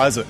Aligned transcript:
Also, 0.00 0.22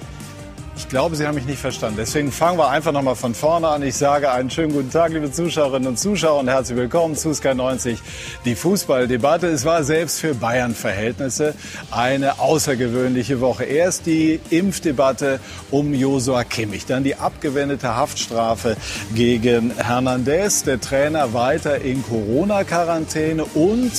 ich 0.76 0.88
glaube, 0.88 1.14
Sie 1.14 1.24
haben 1.24 1.36
mich 1.36 1.46
nicht 1.46 1.60
verstanden. 1.60 1.98
Deswegen 1.98 2.32
fangen 2.32 2.58
wir 2.58 2.70
einfach 2.70 2.90
noch 2.90 3.02
mal 3.02 3.14
von 3.14 3.34
vorne 3.34 3.68
an. 3.68 3.84
Ich 3.84 3.94
sage 3.94 4.32
einen 4.32 4.50
schönen 4.50 4.72
guten 4.72 4.90
Tag, 4.90 5.12
liebe 5.12 5.30
Zuschauerinnen 5.30 5.86
und 5.86 5.96
Zuschauer, 5.96 6.40
und 6.40 6.48
herzlich 6.48 6.76
willkommen 6.76 7.14
zu 7.14 7.32
Sky 7.32 7.54
90, 7.54 8.00
die 8.44 8.56
Fußballdebatte. 8.56 9.46
Es 9.46 9.64
war 9.64 9.84
selbst 9.84 10.18
für 10.18 10.34
Bayern-Verhältnisse 10.34 11.54
eine 11.92 12.40
außergewöhnliche 12.40 13.40
Woche. 13.40 13.62
Erst 13.62 14.06
die 14.06 14.40
Impfdebatte 14.50 15.38
um 15.70 15.94
Josua 15.94 16.42
Kimmich, 16.42 16.86
dann 16.86 17.04
die 17.04 17.14
abgewendete 17.14 17.94
Haftstrafe 17.94 18.76
gegen 19.14 19.70
Hernandez, 19.76 20.64
der 20.64 20.80
Trainer 20.80 21.32
weiter 21.32 21.80
in 21.80 22.02
Corona-Quarantäne 22.02 23.44
und 23.44 23.92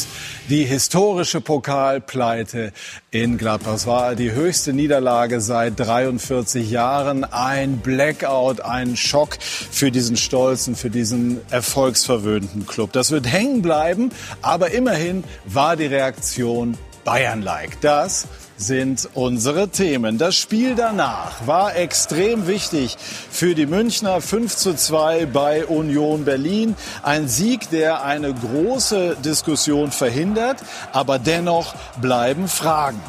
die 0.50 0.66
historische 0.66 1.42
Pokalpleite 1.42 2.72
in 3.12 3.38
Gladbach. 3.38 3.76
Es 3.76 3.88
war 3.88 4.16
die 4.16 4.32
höchste 4.32 4.74
Niederlage 4.74 5.42
seit 5.42 5.80
43 5.80 6.70
Jahren. 6.70 7.24
Ein 7.24 7.78
Blackout, 7.78 8.62
ein 8.62 8.96
Schock 8.96 9.38
für 9.42 9.92
diesen 9.92 10.18
stolzen, 10.18 10.76
für 10.76 10.90
diesen 10.90 11.40
erfolgsverwöhnten 11.52 12.66
Club. 12.66 12.92
Das 12.94 13.12
wird 13.12 13.28
hängen 13.28 13.62
bleiben, 13.62 14.12
aber 14.42 14.72
immerhin 14.72 15.24
war 15.46 15.76
die 15.76 15.86
Reaktion 15.86 16.78
Bayern-like. 17.04 17.82
Das 17.82 18.28
sind 18.62 19.10
unsere 19.14 19.70
Themen. 19.70 20.18
Das 20.18 20.36
Spiel 20.36 20.76
danach 20.76 21.48
war 21.48 21.76
extrem 21.76 22.48
wichtig 22.48 22.98
für 23.00 23.56
die 23.56 23.66
Münchner 23.66 24.22
5 24.22 24.56
zu 24.56 24.74
2 24.76 25.26
bei 25.26 25.66
Union 25.66 26.26
Berlin. 26.26 26.76
Ein 27.04 27.28
Sieg, 27.28 27.70
der 27.70 28.04
eine 28.04 28.34
große 28.34 29.18
Diskussion 29.24 29.92
verhindert, 29.92 30.58
aber 30.94 31.20
dennoch 31.20 31.74
bleiben 32.02 32.48
Fragen. 32.48 33.02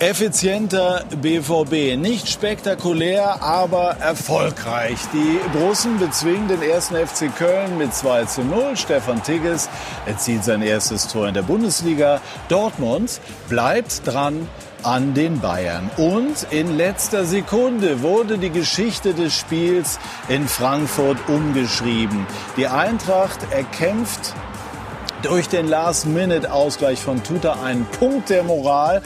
Effizienter 0.00 1.04
BVB, 1.20 1.96
nicht 1.96 2.28
spektakulär, 2.28 3.42
aber 3.42 3.96
erfolgreich. 3.98 4.96
Die 5.12 5.58
Russen 5.58 5.98
bezwingen 5.98 6.46
den 6.46 6.62
ersten 6.62 6.94
FC 6.94 7.34
Köln 7.36 7.76
mit 7.78 7.92
2 7.92 8.26
zu 8.26 8.42
0. 8.42 8.76
Stefan 8.76 9.20
Tigges 9.24 9.68
erzielt 10.06 10.44
sein 10.44 10.62
erstes 10.62 11.08
Tor 11.08 11.26
in 11.26 11.34
der 11.34 11.42
Bundesliga. 11.42 12.20
Dortmund 12.48 13.20
bleibt 13.48 14.06
dran 14.06 14.48
an 14.84 15.14
den 15.14 15.40
Bayern. 15.40 15.90
Und 15.96 16.46
in 16.50 16.76
letzter 16.76 17.24
Sekunde 17.24 18.00
wurde 18.00 18.38
die 18.38 18.50
Geschichte 18.50 19.14
des 19.14 19.34
Spiels 19.34 19.98
in 20.28 20.46
Frankfurt 20.46 21.18
umgeschrieben. 21.28 22.24
Die 22.56 22.68
Eintracht 22.68 23.40
erkämpft 23.50 24.32
durch 25.22 25.48
den 25.48 25.66
Last-Minute-Ausgleich 25.66 27.00
von 27.00 27.24
Tuta 27.24 27.60
einen 27.64 27.84
Punkt 27.86 28.30
der 28.30 28.44
Moral. 28.44 29.02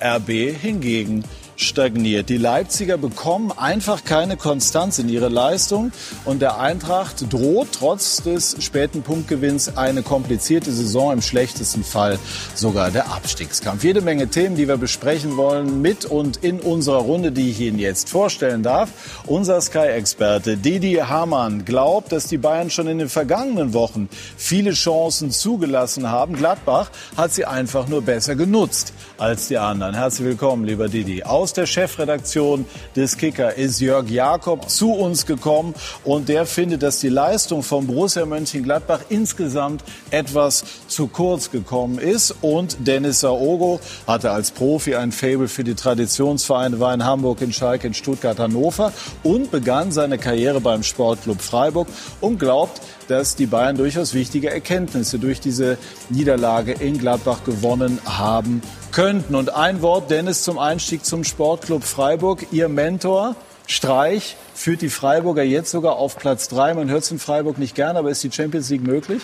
RB 0.00 0.52
hingegen 0.62 1.24
stagniert. 1.60 2.28
Die 2.28 2.36
Leipziger 2.36 2.96
bekommen 2.96 3.52
einfach 3.52 4.04
keine 4.04 4.36
Konstanz 4.36 4.98
in 4.98 5.08
ihre 5.08 5.28
Leistung 5.28 5.92
und 6.24 6.42
der 6.42 6.58
Eintracht 6.58 7.32
droht 7.32 7.68
trotz 7.72 8.22
des 8.22 8.56
späten 8.60 9.02
Punktgewinns 9.02 9.76
eine 9.76 10.02
komplizierte 10.02 10.72
Saison, 10.72 11.12
im 11.12 11.22
schlechtesten 11.22 11.84
Fall 11.84 12.18
sogar 12.54 12.90
der 12.90 13.12
Abstiegskampf. 13.12 13.84
Jede 13.84 14.00
Menge 14.00 14.28
Themen, 14.28 14.56
die 14.56 14.68
wir 14.68 14.76
besprechen 14.76 15.36
wollen 15.36 15.82
mit 15.82 16.04
und 16.04 16.38
in 16.38 16.60
unserer 16.60 16.98
Runde, 16.98 17.32
die 17.32 17.50
ich 17.50 17.60
Ihnen 17.60 17.78
jetzt 17.78 18.08
vorstellen 18.08 18.62
darf. 18.62 18.90
Unser 19.26 19.60
Sky-Experte 19.60 20.56
Didi 20.56 20.94
Hamann 20.94 21.64
glaubt, 21.64 22.12
dass 22.12 22.26
die 22.26 22.38
Bayern 22.38 22.70
schon 22.70 22.86
in 22.86 22.98
den 22.98 23.08
vergangenen 23.08 23.74
Wochen 23.74 24.08
viele 24.36 24.72
Chancen 24.72 25.30
zugelassen 25.30 26.10
haben. 26.10 26.34
Gladbach 26.34 26.90
hat 27.16 27.32
sie 27.32 27.44
einfach 27.44 27.88
nur 27.88 28.02
besser 28.02 28.34
genutzt 28.34 28.92
als 29.18 29.48
die 29.48 29.58
anderen. 29.58 29.94
Herzlich 29.94 30.26
willkommen, 30.28 30.64
lieber 30.64 30.88
Didi. 30.88 31.22
Aus 31.22 31.49
aus 31.50 31.54
der 31.54 31.66
Chefredaktion 31.66 32.64
des 32.94 33.16
Kicker 33.16 33.56
ist 33.56 33.80
Jörg 33.80 34.08
Jakob 34.08 34.70
zu 34.70 34.92
uns 34.92 35.26
gekommen 35.26 35.74
und 36.04 36.28
der 36.28 36.46
findet, 36.46 36.84
dass 36.84 37.00
die 37.00 37.08
Leistung 37.08 37.64
von 37.64 37.88
Borussia 37.88 38.24
Mönchengladbach 38.24 39.00
insgesamt 39.08 39.82
etwas 40.12 40.62
zu 40.86 41.08
kurz 41.08 41.50
gekommen 41.50 41.98
ist. 41.98 42.36
Und 42.40 42.86
Dennis 42.86 43.20
Saogo 43.20 43.80
hatte 44.06 44.30
als 44.30 44.52
Profi 44.52 44.94
ein 44.94 45.10
Faible 45.10 45.48
für 45.48 45.64
die 45.64 45.74
Traditionsvereine, 45.74 46.78
war 46.78 46.94
in 46.94 47.04
Hamburg, 47.04 47.40
in 47.40 47.52
Schalke, 47.52 47.88
in 47.88 47.94
Stuttgart, 47.94 48.38
Hannover 48.38 48.92
und 49.24 49.50
begann 49.50 49.90
seine 49.90 50.18
Karriere 50.18 50.60
beim 50.60 50.84
Sportclub 50.84 51.40
Freiburg 51.40 51.88
und 52.20 52.38
glaubt, 52.38 52.80
dass 53.10 53.34
die 53.34 53.46
Bayern 53.46 53.76
durchaus 53.76 54.14
wichtige 54.14 54.50
Erkenntnisse 54.50 55.18
durch 55.18 55.40
diese 55.40 55.78
Niederlage 56.10 56.72
in 56.72 56.96
Gladbach 56.96 57.42
gewonnen 57.44 57.98
haben 58.06 58.62
könnten. 58.92 59.34
Und 59.34 59.52
ein 59.52 59.82
Wort, 59.82 60.10
Dennis, 60.10 60.42
zum 60.42 60.58
Einstieg 60.58 61.04
zum 61.04 61.24
Sportclub 61.24 61.82
Freiburg. 61.82 62.46
Ihr 62.52 62.68
Mentor, 62.68 63.34
Streich, 63.66 64.36
führt 64.54 64.80
die 64.82 64.90
Freiburger 64.90 65.42
jetzt 65.42 65.72
sogar 65.72 65.96
auf 65.96 66.16
Platz 66.16 66.48
drei. 66.48 66.72
Man 66.72 66.88
hört 66.88 67.02
es 67.02 67.10
in 67.10 67.18
Freiburg 67.18 67.58
nicht 67.58 67.74
gern, 67.74 67.96
aber 67.96 68.10
ist 68.10 68.22
die 68.22 68.30
Champions 68.30 68.70
League 68.70 68.86
möglich? 68.86 69.22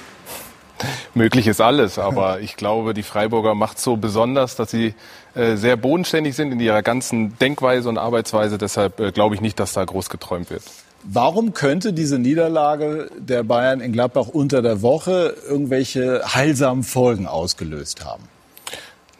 Möglich 1.15 1.47
ist 1.47 1.61
alles, 1.61 1.99
aber 1.99 2.41
ich 2.41 2.57
glaube, 2.57 2.93
die 2.93 3.05
Freiburger 3.05 3.55
macht 3.55 3.79
so 3.79 3.97
besonders, 3.97 4.57
dass 4.57 4.71
sie 4.71 4.95
äh, 5.35 5.57
sehr 5.57 5.77
bodenständig 5.77 6.35
sind 6.35 6.53
in 6.53 6.61
ihrer 6.61 6.83
ganzen 6.83 7.39
Denkweise 7.39 7.89
und 7.89 7.99
Arbeitsweise. 7.99 8.59
Deshalb 8.59 9.01
äh, 9.01 9.13
glaube 9.13 9.37
ich 9.37 9.41
nicht, 9.41 9.59
dass 9.61 9.73
da 9.73 9.85
groß 9.85 10.11
geträumt 10.11 10.51
wird. 10.51 10.65
Warum 11.03 11.53
könnte 11.53 11.93
diese 11.93 12.19
Niederlage 12.19 13.11
der 13.17 13.45
Bayern 13.45 13.81
in 13.81 13.93
Gladbach 13.93 14.29
unter 14.29 14.61
der 14.63 14.83
Woche 14.83 15.37
irgendwelche 15.49 16.23
heilsamen 16.35 16.83
Folgen 16.83 17.27
ausgelöst 17.27 18.05
haben? 18.05 18.25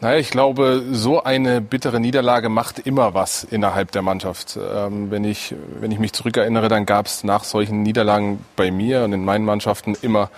Naja, 0.01 0.19
ich 0.19 0.31
glaube, 0.31 0.83
so 0.93 1.23
eine 1.23 1.63
bittere 1.63 2.01
Niederlage 2.01 2.51
macht 2.51 2.81
immer 2.81 3.15
was 3.15 3.45
innerhalb 3.45 3.93
der 3.93 4.03
Mannschaft. 4.03 4.59
Ähm, 4.59 5.11
wenn, 5.11 5.25
ich, 5.25 5.55
wenn 5.81 5.91
ich 5.91 5.99
mich 5.99 6.13
zurückerinnere, 6.13 6.69
dann 6.69 6.85
gab 6.85 7.07
es 7.07 7.25
nach 7.25 7.45
solchen 7.45 7.83
Niederlagen 7.83 8.45
bei 8.57 8.71
mir 8.71 9.05
und 9.05 9.15
in 9.15 9.25
meinen 9.25 9.47
Mannschaften 9.47 9.97
immer 10.03 10.31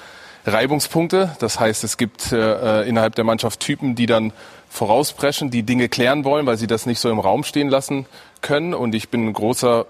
Reibungspunkte. 0.47 1.34
Das 1.41 1.59
heißt, 1.59 1.82
es 1.82 1.97
gibt 1.97 2.31
äh, 2.31 2.82
innerhalb 2.82 3.16
der 3.16 3.25
Mannschaft 3.25 3.59
Typen, 3.59 3.97
die 3.97 4.06
dann 4.06 4.32
vorauspreschen, 4.69 5.50
die 5.50 5.65
Dinge 5.65 5.88
klären 5.88 6.25
wollen, 6.25 6.47
weil 6.47 6.56
sie 6.56 6.69
das 6.69 6.87
nicht 6.87 7.00
so 7.00 7.10
im 7.10 7.19
Raum 7.19 7.43
stehen 7.43 7.69
lassen 7.69 8.06
können. 8.43 8.75
Und 8.75 8.94
ich 8.94 9.09
bin 9.09 9.27
ein 9.27 9.32
großer 9.32 9.87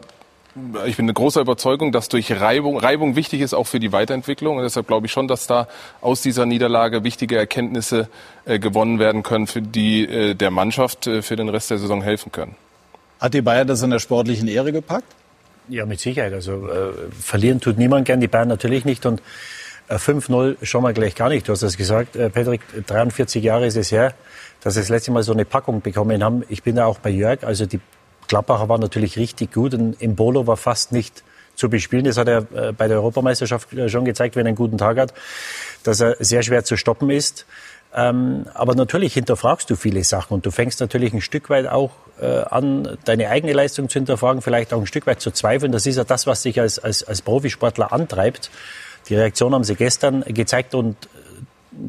ich 0.86 0.96
bin 0.96 1.06
eine 1.06 1.14
große 1.14 1.40
Überzeugung, 1.40 1.92
dass 1.92 2.08
durch 2.08 2.32
Reibung, 2.32 2.78
Reibung 2.78 3.16
wichtig 3.16 3.40
ist 3.40 3.54
auch 3.54 3.66
für 3.66 3.80
die 3.80 3.92
Weiterentwicklung. 3.92 4.56
Und 4.56 4.62
deshalb 4.62 4.86
glaube 4.86 5.06
ich 5.06 5.12
schon, 5.12 5.28
dass 5.28 5.46
da 5.46 5.68
aus 6.00 6.22
dieser 6.22 6.46
Niederlage 6.46 7.04
wichtige 7.04 7.36
Erkenntnisse 7.36 8.08
äh, 8.44 8.58
gewonnen 8.58 8.98
werden 8.98 9.22
können, 9.22 9.46
für 9.46 9.62
die 9.62 10.04
äh, 10.04 10.34
der 10.34 10.50
Mannschaft 10.50 11.06
äh, 11.06 11.22
für 11.22 11.36
den 11.36 11.48
Rest 11.48 11.70
der 11.70 11.78
Saison 11.78 12.02
helfen 12.02 12.32
können. 12.32 12.56
Hat 13.20 13.34
die 13.34 13.42
Bayern 13.42 13.66
das 13.66 13.82
in 13.82 13.90
der 13.90 13.98
sportlichen 13.98 14.48
Ehre 14.48 14.72
gepackt? 14.72 15.12
Ja, 15.68 15.86
mit 15.86 16.00
Sicherheit. 16.00 16.32
Also 16.32 16.68
äh, 16.68 16.92
verlieren 17.20 17.60
tut 17.60 17.78
niemand 17.78 18.06
gern, 18.06 18.20
die 18.20 18.28
Bayern 18.28 18.48
natürlich 18.48 18.84
nicht. 18.84 19.04
Und 19.06 19.20
äh, 19.88 19.96
5-0 19.96 20.56
schon 20.64 20.82
mal 20.82 20.94
gleich 20.94 21.14
gar 21.14 21.28
nicht. 21.28 21.48
Du 21.48 21.52
hast 21.52 21.62
das 21.62 21.76
gesagt, 21.76 22.16
äh, 22.16 22.30
Patrick, 22.30 22.62
43 22.86 23.42
Jahre 23.42 23.66
ist 23.66 23.76
es 23.76 23.90
her, 23.92 24.14
dass 24.62 24.76
wir 24.76 24.82
das 24.82 24.88
letzte 24.88 25.10
Mal 25.10 25.22
so 25.22 25.32
eine 25.32 25.44
Packung 25.44 25.82
bekommen 25.82 26.22
haben. 26.22 26.44
Ich 26.48 26.62
bin 26.62 26.76
da 26.76 26.86
auch 26.86 26.98
bei 26.98 27.10
Jörg. 27.10 27.44
Also 27.44 27.66
die 27.66 27.80
Gladbacher 28.28 28.68
war 28.68 28.78
natürlich 28.78 29.16
richtig 29.16 29.52
gut 29.52 29.74
und 29.74 30.00
Imbolo 30.00 30.46
war 30.46 30.56
fast 30.56 30.92
nicht 30.92 31.24
zu 31.54 31.68
bespielen. 31.68 32.04
Das 32.04 32.16
hat 32.16 32.28
er 32.28 32.46
äh, 32.54 32.72
bei 32.72 32.88
der 32.88 32.98
Europameisterschaft 32.98 33.72
äh, 33.72 33.88
schon 33.88 34.04
gezeigt, 34.04 34.36
wenn 34.36 34.46
er 34.46 34.50
einen 34.50 34.56
guten 34.56 34.78
Tag 34.78 34.98
hat, 34.98 35.12
dass 35.82 36.00
er 36.00 36.16
sehr 36.20 36.42
schwer 36.42 36.64
zu 36.64 36.76
stoppen 36.76 37.10
ist. 37.10 37.46
Ähm, 37.94 38.46
aber 38.54 38.74
natürlich 38.74 39.14
hinterfragst 39.14 39.68
du 39.70 39.74
viele 39.74 40.04
Sachen 40.04 40.34
und 40.34 40.46
du 40.46 40.50
fängst 40.50 40.78
natürlich 40.80 41.12
ein 41.14 41.22
Stück 41.22 41.48
weit 41.48 41.66
auch 41.66 41.92
äh, 42.20 42.26
an, 42.26 42.98
deine 43.04 43.30
eigene 43.30 43.54
Leistung 43.54 43.88
zu 43.88 43.98
hinterfragen, 43.98 44.42
vielleicht 44.42 44.74
auch 44.74 44.80
ein 44.80 44.86
Stück 44.86 45.06
weit 45.06 45.20
zu 45.20 45.30
zweifeln. 45.30 45.72
Das 45.72 45.86
ist 45.86 45.96
ja 45.96 46.04
das, 46.04 46.26
was 46.26 46.42
dich 46.42 46.60
als, 46.60 46.78
als, 46.78 47.02
als 47.02 47.22
Profisportler 47.22 47.92
antreibt. 47.92 48.50
Die 49.08 49.14
Reaktion 49.14 49.54
haben 49.54 49.64
sie 49.64 49.74
gestern 49.74 50.22
gezeigt 50.22 50.74
und 50.74 50.96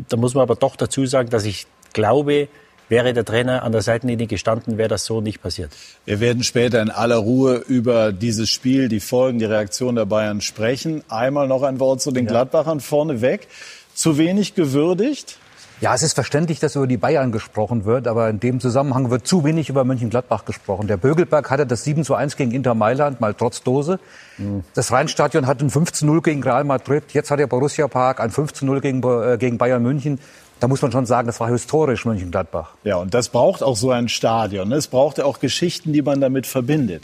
da 0.08 0.16
muss 0.18 0.36
man 0.36 0.44
aber 0.44 0.56
doch 0.56 0.78
dazu 0.78 1.06
sagen, 1.06 1.30
dass 1.30 1.44
ich 1.44 1.68
glaube, 1.94 2.48
Wäre 2.90 3.14
der 3.14 3.24
Trainer 3.24 3.62
an 3.62 3.72
der 3.72 3.84
Seitenlinie 3.84 4.26
gestanden, 4.26 4.80
wäre 4.80 4.90
das 4.90 5.06
so 5.06 5.22
nicht 5.22 5.42
passiert. 5.42 5.72
Wir 6.06 6.20
werden 6.20 6.44
später 6.44 6.82
in 6.82 6.90
aller 6.90 7.18
Ruhe 7.18 7.64
über 7.68 8.12
dieses 8.12 8.50
Spiel, 8.50 8.90
die 8.90 9.00
Folgen, 9.00 9.38
die 9.38 9.46
Reaktion 9.46 9.96
der 9.96 10.06
Bayern 10.06 10.42
sprechen. 10.42 11.04
Einmal 11.08 11.48
noch 11.48 11.62
ein 11.62 11.80
Wort 11.80 12.02
zu 12.02 12.12
den 12.12 12.26
ja. 12.26 12.32
Gladbachern 12.32 12.80
vorneweg. 12.80 13.48
Zu 13.94 14.18
wenig 14.18 14.56
gewürdigt? 14.56 15.38
Ja, 15.82 15.96
es 15.96 16.04
ist 16.04 16.14
verständlich, 16.14 16.60
dass 16.60 16.76
über 16.76 16.88
die 16.88 16.98
Bayern 16.98 17.32
gesprochen 17.32 17.86
wird, 17.86 18.08
aber 18.08 18.30
in 18.30 18.42
dem 18.42 18.60
Zusammenhang 18.60 19.12
wird 19.12 19.26
zu 19.26 19.46
wenig 19.46 19.70
über 19.70 19.86
Mönchengladbach 19.86 20.44
gesprochen. 20.44 20.88
Der 20.88 20.98
Bögelberg 20.98 21.50
hatte 21.50 21.66
das 21.66 21.86
7 21.86 22.04
zu 22.04 22.16
1 22.16 22.36
gegen 22.36 22.52
Inter 22.52 22.76
Mailand, 22.76 23.22
mal 23.22 23.34
trotz 23.34 23.64
Dose. 23.64 23.98
Mhm. 24.38 24.66
Das 24.74 24.92
Rheinstadion 24.92 25.48
hat 25.48 25.62
ein 25.62 25.70
15 25.70 26.06
0 26.06 26.22
gegen 26.22 26.44
Real 26.44 26.66
Madrid. 26.66 27.04
Jetzt 27.14 27.32
hat 27.32 27.40
der 27.40 27.48
Borussia 27.48 27.88
Park 27.88 28.20
ein 28.20 28.30
15 28.30 28.66
0 28.68 28.82
gegen, 28.82 29.02
äh, 29.04 29.38
gegen 29.38 29.58
Bayern 29.58 29.82
München 29.82 30.20
da 30.60 30.68
muss 30.68 30.82
man 30.82 30.92
schon 30.92 31.06
sagen, 31.06 31.28
das 31.28 31.40
war 31.40 31.50
historisch 31.50 32.06
Mönchengladbach. 32.06 32.72
Ja, 32.84 32.98
und 32.98 33.14
das 33.14 33.30
braucht 33.30 33.64
auch 33.64 33.76
so 33.76 33.92
ein 33.92 34.10
Stadion. 34.10 34.70
Ne? 34.70 34.76
Es 34.76 34.88
braucht 34.88 35.18
ja 35.18 35.26
auch 35.26 35.40
Geschichten, 35.40 35.94
die 35.94 36.02
man 36.02 36.20
damit 36.20 36.48
verbindet. 36.48 37.04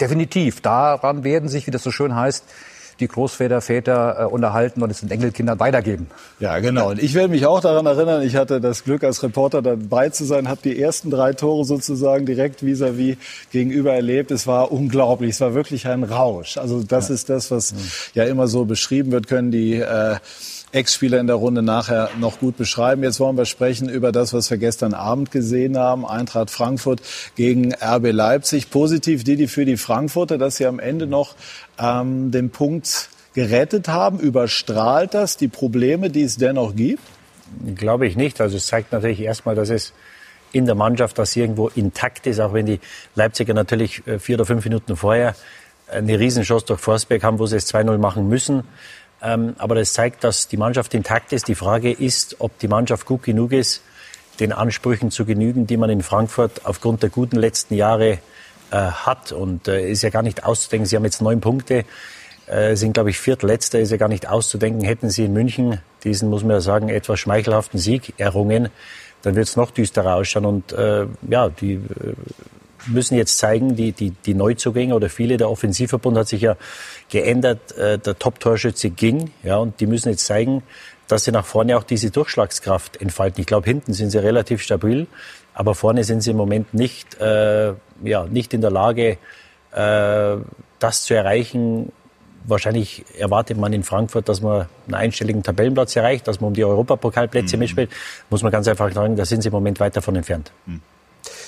Definitiv. 0.00 0.60
Daran 0.60 1.24
werden 1.24 1.48
sich, 1.48 1.66
wie 1.66 1.70
das 1.70 1.82
so 1.82 1.90
schön 1.90 2.14
heißt, 2.14 2.44
die 3.00 3.08
Großväter, 3.08 3.60
Väter 3.60 4.20
äh, 4.20 4.24
unterhalten 4.24 4.82
und 4.82 4.90
es 4.90 5.00
den 5.00 5.10
Enkelkindern 5.10 5.60
weitergeben. 5.60 6.06
Ja, 6.40 6.58
genau. 6.60 6.90
Und 6.90 7.02
ich 7.02 7.14
werde 7.14 7.28
mich 7.28 7.44
auch 7.44 7.60
daran 7.60 7.84
erinnern, 7.86 8.22
ich 8.22 8.36
hatte 8.36 8.60
das 8.60 8.84
Glück, 8.84 9.04
als 9.04 9.22
Reporter 9.22 9.60
dabei 9.60 10.08
zu 10.08 10.24
sein, 10.24 10.48
habe 10.48 10.60
die 10.64 10.80
ersten 10.80 11.10
drei 11.10 11.32
Tore 11.34 11.64
sozusagen 11.64 12.24
direkt 12.24 12.62
vis-à-vis 12.62 13.16
-vis 13.16 13.18
gegenüber 13.52 13.92
erlebt. 13.92 14.30
Es 14.30 14.46
war 14.46 14.72
unglaublich, 14.72 15.30
es 15.30 15.40
war 15.40 15.54
wirklich 15.54 15.86
ein 15.86 16.04
Rausch. 16.04 16.56
Also 16.56 16.82
das 16.82 17.08
ja. 17.08 17.14
ist 17.14 17.28
das, 17.28 17.50
was 17.50 17.74
ja 18.14 18.24
immer 18.24 18.48
so 18.48 18.64
beschrieben 18.64 19.12
wird, 19.12 19.26
können 19.26 19.50
die 19.50 19.74
äh, 19.74 20.16
Ex-Spieler 20.76 21.18
in 21.18 21.26
der 21.26 21.36
Runde 21.36 21.62
nachher 21.62 22.10
noch 22.20 22.38
gut 22.38 22.58
beschreiben. 22.58 23.02
Jetzt 23.02 23.18
wollen 23.18 23.38
wir 23.38 23.46
sprechen 23.46 23.88
über 23.88 24.12
das, 24.12 24.34
was 24.34 24.50
wir 24.50 24.58
gestern 24.58 24.92
Abend 24.92 25.30
gesehen 25.30 25.78
haben. 25.78 26.04
Eintracht 26.04 26.50
Frankfurt 26.50 27.00
gegen 27.34 27.72
RB 27.74 28.12
Leipzig. 28.12 28.70
Positiv, 28.70 29.24
Didi, 29.24 29.48
für 29.48 29.64
die 29.64 29.78
Frankfurter, 29.78 30.36
dass 30.36 30.56
sie 30.56 30.66
am 30.66 30.78
Ende 30.78 31.06
noch 31.06 31.34
ähm, 31.78 32.30
den 32.30 32.50
Punkt 32.50 33.08
gerettet 33.32 33.88
haben. 33.88 34.18
Überstrahlt 34.18 35.14
das 35.14 35.38
die 35.38 35.48
Probleme, 35.48 36.10
die 36.10 36.24
es 36.24 36.36
dennoch 36.36 36.76
gibt? 36.76 37.02
Glaube 37.74 38.06
ich 38.06 38.14
nicht. 38.14 38.38
Also 38.42 38.58
es 38.58 38.66
zeigt 38.66 38.92
natürlich 38.92 39.20
erstmal, 39.20 39.54
dass 39.54 39.70
es 39.70 39.94
in 40.52 40.66
der 40.66 40.74
Mannschaft 40.74 41.18
das 41.18 41.34
irgendwo 41.36 41.68
intakt 41.68 42.26
ist, 42.26 42.38
auch 42.38 42.52
wenn 42.52 42.66
die 42.66 42.80
Leipziger 43.14 43.54
natürlich 43.54 44.06
äh, 44.06 44.18
vier 44.18 44.36
oder 44.36 44.44
fünf 44.44 44.62
Minuten 44.64 44.94
vorher 44.94 45.34
eine 45.90 46.18
Riesenchance 46.18 46.66
durch 46.66 46.80
Forsberg 46.80 47.22
haben, 47.22 47.38
wo 47.38 47.46
sie 47.46 47.56
es 47.56 47.72
2-0 47.72 47.98
machen 47.98 48.28
müssen. 48.28 48.64
Ähm, 49.22 49.54
aber 49.58 49.74
das 49.74 49.92
zeigt, 49.92 50.24
dass 50.24 50.48
die 50.48 50.56
Mannschaft 50.56 50.94
intakt 50.94 51.32
ist. 51.32 51.48
Die 51.48 51.54
Frage 51.54 51.90
ist, 51.90 52.36
ob 52.40 52.58
die 52.58 52.68
Mannschaft 52.68 53.06
gut 53.06 53.22
genug 53.22 53.52
ist, 53.52 53.82
den 54.40 54.52
Ansprüchen 54.52 55.10
zu 55.10 55.24
genügen, 55.24 55.66
die 55.66 55.76
man 55.76 55.90
in 55.90 56.02
Frankfurt 56.02 56.64
aufgrund 56.64 57.02
der 57.02 57.10
guten 57.10 57.36
letzten 57.36 57.74
Jahre 57.74 58.18
äh, 58.70 58.76
hat. 58.76 59.32
Und 59.32 59.68
äh, 59.68 59.90
ist 59.90 60.02
ja 60.02 60.10
gar 60.10 60.22
nicht 60.22 60.44
auszudenken. 60.44 60.86
Sie 60.86 60.96
haben 60.96 61.04
jetzt 61.04 61.22
neun 61.22 61.40
Punkte, 61.40 61.84
äh, 62.46 62.76
sind, 62.76 62.92
glaube 62.92 63.10
ich, 63.10 63.18
viertletzter. 63.18 63.80
Ist 63.80 63.90
ja 63.90 63.96
gar 63.96 64.08
nicht 64.08 64.28
auszudenken. 64.28 64.82
Hätten 64.84 65.08
Sie 65.10 65.24
in 65.24 65.32
München 65.32 65.80
diesen, 66.04 66.30
muss 66.30 66.42
man 66.42 66.52
ja 66.52 66.60
sagen, 66.60 66.88
etwas 66.88 67.18
schmeichelhaften 67.20 67.78
Sieg 67.80 68.14
errungen, 68.18 68.68
dann 69.22 69.34
wird 69.34 69.48
es 69.48 69.56
noch 69.56 69.70
düsterer 69.70 70.14
ausschauen. 70.14 70.44
Und 70.44 70.72
äh, 70.72 71.06
ja, 71.28 71.48
die 71.48 71.74
äh, 71.74 71.80
müssen 72.86 73.16
jetzt 73.16 73.38
zeigen, 73.38 73.76
die, 73.76 73.92
die, 73.92 74.10
die 74.10 74.34
Neuzugänge 74.34 74.94
oder 74.94 75.08
viele, 75.08 75.36
der 75.36 75.50
Offensivverbund 75.50 76.16
hat 76.16 76.28
sich 76.28 76.42
ja 76.42 76.56
geändert, 77.10 77.76
äh, 77.76 77.98
der 77.98 78.18
Top-Torschütze 78.18 78.90
ging, 78.90 79.30
ja, 79.42 79.56
und 79.56 79.80
die 79.80 79.86
müssen 79.86 80.10
jetzt 80.10 80.26
zeigen, 80.26 80.62
dass 81.08 81.24
sie 81.24 81.32
nach 81.32 81.46
vorne 81.46 81.76
auch 81.76 81.84
diese 81.84 82.10
Durchschlagskraft 82.10 83.00
entfalten. 83.00 83.40
Ich 83.40 83.46
glaube, 83.46 83.66
hinten 83.66 83.92
sind 83.92 84.10
sie 84.10 84.18
relativ 84.18 84.62
stabil, 84.62 85.06
aber 85.54 85.74
vorne 85.74 86.04
sind 86.04 86.22
sie 86.22 86.32
im 86.32 86.36
Moment 86.36 86.74
nicht, 86.74 87.20
äh, 87.20 87.72
ja, 88.02 88.26
nicht 88.28 88.52
in 88.54 88.60
der 88.60 88.70
Lage, 88.70 89.18
äh, 89.72 90.36
das 90.78 91.02
zu 91.04 91.14
erreichen. 91.14 91.92
Wahrscheinlich 92.44 93.04
erwartet 93.18 93.56
man 93.56 93.72
in 93.72 93.82
Frankfurt, 93.82 94.28
dass 94.28 94.40
man 94.40 94.66
einen 94.86 94.94
einstelligen 94.94 95.42
Tabellenplatz 95.42 95.96
erreicht, 95.96 96.28
dass 96.28 96.40
man 96.40 96.48
um 96.48 96.54
die 96.54 96.64
Europapokalplätze 96.64 97.56
mhm. 97.56 97.60
mitspielt. 97.60 97.90
Muss 98.30 98.42
man 98.42 98.52
ganz 98.52 98.68
einfach 98.68 98.92
sagen, 98.92 99.16
da 99.16 99.24
sind 99.24 99.42
sie 99.42 99.48
im 99.48 99.54
Moment 99.54 99.80
weit 99.80 99.96
davon 99.96 100.16
entfernt. 100.16 100.52
Mhm 100.66 100.80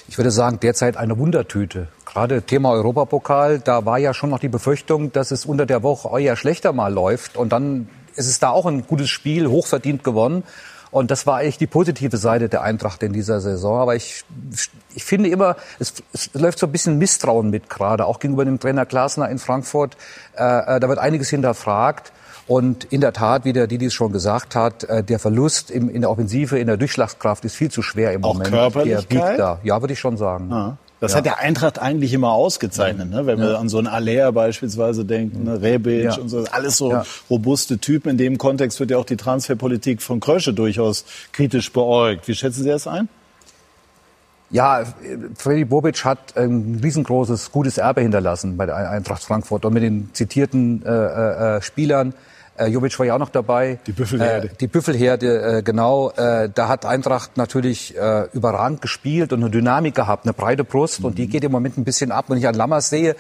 ich 0.09 0.19
würde 0.19 0.31
sagen, 0.31 0.59
derzeit 0.61 0.97
eine 0.97 1.19
Wundertüte. 1.19 1.89
Gerade 2.07 2.43
Thema 2.43 2.73
Europapokal, 2.73 3.59
da 3.59 3.85
war 3.85 3.99
ja 3.99 4.15
schon 4.15 4.31
noch 4.31 4.39
die 4.39 4.49
Befürchtung, 4.49 5.13
dass 5.13 5.31
es 5.31 5.45
unter 5.45 5.67
der 5.67 5.83
Woche 5.83 6.21
eher 6.21 6.37
schlechter 6.37 6.73
mal 6.73 6.93
läuft. 6.93 7.37
Und 7.37 7.51
dann 7.53 7.89
ist 8.17 8.27
es 8.27 8.39
da 8.39 8.51
auch 8.51 8.67
ein 8.67 8.87
gutes 8.87 9.11
Spiel, 9.11 9.49
hochverdient 9.49 10.05
gewonnen. 10.05 10.45
Und 10.91 11.11
das 11.11 11.27
war 11.27 11.37
eigentlich 11.37 11.59
die 11.59 11.67
positive 11.67 12.17
Seite 12.17 12.49
der 12.49 12.63
Eintracht 12.63 13.03
in 13.03 13.13
dieser 13.13 13.41
Saison. 13.41 13.79
Aber 13.79 13.95
ich, 13.95 14.25
ich 14.95 15.05
finde 15.05 15.29
immer, 15.29 15.57
es, 15.79 15.95
es 16.13 16.31
läuft 16.33 16.59
so 16.59 16.67
ein 16.67 16.73
bisschen 16.73 16.99
Misstrauen 16.99 17.51
mit 17.51 17.69
gerade, 17.69 18.07
auch 18.07 18.21
gegenüber 18.21 18.45
dem 18.45 18.59
Trainer 18.59 18.87
Glasner 18.87 19.29
in 19.29 19.39
Frankfurt. 19.39 19.97
Äh, 20.37 20.77
äh 20.77 20.81
da 20.81 20.89
wird 20.89 20.99
einiges 20.99 21.29
hinterfragt. 21.29 22.13
Und 22.49 22.85
in 22.85 23.03
der 23.03 23.13
Tat, 23.13 23.45
wie 23.45 23.53
der 23.53 23.67
Didis 23.67 23.93
schon 23.93 24.11
gesagt 24.11 24.57
hat, 24.57 24.85
äh, 24.85 25.05
der 25.05 25.19
Verlust 25.19 25.71
im, 25.71 25.91
in 25.91 26.01
der 26.01 26.11
Offensive, 26.11 26.59
in 26.59 26.67
der 26.67 26.79
Durchschlagskraft 26.79 27.45
ist 27.45 27.55
viel 27.55 27.71
zu 27.71 27.83
schwer 27.83 28.13
im 28.13 28.25
Auch 28.25 28.33
Moment. 28.33 28.51
Körperlichkeit? 28.51 29.13
Der 29.13 29.27
biegt 29.27 29.39
da. 29.39 29.61
Ja, 29.63 29.83
würde 29.83 29.93
ich 29.93 30.01
schon 30.01 30.17
sagen. 30.17 30.51
Ah. 30.51 30.79
Das 31.01 31.13
ja. 31.13 31.19
hat 31.19 31.27
der 31.27 31.39
Eintracht 31.39 31.79
eigentlich 31.79 32.13
immer 32.13 32.33
ausgezeichnet, 32.33 33.11
ne? 33.11 33.27
wenn 33.27 33.39
ja. 33.39 33.45
wir 33.45 33.59
an 33.59 33.69
so 33.69 33.79
einen 33.79 33.87
Aller 33.87 34.33
beispielsweise 34.33 35.05
denken, 35.05 35.45
ne? 35.45 35.63
Rebic 35.63 36.05
ja. 36.05 36.17
und 36.17 36.29
so, 36.29 36.45
alles 36.51 36.77
so 36.77 37.03
robuste 37.31 37.79
Typen. 37.79 38.11
In 38.11 38.19
dem 38.19 38.39
Kontext 38.39 38.81
wird 38.81 38.91
ja 38.91 38.99
auch 38.99 39.05
die 39.05 39.17
Transferpolitik 39.17 40.03
von 40.03 40.19
Krösche 40.19 40.53
durchaus 40.53 41.05
kritisch 41.33 41.73
beäugt. 41.73 42.27
Wie 42.27 42.35
schätzen 42.35 42.65
Sie 42.65 42.69
das 42.69 42.89
ein? 42.89 43.09
Ja, 44.51 44.83
Freddy 45.37 45.67
Bobic 45.67 46.05
hat 46.05 46.37
ein 46.37 46.81
riesengroßes, 46.83 47.53
gutes 47.53 47.77
Erbe 47.77 48.01
hinterlassen 48.01 48.57
bei 48.57 48.65
der 48.65 48.77
Eintracht 48.77 49.23
Frankfurt 49.23 49.67
und 49.67 49.75
mit 49.75 49.83
den 49.83 50.09
zitierten 50.15 50.83
äh, 50.85 50.89
äh, 50.91 51.57
äh 51.59 51.63
Spielern 51.63 52.15
äh, 52.59 52.67
Jovic 52.67 52.99
war 52.99 53.07
ja 53.07 53.15
auch 53.15 53.19
noch 53.19 53.31
dabei. 53.31 53.79
Die 53.87 53.93
Büffelherde. 53.93 54.49
Äh, 54.49 54.57
die 54.61 54.67
Büffelherde, 54.67 55.59
äh, 55.59 55.63
genau. 55.63 56.11
Äh, 56.11 56.51
da 56.53 56.69
hat 56.69 56.85
Eintracht 56.85 57.37
natürlich 57.37 57.97
äh, 57.97 58.29
überragend 58.33 58.83
gespielt 58.83 59.33
und 59.33 59.41
eine 59.43 59.51
Dynamik 59.51 59.95
gehabt, 59.95 60.25
eine 60.25 60.33
breite 60.33 60.65
Brust. 60.65 61.01
Mhm. 61.01 61.07
Und 61.07 61.19
die 61.19 61.27
mhm. 61.27 61.31
geht 61.31 61.45
im 61.45 61.53
Moment 61.53 61.79
ein 61.79 61.85
bisschen 61.85 62.13
ab. 62.13 62.27
Wenn 62.29 62.39
ich 62.39 62.47
an 62.47 62.55
Lammers 62.55 62.91
sehe, 62.91 63.17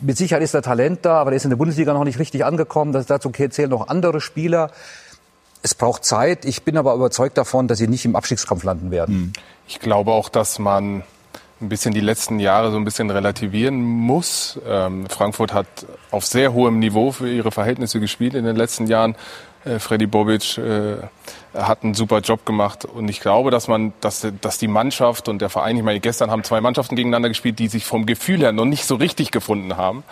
mit 0.00 0.16
Sicherheit 0.16 0.42
ist 0.42 0.54
der 0.54 0.62
Talent 0.62 1.04
da, 1.04 1.18
aber 1.20 1.30
der 1.30 1.36
ist 1.36 1.44
in 1.44 1.50
der 1.50 1.56
Bundesliga 1.56 1.92
noch 1.92 2.04
nicht 2.04 2.18
richtig 2.18 2.44
angekommen. 2.44 2.92
Das, 2.92 3.06
dazu 3.06 3.30
zählen 3.30 3.70
noch 3.70 3.88
andere 3.88 4.20
Spieler. 4.20 4.70
Es 5.62 5.74
braucht 5.74 6.04
Zeit. 6.04 6.44
Ich 6.44 6.62
bin 6.62 6.76
aber 6.76 6.94
überzeugt 6.94 7.38
davon, 7.38 7.66
dass 7.66 7.78
sie 7.78 7.88
nicht 7.88 8.04
im 8.04 8.14
Abstiegskampf 8.14 8.62
landen 8.62 8.90
werden. 8.90 9.16
Mhm. 9.16 9.32
Ich 9.66 9.80
glaube 9.80 10.12
auch, 10.12 10.28
dass 10.28 10.58
man 10.58 11.02
ein 11.60 11.68
bisschen 11.68 11.94
die 11.94 12.00
letzten 12.00 12.38
Jahre 12.38 12.70
so 12.70 12.76
ein 12.76 12.84
bisschen 12.84 13.10
relativieren 13.10 13.82
muss. 13.82 14.60
Ähm, 14.68 15.06
Frankfurt 15.08 15.54
hat 15.54 15.66
auf 16.10 16.26
sehr 16.26 16.52
hohem 16.52 16.78
Niveau 16.78 17.12
für 17.12 17.30
ihre 17.30 17.50
Verhältnisse 17.50 17.98
gespielt 17.98 18.34
in 18.34 18.44
den 18.44 18.56
letzten 18.56 18.86
Jahren. 18.86 19.16
Äh, 19.64 19.78
Freddy 19.78 20.06
Bobic 20.06 20.58
äh, 20.58 20.96
hat 21.54 21.82
einen 21.82 21.94
super 21.94 22.20
Job 22.20 22.44
gemacht 22.44 22.84
und 22.84 23.08
ich 23.08 23.20
glaube, 23.20 23.50
dass 23.50 23.68
man, 23.68 23.94
dass, 24.00 24.26
dass 24.40 24.58
die 24.58 24.68
Mannschaft 24.68 25.28
und 25.28 25.40
der 25.40 25.48
Verein, 25.48 25.76
ich 25.78 25.82
meine, 25.82 26.00
gestern 26.00 26.30
haben 26.30 26.44
zwei 26.44 26.60
Mannschaften 26.60 26.94
gegeneinander 26.94 27.30
gespielt, 27.30 27.58
die 27.58 27.68
sich 27.68 27.86
vom 27.86 28.04
Gefühl 28.04 28.40
her 28.40 28.52
noch 28.52 28.66
nicht 28.66 28.84
so 28.84 28.96
richtig 28.96 29.30
gefunden 29.30 29.78
haben. 29.78 30.04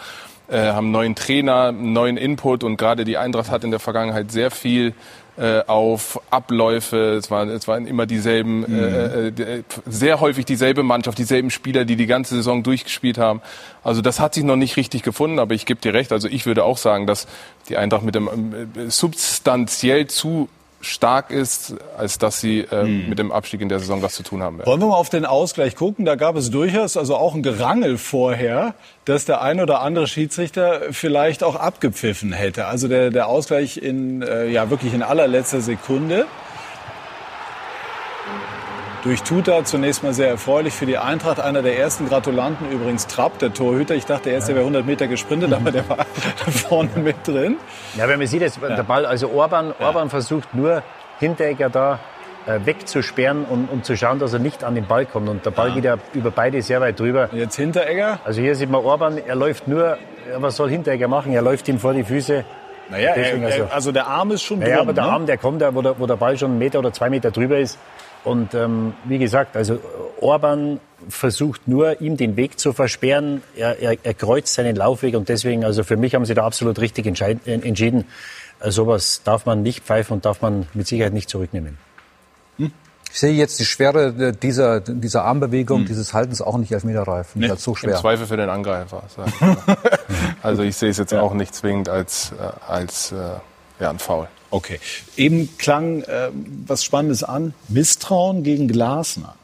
Äh, 0.49 0.73
haben 0.73 0.91
neuen 0.91 1.15
Trainer, 1.15 1.73
neuen 1.73 2.17
Input 2.17 2.65
und 2.65 2.77
gerade 2.77 3.05
die 3.05 3.17
Eintracht 3.17 3.51
hat 3.51 3.65
in 3.65 3.71
der 3.71 3.81
Vergangenheit 3.81 4.31
sehr 4.31 4.51
viel 4.51 4.95
äh, 5.37 5.63
auf 5.67 6.21
Abläufe. 6.31 7.15
Es 7.15 7.31
waren, 7.31 7.49
es 7.49 7.67
waren 7.67 7.87
immer 7.87 8.07
dieselben, 8.07 8.61
mhm. 8.61 8.79
äh, 8.79 9.29
äh, 9.29 9.63
sehr 9.87 10.21
häufig 10.21 10.45
dieselbe 10.45 10.83
Mannschaft, 10.83 11.19
dieselben 11.19 11.51
Spieler, 11.51 11.85
die 11.85 11.97
die 11.97 12.07
ganze 12.07 12.37
Saison 12.37 12.63
durchgespielt 12.63 13.19
haben. 13.19 13.43
Also 13.83 14.01
das 14.01 14.21
hat 14.21 14.35
sich 14.35 14.45
noch 14.45 14.57
nicht 14.57 14.77
richtig 14.77 15.03
gefunden, 15.03 15.39
aber 15.39 15.55
ich 15.55 15.67
gebe 15.67 15.81
dir 15.81 15.93
recht. 15.93 16.13
Also 16.13 16.29
ich 16.29 16.47
würde 16.47 16.65
auch 16.65 16.79
sagen, 16.79 17.07
dass 17.07 17.27
die 17.69 17.77
Eintracht 17.77 18.03
mit 18.03 18.15
dem 18.15 18.29
äh, 18.29 18.91
substanziell 18.91 20.07
zu 20.07 20.49
stark 20.85 21.31
ist, 21.31 21.75
als 21.97 22.19
dass 22.19 22.41
sie 22.41 22.61
äh, 22.61 22.83
hm. 22.83 23.09
mit 23.09 23.19
dem 23.19 23.33
Abstieg 23.33 23.61
in 23.61 23.69
der 23.69 23.79
Saison 23.79 24.03
was 24.03 24.15
zu 24.15 24.23
tun 24.23 24.43
haben 24.43 24.59
werden. 24.59 24.67
Wollen 24.67 24.81
wir 24.81 24.89
mal 24.89 24.97
auf 24.97 25.11
den 25.11 25.25
Ausgleich 25.25 25.77
gucken? 25.77 26.05
Da 26.05 26.15
gab 26.15 26.37
es 26.37 26.51
durchaus 26.51 26.97
also 26.97 27.17
auch 27.17 27.35
ein 27.35 27.43
Gerangel 27.43 27.99
vorher, 27.99 28.75
dass 29.05 29.25
der 29.25 29.43
ein 29.43 29.61
oder 29.61 29.81
andere 29.81 30.07
Schiedsrichter 30.07 30.81
vielleicht 30.93 31.43
auch 31.43 31.57
abgepfiffen 31.57 32.33
hätte. 32.33 32.67
Also 32.67 32.89
der, 32.89 33.11
der 33.11 33.29
Ausgleich 33.29 33.77
in 33.77 34.23
äh, 34.23 34.47
ja 34.49 34.71
wirklich 34.71 34.95
in 34.95 35.03
allerletzter 35.03 35.61
Sekunde 35.61 36.27
durch 39.05 39.23
Tuta 39.23 39.65
zunächst 39.65 40.03
mal 40.03 40.15
sehr 40.15 40.29
erfreulich 40.29 40.73
für 40.73 40.87
die 40.87 40.97
Eintracht. 40.97 41.39
Einer 41.39 41.63
der 41.63 41.79
ersten 41.79 42.09
Gratulanten 42.09 42.71
übrigens 42.71 43.07
Trapp, 43.07 43.39
der 43.39 43.53
Torhüter. 43.53 43.95
Ich 43.95 44.07
dachte 44.07 44.31
erst, 44.31 44.49
der 44.49 44.57
wäre 44.57 44.65
100 44.65 44.87
Meter 44.87 45.07
gesprintet, 45.07 45.53
aber 45.53 45.71
der 45.71 45.89
war 45.89 46.07
vorne 46.51 46.91
mit 46.97 47.17
drin. 47.27 47.59
Ja, 47.97 48.09
wenn 48.09 48.19
man 48.19 48.27
sieht, 48.27 48.41
jetzt, 48.41 48.61
der 48.63 48.83
Ball, 48.83 49.05
also 49.05 49.31
Orban, 49.31 49.75
Orban 49.79 50.09
versucht 50.09 50.55
nur 50.55 50.83
Hinteregger 51.21 51.69
da 51.69 51.99
äh, 52.47 52.61
wegzusperren 52.65 53.45
und, 53.45 53.69
um 53.71 53.83
zu 53.83 53.95
schauen, 53.95 54.19
dass 54.19 54.33
er 54.33 54.39
nicht 54.39 54.65
an 54.65 54.75
den 54.75 54.87
Ball 54.87 55.05
kommt. 55.05 55.29
Und 55.29 55.45
der 55.45 55.51
Ball 55.51 55.69
ja. 55.69 55.75
geht 55.75 55.85
ja 55.85 55.99
über 56.15 56.31
beide 56.31 56.63
sehr 56.63 56.81
weit 56.81 56.99
drüber. 56.99 57.29
Jetzt 57.33 57.57
Hinteregger? 57.57 58.21
Also 58.25 58.41
hier 58.41 58.55
sieht 58.57 58.71
man 58.71 58.83
Orban, 58.83 59.19
er 59.19 59.37
läuft 59.37 59.69
nur, 59.69 59.99
was 60.39 60.57
soll 60.57 60.71
Hinteregger 60.71 61.09
machen? 61.09 61.33
Er 61.35 61.43
läuft 61.43 61.69
ihm 61.69 61.79
vor 61.79 61.93
die 61.93 62.05
Füße. 62.05 62.45
Naja, 62.89 63.15
er, 63.15 63.47
also, 63.47 63.65
also 63.71 63.93
der 63.93 64.07
Arm 64.07 64.31
ist 64.31 64.43
schon 64.43 64.59
naja, 64.59 64.77
drum, 64.77 64.89
aber 64.89 64.93
der 64.93 65.05
ne? 65.05 65.11
Arm, 65.11 65.27
der 65.27 65.39
kommt 65.39 65.63
da, 65.63 65.75
wo 65.75 65.81
der, 65.81 65.99
wo 65.99 66.07
der 66.07 66.17
Ball 66.17 66.37
schon 66.37 66.51
einen 66.51 66.59
Meter 66.59 66.79
oder 66.79 66.93
zwei 66.93 67.11
Meter 67.11 67.31
drüber 67.31 67.59
ist. 67.59 67.79
Und 68.25 68.55
ähm, 68.55 68.95
wie 69.05 69.19
gesagt, 69.19 69.57
also 69.57 69.79
Orban 70.21 70.81
versucht 71.09 71.69
nur, 71.69 72.01
ihm 72.01 72.17
den 72.17 72.37
Weg 72.37 72.59
zu 72.59 72.73
versperren. 72.73 73.43
Er, 73.57 73.79
er, 73.79 73.97
er 74.03 74.15
kreuzt 74.15 74.55
seinen 74.55 74.77
Laufweg 74.77 75.15
und 75.15 75.29
deswegen, 75.29 75.65
also 75.65 75.85
für 75.85 75.97
mich 75.97 76.15
haben 76.15 76.25
sie 76.25 76.35
da 76.35 76.45
absolut 76.45 76.79
richtig 76.79 77.07
äh, 77.07 77.37
entschieden. 77.47 78.07
Äh, 78.61 78.71
sowas 78.71 79.21
darf 79.25 79.45
man 79.45 79.63
nicht 79.63 79.85
pfeifen 79.85 80.15
und 80.15 80.25
darf 80.25 80.41
man 80.41 80.67
mit 80.73 80.87
Sicherheit 80.87 81.13
nicht 81.13 81.29
zurücknehmen. 81.29 81.79
Hm? 82.57 82.73
Ich 83.13 83.21
sehe 83.21 83.33
jetzt 83.33 83.61
die 83.61 83.65
Schwere 83.65 84.33
dieser, 84.33 84.81
dieser 84.81 85.25
Armbewegung, 85.25 85.81
hm. 85.81 85.87
dieses 85.87 86.15
Haltens 86.15 86.41
auch 86.41 86.57
nicht 86.57 86.73
elfmeterreif. 86.73 87.37
Nicht 87.37 87.51
nee, 87.51 87.57
so 87.57 87.75
schwer. 87.75 87.95
Im 87.95 88.01
Zweifel 88.01 88.27
für 88.27 88.37
den 88.37 88.49
Angreifer. 88.49 89.05
also 90.43 90.63
ich 90.63 90.77
sehe 90.77 90.91
es 90.91 90.99
jetzt 90.99 91.13
ja. 91.13 91.21
auch 91.21 91.35
nicht 91.35 91.55
zwingend 91.55 91.89
als, 91.89 92.33
äh, 92.33 92.73
als 92.73 93.13
äh, 93.13 93.17
ja, 93.81 93.91
ein 93.91 93.99
Foul. 93.99 94.29
Okay. 94.51 94.79
Eben 95.17 95.57
klang 95.59 96.03
äh, 96.03 96.31
was 96.67 96.85
Spannendes 96.85 97.25
an. 97.25 97.55
Misstrauen 97.69 98.43
gegen 98.43 98.69
Glasner. 98.69 99.35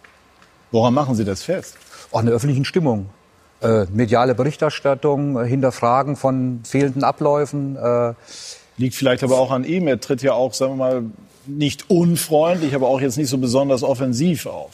Woran 0.70 0.94
machen 0.94 1.16
Sie 1.16 1.24
das 1.24 1.42
fest? 1.42 1.76
Auch 2.12 2.20
in 2.20 2.26
der 2.26 2.34
öffentlichen 2.34 2.64
Stimmung. 2.64 3.10
Äh, 3.60 3.86
mediale 3.92 4.34
Berichterstattung, 4.34 5.36
äh, 5.36 5.46
Hinterfragen 5.46 6.16
von 6.16 6.60
fehlenden 6.64 7.04
Abläufen. 7.04 7.76
Äh, 7.76 8.14
Liegt 8.76 8.94
vielleicht 8.94 9.22
aber 9.22 9.38
auch 9.38 9.50
an 9.50 9.64
ihm. 9.64 9.86
Er 9.86 10.00
tritt 10.00 10.22
ja 10.22 10.32
auch, 10.32 10.54
sagen 10.54 10.72
wir 10.72 10.76
mal, 10.76 11.02
nicht 11.46 11.90
unfreundlich, 11.90 12.74
aber 12.74 12.88
auch 12.88 13.00
jetzt 13.00 13.18
nicht 13.18 13.28
so 13.28 13.38
besonders 13.38 13.82
offensiv 13.82 14.46
auf. 14.46 14.70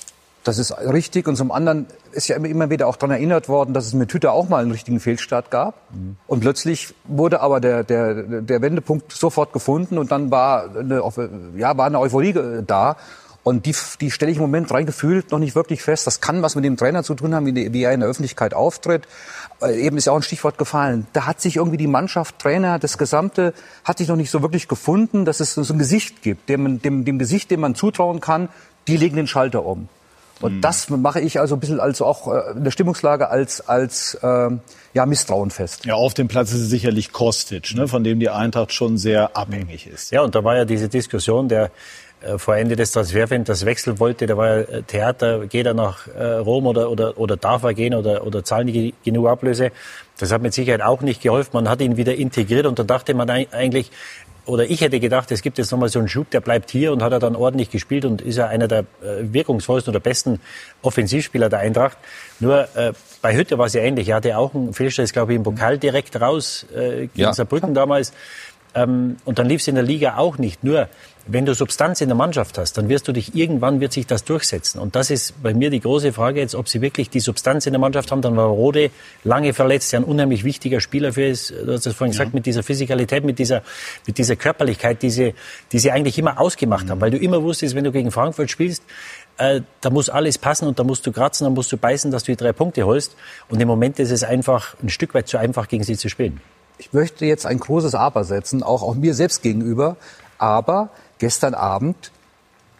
Das 0.46 0.58
ist 0.58 0.72
richtig. 0.78 1.26
Und 1.26 1.34
zum 1.34 1.50
anderen 1.50 1.86
ist 2.12 2.28
ja 2.28 2.36
immer 2.36 2.70
wieder 2.70 2.86
auch 2.86 2.94
daran 2.94 3.16
erinnert 3.16 3.48
worden, 3.48 3.74
dass 3.74 3.86
es 3.86 3.94
mit 3.94 4.12
Hütter 4.12 4.32
auch 4.32 4.48
mal 4.48 4.62
einen 4.62 4.70
richtigen 4.70 5.00
Fehlstart 5.00 5.50
gab. 5.50 5.74
Mhm. 5.92 6.16
Und 6.28 6.40
plötzlich 6.40 6.94
wurde 7.04 7.40
aber 7.40 7.58
der, 7.60 7.82
der, 7.82 8.14
der 8.22 8.62
Wendepunkt 8.62 9.10
sofort 9.10 9.52
gefunden 9.52 9.98
und 9.98 10.12
dann 10.12 10.30
war 10.30 10.70
eine, 10.76 11.02
ja, 11.56 11.76
war 11.76 11.86
eine 11.86 11.98
Euphorie 11.98 12.32
da. 12.64 12.96
Und 13.42 13.66
die, 13.66 13.74
die 14.00 14.10
stelle 14.10 14.30
ich 14.30 14.38
im 14.38 14.42
Moment 14.42 14.72
reingefühlt 14.72 15.30
noch 15.32 15.38
nicht 15.40 15.54
wirklich 15.56 15.82
fest. 15.82 16.06
Das 16.06 16.20
kann 16.20 16.42
was 16.42 16.54
mit 16.54 16.64
dem 16.64 16.76
Trainer 16.76 17.02
zu 17.02 17.14
tun 17.14 17.34
haben, 17.34 17.46
wie, 17.46 17.72
wie 17.72 17.82
er 17.82 17.92
in 17.92 18.00
der 18.00 18.08
Öffentlichkeit 18.08 18.54
auftritt. 18.54 19.06
Äh, 19.60 19.80
eben 19.80 19.96
ist 19.96 20.06
ja 20.06 20.12
auch 20.12 20.16
ein 20.16 20.22
Stichwort 20.22 20.58
gefallen. 20.58 21.08
Da 21.12 21.26
hat 21.26 21.40
sich 21.40 21.56
irgendwie 21.56 21.76
die 21.76 21.86
Mannschaft, 21.88 22.38
Trainer, 22.38 22.78
das 22.78 22.98
Gesamte, 22.98 23.52
hat 23.84 23.98
sich 23.98 24.08
noch 24.08 24.16
nicht 24.16 24.30
so 24.30 24.42
wirklich 24.42 24.68
gefunden, 24.68 25.24
dass 25.24 25.40
es 25.40 25.54
so 25.54 25.74
ein 25.74 25.78
Gesicht 25.78 26.22
gibt, 26.22 26.48
dem, 26.48 26.80
dem, 26.82 27.04
dem 27.04 27.18
Gesicht, 27.18 27.50
dem 27.50 27.60
man 27.60 27.74
zutrauen 27.74 28.20
kann, 28.20 28.48
die 28.86 28.96
legen 28.96 29.16
den 29.16 29.26
Schalter 29.26 29.64
um. 29.64 29.88
Und 30.40 30.56
mhm. 30.56 30.60
das 30.60 30.90
mache 30.90 31.20
ich 31.20 31.40
also 31.40 31.56
ein 31.56 31.60
bisschen 31.60 31.80
als 31.80 32.02
auch 32.02 32.32
äh, 32.32 32.52
in 32.52 32.64
der 32.64 32.70
Stimmungslage 32.70 33.28
als, 33.28 33.66
als 33.66 34.14
äh, 34.22 34.50
ja, 34.94 35.06
Misstrauen 35.06 35.50
fest. 35.50 35.84
Ja, 35.86 35.94
auf 35.94 36.14
dem 36.14 36.28
Platz 36.28 36.52
ist 36.52 36.60
es 36.62 36.68
sicherlich 36.68 37.12
Kostic, 37.12 37.74
ne, 37.74 37.88
von 37.88 38.04
dem 38.04 38.20
die 38.20 38.28
Eintracht 38.28 38.72
schon 38.72 38.98
sehr 38.98 39.36
abhängig 39.36 39.86
ist. 39.86 40.10
Ja, 40.12 40.22
und 40.22 40.34
da 40.34 40.44
war 40.44 40.56
ja 40.56 40.64
diese 40.64 40.88
Diskussion, 40.88 41.48
der 41.48 41.70
äh, 42.22 42.38
vor 42.38 42.56
Ende 42.56 42.76
des 42.76 42.92
Transferfensters 42.92 43.66
wechseln 43.66 43.98
wollte, 44.00 44.26
da 44.26 44.36
war 44.36 44.48
ja 44.48 44.60
äh, 44.62 44.82
Theater, 44.82 45.46
geht 45.46 45.66
er 45.66 45.74
nach 45.74 46.06
äh, 46.08 46.24
Rom 46.24 46.66
oder, 46.66 46.90
oder, 46.90 47.18
oder 47.18 47.36
darf 47.36 47.62
er 47.62 47.74
gehen 47.74 47.94
oder, 47.94 48.26
oder 48.26 48.42
zahlen 48.42 48.66
die 48.68 48.94
genug 49.04 49.28
Ablöse? 49.28 49.70
Das 50.18 50.32
hat 50.32 50.40
mit 50.40 50.54
Sicherheit 50.54 50.80
auch 50.80 51.02
nicht 51.02 51.22
geholfen. 51.22 51.50
Man 51.52 51.68
hat 51.68 51.82
ihn 51.82 51.98
wieder 51.98 52.14
integriert 52.14 52.64
und 52.64 52.78
da 52.78 52.84
dachte 52.84 53.12
man 53.12 53.28
eigentlich, 53.28 53.90
oder 54.46 54.70
ich 54.70 54.80
hätte 54.80 55.00
gedacht, 55.00 55.30
es 55.32 55.42
gibt 55.42 55.58
jetzt 55.58 55.70
nochmal 55.70 55.88
so 55.88 55.98
einen 55.98 56.08
Schub, 56.08 56.30
der 56.30 56.40
bleibt 56.40 56.70
hier 56.70 56.92
und 56.92 57.02
hat 57.02 57.12
er 57.12 57.18
dann 57.18 57.36
ordentlich 57.36 57.70
gespielt 57.70 58.04
und 58.04 58.22
ist 58.22 58.36
ja 58.36 58.46
einer 58.46 58.68
der 58.68 58.84
wirkungsvollsten 59.02 59.92
oder 59.92 60.00
besten 60.00 60.40
Offensivspieler 60.82 61.48
der 61.48 61.58
Eintracht. 61.58 61.98
Nur 62.38 62.68
äh, 62.76 62.92
bei 63.22 63.36
Hütte 63.36 63.58
war 63.58 63.66
es 63.66 63.74
ja 63.74 63.82
ähnlich. 63.82 64.08
Er 64.08 64.16
hatte 64.16 64.38
auch 64.38 64.54
einen 64.54 64.72
Fehlstart, 64.72 65.12
glaube 65.12 65.32
ich, 65.32 65.36
im 65.36 65.42
Pokal 65.42 65.78
direkt 65.78 66.20
raus 66.20 66.66
äh, 66.74 67.08
gegen 67.08 67.10
ja. 67.14 67.32
Saarbrücken 67.32 67.74
damals. 67.74 68.12
Ähm, 68.74 69.16
und 69.24 69.38
dann 69.38 69.48
lief 69.48 69.60
es 69.62 69.68
in 69.68 69.74
der 69.74 69.84
Liga 69.84 70.16
auch 70.16 70.38
nicht. 70.38 70.62
Nur 70.62 70.88
wenn 71.28 71.44
du 71.44 71.54
Substanz 71.54 72.00
in 72.00 72.08
der 72.08 72.16
Mannschaft 72.16 72.56
hast, 72.56 72.78
dann 72.78 72.88
wirst 72.88 73.08
du 73.08 73.12
dich 73.12 73.34
irgendwann 73.34 73.80
wird 73.80 73.92
sich 73.92 74.06
das 74.06 74.24
durchsetzen. 74.24 74.78
Und 74.78 74.94
das 74.94 75.10
ist 75.10 75.42
bei 75.42 75.54
mir 75.54 75.70
die 75.70 75.80
große 75.80 76.12
Frage 76.12 76.40
jetzt, 76.40 76.54
ob 76.54 76.68
sie 76.68 76.80
wirklich 76.80 77.10
die 77.10 77.18
Substanz 77.18 77.66
in 77.66 77.72
der 77.72 77.80
Mannschaft 77.80 78.12
haben. 78.12 78.22
Dann 78.22 78.36
war 78.36 78.46
Rode 78.46 78.90
lange 79.24 79.52
verletzt, 79.52 79.92
ja 79.92 79.98
ein 79.98 80.04
unheimlich 80.04 80.44
wichtiger 80.44 80.80
Spieler 80.80 81.12
für 81.12 81.26
ist. 81.26 81.50
Du 81.50 81.72
hast 81.72 81.86
es 81.86 81.94
vorhin 81.94 82.12
ja. 82.12 82.18
gesagt, 82.18 82.34
mit 82.34 82.46
dieser 82.46 82.62
Physikalität, 82.62 83.24
mit 83.24 83.40
dieser, 83.40 83.62
mit 84.06 84.18
dieser 84.18 84.36
Körperlichkeit, 84.36 85.02
die 85.02 85.10
sie, 85.10 85.34
die 85.72 85.80
sie 85.80 85.90
eigentlich 85.90 86.16
immer 86.16 86.40
ausgemacht 86.40 86.86
mhm. 86.86 86.90
haben. 86.90 87.00
Weil 87.00 87.10
du 87.10 87.18
immer 87.18 87.42
wusstest, 87.42 87.74
wenn 87.74 87.84
du 87.84 87.90
gegen 87.90 88.12
Frankfurt 88.12 88.50
spielst, 88.50 88.84
äh, 89.38 89.62
da 89.80 89.90
muss 89.90 90.08
alles 90.08 90.38
passen 90.38 90.68
und 90.68 90.78
da 90.78 90.84
musst 90.84 91.06
du 91.06 91.12
kratzen, 91.12 91.44
da 91.44 91.50
musst 91.50 91.72
du 91.72 91.76
beißen, 91.76 92.10
dass 92.12 92.22
du 92.22 92.32
die 92.32 92.36
drei 92.36 92.52
Punkte 92.52 92.84
holst. 92.84 93.16
Und 93.48 93.60
im 93.60 93.66
Moment 93.66 93.98
ist 93.98 94.12
es 94.12 94.22
einfach 94.22 94.76
ein 94.80 94.90
Stück 94.90 95.12
weit 95.14 95.26
zu 95.26 95.38
einfach, 95.38 95.66
gegen 95.66 95.82
sie 95.82 95.96
zu 95.96 96.08
spielen. 96.08 96.40
Ich 96.78 96.92
möchte 96.92 97.26
jetzt 97.26 97.46
ein 97.46 97.58
großes 97.58 97.94
Aber 97.94 98.22
setzen, 98.22 98.62
auch, 98.62 98.82
auch 98.82 98.94
mir 98.94 99.14
selbst 99.14 99.42
gegenüber. 99.42 99.96
Aber 100.38 100.90
gestern 101.18 101.54
Abend 101.54 102.12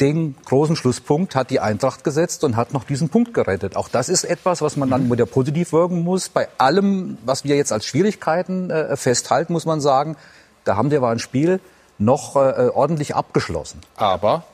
den 0.01 0.35
großen 0.45 0.77
Schlusspunkt 0.77 1.35
hat 1.35 1.51
die 1.51 1.61
Eintracht 1.61 2.05
gesetzt 2.05 2.45
und 2.45 2.57
hat 2.57 2.75
noch 2.75 2.85
diesen 2.85 3.09
Punkt 3.09 3.33
gerettet. 3.33 3.77
Auch 3.77 3.89
das 3.89 4.09
ist 4.09 4.25
etwas, 4.25 4.61
was 4.61 4.77
man 4.77 4.91
dann 4.91 5.11
wieder 5.11 5.25
positiv 5.25 5.73
wirken 5.73 6.03
muss. 6.03 6.29
Bei 6.29 6.49
allem, 6.59 7.17
was 7.25 7.45
wir 7.45 7.57
jetzt 7.57 7.73
als 7.73 7.87
Schwierigkeiten 7.87 8.71
äh, 8.71 8.97
festhalten, 8.97 9.55
muss 9.55 9.65
man 9.65 9.81
sagen, 9.81 10.17
da 10.65 10.77
haben 10.77 10.91
wir 10.91 11.03
ein 11.03 11.19
Spiel 11.19 11.61
noch 11.99 12.37
äh, 12.37 12.69
ordentlich 12.75 13.15
abgeschlossen. 13.15 13.81
Aber 13.97 14.45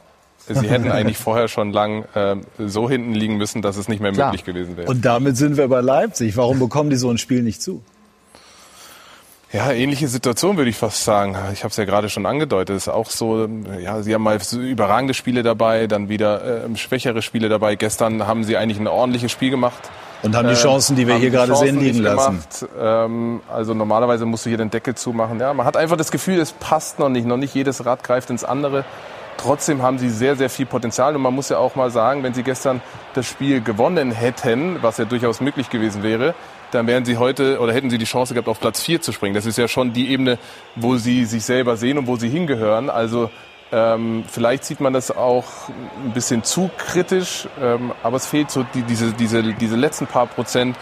Sie 0.49 0.69
hätten 0.69 0.91
eigentlich 0.91 1.19
vorher 1.19 1.49
schon 1.49 1.73
lang 1.73 2.05
äh, 2.15 2.37
so 2.59 2.89
hinten 2.89 3.15
liegen 3.15 3.37
müssen, 3.37 3.63
dass 3.63 3.77
es 3.77 3.89
nicht 3.89 4.01
mehr 4.01 4.13
möglich 4.13 4.45
Klar. 4.45 4.55
gewesen 4.55 4.77
wäre. 4.77 4.89
Und 4.89 5.05
damit 5.05 5.37
sind 5.37 5.57
wir 5.57 5.69
bei 5.69 5.81
Leipzig. 5.81 6.37
Warum 6.37 6.59
bekommen 6.59 6.91
die 6.91 6.97
so 6.97 7.11
ein 7.11 7.19
Spiel 7.19 7.43
nicht 7.43 7.63
zu? 7.63 7.83
Ja, 9.53 9.71
ähnliche 9.71 10.09
Situation 10.09 10.57
würde 10.57 10.71
ich 10.71 10.79
fast 10.79 11.05
sagen. 11.05 11.37
Ich 11.53 11.63
habe 11.63 11.71
es 11.71 11.77
ja 11.77 11.85
gerade 11.85 12.09
schon 12.09 12.25
angedeutet. 12.25 12.75
Es 12.75 12.85
ist 12.85 12.89
auch 12.89 13.11
so, 13.11 13.47
ja, 13.79 14.03
sie 14.03 14.15
haben 14.15 14.23
mal 14.23 14.41
so 14.41 14.59
überragende 14.59 15.13
Spiele 15.13 15.43
dabei, 15.43 15.87
dann 15.87 16.09
wieder 16.09 16.65
äh, 16.65 16.77
schwächere 16.77 17.21
Spiele 17.21 17.51
dabei. 17.51 17.77
Gestern 17.77 18.27
haben 18.27 18.45
sie 18.45 18.57
eigentlich 18.57 18.81
ein 18.81 18.89
ordentliches 18.89 19.31
Spiel 19.31 19.51
gemacht. 19.51 19.91
Und 20.23 20.35
haben 20.35 20.49
die 20.49 20.55
äh, 20.55 20.57
Chancen, 20.57 20.97
die 20.97 21.07
wir 21.07 21.17
hier 21.17 21.29
gerade 21.29 21.55
sehen, 21.55 21.81
liegen 21.81 21.99
lassen. 21.99 22.43
Ähm, 22.81 23.43
also 23.53 23.75
normalerweise 23.75 24.25
musst 24.25 24.47
du 24.47 24.49
hier 24.49 24.57
den 24.57 24.71
Deckel 24.71 24.95
zumachen. 24.95 25.39
Ja, 25.39 25.53
man 25.53 25.67
hat 25.67 25.77
einfach 25.77 25.99
das 25.99 26.11
Gefühl, 26.11 26.41
es 26.41 26.53
passt 26.53 26.99
noch 26.99 27.11
nicht. 27.11 27.27
Noch 27.27 27.37
nicht 27.37 27.55
jedes 27.55 27.85
Rad 27.85 28.03
greift 28.03 28.31
ins 28.31 28.45
andere. 28.45 28.87
Trotzdem 29.37 29.83
haben 29.83 29.99
sie 29.99 30.09
sehr, 30.09 30.37
sehr 30.37 30.49
viel 30.49 30.65
Potenzial. 30.65 31.15
Und 31.15 31.21
man 31.21 31.35
muss 31.35 31.51
ja 31.51 31.59
auch 31.59 31.75
mal 31.75 31.91
sagen, 31.91 32.23
wenn 32.23 32.33
sie 32.33 32.43
gestern 32.43 32.81
das 33.13 33.27
Spiel 33.27 33.61
gewonnen 33.61 34.13
hätten, 34.13 34.79
was 34.83 34.97
ja 34.97 35.05
durchaus 35.05 35.43
möglich 35.43 35.69
gewesen 35.69 36.03
wäre, 36.03 36.35
dann 36.73 36.87
wären 36.87 37.05
sie 37.05 37.19
heute 37.19 37.61
oder 37.61 37.73
hätten 37.73 37.91
sie 37.91 37.99
die 37.99 38.05
Chance 38.05 38.35
gehabt, 38.35 38.49
auf 38.49 38.61
Platz 38.61 38.83
4 38.83 39.01
zu 39.01 39.13
springen. 39.13 39.35
Das 39.35 39.47
ist 39.47 39.59
ja 39.59 39.69
schon 39.69 39.93
die 39.93 40.11
Ebene, 40.11 40.39
wo 40.75 40.97
sie 40.97 41.25
sich 41.25 41.45
selber 41.45 41.77
sehen 41.77 41.99
und 41.99 42.07
wo 42.07 42.17
sie 42.17 42.29
hingehören. 42.29 42.91
Also 42.91 43.31
ähm, 43.71 44.25
vielleicht 44.27 44.65
sieht 44.65 44.81
man 44.81 44.93
das 44.93 45.11
auch 45.11 45.45
ein 46.05 46.13
bisschen 46.13 46.43
zu 46.45 46.71
kritisch, 46.77 47.49
ähm, 47.61 47.93
aber 48.03 48.17
es 48.17 48.27
fehlt 48.27 48.51
so 48.51 48.65
die, 48.75 48.83
diese, 48.83 49.13
diese, 49.13 49.43
diese 49.43 49.77
letzten 49.77 50.07
paar 50.07 50.27
Prozent, 50.27 50.77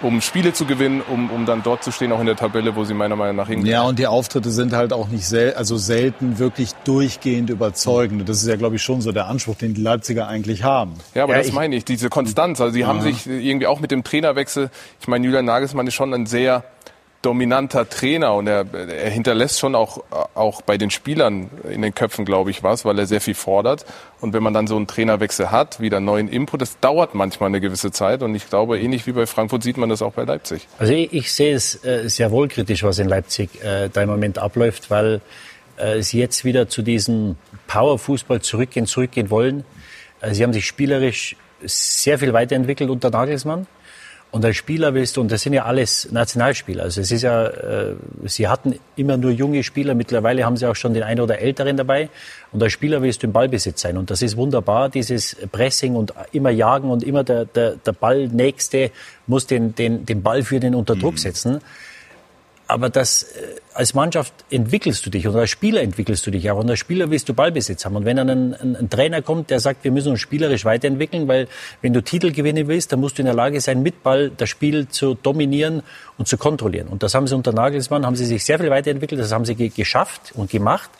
um 0.00 0.20
Spiele 0.20 0.52
zu 0.52 0.64
gewinnen, 0.64 1.02
um, 1.08 1.30
um 1.30 1.46
dann 1.46 1.62
dort 1.62 1.82
zu 1.82 1.90
stehen, 1.90 2.12
auch 2.12 2.20
in 2.20 2.26
der 2.26 2.36
Tabelle, 2.36 2.76
wo 2.76 2.84
sie 2.84 2.94
meiner 2.94 3.16
Meinung 3.16 3.36
nach 3.36 3.48
hingehen. 3.48 3.70
Ja, 3.70 3.82
und 3.82 3.98
die 3.98 4.06
Auftritte 4.06 4.50
sind 4.50 4.72
halt 4.72 4.92
auch 4.92 5.08
nicht 5.08 5.26
sel 5.26 5.54
also 5.54 5.76
selten 5.76 6.38
wirklich 6.38 6.72
durchgehend 6.84 7.50
überzeugend. 7.50 8.28
Das 8.28 8.42
ist 8.42 8.48
ja, 8.48 8.56
glaube 8.56 8.76
ich, 8.76 8.82
schon 8.82 9.00
so 9.00 9.12
der 9.12 9.26
Anspruch, 9.26 9.56
den 9.56 9.74
die 9.74 9.82
Leipziger 9.82 10.28
eigentlich 10.28 10.62
haben. 10.62 10.94
Ja, 11.14 11.24
aber 11.24 11.36
ja, 11.36 11.42
das 11.42 11.52
meine 11.52 11.76
ich, 11.76 11.84
diese 11.84 12.08
Konstanz. 12.08 12.60
Also 12.60 12.74
sie 12.74 12.80
ja. 12.80 12.86
haben 12.86 13.00
sich 13.00 13.26
irgendwie 13.26 13.66
auch 13.66 13.80
mit 13.80 13.90
dem 13.90 14.04
Trainerwechsel, 14.04 14.70
ich 15.00 15.08
meine, 15.08 15.24
Julian 15.24 15.44
Nagelsmann 15.44 15.86
ist 15.86 15.94
schon 15.94 16.14
ein 16.14 16.26
sehr 16.26 16.64
dominanter 17.22 17.88
Trainer 17.88 18.34
und 18.34 18.46
er, 18.46 18.64
er 18.72 19.10
hinterlässt 19.10 19.58
schon 19.58 19.74
auch, 19.74 20.04
auch 20.34 20.62
bei 20.62 20.78
den 20.78 20.90
Spielern 20.90 21.50
in 21.68 21.82
den 21.82 21.92
Köpfen, 21.94 22.24
glaube 22.24 22.50
ich, 22.50 22.62
was, 22.62 22.84
weil 22.84 22.98
er 22.98 23.06
sehr 23.06 23.20
viel 23.20 23.34
fordert. 23.34 23.84
Und 24.20 24.34
wenn 24.34 24.42
man 24.42 24.54
dann 24.54 24.68
so 24.68 24.76
einen 24.76 24.86
Trainerwechsel 24.86 25.50
hat, 25.50 25.80
wieder 25.80 25.98
neuen 25.98 26.28
Input, 26.28 26.62
das 26.62 26.78
dauert 26.78 27.14
manchmal 27.14 27.48
eine 27.48 27.60
gewisse 27.60 27.90
Zeit. 27.90 28.22
Und 28.22 28.34
ich 28.36 28.48
glaube, 28.48 28.78
ähnlich 28.78 29.06
wie 29.06 29.12
bei 29.12 29.26
Frankfurt 29.26 29.64
sieht 29.64 29.78
man 29.78 29.88
das 29.88 30.00
auch 30.00 30.12
bei 30.12 30.24
Leipzig. 30.24 30.68
Also 30.78 30.92
ich, 30.92 31.12
ich 31.12 31.32
sehe 31.32 31.54
es 31.54 31.84
äh, 31.84 32.08
sehr 32.08 32.30
wohl 32.30 32.46
kritisch, 32.46 32.84
was 32.84 33.00
in 33.00 33.08
Leipzig 33.08 33.62
äh, 33.64 33.88
da 33.92 34.02
im 34.02 34.08
Moment 34.08 34.38
abläuft, 34.38 34.90
weil 34.90 35.20
äh, 35.76 36.02
sie 36.02 36.20
jetzt 36.20 36.44
wieder 36.44 36.68
zu 36.68 36.82
diesem 36.82 37.36
Powerfußball 37.66 38.42
zurückgehen, 38.42 38.86
zurückgehen 38.86 39.30
wollen. 39.30 39.64
Äh, 40.20 40.34
sie 40.34 40.44
haben 40.44 40.52
sich 40.52 40.66
spielerisch 40.66 41.36
sehr 41.62 42.18
viel 42.20 42.32
weiterentwickelt 42.32 42.90
unter 42.90 43.10
Nagelsmann. 43.10 43.66
Und 44.30 44.44
als 44.44 44.56
Spieler 44.56 44.92
willst 44.92 45.16
du, 45.16 45.22
und 45.22 45.32
das 45.32 45.42
sind 45.42 45.54
ja 45.54 45.64
alles 45.64 46.12
Nationalspieler, 46.12 46.82
also 46.82 47.00
es 47.00 47.10
ist 47.10 47.22
ja, 47.22 47.46
äh, 47.46 47.94
sie 48.26 48.46
hatten 48.46 48.78
immer 48.94 49.16
nur 49.16 49.30
junge 49.30 49.62
Spieler, 49.62 49.94
mittlerweile 49.94 50.44
haben 50.44 50.58
sie 50.58 50.66
auch 50.66 50.76
schon 50.76 50.92
den 50.92 51.02
einen 51.02 51.20
oder 51.20 51.38
älteren 51.38 51.78
dabei. 51.78 52.10
Und 52.52 52.62
als 52.62 52.72
Spieler 52.72 53.00
willst 53.00 53.22
du 53.22 53.26
im 53.26 53.32
Ballbesitz 53.32 53.80
sein. 53.80 53.96
Und 53.96 54.10
das 54.10 54.20
ist 54.20 54.36
wunderbar, 54.36 54.90
dieses 54.90 55.34
Pressing 55.50 55.96
und 55.96 56.12
immer 56.32 56.50
jagen 56.50 56.90
und 56.90 57.02
immer 57.02 57.24
der, 57.24 57.46
der, 57.46 57.76
der 57.76 57.92
Ballnächste 57.92 58.90
muss 59.26 59.46
den, 59.46 59.74
den, 59.74 60.04
den 60.04 60.22
Ball 60.22 60.42
für 60.42 60.60
den 60.60 60.74
unter 60.74 60.94
Druck 60.94 61.14
mhm. 61.14 61.60
Aber 62.70 62.90
das, 62.90 63.22
äh, 63.22 63.56
als 63.72 63.94
Mannschaft 63.94 64.34
entwickelst 64.50 65.04
du 65.06 65.10
dich 65.10 65.26
und 65.26 65.34
als 65.34 65.48
Spieler 65.48 65.80
entwickelst 65.80 66.26
du 66.26 66.30
dich 66.30 66.50
auch. 66.50 66.58
Und 66.58 66.68
als 66.68 66.78
Spieler 66.78 67.10
willst 67.10 67.26
du 67.28 67.32
Ballbesitz 67.32 67.86
haben. 67.86 67.96
Und 67.96 68.04
wenn 68.04 68.18
dann 68.18 68.28
ein, 68.28 68.54
ein, 68.54 68.76
ein, 68.76 68.90
Trainer 68.90 69.22
kommt, 69.22 69.48
der 69.48 69.58
sagt, 69.58 69.84
wir 69.84 69.90
müssen 69.90 70.10
uns 70.10 70.20
spielerisch 70.20 70.66
weiterentwickeln, 70.66 71.28
weil 71.28 71.48
wenn 71.80 71.94
du 71.94 72.02
Titel 72.02 72.30
gewinnen 72.30 72.68
willst, 72.68 72.92
dann 72.92 73.00
musst 73.00 73.16
du 73.16 73.22
in 73.22 73.26
der 73.26 73.34
Lage 73.34 73.58
sein, 73.62 73.82
mit 73.82 74.02
Ball 74.02 74.30
das 74.36 74.50
Spiel 74.50 74.86
zu 74.88 75.14
dominieren 75.14 75.82
und 76.18 76.28
zu 76.28 76.36
kontrollieren. 76.36 76.88
Und 76.88 77.02
das 77.02 77.14
haben 77.14 77.26
sie 77.26 77.34
unter 77.34 77.52
Nagelsmann, 77.52 78.04
haben 78.04 78.16
sie 78.16 78.26
sich 78.26 78.44
sehr 78.44 78.58
viel 78.58 78.68
weiterentwickelt, 78.68 79.18
das 79.18 79.32
haben 79.32 79.46
sie 79.46 79.54
geschafft 79.70 80.32
und 80.34 80.50
gemacht. 80.50 80.90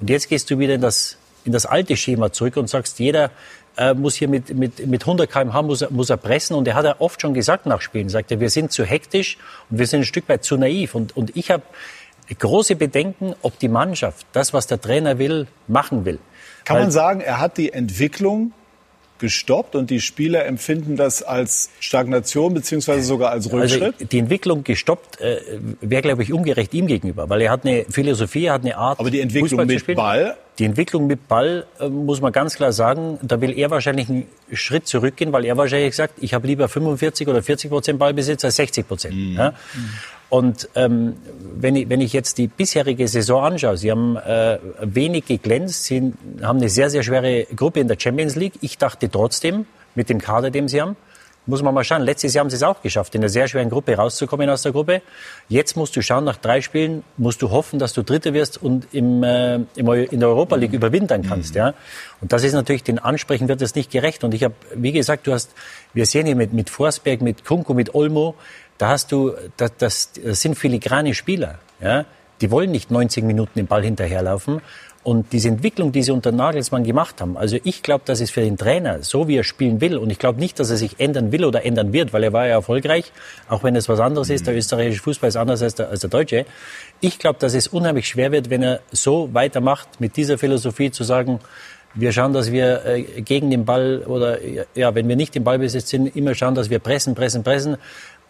Und 0.00 0.08
jetzt 0.08 0.30
gehst 0.30 0.50
du 0.50 0.58
wieder 0.58 0.76
in 0.76 0.80
das, 0.80 1.18
in 1.44 1.52
das 1.52 1.66
alte 1.66 1.98
Schema 1.98 2.32
zurück 2.32 2.56
und 2.56 2.70
sagst, 2.70 2.98
jeder 2.98 3.30
äh, 3.76 3.94
muss 3.94 4.14
hier 4.14 4.28
mit, 4.28 4.54
mit, 4.54 4.86
mit 4.86 5.02
100 5.02 5.30
km/h 5.30 5.62
muss 5.62 5.82
er, 5.82 5.90
muss 5.90 6.10
er 6.10 6.16
pressen. 6.16 6.56
Und 6.56 6.66
er 6.68 6.74
hat 6.74 6.84
ja 6.84 6.96
oft 6.98 7.20
schon 7.20 7.34
gesagt 7.34 7.66
nach 7.66 7.80
Spielen, 7.80 8.08
sagt 8.08 8.30
er, 8.30 8.40
wir 8.40 8.50
sind 8.50 8.72
zu 8.72 8.84
hektisch 8.84 9.38
und 9.70 9.78
wir 9.78 9.86
sind 9.86 10.00
ein 10.00 10.04
Stück 10.04 10.28
weit 10.28 10.44
zu 10.44 10.56
naiv. 10.56 10.94
Und, 10.94 11.16
und 11.16 11.36
ich 11.36 11.50
habe 11.50 11.62
große 12.38 12.76
Bedenken, 12.76 13.34
ob 13.42 13.58
die 13.58 13.68
Mannschaft 13.68 14.26
das, 14.32 14.52
was 14.52 14.66
der 14.66 14.80
Trainer 14.80 15.18
will, 15.18 15.46
machen 15.66 16.04
will. 16.04 16.18
Kann 16.64 16.76
Weil, 16.76 16.82
man 16.84 16.90
sagen, 16.90 17.20
er 17.20 17.40
hat 17.40 17.56
die 17.56 17.72
Entwicklung 17.72 18.52
gestoppt 19.20 19.76
und 19.76 19.90
die 19.90 20.00
Spieler 20.00 20.46
empfinden 20.46 20.96
das 20.96 21.22
als 21.22 21.70
Stagnation 21.78 22.54
beziehungsweise 22.54 23.02
sogar 23.02 23.30
als 23.30 23.46
also 23.46 23.58
Rückschritt? 23.58 23.94
Also 23.94 24.04
die 24.06 24.18
Entwicklung 24.18 24.64
gestoppt 24.64 25.20
äh, 25.20 25.40
wäre, 25.80 26.02
glaube 26.02 26.22
ich, 26.22 26.32
ungerecht 26.32 26.74
ihm 26.74 26.86
gegenüber, 26.86 27.28
weil 27.28 27.42
er 27.42 27.50
hat 27.50 27.64
eine 27.64 27.84
Philosophie, 27.88 28.46
er 28.46 28.54
hat 28.54 28.62
eine 28.62 28.76
Art. 28.76 28.98
Aber 28.98 29.10
die 29.10 29.20
Entwicklung 29.20 29.66
mit 29.66 29.94
Ball 29.94 30.36
Die 30.60 30.66
Entwicklung 30.66 31.06
mit 31.06 31.26
Ball, 31.26 31.64
äh, 31.80 31.88
muss 31.88 32.20
man 32.20 32.32
ganz 32.32 32.54
klar 32.54 32.72
sagen, 32.72 33.18
da 33.22 33.40
will 33.40 33.58
er 33.58 33.70
wahrscheinlich 33.70 34.10
einen 34.10 34.26
Schritt 34.52 34.86
zurückgehen, 34.86 35.32
weil 35.32 35.46
er 35.46 35.56
wahrscheinlich 35.56 35.96
sagt, 35.96 36.22
ich 36.22 36.34
habe 36.34 36.46
lieber 36.46 36.68
45 36.68 37.26
oder 37.28 37.42
40 37.42 37.70
Prozent 37.70 37.98
Ballbesitz 37.98 38.44
als 38.44 38.56
60 38.56 38.86
Prozent. 38.86 39.16
Mhm. 39.16 39.36
Ja? 39.36 39.54
Und 40.28 40.68
ähm, 40.74 41.14
wenn, 41.56 41.76
ich, 41.76 41.88
wenn 41.88 42.02
ich 42.02 42.12
jetzt 42.12 42.36
die 42.36 42.46
bisherige 42.46 43.08
Saison 43.08 43.42
anschaue, 43.42 43.78
sie 43.78 43.90
haben 43.90 44.16
äh, 44.16 44.58
wenig 44.82 45.24
geglänzt, 45.24 45.84
sie 45.84 46.12
haben 46.42 46.58
eine 46.58 46.68
sehr, 46.68 46.90
sehr 46.90 47.02
schwere 47.02 47.46
Gruppe 47.56 47.80
in 47.80 47.88
der 47.88 47.96
Champions 47.98 48.36
League. 48.36 48.52
Ich 48.60 48.76
dachte 48.76 49.10
trotzdem, 49.10 49.64
mit 49.94 50.10
dem 50.10 50.20
Kader, 50.20 50.50
den 50.50 50.68
sie 50.68 50.82
haben, 50.82 50.94
muss 51.50 51.62
man 51.62 51.74
mal 51.74 51.84
schauen. 51.84 52.02
Letztes 52.02 52.32
Jahr 52.32 52.44
haben 52.44 52.50
sie 52.50 52.56
es 52.56 52.62
auch 52.62 52.80
geschafft, 52.80 53.14
in 53.14 53.20
einer 53.20 53.28
sehr 53.28 53.48
schweren 53.48 53.68
Gruppe 53.68 53.94
rauszukommen 53.96 54.48
aus 54.48 54.62
der 54.62 54.72
Gruppe. 54.72 55.02
Jetzt 55.48 55.76
musst 55.76 55.94
du 55.96 56.00
schauen, 56.00 56.24
nach 56.24 56.36
drei 56.36 56.62
Spielen 56.62 57.04
musst 57.18 57.42
du 57.42 57.50
hoffen, 57.50 57.78
dass 57.78 57.92
du 57.92 58.02
Dritter 58.02 58.32
wirst 58.32 58.62
und 58.62 58.86
im, 58.92 59.22
äh, 59.22 59.56
im, 59.74 59.88
in 59.88 60.20
der 60.20 60.28
Europa 60.28 60.56
League 60.56 60.72
überwintern 60.72 61.22
kannst. 61.22 61.54
Ja? 61.54 61.74
Und 62.20 62.32
das 62.32 62.44
ist 62.44 62.54
natürlich, 62.54 62.84
den 62.84 62.98
Ansprechen 62.98 63.48
wird 63.48 63.60
es 63.60 63.74
nicht 63.74 63.90
gerecht. 63.90 64.24
Und 64.24 64.32
ich 64.32 64.44
habe, 64.44 64.54
wie 64.74 64.92
gesagt, 64.92 65.26
du 65.26 65.32
hast, 65.32 65.50
wir 65.92 66.06
sehen 66.06 66.26
hier 66.26 66.36
mit, 66.36 66.52
mit 66.52 66.70
Forsberg, 66.70 67.20
mit 67.20 67.44
Kunku, 67.44 67.74
mit 67.74 67.94
Olmo, 67.94 68.34
da 68.78 68.88
hast 68.88 69.12
du, 69.12 69.32
das, 69.58 69.72
das, 69.76 70.12
das 70.12 70.40
sind 70.40 70.56
filigrane 70.56 71.12
Spieler. 71.14 71.58
Ja? 71.82 72.06
Die 72.40 72.50
wollen 72.50 72.70
nicht 72.70 72.90
90 72.90 73.24
Minuten 73.24 73.52
den 73.56 73.66
Ball 73.66 73.82
hinterherlaufen. 73.82 74.62
Und 75.02 75.32
diese 75.32 75.48
Entwicklung, 75.48 75.92
die 75.92 76.02
sie 76.02 76.10
unter 76.12 76.30
Nagelsmann 76.30 76.84
gemacht 76.84 77.22
haben, 77.22 77.38
also 77.38 77.56
ich 77.64 77.82
glaube, 77.82 78.02
dass 78.04 78.20
es 78.20 78.30
für 78.30 78.42
den 78.42 78.58
Trainer, 78.58 79.02
so 79.02 79.28
wie 79.28 79.36
er 79.36 79.44
spielen 79.44 79.80
will, 79.80 79.96
und 79.96 80.10
ich 80.10 80.18
glaube 80.18 80.38
nicht, 80.38 80.60
dass 80.60 80.68
er 80.68 80.76
sich 80.76 81.00
ändern 81.00 81.32
will 81.32 81.46
oder 81.46 81.64
ändern 81.64 81.94
wird, 81.94 82.12
weil 82.12 82.22
er 82.22 82.34
war 82.34 82.46
ja 82.46 82.52
erfolgreich, 82.52 83.10
auch 83.48 83.64
wenn 83.64 83.74
es 83.76 83.88
was 83.88 83.98
anderes 83.98 84.28
ist, 84.28 84.46
der 84.46 84.54
österreichische 84.54 85.02
Fußball 85.02 85.28
ist 85.28 85.36
anders 85.36 85.62
als 85.62 85.74
der, 85.74 85.88
als 85.88 86.00
der 86.00 86.10
deutsche. 86.10 86.44
Ich 87.00 87.18
glaube, 87.18 87.38
dass 87.38 87.54
es 87.54 87.66
unheimlich 87.66 88.08
schwer 88.08 88.30
wird, 88.30 88.50
wenn 88.50 88.62
er 88.62 88.80
so 88.92 89.30
weitermacht, 89.32 90.00
mit 90.00 90.18
dieser 90.18 90.36
Philosophie 90.36 90.90
zu 90.90 91.02
sagen, 91.02 91.40
wir 91.94 92.12
schauen, 92.12 92.32
dass 92.32 92.52
wir 92.52 92.84
äh, 92.86 93.02
gegen 93.22 93.50
den 93.50 93.64
Ball 93.64 94.04
oder 94.06 94.38
ja, 94.74 94.94
wenn 94.94 95.08
wir 95.08 95.16
nicht 95.16 95.34
im 95.34 95.44
Ballbesitz 95.44 95.88
sind, 95.88 96.14
immer 96.14 96.34
schauen, 96.34 96.54
dass 96.54 96.70
wir 96.70 96.78
pressen, 96.78 97.14
pressen, 97.14 97.42
pressen 97.42 97.78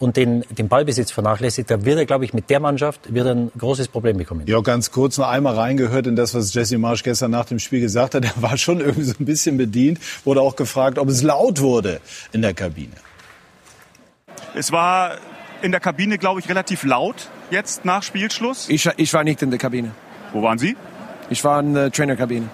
und 0.00 0.16
den, 0.16 0.44
den 0.50 0.68
Ballbesitz 0.68 1.12
vernachlässigt, 1.12 1.70
da 1.70 1.84
wird 1.84 1.98
er, 1.98 2.06
glaube 2.06 2.24
ich, 2.24 2.32
mit 2.32 2.50
der 2.50 2.58
Mannschaft 2.58 3.14
wird 3.14 3.28
ein 3.28 3.52
großes 3.56 3.88
Problem 3.88 4.16
bekommen. 4.16 4.42
Ja, 4.46 4.60
ganz 4.60 4.90
kurz 4.90 5.18
noch 5.18 5.28
einmal 5.28 5.54
reingehört 5.54 6.06
in 6.06 6.16
das, 6.16 6.34
was 6.34 6.52
Jesse 6.54 6.78
Marsch 6.78 7.02
gestern 7.02 7.30
nach 7.30 7.44
dem 7.44 7.58
Spiel 7.58 7.80
gesagt 7.80 8.14
hat. 8.14 8.24
Er 8.30 8.42
war 8.42 8.56
schon 8.56 8.80
irgendwie 8.80 9.02
so 9.02 9.14
ein 9.18 9.24
bisschen 9.24 9.56
bedient, 9.58 9.98
wurde 10.24 10.40
auch 10.40 10.56
gefragt, 10.56 10.98
ob 10.98 11.08
es 11.08 11.22
laut 11.22 11.60
wurde 11.60 12.00
in 12.32 12.42
der 12.42 12.54
Kabine. 12.54 12.94
Es 14.54 14.72
war 14.72 15.18
in 15.62 15.72
der 15.72 15.80
Kabine, 15.80 16.16
glaube 16.16 16.40
ich, 16.40 16.48
relativ 16.48 16.84
laut 16.84 17.28
jetzt 17.50 17.84
nach 17.84 18.02
Spielschluss. 18.02 18.68
Ich, 18.68 18.88
ich 18.96 19.12
war 19.12 19.24
nicht 19.24 19.42
in 19.42 19.50
der 19.50 19.58
Kabine. 19.58 19.90
Wo 20.32 20.42
waren 20.42 20.58
Sie? 20.58 20.76
Ich 21.28 21.44
war 21.44 21.60
in 21.60 21.74
der 21.74 21.90
Trainerkabine. 21.90 22.48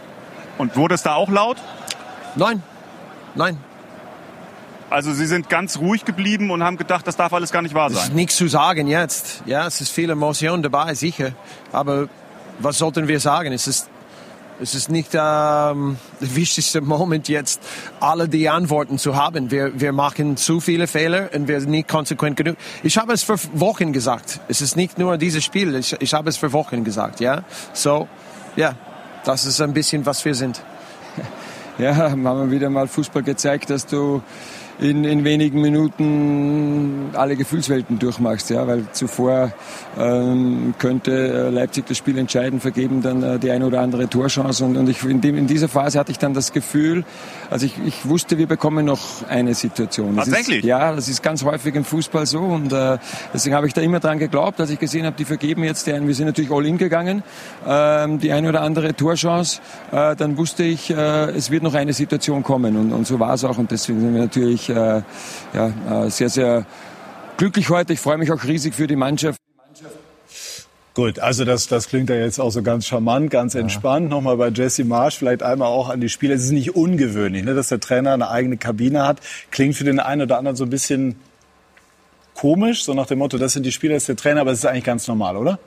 Und 0.58 0.76
wurde 0.76 0.94
es 0.94 1.02
da 1.02 1.14
auch 1.14 1.28
laut? 1.28 1.58
Nein, 2.34 2.62
nein. 3.34 3.58
Also 4.88 5.12
Sie 5.12 5.26
sind 5.26 5.48
ganz 5.48 5.78
ruhig 5.78 6.04
geblieben 6.04 6.50
und 6.50 6.62
haben 6.62 6.76
gedacht, 6.76 7.06
das 7.06 7.16
darf 7.16 7.32
alles 7.32 7.50
gar 7.50 7.62
nicht 7.62 7.74
wahr 7.74 7.90
sein. 7.90 7.98
Es 7.98 8.08
ist 8.08 8.14
nichts 8.14 8.36
zu 8.36 8.46
sagen 8.46 8.86
jetzt. 8.86 9.42
Ja, 9.44 9.66
es 9.66 9.80
ist 9.80 9.90
viel 9.90 10.10
Emotion 10.10 10.62
dabei, 10.62 10.94
sicher. 10.94 11.32
Aber 11.72 12.08
was 12.60 12.78
sollten 12.78 13.08
wir 13.08 13.18
sagen? 13.18 13.52
Es 13.52 13.66
ist, 13.66 13.88
es 14.60 14.76
ist 14.76 14.88
nicht 14.88 15.10
ähm, 15.14 15.96
der 16.20 16.36
wichtigste 16.36 16.80
Moment 16.80 17.28
jetzt, 17.28 17.60
alle 17.98 18.28
die 18.28 18.48
Antworten 18.48 18.96
zu 18.98 19.16
haben. 19.16 19.50
Wir, 19.50 19.78
wir 19.78 19.92
machen 19.92 20.36
zu 20.36 20.60
viele 20.60 20.86
Fehler 20.86 21.30
und 21.34 21.48
wir 21.48 21.60
sind 21.60 21.70
nicht 21.70 21.88
konsequent 21.88 22.36
genug. 22.36 22.56
Ich 22.84 22.96
habe 22.96 23.12
es 23.12 23.24
für 23.24 23.36
Wochen 23.54 23.92
gesagt. 23.92 24.40
Es 24.46 24.60
ist 24.60 24.76
nicht 24.76 24.98
nur 24.98 25.18
dieses 25.18 25.44
Spiel. 25.44 25.74
Ich, 25.74 25.96
ich 26.00 26.14
habe 26.14 26.28
es 26.28 26.36
für 26.36 26.52
Wochen 26.52 26.84
gesagt. 26.84 27.18
Ja, 27.18 27.42
so, 27.72 28.06
ja, 28.54 28.76
das 29.24 29.46
ist 29.46 29.60
ein 29.60 29.72
bisschen, 29.72 30.06
was 30.06 30.24
wir 30.24 30.34
sind. 30.34 30.62
Ja, 31.78 31.94
haben 31.94 32.22
wir 32.22 32.50
wieder 32.50 32.70
mal 32.70 32.88
Fußball 32.88 33.22
gezeigt, 33.22 33.68
dass 33.68 33.84
du 33.84 34.22
in, 34.78 35.04
in 35.04 35.24
wenigen 35.24 35.60
Minuten 35.60 37.10
alle 37.14 37.36
Gefühlswelten 37.36 37.98
durchmachst, 37.98 38.50
ja, 38.50 38.66
weil 38.66 38.84
zuvor 38.92 39.52
ähm, 39.98 40.74
könnte 40.78 41.12
äh, 41.12 41.50
Leipzig 41.50 41.86
das 41.86 41.96
Spiel 41.96 42.18
entscheiden, 42.18 42.60
vergeben 42.60 43.00
dann 43.00 43.22
äh, 43.22 43.38
die 43.38 43.50
eine 43.50 43.66
oder 43.66 43.80
andere 43.80 44.08
Torchance. 44.08 44.64
Und, 44.64 44.76
und 44.76 44.88
ich, 44.88 45.02
in, 45.04 45.20
dem, 45.20 45.36
in 45.36 45.46
dieser 45.46 45.68
Phase 45.68 45.98
hatte 45.98 46.12
ich 46.12 46.18
dann 46.18 46.34
das 46.34 46.52
Gefühl, 46.52 47.04
also 47.50 47.64
ich, 47.64 47.74
ich 47.86 48.06
wusste, 48.08 48.36
wir 48.36 48.46
bekommen 48.46 48.84
noch 48.84 49.26
eine 49.28 49.54
Situation. 49.54 50.16
Tatsächlich? 50.16 50.58
Ist, 50.58 50.64
ja, 50.64 50.94
das 50.94 51.08
ist 51.08 51.22
ganz 51.22 51.42
häufig 51.42 51.74
im 51.74 51.84
Fußball 51.84 52.26
so. 52.26 52.40
Und 52.40 52.72
äh, 52.72 52.98
deswegen 53.32 53.56
habe 53.56 53.66
ich 53.66 53.72
da 53.72 53.80
immer 53.80 54.00
dran 54.00 54.18
geglaubt, 54.18 54.60
als 54.60 54.70
ich 54.70 54.78
gesehen 54.78 55.06
habe, 55.06 55.16
die 55.16 55.24
vergeben 55.24 55.64
jetzt, 55.64 55.86
den, 55.86 56.06
wir 56.06 56.14
sind 56.14 56.26
natürlich 56.26 56.50
all 56.50 56.66
in 56.66 56.76
gegangen, 56.76 57.22
ähm, 57.66 58.18
die 58.18 58.32
eine 58.32 58.48
oder 58.48 58.60
andere 58.60 58.94
Torchance, 58.94 59.60
äh, 59.90 60.14
dann 60.16 60.36
wusste 60.36 60.64
ich, 60.64 60.90
äh, 60.90 61.30
es 61.30 61.50
wird 61.50 61.62
noch 61.62 61.74
eine 61.74 61.94
Situation 61.94 62.42
kommen. 62.42 62.76
Und, 62.76 62.92
und 62.92 63.06
so 63.06 63.18
war 63.18 63.34
es 63.34 63.44
auch. 63.44 63.56
Und 63.56 63.70
deswegen 63.70 64.00
sind 64.00 64.12
wir 64.12 64.20
natürlich 64.20 64.65
äh, 64.68 65.02
ja, 65.54 66.04
äh, 66.04 66.10
sehr, 66.10 66.28
sehr 66.28 66.66
glücklich 67.36 67.70
heute. 67.70 67.92
Ich 67.92 68.00
freue 68.00 68.18
mich 68.18 68.32
auch 68.32 68.44
riesig 68.44 68.74
für 68.74 68.86
die 68.86 68.96
Mannschaft. 68.96 69.38
Gut, 70.94 71.18
also 71.18 71.44
das, 71.44 71.68
das 71.68 71.88
klingt 71.88 72.08
ja 72.08 72.16
jetzt 72.16 72.38
auch 72.38 72.48
so 72.48 72.62
ganz 72.62 72.86
charmant, 72.86 73.30
ganz 73.30 73.54
entspannt. 73.54 74.04
Ja. 74.04 74.16
Nochmal 74.16 74.38
bei 74.38 74.48
Jesse 74.48 74.82
Marsch, 74.82 75.18
vielleicht 75.18 75.42
einmal 75.42 75.68
auch 75.68 75.90
an 75.90 76.00
die 76.00 76.08
Spieler. 76.08 76.34
Es 76.34 76.44
ist 76.44 76.52
nicht 76.52 76.74
ungewöhnlich, 76.74 77.44
ne, 77.44 77.54
dass 77.54 77.68
der 77.68 77.80
Trainer 77.80 78.14
eine 78.14 78.30
eigene 78.30 78.56
Kabine 78.56 79.06
hat. 79.06 79.20
Klingt 79.50 79.74
für 79.74 79.84
den 79.84 80.00
einen 80.00 80.22
oder 80.22 80.38
anderen 80.38 80.56
so 80.56 80.64
ein 80.64 80.70
bisschen 80.70 81.16
komisch, 82.34 82.84
so 82.84 82.94
nach 82.94 83.06
dem 83.06 83.18
Motto, 83.18 83.36
das 83.36 83.52
sind 83.52 83.66
die 83.66 83.72
Spieler, 83.72 83.94
das 83.94 84.04
ist 84.04 84.08
der 84.08 84.16
Trainer, 84.16 84.40
aber 84.40 84.52
es 84.52 84.60
ist 84.60 84.64
eigentlich 84.64 84.84
ganz 84.84 85.06
normal, 85.06 85.36
oder? 85.36 85.58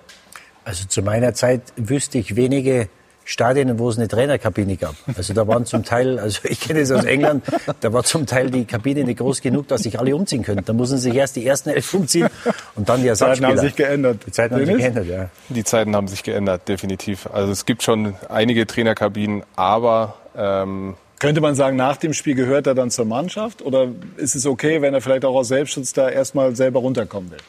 Also 0.65 0.85
zu 0.87 1.03
meiner 1.03 1.35
Zeit 1.35 1.61
wüsste 1.75 2.17
ich 2.17 2.35
wenige 2.35 2.89
Stadien, 3.29 3.77
wo 3.77 3.89
es 3.89 3.97
eine 3.99 4.07
Trainerkabine 4.07 4.75
gab. 4.75 4.95
Also 5.15 5.35
da 5.35 5.47
waren 5.47 5.63
zum 5.67 5.83
Teil, 5.83 6.17
also 6.17 6.39
ich 6.45 6.59
kenne 6.61 6.79
es 6.79 6.91
aus 6.91 7.05
England, 7.05 7.43
da 7.81 7.93
war 7.93 8.03
zum 8.03 8.25
Teil 8.25 8.49
die 8.49 8.65
Kabine 8.65 9.03
nicht 9.03 9.19
groß 9.19 9.41
genug, 9.41 9.67
dass 9.67 9.83
sich 9.83 9.99
alle 9.99 10.15
umziehen 10.15 10.41
können. 10.41 10.65
Da 10.65 10.73
mussten 10.73 10.97
sich 10.97 11.13
erst 11.13 11.35
die 11.35 11.45
ersten 11.45 11.69
elf 11.69 11.93
umziehen 11.93 12.27
und 12.75 12.89
dann 12.89 13.03
die 13.03 13.07
Ersatzspieler. 13.07 13.49
Die 13.49 13.55
Zeiten 13.55 13.59
haben 13.59 13.67
sich 13.67 13.75
geändert. 13.75 14.25
Die 14.25 14.31
Zeiten 14.31 14.55
haben 14.55 14.65
sich 14.65 14.77
geändert, 14.77 15.05
ja. 15.05 15.29
Die 15.49 15.63
Zeiten 15.63 15.95
haben 15.95 16.07
sich 16.07 16.23
geändert, 16.23 16.67
definitiv. 16.67 17.27
Also 17.31 17.51
es 17.51 17.67
gibt 17.67 17.83
schon 17.83 18.15
einige 18.29 18.65
Trainerkabinen, 18.65 19.43
aber 19.55 20.15
ähm, 20.35 20.95
könnte 21.19 21.39
man 21.39 21.53
sagen, 21.53 21.77
nach 21.77 21.97
dem 21.97 22.13
Spiel 22.13 22.33
gehört 22.33 22.65
er 22.65 22.73
dann 22.73 22.89
zur 22.89 23.05
Mannschaft? 23.05 23.61
Oder 23.61 23.89
ist 24.17 24.33
es 24.33 24.47
okay, 24.47 24.81
wenn 24.81 24.95
er 24.95 25.01
vielleicht 25.01 25.23
auch 25.23 25.35
aus 25.35 25.49
Selbstschutz 25.49 25.93
da 25.93 26.09
erstmal 26.09 26.55
selber 26.55 26.79
runterkommen 26.79 27.29
will? 27.29 27.39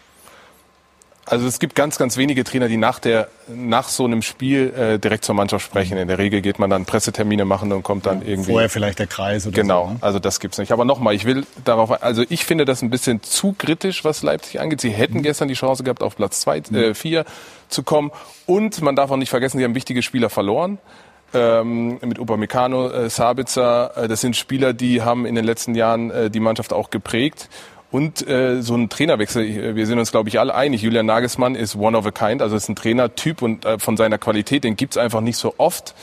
Also 1.31 1.47
es 1.47 1.61
gibt 1.61 1.77
ganz, 1.77 1.97
ganz 1.97 2.17
wenige 2.17 2.43
Trainer, 2.43 2.67
die 2.67 2.77
nach, 2.77 2.99
der, 2.99 3.29
nach 3.47 3.89
so 3.89 4.05
einem 4.05 4.21
Spiel 4.21 4.75
äh, 4.75 4.99
direkt 4.99 5.25
zur 5.25 5.37
Mannschaft 5.37 5.65
sprechen. 5.65 5.97
In 5.97 6.09
der 6.09 6.19
Regel 6.19 6.41
geht 6.41 6.59
man 6.59 6.71
dann 6.71 6.87
Pressetermine 6.87 7.45
machen 7.45 7.71
und 7.71 7.85
kommt 7.85 8.05
dann 8.05 8.23
irgendwie. 8.23 8.51
Vorher 8.51 8.69
vielleicht 8.69 8.99
der 8.99 9.07
Kreis 9.07 9.47
oder 9.47 9.55
genau, 9.55 9.83
so. 9.83 9.87
Genau, 9.87 9.95
ne? 9.95 9.99
also 10.01 10.19
das 10.19 10.41
gibt's 10.41 10.59
nicht. 10.59 10.73
Aber 10.73 10.85
nochmal, 10.85 11.15
ich 11.15 11.27
will 11.27 11.47
darauf, 11.65 12.03
also 12.03 12.25
ich 12.29 12.45
finde 12.45 12.65
das 12.65 12.83
ein 12.83 12.91
bisschen 12.91 13.23
zu 13.23 13.55
kritisch, 13.57 14.05
was 14.05 14.25
Leipzig 14.25 14.61
angeht. 14.61 14.81
Sie 14.81 14.91
hätten 14.91 15.19
mhm. 15.19 15.23
gestern 15.23 15.47
die 15.47 15.55
Chance 15.55 15.85
gehabt, 15.85 16.03
auf 16.03 16.17
Platz 16.17 16.41
zwei, 16.41 16.61
mhm. 16.69 16.77
äh, 16.77 16.95
vier 16.95 17.25
zu 17.69 17.85
kommen. 17.85 18.11
Und 18.47 18.83
man 18.83 18.97
darf 18.97 19.13
auch 19.13 19.17
nicht 19.17 19.31
vergessen, 19.31 19.59
sie 19.59 19.65
haben 19.65 19.77
wichtige 19.77 20.03
Spieler 20.03 20.31
verloren. 20.31 20.79
Ähm, 21.33 21.99
mit 22.05 22.19
Upamecano, 22.19 22.91
äh, 22.91 23.09
Sabitzer, 23.09 23.97
äh, 23.97 24.09
das 24.09 24.21
sind 24.21 24.35
Spieler, 24.35 24.73
die 24.73 25.03
haben 25.03 25.27
in 25.27 25.37
den 25.37 25.45
letzten 25.45 25.77
Jahren 25.77 26.11
äh, 26.11 26.29
die 26.29 26.41
Mannschaft 26.41 26.73
auch 26.73 26.91
geprägt. 26.91 27.49
Und 27.91 28.27
äh, 28.29 28.63
so 28.63 28.77
ein 28.77 28.89
Trainerwechsel, 28.89 29.75
wir 29.75 29.87
sind 29.87 29.99
uns, 29.99 30.13
glaube 30.13 30.29
ich, 30.29 30.39
alle 30.39 30.55
einig. 30.55 30.83
Julian 30.83 31.07
Nagelsmann 31.07 31.57
ist 31.57 31.75
one 31.75 31.99
of 31.99 32.07
a 32.07 32.13
kind, 32.13 32.41
also 32.41 32.55
ist 32.55 32.69
ein 32.69 32.77
Trainertyp 32.77 33.43
und 33.43 33.65
äh, 33.65 33.79
von 33.79 33.97
seiner 33.97 34.19
Qualität, 34.19 34.63
den 34.63 34.77
gibt's 34.77 34.97
einfach 34.97 35.21
nicht 35.21 35.37
so 35.37 35.55
oft. 35.59 35.95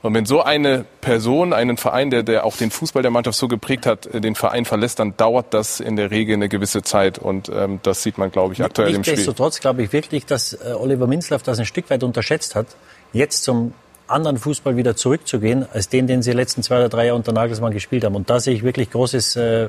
Und 0.00 0.14
wenn 0.14 0.26
so 0.26 0.42
eine 0.42 0.84
Person, 1.00 1.52
einen 1.52 1.76
Verein, 1.76 2.10
der, 2.10 2.22
der 2.22 2.44
auch 2.44 2.56
den 2.56 2.70
Fußball 2.70 3.02
der 3.02 3.10
Mannschaft 3.10 3.36
so 3.36 3.48
geprägt 3.48 3.84
hat, 3.84 4.06
äh, 4.06 4.20
den 4.20 4.36
Verein 4.36 4.64
verlässt, 4.64 5.00
dann 5.00 5.16
dauert 5.16 5.52
das 5.52 5.80
in 5.80 5.96
der 5.96 6.10
Regel 6.10 6.34
eine 6.34 6.48
gewisse 6.48 6.82
Zeit. 6.82 7.18
Und 7.18 7.50
ähm, 7.50 7.80
das 7.82 8.02
sieht 8.02 8.16
man, 8.16 8.30
glaube 8.30 8.54
ich, 8.54 8.62
aktuell 8.62 8.94
im 8.94 9.02
Spiel. 9.02 9.14
Nichtsdestotrotz 9.14 9.60
glaube 9.60 9.82
ich 9.82 9.92
wirklich, 9.92 10.24
dass 10.24 10.54
äh, 10.54 10.72
Oliver 10.72 11.06
Minzlaff 11.06 11.42
das 11.42 11.58
ein 11.58 11.66
Stück 11.66 11.90
weit 11.90 12.04
unterschätzt 12.04 12.54
hat. 12.54 12.68
Jetzt 13.12 13.42
zum 13.42 13.74
anderen 14.08 14.38
Fußball 14.38 14.76
wieder 14.76 14.96
zurückzugehen, 14.96 15.66
als 15.72 15.88
den, 15.88 16.06
den 16.06 16.22
sie 16.22 16.32
letzten 16.32 16.62
zwei 16.62 16.78
oder 16.78 16.88
drei 16.88 17.06
Jahre 17.06 17.16
unter 17.16 17.32
Nagelsmann 17.32 17.72
gespielt 17.72 18.04
haben. 18.04 18.14
Und 18.14 18.30
da 18.30 18.40
sehe 18.40 18.54
ich 18.54 18.62
wirklich 18.62 18.90
großes 18.90 19.36
äh, 19.36 19.64
äh 19.64 19.68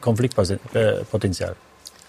Konfliktpotenzial. 0.00 1.56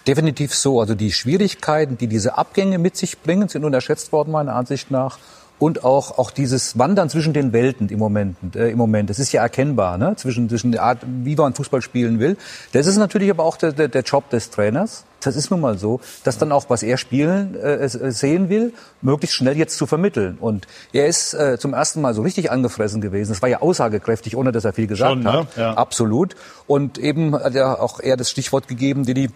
Definitiv 0.08 0.56
so. 0.56 0.80
Also 0.80 0.96
die 0.96 1.12
Schwierigkeiten, 1.12 1.98
die 1.98 2.08
diese 2.08 2.38
Abgänge 2.38 2.78
mit 2.78 2.96
sich 2.96 3.20
bringen, 3.20 3.50
sind 3.50 3.66
unterschätzt 3.66 4.12
worden, 4.12 4.32
meiner 4.32 4.56
Ansicht 4.56 4.90
nach 4.90 5.18
und 5.60 5.84
auch 5.84 6.18
auch 6.18 6.32
dieses 6.32 6.78
Wandern 6.78 7.10
zwischen 7.10 7.34
den 7.34 7.54
Welten 7.54 7.90
im 7.90 8.00
Moment 8.00 8.56
äh, 8.56 8.70
im 8.70 8.78
Moment. 8.78 9.10
Das 9.10 9.20
ist 9.20 9.32
ja 9.32 9.42
erkennbar 9.42 9.98
ne? 9.98 10.16
Zwischen 10.16 10.50
zwischen 10.50 10.72
der 10.72 10.84
Art 10.84 11.00
wie 11.06 11.36
man 11.36 11.54
Fußball 11.54 11.82
spielen 11.82 12.20
will. 12.20 12.38
Das 12.74 12.88
ist 12.88 12.98
natürlich 12.98 13.30
aber 13.30 13.44
auch 13.44 13.58
der, 13.58 13.72
der, 13.72 13.88
der 13.88 14.04
Job 14.04 14.30
des 14.30 14.50
Trainers. 14.50 15.06
Das 15.22 15.36
ist 15.36 15.50
nun 15.50 15.62
mal 15.62 15.78
so 15.78 16.00
dass 16.24 16.38
dann 16.38 16.52
auch 16.52 16.70
was 16.70 16.84
er 16.84 16.98
spielen 16.98 17.56
äh, 17.56 17.88
sehen 17.90 18.50
will 18.50 18.74
möglichst 19.02 19.36
schnell 19.36 19.58
jetzt 19.58 19.78
zu 19.78 19.86
vermitteln. 19.86 20.38
Und 20.40 20.68
er 20.94 21.08
ist 21.08 21.34
äh, 21.34 21.58
zum 21.58 21.74
ersten 21.74 22.02
Mal 22.02 22.14
so 22.14 22.22
richtig 22.22 22.52
angefressen 22.52 23.02
gewesen. 23.02 23.32
Das 23.32 23.42
war 23.42 23.50
ja 23.50 23.62
aussagekräftig 23.62 24.36
ohne 24.36 24.52
dass 24.52 24.66
er 24.66 24.74
viel 24.74 24.88
gesagt 24.88 25.12
Schon, 25.12 25.24
ne? 25.24 25.34
hat. 25.34 25.58
Ja. 25.58 25.74
absolut. 25.74 26.36
Und 26.68 26.98
eben 26.98 27.34
hat 27.34 27.54
ja 27.54 27.80
auch 27.80 28.00
er 28.00 28.18
das 28.18 28.30
Stichwort 28.30 28.68
gegeben 28.68 29.06
die 29.06 29.14
die 29.14 29.30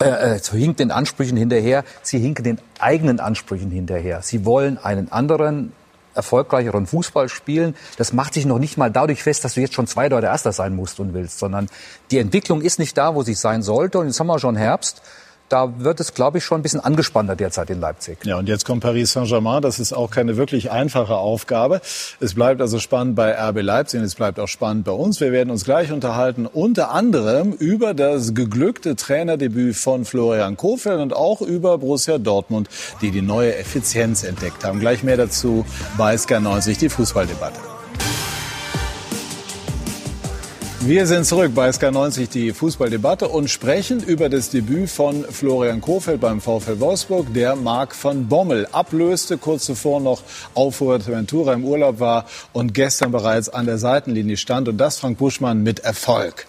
äh, 0.00 0.36
äh 0.36 0.40
hinkt 0.40 0.80
den 0.80 0.90
Ansprüchen 0.90 1.36
hinterher, 1.36 1.84
sie 2.02 2.18
hinken 2.18 2.44
den 2.44 2.58
eigenen 2.78 3.20
Ansprüchen 3.20 3.70
hinterher. 3.70 4.22
Sie 4.22 4.44
wollen 4.44 4.78
einen 4.78 5.12
anderen 5.12 5.72
erfolgreicheren 6.14 6.86
Fußball 6.86 7.28
spielen. 7.28 7.76
Das 7.96 8.12
macht 8.12 8.34
sich 8.34 8.46
noch 8.46 8.58
nicht 8.58 8.76
mal 8.76 8.90
dadurch 8.90 9.22
fest, 9.22 9.44
dass 9.44 9.54
du 9.54 9.60
jetzt 9.60 9.74
schon 9.74 9.86
Zweiter 9.86 10.18
oder 10.18 10.28
Erster 10.28 10.52
sein 10.52 10.74
musst 10.74 11.00
und 11.00 11.14
willst, 11.14 11.38
sondern 11.38 11.68
die 12.10 12.18
Entwicklung 12.18 12.62
ist 12.62 12.78
nicht 12.78 12.98
da, 12.98 13.14
wo 13.14 13.22
sie 13.22 13.34
sein 13.34 13.62
sollte. 13.62 13.98
Und 13.98 14.06
jetzt 14.06 14.18
haben 14.18 14.26
wir 14.26 14.38
schon 14.38 14.56
Herbst 14.56 15.02
da 15.50 15.72
wird 15.78 16.00
es, 16.00 16.14
glaube 16.14 16.38
ich, 16.38 16.44
schon 16.44 16.60
ein 16.60 16.62
bisschen 16.62 16.80
angespannter 16.80 17.36
derzeit 17.36 17.70
in 17.70 17.80
Leipzig. 17.80 18.24
Ja, 18.24 18.38
und 18.38 18.48
jetzt 18.48 18.64
kommt 18.64 18.82
Paris 18.82 19.12
Saint-Germain. 19.12 19.60
Das 19.60 19.80
ist 19.80 19.92
auch 19.92 20.10
keine 20.10 20.36
wirklich 20.36 20.70
einfache 20.70 21.16
Aufgabe. 21.16 21.80
Es 22.20 22.34
bleibt 22.34 22.60
also 22.60 22.78
spannend 22.78 23.16
bei 23.16 23.36
RB 23.36 23.60
Leipzig 23.60 23.98
und 24.00 24.06
es 24.06 24.14
bleibt 24.14 24.38
auch 24.38 24.46
spannend 24.46 24.84
bei 24.84 24.92
uns. 24.92 25.20
Wir 25.20 25.32
werden 25.32 25.50
uns 25.50 25.64
gleich 25.64 25.90
unterhalten, 25.92 26.46
unter 26.46 26.92
anderem 26.92 27.52
über 27.52 27.94
das 27.94 28.32
geglückte 28.34 28.94
Trainerdebüt 28.94 29.76
von 29.76 30.04
Florian 30.04 30.56
Kohfeldt 30.56 31.00
und 31.00 31.14
auch 31.14 31.42
über 31.42 31.78
Borussia 31.78 32.18
Dortmund, 32.18 32.68
die 33.02 33.10
die 33.10 33.22
neue 33.22 33.56
Effizienz 33.56 34.22
entdeckt 34.22 34.64
haben. 34.64 34.78
Gleich 34.78 35.02
mehr 35.02 35.16
dazu 35.16 35.66
bei 35.98 36.14
SK90, 36.14 36.78
die 36.78 36.88
Fußballdebatte. 36.88 37.58
Wir 40.82 41.06
sind 41.06 41.26
zurück 41.26 41.52
bei 41.54 41.68
SK90, 41.68 42.30
die 42.30 42.52
Fußballdebatte 42.52 43.28
und 43.28 43.50
sprechen 43.50 44.02
über 44.02 44.30
das 44.30 44.48
Debüt 44.48 44.88
von 44.88 45.24
Florian 45.24 45.82
Kohfeldt 45.82 46.22
beim 46.22 46.40
VfL 46.40 46.80
Wolfsburg, 46.80 47.34
der 47.34 47.54
Marc 47.54 47.94
van 48.02 48.28
Bommel 48.28 48.66
ablöste, 48.72 49.36
kurz 49.36 49.66
zuvor 49.66 50.00
noch 50.00 50.22
auf 50.54 50.76
Fuerteventura 50.76 51.52
im 51.52 51.66
Urlaub 51.66 52.00
war 52.00 52.24
und 52.54 52.72
gestern 52.72 53.12
bereits 53.12 53.50
an 53.50 53.66
der 53.66 53.76
Seitenlinie 53.76 54.38
stand 54.38 54.68
und 54.68 54.78
das 54.78 54.98
Frank 54.98 55.18
Buschmann 55.18 55.62
mit 55.62 55.80
Erfolg. 55.80 56.46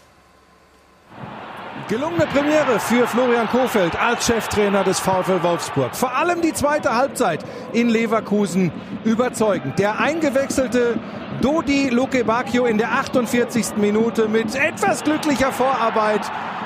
Gelungene 1.91 2.25
Premiere 2.27 2.79
für 2.79 3.05
Florian 3.05 3.49
Kofeld 3.49 4.01
als 4.01 4.25
Cheftrainer 4.25 4.85
des 4.85 4.97
VfL 5.01 5.43
Wolfsburg. 5.43 5.93
Vor 5.93 6.15
allem 6.15 6.41
die 6.41 6.53
zweite 6.53 6.95
Halbzeit 6.95 7.43
in 7.73 7.89
Leverkusen 7.89 8.71
überzeugend. 9.03 9.77
Der 9.77 9.99
eingewechselte 9.99 10.97
Dodi 11.41 11.89
Luke 11.89 12.23
Bacchio 12.23 12.63
in 12.63 12.77
der 12.77 12.93
48. 12.93 13.75
Minute 13.75 14.29
mit 14.29 14.55
etwas 14.55 15.03
glücklicher 15.03 15.51
Vorarbeit 15.51 16.21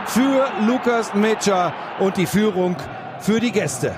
für 0.06 0.46
Lukas 0.68 1.16
Mecha 1.16 1.74
und 2.00 2.18
die 2.18 2.28
Führung 2.28 2.76
für 3.20 3.40
die 3.40 3.52
Gäste. 3.52 3.96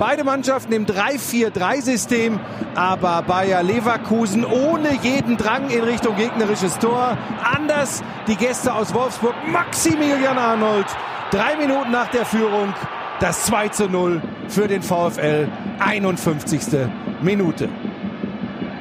Beide 0.00 0.24
Mannschaften 0.24 0.72
im 0.72 0.86
3-4-3-System, 0.86 2.40
aber 2.74 3.20
Bayer 3.20 3.62
Leverkusen 3.62 4.46
ohne 4.46 4.94
jeden 5.02 5.36
Drang 5.36 5.68
in 5.68 5.82
Richtung 5.82 6.16
gegnerisches 6.16 6.78
Tor. 6.78 7.18
Anders 7.44 8.02
die 8.26 8.36
Gäste 8.36 8.72
aus 8.72 8.94
Wolfsburg. 8.94 9.34
Maximilian 9.46 10.38
Arnold, 10.38 10.86
drei 11.30 11.54
Minuten 11.56 11.90
nach 11.90 12.06
der 12.12 12.24
Führung, 12.24 12.72
das 13.20 13.44
2 13.44 13.68
zu 13.68 13.90
0 13.90 14.22
für 14.48 14.68
den 14.68 14.80
VfL, 14.80 15.48
51. 15.80 16.88
Minute 17.20 17.68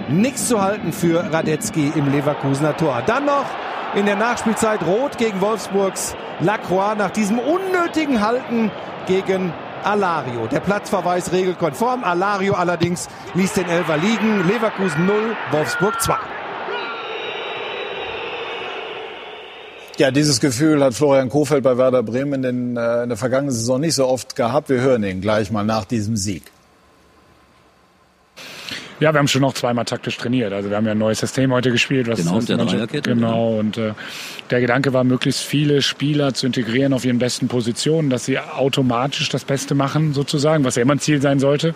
nichts 0.08 0.48
zu 0.48 0.62
halten 0.62 0.94
für 0.94 1.34
Radetzky 1.34 1.92
im 1.96 2.10
Leverkusener 2.14 2.78
Tor. 2.78 3.04
Dann 3.06 3.26
noch 3.26 3.46
in 3.94 4.06
der 4.06 4.16
Nachspielzeit 4.16 4.82
Rot 4.84 5.18
gegen 5.18 5.42
Wolfsburgs 5.42 6.16
Lacroix 6.40 6.98
nach 6.98 7.12
diesem 7.12 7.40
unnötigen 7.40 8.22
Halten 8.22 8.72
gegen 9.06 9.52
Alario. 9.84 10.48
Der 10.48 10.60
Platzverweis 10.60 11.32
regelkonform. 11.32 12.04
Alario 12.04 12.54
allerdings 12.54 13.08
ließ 13.34 13.54
den 13.54 13.70
Elfer 13.70 13.98
liegen. 13.98 14.48
Leverkusen 14.48 15.06
0, 15.06 15.16
Wolfsburg 15.52 16.02
2. 16.02 16.16
Ja, 19.98 20.12
dieses 20.12 20.40
Gefühl 20.40 20.82
hat 20.82 20.94
Florian 20.94 21.28
Kofeld 21.28 21.64
bei 21.64 21.78
Werder 21.78 22.04
Bremen 22.04 22.36
in, 22.36 22.42
den, 22.42 22.78
äh, 22.78 23.04
in 23.04 23.10
der 23.10 23.18
vergangenen 23.18 23.52
Saison 23.52 23.82
nicht 23.82 23.96
so 23.96 24.08
oft 24.08 24.36
gehabt. 24.36 24.70
Wir 24.70 24.80
hören 24.80 25.04
ihn 25.04 25.20
gleich 25.20 25.52
mal 25.52 25.66
nach 25.66 25.84
diesem 25.84 26.16
Sieg. 26.16 26.44
Ja, 29.00 29.14
wir 29.14 29.20
haben 29.20 29.28
schon 29.28 29.42
noch 29.42 29.54
zweimal 29.54 29.86
taktisch 29.86 30.18
trainiert. 30.18 30.52
Also 30.52 30.70
wir 30.70 30.78
haben 30.78 30.86
ja 30.86 30.92
ein 30.92 30.98
neues 30.98 31.20
System 31.20 31.54
heute 31.54 31.72
gespielt. 31.72 32.08
Was, 32.08 32.20
genau, 32.20 32.40
der 32.42 32.58
Dreierkette. 32.58 33.14
Genau, 33.14 33.58
und 33.58 33.78
äh, 33.78 33.94
der 34.50 34.60
Gedanke 34.62 34.94
war, 34.94 35.04
möglichst 35.04 35.42
viele 35.42 35.82
Spieler 35.82 36.34
zu 36.34 36.46
integrieren 36.46 36.94
auf 36.94 37.06
ihren 37.06 37.20
besten 37.20 37.48
Positionen, 37.48 38.10
dass 38.10 38.26
sie 38.26 38.40
automatisch 38.40 39.30
das 39.30 39.46
Beste 39.46 39.76
machen, 39.76 40.14
sozusagen, 40.14 40.64
was 40.64 40.76
ja 40.76 40.82
immer 40.82 40.96
ein 40.96 41.00
Ziel 41.00 41.22
sein 41.22 41.40
sollte. 41.40 41.76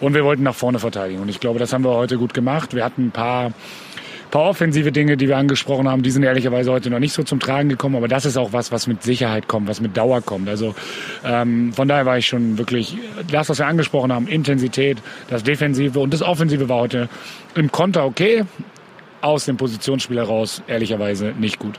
Und 0.00 0.14
wir 0.14 0.24
wollten 0.24 0.42
nach 0.42 0.54
vorne 0.54 0.78
verteidigen. 0.78 1.20
Und 1.22 1.28
ich 1.28 1.40
glaube, 1.40 1.58
das 1.58 1.72
haben 1.72 1.84
wir 1.84 1.94
heute 1.94 2.18
gut 2.18 2.34
gemacht. 2.34 2.74
Wir 2.74 2.84
hatten 2.84 3.06
ein 3.06 3.12
paar 3.12 3.52
paar 4.30 4.42
offensive 4.42 4.92
Dinge, 4.92 5.16
die 5.16 5.28
wir 5.28 5.36
angesprochen 5.36 5.88
haben, 5.88 6.02
die 6.02 6.10
sind 6.10 6.22
ehrlicherweise 6.22 6.70
heute 6.70 6.90
noch 6.90 6.98
nicht 6.98 7.12
so 7.12 7.22
zum 7.22 7.40
Tragen 7.40 7.68
gekommen, 7.68 7.96
aber 7.96 8.08
das 8.08 8.24
ist 8.24 8.36
auch 8.36 8.52
was, 8.52 8.72
was 8.72 8.86
mit 8.86 9.02
Sicherheit 9.02 9.48
kommt, 9.48 9.68
was 9.68 9.80
mit 9.80 9.96
Dauer 9.96 10.20
kommt. 10.20 10.48
Also 10.48 10.74
ähm, 11.24 11.72
von 11.72 11.88
daher 11.88 12.06
war 12.06 12.18
ich 12.18 12.26
schon 12.26 12.58
wirklich, 12.58 12.96
das, 13.30 13.48
was 13.48 13.58
wir 13.58 13.66
angesprochen 13.66 14.12
haben, 14.12 14.26
Intensität, 14.26 14.98
das 15.28 15.42
Defensive 15.42 15.98
und 15.98 16.12
das 16.12 16.22
Offensive 16.22 16.68
war 16.68 16.80
heute 16.80 17.08
im 17.54 17.72
Konter 17.72 18.04
okay, 18.04 18.44
aus 19.20 19.46
dem 19.46 19.56
Positionsspiel 19.56 20.18
heraus 20.18 20.62
ehrlicherweise 20.68 21.34
nicht 21.38 21.58
gut. 21.58 21.78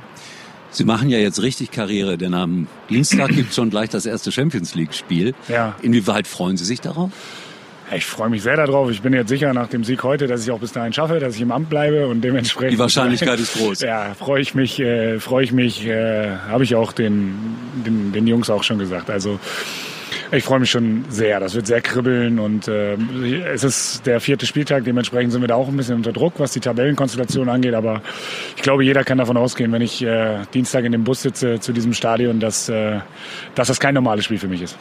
Sie 0.71 0.83
machen 0.83 1.09
ja 1.09 1.17
jetzt 1.17 1.41
richtig 1.41 1.71
Karriere, 1.71 2.17
denn 2.17 2.33
am 2.33 2.67
Dienstag 2.89 3.29
gibt 3.29 3.49
es 3.49 3.55
schon 3.55 3.69
gleich 3.69 3.89
das 3.89 4.05
erste 4.05 4.31
Champions 4.31 4.75
League-Spiel. 4.75 5.33
Ja. 5.47 5.75
Inwieweit 5.81 6.27
freuen 6.27 6.57
Sie 6.57 6.65
sich 6.65 6.79
darauf? 6.79 7.11
Ich 7.91 8.05
freue 8.05 8.29
mich 8.29 8.43
sehr 8.43 8.55
darauf. 8.55 8.91
Ich 8.91 9.01
bin 9.01 9.13
jetzt 9.13 9.29
sicher 9.29 9.53
nach 9.53 9.67
dem 9.67 9.83
Sieg 9.83 10.03
heute, 10.03 10.27
dass 10.27 10.43
ich 10.43 10.51
auch 10.51 10.59
bis 10.59 10.71
dahin 10.71 10.93
schaffe, 10.93 11.19
dass 11.19 11.35
ich 11.35 11.41
im 11.41 11.51
Amt 11.51 11.69
bleibe 11.69 12.07
und 12.07 12.21
dementsprechend. 12.21 12.73
Die 12.73 12.79
Wahrscheinlichkeit 12.79 13.39
ist 13.39 13.55
groß. 13.55 13.81
Ja, 13.81 14.13
freue 14.13 14.41
ich 14.41 14.53
mich, 14.53 14.79
äh, 14.79 15.19
freue 15.19 15.43
ich 15.43 15.51
mich, 15.51 15.85
äh, 15.87 16.29
habe 16.49 16.63
ich 16.63 16.75
auch 16.75 16.91
den, 16.91 17.55
den, 17.85 18.11
den 18.11 18.27
Jungs 18.27 18.49
auch 18.49 18.63
schon 18.63 18.77
gesagt. 18.77 19.09
Also 19.09 19.39
ich 20.31 20.43
freue 20.43 20.59
mich 20.59 20.69
schon 20.69 21.05
sehr. 21.09 21.39
Das 21.39 21.55
wird 21.55 21.65
sehr 21.65 21.81
kribbeln 21.81 22.37
und 22.37 22.67
äh, 22.67 22.95
es 23.51 23.63
ist 23.63 24.05
der 24.05 24.19
vierte 24.19 24.45
Spieltag. 24.45 24.83
Dementsprechend 24.83 25.31
sind 25.31 25.41
wir 25.41 25.47
da 25.47 25.55
auch 25.55 25.67
ein 25.67 25.75
bisschen 25.75 25.95
unter 25.95 26.13
Druck, 26.13 26.33
was 26.37 26.51
die 26.51 26.59
Tabellenkonstellation 26.59 27.49
angeht. 27.49 27.73
Aber 27.73 28.03
ich 28.55 28.61
glaube, 28.61 28.83
jeder 28.83 29.03
kann 29.03 29.17
davon 29.17 29.37
ausgehen, 29.37 29.71
wenn 29.71 29.81
ich 29.81 30.03
äh, 30.03 30.43
Dienstag 30.53 30.85
in 30.85 30.91
dem 30.91 31.03
Bus 31.03 31.23
sitze 31.23 31.59
zu 31.59 31.73
diesem 31.73 31.93
Stadion, 31.93 32.39
dass, 32.39 32.69
äh, 32.69 32.99
dass 33.55 33.69
das 33.69 33.79
kein 33.79 33.95
normales 33.95 34.25
Spiel 34.25 34.37
für 34.37 34.47
mich 34.47 34.61
ist. 34.61 34.77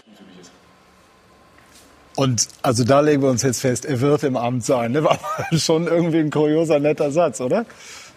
Und 2.18 2.48
also 2.62 2.83
da 2.83 2.98
legen 2.98 3.22
wir 3.22 3.31
uns 3.31 3.42
jetzt 3.42 3.61
fest, 3.61 3.85
er 3.85 4.00
wird 4.00 4.24
im 4.24 4.37
Amt 4.37 4.64
sein. 4.64 4.90
Ne? 4.90 5.04
War 5.04 5.18
schon 5.52 5.87
irgendwie 5.87 6.18
ein 6.18 6.31
kurioser, 6.31 6.81
netter 6.81 7.12
Satz, 7.12 7.40
oder? 7.40 7.64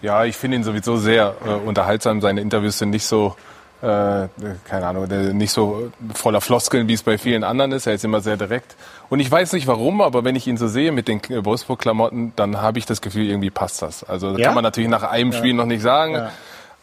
Ja, 0.02 0.26
ich 0.26 0.36
finde 0.36 0.58
ihn 0.58 0.64
sowieso 0.64 0.98
sehr 0.98 1.36
äh, 1.46 1.52
unterhaltsam. 1.52 2.20
Seine 2.20 2.42
Interviews 2.42 2.80
sind 2.80 2.90
nicht 2.90 3.06
so, 3.06 3.36
äh, 3.84 4.26
keine 4.66 4.88
Ahnung, 4.88 5.08
nicht 5.38 5.52
so 5.52 5.92
voller 6.16 6.42
Floskeln, 6.42 6.88
wie 6.88 6.94
es 6.94 7.04
bei 7.04 7.20
vielen 7.20 7.44
anderen 7.44 7.74
ist. 7.74 7.86
Er 7.86 7.94
ist 7.94 8.04
immer 8.04 8.22
sehr 8.22 8.38
direkt. 8.38 8.76
Und 9.12 9.20
ich 9.20 9.30
weiß 9.30 9.54
nicht 9.54 9.68
warum, 9.68 10.02
aber 10.02 10.24
wenn 10.24 10.36
ich 10.36 10.48
ihn 10.48 10.58
so 10.58 10.68
sehe 10.68 10.92
mit 10.92 11.08
den 11.08 11.22
Wolfsburg-Klamotten, 11.22 12.34
dann 12.36 12.60
habe 12.60 12.80
ich 12.80 12.88
das 12.88 13.02
Gefühl, 13.02 13.30
irgendwie 13.30 13.52
passt 13.52 13.84
das. 13.84 14.04
Also 14.04 14.36
ja? 14.36 14.48
kann 14.48 14.56
man 14.56 14.64
natürlich 14.64 14.90
nach 14.90 15.04
einem 15.04 15.32
ja. 15.32 15.38
Spiel 15.38 15.54
noch 15.54 15.68
nicht 15.68 15.84
sagen. 15.84 16.16
Ja 16.16 16.32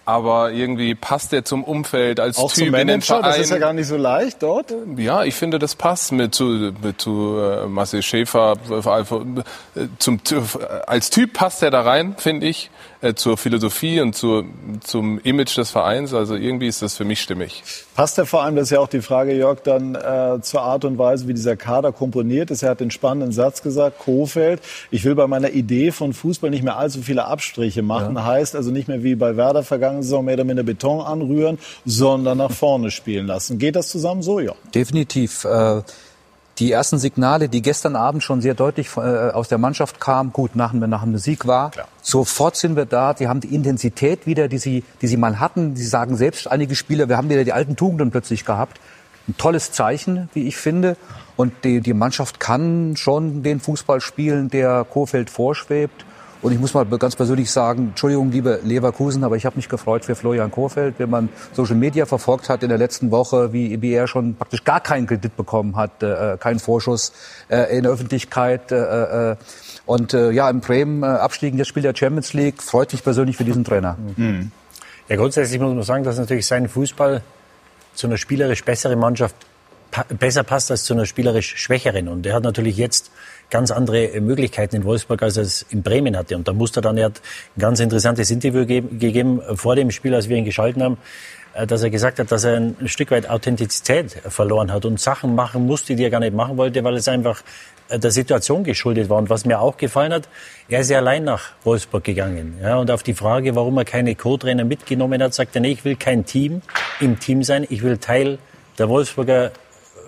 aber 0.09 0.53
irgendwie 0.53 0.95
passt 0.95 1.35
er 1.35 1.45
zum 1.45 1.63
Umfeld 1.63 2.19
als 2.19 2.39
Auch 2.39 2.51
Typ 2.51 2.65
zum 2.65 2.71
Manager, 2.71 2.81
in 2.81 2.89
den 2.89 3.03
Verein. 3.03 3.23
Das 3.25 3.39
ist 3.39 3.51
ja 3.51 3.59
gar 3.59 3.75
nicht 3.75 3.89
so 3.89 3.99
leicht 3.99 4.43
dort. 4.43 4.73
Ja, 4.97 5.23
ich 5.25 5.35
finde, 5.35 5.59
das 5.59 5.75
passt 5.75 6.13
mit 6.13 6.35
zu, 6.35 6.73
mit 6.83 6.99
zu 6.99 7.37
äh, 7.39 7.67
Marcel 7.67 8.01
Schäfer. 8.01 8.55
Äh, 8.71 9.83
zum, 9.99 10.19
als 10.87 11.11
Typ 11.11 11.35
passt 11.35 11.63
er 11.63 11.71
da 11.71 11.83
rein, 11.83 12.15
finde 12.17 12.47
ich, 12.47 12.71
äh, 13.03 13.13
zur 13.13 13.37
Philosophie 13.37 14.01
und 14.01 14.17
zur, 14.17 14.47
zum 14.83 15.21
Image 15.25 15.59
des 15.59 15.71
Vereins. 15.71 16.15
Also 16.15 16.37
irgendwie 16.37 16.69
ist 16.69 16.81
das 16.81 16.97
für 16.97 17.05
mich 17.05 17.21
stimmig. 17.21 17.63
Passt 17.95 18.17
er 18.17 18.25
vor 18.25 18.45
allem, 18.45 18.57
das 18.57 18.65
ist 18.65 18.71
ja 18.71 18.81
auch 18.81 18.89
die 18.89 19.03
Frage, 19.03 19.37
Jörg, 19.37 19.61
dann 19.63 19.95
äh, 19.95 20.41
zur 20.41 20.63
Art 20.63 20.87
und 20.87 20.97
Weise, 20.97 21.29
wie 21.29 21.35
dieser 21.35 21.57
Kader 21.57 21.93
komponiert 21.93 22.51
ist. 22.51 22.63
Er 22.63 22.71
hat 22.71 22.81
den 22.81 22.91
spannenden 22.91 23.33
Satz 23.33 23.61
gesagt, 23.61 23.99
Kofeld, 23.99 24.63
ich 24.91 25.05
will 25.05 25.15
bei 25.15 25.27
meiner 25.27 25.51
Idee 25.51 25.93
von 25.93 26.15
Fußball 26.15 26.49
nicht 26.49 26.65
mehr 26.65 26.79
allzu 26.79 27.03
viele 27.03 27.27
Abstriche 27.27 27.83
machen. 27.83 28.15
Ja. 28.15 28.25
Heißt 28.25 28.57
also 28.57 28.71
nicht 28.71 28.89
mehr 28.89 29.03
wie 29.03 29.15
bei 29.15 29.37
Werder 29.37 29.63
vergangen 29.63 29.98
Saison 30.03 30.25
mehr 30.25 30.35
oder 30.35 30.45
minder 30.45 30.63
Beton 30.63 31.01
anrühren, 31.01 31.59
sondern 31.85 32.39
nach 32.39 32.53
vorne 32.53 32.91
spielen 32.91 33.27
lassen. 33.27 33.59
Geht 33.59 33.77
das 33.77 33.89
zusammen 33.89 34.23
so? 34.23 34.41
Ja. 34.41 34.53
Definitiv. 34.75 35.45
Äh, 35.45 35.83
die 36.59 36.73
ersten 36.73 36.99
Signale, 36.99 37.49
die 37.49 37.63
gestern 37.63 37.95
Abend 37.95 38.25
schon 38.25 38.41
sehr 38.41 38.55
deutlich 38.55 38.89
äh, 38.97 39.01
aus 39.01 39.49
der 39.49 39.59
Mannschaft 39.59 40.01
kamen, 40.01 40.33
gut, 40.33 40.57
nach, 40.57 40.73
nach 40.73 41.03
einem 41.03 41.19
Sieg 41.19 41.47
war, 41.47 41.71
Klar. 41.71 41.87
sofort 42.03 42.57
sind 42.57 42.75
wir 42.75 42.85
da. 42.85 43.15
Die 43.15 43.29
haben 43.29 43.41
die 43.41 43.55
Intensität 43.55 44.27
wieder, 44.27 44.49
die 44.49 44.59
sie, 44.59 44.83
die 45.01 45.07
sie 45.07 45.17
mal 45.17 45.39
hatten. 45.39 45.77
Sie 45.77 45.87
sagen 45.87 46.17
selbst 46.17 46.51
einige 46.51 46.75
Spieler, 46.75 47.09
wir 47.09 47.17
haben 47.17 47.29
wieder 47.31 47.45
die 47.45 47.53
alten 47.53 47.77
Tugenden 47.77 48.11
plötzlich 48.11 48.45
gehabt. 48.45 48.81
Ein 49.29 49.37
tolles 49.37 49.73
Zeichen, 49.73 50.29
wie 50.35 50.49
ich 50.49 50.57
finde. 50.57 50.97
Und 51.37 51.53
die, 51.63 51.81
die 51.81 51.95
Mannschaft 51.95 52.41
kann 52.41 52.97
schon 52.97 53.43
den 53.45 53.61
Fußball 53.61 54.01
spielen, 54.01 54.49
der 54.49 54.85
Kofeld 54.91 55.31
vorschwebt. 55.31 56.05
Und 56.41 56.53
ich 56.53 56.59
muss 56.59 56.73
mal 56.73 56.85
ganz 56.85 57.17
persönlich 57.17 57.51
sagen, 57.51 57.89
Entschuldigung, 57.89 58.31
liebe 58.31 58.61
Leverkusen, 58.63 59.25
aber 59.25 59.37
ich 59.37 59.45
habe 59.45 59.57
mich 59.57 59.69
gefreut 59.69 60.05
für 60.05 60.15
Florian 60.15 60.51
Kohfeldt, 60.51 60.99
wenn 60.99 61.11
man 61.11 61.29
Social 61.53 61.75
Media 61.75 62.07
verfolgt 62.07 62.49
hat 62.49 62.63
in 62.63 62.69
der 62.69 62.79
letzten 62.79 63.11
Woche, 63.11 63.53
wie, 63.53 63.83
wie 63.83 63.93
er 63.93 64.07
schon 64.07 64.37
praktisch 64.37 64.63
gar 64.63 64.81
keinen 64.81 65.07
Kredit 65.07 65.37
bekommen 65.37 65.77
hat, 65.77 66.03
äh, 66.03 66.37
keinen 66.39 66.61
Vorschuss 66.61 67.13
äh, 67.49 67.77
in 67.77 67.83
der 67.83 67.93
Öffentlichkeit. 67.93 68.71
Äh, 68.71 69.33
äh, 69.33 69.37
und 69.87 70.15
äh, 70.15 70.31
ja, 70.31 70.49
in 70.49 70.61
Bremen 70.61 71.03
äh, 71.03 71.07
abstiegen, 71.07 71.59
jetzt 71.59 71.69
spielt 71.69 71.85
der 71.85 71.95
Champions 71.97 72.33
League, 72.35 72.63
freut 72.63 72.93
mich 72.93 73.03
persönlich 73.03 73.37
für 73.37 73.45
diesen 73.45 73.65
Trainer. 73.65 73.97
Mhm. 74.17 74.53
Ja, 75.09 75.17
grundsätzlich 75.17 75.61
muss 75.61 75.75
man 75.75 75.83
sagen, 75.83 76.05
dass 76.05 76.19
natürlich 76.19 76.47
sein 76.47 76.69
Fußball 76.69 77.23
zu 77.95 78.07
einer 78.07 78.17
spielerisch 78.17 78.65
besseren 78.65 78.99
Mannschaft 78.99 79.35
pa 79.91 80.05
besser 80.09 80.43
passt 80.43 80.71
als 80.71 80.85
zu 80.85 80.95
einer 80.95 81.07
spielerisch 81.07 81.57
schwächeren. 81.57 82.09
Und 82.09 82.27
er 82.27 82.35
hat 82.35 82.43
natürlich 82.43 82.77
jetzt 82.77 83.11
ganz 83.51 83.71
andere 83.71 84.21
Möglichkeiten 84.21 84.77
in 84.77 84.85
Wolfsburg, 84.85 85.23
als 85.23 85.37
er 85.37 85.45
es 85.45 85.63
in 85.71 85.83
Bremen 85.83 86.17
hatte. 86.17 86.37
Und 86.37 86.49
da 86.49 86.53
musste 86.53 86.81
er 86.81 86.83
dann, 86.83 86.99
er 86.99 87.07
hat 87.07 87.21
ein 87.57 87.61
ganz 87.61 87.81
interessantes 87.81 88.31
Interview 88.31 88.67
gegeben 88.67 89.41
vor 89.55 89.77
dem 89.77 89.91
Spiel, 89.91 90.15
als 90.15 90.29
wir 90.29 90.37
ihn 90.37 90.45
geschalten 90.45 90.83
haben, 90.83 90.99
äh, 91.55 91.67
dass 91.67 91.83
er 91.83 91.91
gesagt 91.91 92.19
hat, 92.19 92.31
dass 92.31 92.45
er 92.45 92.57
ein 92.57 92.89
Stück 92.89 93.11
weit 93.11 93.29
Authentizität 93.29 94.13
verloren 94.29 94.73
hat 94.73 94.85
und 94.85 95.01
Sachen 95.01 95.35
machen 95.35 95.67
musste, 95.67 95.97
die 95.97 96.05
er 96.05 96.11
gar 96.11 96.21
nicht 96.21 96.35
machen 96.35 96.57
wollte, 96.57 96.85
weil 96.85 96.97
es 96.97 97.09
einfach 97.09 97.43
äh, 97.89 97.99
der 97.99 98.11
Situation 98.11 98.65
geschuldet 98.65 99.09
war. 99.09 99.19
Und 99.19 99.31
was 99.31 99.45
mir 99.45 99.61
auch 99.61 99.77
gefallen 99.77 100.13
hat, 100.13 100.29
er 100.69 100.81
ist 100.81 100.91
ja 100.91 100.99
allein 100.99 101.25
nach 101.25 101.53
Wolfsburg 101.65 102.05
gegangen. 102.05 102.59
Ja, 102.63 102.77
und 102.77 102.91
auf 102.91 103.03
die 103.03 103.15
Frage, 103.15 103.55
warum 103.57 103.77
er 103.79 103.85
keine 103.85 104.15
Co-Trainer 104.15 104.65
mitgenommen 104.65 105.23
hat, 105.23 105.35
sagt 105.35 105.55
er, 105.57 105.63
nee, 105.63 105.73
ich 105.73 105.85
will 105.85 105.97
kein 105.97 106.25
Team 106.25 106.63
im 107.01 107.19
Team 107.19 107.43
sein, 107.43 107.67
ich 107.69 107.83
will 107.83 107.99
Teil 107.99 108.39
der 108.79 108.89
Wolfsburger 108.89 109.53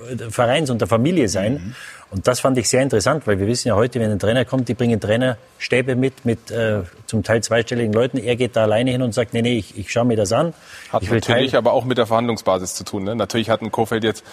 äh, 0.08 0.30
Vereins 0.30 0.70
und 0.70 0.80
der 0.80 0.88
Familie 0.88 1.28
sein. 1.28 1.52
Mhm. 1.54 1.74
Und 2.10 2.26
das 2.26 2.40
fand 2.40 2.58
ich 2.58 2.68
sehr 2.68 2.82
interessant, 2.82 3.26
weil 3.26 3.38
wir 3.38 3.46
wissen 3.46 3.68
ja 3.68 3.76
heute, 3.76 4.00
wenn 4.00 4.10
ein 4.10 4.18
Trainer 4.18 4.44
kommt, 4.44 4.68
die 4.68 4.74
bringen 4.74 4.98
Trainerstäbe 5.00 5.94
mit, 5.94 6.24
mit 6.24 6.50
äh, 6.50 6.82
zum 7.06 7.22
Teil 7.22 7.42
zweistelligen 7.42 7.92
Leuten. 7.92 8.18
Er 8.18 8.34
geht 8.34 8.56
da 8.56 8.62
alleine 8.62 8.90
hin 8.90 9.02
und 9.02 9.14
sagt, 9.14 9.32
nee, 9.32 9.42
nee, 9.42 9.58
ich, 9.58 9.78
ich 9.78 9.92
schaue 9.92 10.06
mir 10.06 10.16
das 10.16 10.32
an. 10.32 10.52
Hat 10.92 11.02
ich 11.02 11.10
will 11.10 11.20
natürlich 11.20 11.56
aber 11.56 11.72
auch 11.72 11.84
mit 11.84 11.98
der 11.98 12.06
Verhandlungsbasis 12.06 12.74
zu 12.74 12.84
tun. 12.84 13.04
Ne? 13.04 13.14
Natürlich 13.14 13.48
hat 13.48 13.62
ein 13.62 13.70
Kofeld 13.70 14.02
jetzt 14.02 14.24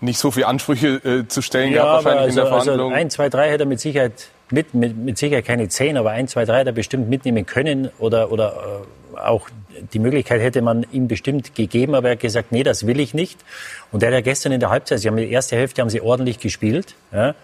nicht 0.00 0.18
so 0.18 0.30
viele 0.30 0.46
Ansprüche 0.46 0.88
äh, 1.04 1.28
zu 1.28 1.42
stellen 1.42 1.72
ja, 1.72 1.82
gehabt, 1.82 2.04
wahrscheinlich 2.04 2.22
also, 2.22 2.40
in 2.40 2.44
der 2.46 2.52
also 2.52 2.64
Verhandlung. 2.64 2.92
Also 2.92 3.00
ein, 3.00 3.10
zwei, 3.10 3.28
drei 3.28 3.50
hätte 3.50 3.64
er 3.64 3.66
mit 3.66 3.80
Sicherheit 3.80 4.12
mit, 4.50 4.74
mit, 4.74 4.96
mit 4.96 5.18
Sicherheit 5.18 5.44
keine 5.44 5.68
zehn, 5.68 5.96
aber 5.96 6.10
ein, 6.10 6.28
zwei, 6.28 6.44
drei 6.44 6.58
hätte 6.58 6.70
er 6.70 6.74
bestimmt 6.74 7.08
mitnehmen 7.08 7.46
können 7.46 7.90
oder, 7.98 8.32
oder 8.32 8.82
äh, 9.14 9.18
auch 9.18 9.48
die 9.92 9.98
Möglichkeit 9.98 10.40
hätte 10.40 10.62
man 10.62 10.86
ihm 10.92 11.08
bestimmt 11.08 11.54
gegeben, 11.54 11.94
aber 11.94 12.08
er 12.08 12.12
hat 12.12 12.20
gesagt, 12.20 12.52
nee, 12.52 12.62
das 12.62 12.86
will 12.86 13.00
ich 13.00 13.14
nicht. 13.14 13.40
Und 13.92 14.02
er 14.02 14.08
hat 14.08 14.14
ja 14.14 14.20
gestern 14.20 14.52
in 14.52 14.60
der 14.60 14.70
Halbzeit, 14.70 15.00
sie 15.00 15.08
haben 15.08 15.16
die 15.16 15.30
erste 15.30 15.56
Hälfte 15.56 15.82
haben 15.82 15.90
sie 15.90 16.00
ordentlich 16.00 16.38
gespielt, 16.38 16.94
ja, 17.12 17.34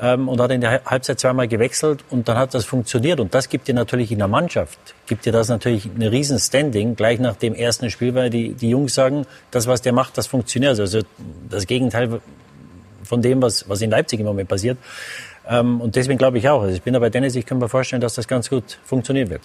ähm, 0.00 0.28
und 0.28 0.40
hat 0.40 0.50
in 0.50 0.60
der 0.60 0.84
Halbzeit 0.84 1.20
zweimal 1.20 1.48
gewechselt 1.48 2.04
und 2.10 2.28
dann 2.28 2.36
hat 2.36 2.54
das 2.54 2.64
funktioniert. 2.64 3.20
Und 3.20 3.34
das 3.34 3.48
gibt 3.48 3.68
dir 3.68 3.74
natürlich 3.74 4.10
in 4.10 4.18
der 4.18 4.28
Mannschaft, 4.28 4.78
gibt 5.06 5.24
dir 5.26 5.32
das 5.32 5.48
natürlich 5.48 5.88
eine 5.94 6.10
riesen 6.10 6.38
Standing, 6.38 6.96
gleich 6.96 7.20
nach 7.20 7.36
dem 7.36 7.54
ersten 7.54 7.90
Spiel, 7.90 8.14
weil 8.14 8.30
die, 8.30 8.54
die 8.54 8.70
Jungs 8.70 8.94
sagen, 8.94 9.26
das, 9.50 9.66
was 9.66 9.82
der 9.82 9.92
macht, 9.92 10.18
das 10.18 10.26
funktioniert. 10.26 10.78
Also 10.80 11.00
das 11.48 11.66
Gegenteil 11.66 12.20
von 13.04 13.22
dem, 13.22 13.42
was, 13.42 13.68
was 13.68 13.82
in 13.82 13.90
Leipzig 13.90 14.20
im 14.20 14.26
Moment 14.26 14.48
passiert. 14.48 14.78
Ähm, 15.46 15.80
und 15.80 15.94
deswegen 15.96 16.18
glaube 16.18 16.38
ich 16.38 16.48
auch, 16.48 16.62
also 16.62 16.74
ich 16.74 16.82
bin 16.82 16.94
da 16.94 16.98
bei 16.98 17.10
Dennis, 17.10 17.36
ich 17.36 17.46
kann 17.46 17.58
mir 17.58 17.68
vorstellen, 17.68 18.00
dass 18.00 18.14
das 18.14 18.26
ganz 18.26 18.48
gut 18.48 18.78
funktionieren 18.84 19.30
wird. 19.30 19.42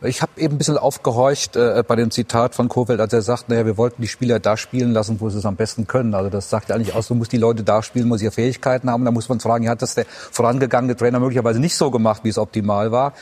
Ich 0.00 0.22
habe 0.22 0.40
eben 0.40 0.54
ein 0.54 0.58
bisschen 0.58 0.78
aufgehorcht 0.78 1.56
äh, 1.56 1.82
bei 1.86 1.96
dem 1.96 2.12
Zitat 2.12 2.54
von 2.54 2.68
Kofeld, 2.68 3.00
als 3.00 3.12
er 3.12 3.22
sagt, 3.22 3.48
naja, 3.48 3.66
wir 3.66 3.76
wollten 3.76 4.00
die 4.00 4.06
Spieler 4.06 4.38
da 4.38 4.56
spielen 4.56 4.92
lassen, 4.92 5.20
wo 5.20 5.28
sie 5.28 5.38
es 5.38 5.44
am 5.44 5.56
besten 5.56 5.88
können. 5.88 6.14
Also 6.14 6.30
das 6.30 6.50
sagt 6.50 6.68
ja 6.68 6.76
eigentlich 6.76 6.94
aus, 6.94 7.08
du 7.08 7.16
musst 7.16 7.32
die 7.32 7.36
Leute 7.36 7.64
da 7.64 7.82
spielen, 7.82 8.08
wo 8.08 8.16
sie 8.16 8.26
ihre 8.26 8.32
Fähigkeiten 8.32 8.88
haben. 8.90 9.04
Da 9.04 9.10
muss 9.10 9.28
man 9.28 9.40
fragen, 9.40 9.68
hat 9.68 9.82
das 9.82 9.96
der 9.96 10.06
vorangegangene 10.06 10.94
Trainer 10.94 11.18
möglicherweise 11.18 11.58
nicht 11.58 11.74
so 11.74 11.90
gemacht, 11.90 12.22
wie 12.22 12.28
es 12.28 12.38
optimal 12.38 12.92
war? 12.92 13.12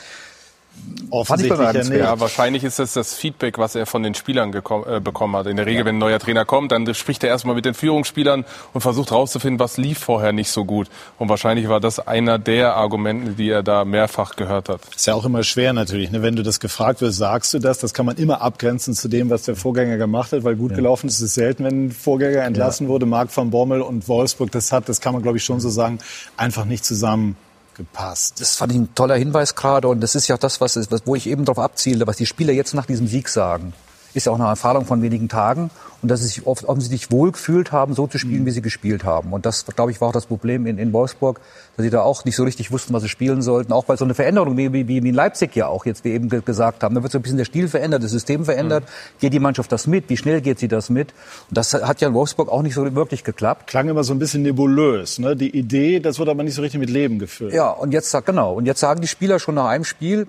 Offensichtlich 1.09 1.89
ja, 1.89 1.95
ja, 1.95 2.19
wahrscheinlich 2.19 2.63
ist 2.63 2.79
das 2.79 2.93
das 2.93 3.13
Feedback, 3.13 3.57
was 3.57 3.75
er 3.75 3.85
von 3.85 4.03
den 4.03 4.13
Spielern 4.13 4.53
äh, 4.53 4.99
bekommen 4.99 5.35
hat. 5.37 5.47
In 5.47 5.55
der 5.55 5.65
Regel, 5.65 5.79
ja. 5.79 5.85
wenn 5.85 5.95
ein 5.95 5.99
neuer 5.99 6.19
Trainer 6.19 6.43
kommt, 6.43 6.71
dann 6.71 6.93
spricht 6.93 7.23
er 7.23 7.29
erstmal 7.29 7.55
mit 7.55 7.63
den 7.63 7.73
Führungsspielern 7.73 8.43
und 8.73 8.81
versucht 8.81 9.11
herauszufinden, 9.11 9.59
was 9.59 9.77
lief 9.77 9.99
vorher 9.99 10.33
nicht 10.33 10.49
so 10.49 10.65
gut. 10.65 10.89
Und 11.17 11.29
wahrscheinlich 11.29 11.69
war 11.69 11.79
das 11.79 11.99
einer 11.99 12.39
der 12.39 12.75
Argumente, 12.75 13.31
die 13.31 13.49
er 13.49 13.63
da 13.63 13.85
mehrfach 13.85 14.35
gehört 14.35 14.67
hat. 14.67 14.81
Ist 14.95 15.07
ja 15.07 15.13
auch 15.13 15.23
immer 15.23 15.43
schwer 15.43 15.71
natürlich. 15.71 16.11
Ne? 16.11 16.21
Wenn 16.21 16.35
du 16.35 16.43
das 16.43 16.59
gefragt 16.59 16.99
wirst, 16.99 17.17
sagst 17.17 17.53
du 17.53 17.59
das. 17.59 17.79
Das 17.79 17.93
kann 17.93 18.05
man 18.05 18.17
immer 18.17 18.41
abgrenzen 18.41 18.93
zu 18.93 19.07
dem, 19.07 19.29
was 19.29 19.43
der 19.43 19.55
Vorgänger 19.55 19.97
gemacht 19.97 20.33
hat, 20.33 20.43
weil 20.43 20.57
gut 20.57 20.71
ja. 20.71 20.77
gelaufen 20.77 21.07
ist 21.07 21.21
es 21.21 21.33
selten, 21.33 21.63
wenn 21.63 21.85
ein 21.85 21.91
Vorgänger 21.91 22.43
entlassen 22.43 22.89
wurde. 22.89 23.05
Marc 23.05 23.35
van 23.35 23.49
Bommel 23.49 23.81
und 23.81 24.07
Wolfsburg, 24.09 24.51
das 24.51 24.73
hat, 24.73 24.89
das 24.89 24.99
kann 24.99 25.13
man 25.13 25.21
glaube 25.21 25.37
ich 25.37 25.43
schon 25.45 25.61
so 25.61 25.69
sagen, 25.69 25.99
einfach 26.35 26.65
nicht 26.65 26.83
zusammen 26.83 27.37
gepasst. 27.77 28.41
Das 28.41 28.55
fand 28.55 28.71
ich 28.71 28.77
ein 28.77 28.93
toller 28.95 29.15
Hinweis 29.15 29.55
gerade 29.55 29.87
und 29.87 30.01
das 30.01 30.15
ist 30.15 30.27
ja 30.27 30.37
das, 30.37 30.59
was, 30.59 30.77
wo 31.05 31.15
ich 31.15 31.27
eben 31.27 31.45
darauf 31.45 31.63
abziele, 31.63 32.05
was 32.07 32.17
die 32.17 32.25
Spieler 32.25 32.53
jetzt 32.53 32.73
nach 32.73 32.85
diesem 32.85 33.07
Sieg 33.07 33.29
sagen. 33.29 33.73
Ist 34.13 34.25
ja 34.25 34.31
auch 34.31 34.39
eine 34.39 34.47
Erfahrung 34.47 34.85
von 34.85 35.01
wenigen 35.01 35.29
Tagen 35.29 35.69
und 36.01 36.09
dass 36.09 36.21
sie 36.21 36.27
sich 36.27 36.47
oft 36.47 36.65
offensichtlich 36.65 37.11
wohlgefühlt 37.11 37.71
haben, 37.71 37.93
so 37.93 38.07
zu 38.07 38.17
spielen, 38.17 38.41
mhm. 38.41 38.45
wie 38.47 38.51
sie 38.51 38.61
gespielt 38.61 39.03
haben. 39.03 39.33
Und 39.33 39.45
das, 39.45 39.65
glaube 39.65 39.91
ich, 39.91 40.01
war 40.01 40.09
auch 40.09 40.13
das 40.13 40.25
Problem 40.25 40.65
in, 40.65 40.77
in 40.77 40.93
Wolfsburg, 40.93 41.39
dass 41.77 41.83
sie 41.83 41.91
da 41.91 42.01
auch 42.01 42.25
nicht 42.25 42.35
so 42.35 42.43
richtig 42.43 42.71
wussten, 42.71 42.91
was 42.93 43.03
sie 43.03 43.09
spielen 43.09 43.43
sollten. 43.43 43.71
Auch 43.71 43.85
bei 43.85 43.95
so 43.95 44.03
einer 44.03 44.15
Veränderung, 44.15 44.57
wie, 44.57 44.73
wie, 44.73 44.87
wie 44.87 44.97
in 44.97 45.13
Leipzig 45.13 45.55
ja 45.55 45.67
auch 45.67 45.85
jetzt, 45.85 46.03
wie 46.03 46.11
eben 46.11 46.27
gesagt 46.27 46.83
haben. 46.83 46.95
Da 46.95 47.03
wird 47.03 47.11
so 47.11 47.19
ein 47.19 47.21
bisschen 47.21 47.37
der 47.37 47.45
Stil 47.45 47.67
verändert, 47.67 48.03
das 48.03 48.09
System 48.09 48.45
verändert. 48.45 48.83
Mhm. 48.83 49.19
Geht 49.19 49.33
die 49.33 49.39
Mannschaft 49.39 49.71
das 49.71 49.85
mit? 49.85 50.09
Wie 50.09 50.17
schnell 50.17 50.41
geht 50.41 50.57
sie 50.57 50.67
das 50.67 50.89
mit? 50.89 51.13
Und 51.49 51.57
das 51.57 51.75
hat 51.75 52.01
ja 52.01 52.07
in 52.07 52.15
Wolfsburg 52.15 52.49
auch 52.49 52.63
nicht 52.63 52.73
so 52.73 52.95
wirklich 52.95 53.23
geklappt. 53.23 53.67
Klang 53.67 53.87
immer 53.89 54.03
so 54.03 54.11
ein 54.13 54.19
bisschen 54.19 54.41
nebulös. 54.41 55.19
Ne? 55.19 55.35
Die 55.35 55.55
Idee, 55.55 55.99
das 55.99 56.17
wurde 56.17 56.31
aber 56.31 56.41
nicht 56.43 56.55
so 56.55 56.63
richtig 56.63 56.79
mit 56.79 56.89
Leben 56.89 57.19
gefüllt. 57.19 57.53
Ja, 57.53 57.69
und 57.69 57.91
jetzt 57.91 58.15
genau. 58.25 58.53
Und 58.53 58.65
jetzt 58.65 58.79
sagen 58.79 59.01
die 59.01 59.07
Spieler 59.07 59.37
schon 59.37 59.53
nach 59.53 59.67
einem 59.67 59.83
Spiel, 59.83 60.25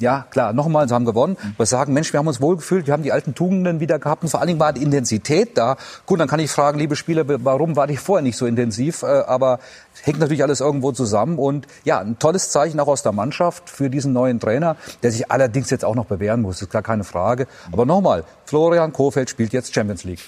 ja 0.00 0.26
klar, 0.30 0.52
nochmal, 0.52 0.86
sie 0.86 0.94
haben 0.94 1.06
gewonnen. 1.06 1.38
Mhm. 1.42 1.54
Wir 1.56 1.64
sagen, 1.64 1.94
Mensch, 1.94 2.12
wir 2.12 2.18
haben 2.18 2.28
uns 2.28 2.42
wohlgefühlt, 2.42 2.86
wir 2.86 2.92
haben 2.92 3.02
die 3.02 3.12
alten 3.12 3.34
Tugenden 3.34 3.80
wieder 3.80 3.98
gehabt 3.98 4.22
und 4.22 4.28
vor 4.28 4.40
allen 4.40 4.48
Dingen 4.48 4.60
war 4.60 4.74
die 4.74 4.82
Intensität 4.82 5.56
da. 5.56 5.78
Gut, 6.04 6.20
dann 6.20 6.28
kann 6.28 6.40
ich 6.40 6.50
fragen, 6.50 6.78
liebe 6.78 6.94
Spieler, 6.94 7.24
warum 7.26 7.76
war 7.76 7.86
die 7.86 7.96
vorher 7.96 8.22
nicht 8.22 8.36
so 8.36 8.44
intensiv? 8.44 9.02
Äh, 9.02 9.06
aber 9.06 9.60
hängt 10.02 10.18
natürlich 10.18 10.42
alles 10.42 10.60
irgendwo 10.60 10.92
zusammen. 10.92 11.38
Und 11.38 11.66
ja, 11.84 12.00
ein 12.00 12.18
tolles 12.18 12.50
Zeichen 12.50 12.80
auch 12.80 12.88
aus 12.88 13.02
der 13.02 13.12
Mannschaft 13.12 13.68
für 13.68 13.90
diesen 13.90 14.12
neuen 14.12 14.40
Trainer, 14.40 14.76
der 15.02 15.12
sich 15.12 15.30
allerdings 15.30 15.70
jetzt 15.70 15.84
auch 15.84 15.94
noch 15.94 16.06
bewähren 16.06 16.42
muss, 16.42 16.62
ist 16.62 16.70
gar 16.70 16.82
keine 16.82 17.04
Frage. 17.04 17.46
Aber 17.72 17.86
nochmal, 17.86 18.24
Florian 18.44 18.92
Kofeld 18.92 19.30
spielt 19.30 19.52
jetzt 19.52 19.74
Champions 19.74 20.04
League. 20.04 20.20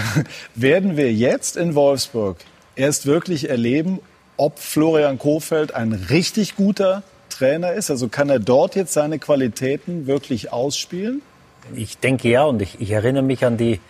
Werden 0.54 0.96
wir 0.96 1.12
jetzt 1.12 1.56
in 1.56 1.74
Wolfsburg 1.74 2.36
erst 2.74 3.06
wirklich 3.06 3.48
erleben, 3.48 4.00
ob 4.36 4.58
Florian 4.58 5.18
Kofeld 5.18 5.74
ein 5.74 5.92
richtig 5.92 6.56
guter 6.56 7.02
Trainer 7.30 7.72
ist? 7.72 7.90
Also 7.90 8.08
kann 8.08 8.30
er 8.30 8.38
dort 8.38 8.76
jetzt 8.76 8.92
seine 8.92 9.18
Qualitäten 9.18 10.06
wirklich 10.06 10.52
ausspielen? 10.52 11.22
Ich 11.74 11.98
denke 11.98 12.28
ja 12.28 12.44
und 12.44 12.60
ich, 12.60 12.80
ich 12.80 12.90
erinnere 12.90 13.22
mich 13.22 13.44
an 13.44 13.56
die 13.56 13.80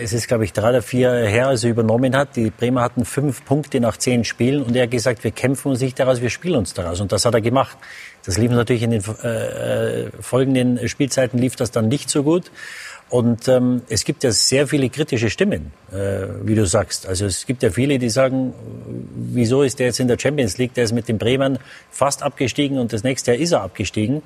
es 0.00 0.12
ist, 0.12 0.28
glaube 0.28 0.44
ich, 0.44 0.52
drei 0.52 0.70
oder 0.70 0.82
vier 0.82 1.12
her, 1.12 1.48
als 1.48 1.64
er 1.64 1.70
übernommen 1.70 2.16
hat. 2.16 2.36
Die 2.36 2.50
Bremer 2.50 2.82
hatten 2.82 3.04
fünf 3.04 3.44
Punkte 3.44 3.80
nach 3.80 3.96
zehn 3.96 4.24
Spielen 4.24 4.62
und 4.62 4.76
er 4.76 4.84
hat 4.84 4.90
gesagt, 4.90 5.24
wir 5.24 5.32
kämpfen 5.32 5.70
uns 5.70 5.80
nicht 5.80 5.98
daraus, 5.98 6.20
wir 6.20 6.30
spielen 6.30 6.56
uns 6.56 6.72
daraus. 6.72 7.00
Und 7.00 7.10
das 7.10 7.24
hat 7.24 7.34
er 7.34 7.40
gemacht. 7.40 7.76
Das 8.24 8.38
lief 8.38 8.52
natürlich 8.52 8.84
in 8.84 8.92
den 8.92 9.02
äh, 9.02 10.10
folgenden 10.20 10.88
Spielzeiten 10.88 11.38
lief 11.38 11.56
das 11.56 11.72
dann 11.72 11.88
nicht 11.88 12.10
so 12.10 12.22
gut. 12.22 12.52
Und 13.12 13.46
ähm, 13.48 13.82
es 13.90 14.04
gibt 14.04 14.24
ja 14.24 14.32
sehr 14.32 14.66
viele 14.66 14.88
kritische 14.88 15.28
Stimmen, 15.28 15.72
äh, 15.92 16.28
wie 16.44 16.54
du 16.54 16.64
sagst. 16.64 17.06
Also 17.06 17.26
es 17.26 17.44
gibt 17.44 17.62
ja 17.62 17.70
viele, 17.70 17.98
die 17.98 18.08
sagen, 18.08 18.54
wieso 19.14 19.62
ist 19.62 19.80
der 19.80 19.88
jetzt 19.88 20.00
in 20.00 20.08
der 20.08 20.18
Champions 20.18 20.56
League? 20.56 20.72
Der 20.74 20.84
ist 20.84 20.92
mit 20.92 21.08
den 21.08 21.18
Bremern 21.18 21.58
fast 21.90 22.22
abgestiegen 22.22 22.78
und 22.78 22.92
das 22.92 23.02
nächste 23.02 23.32
Jahr 23.32 23.40
ist 23.40 23.52
er 23.52 23.62
abgestiegen. 23.62 24.22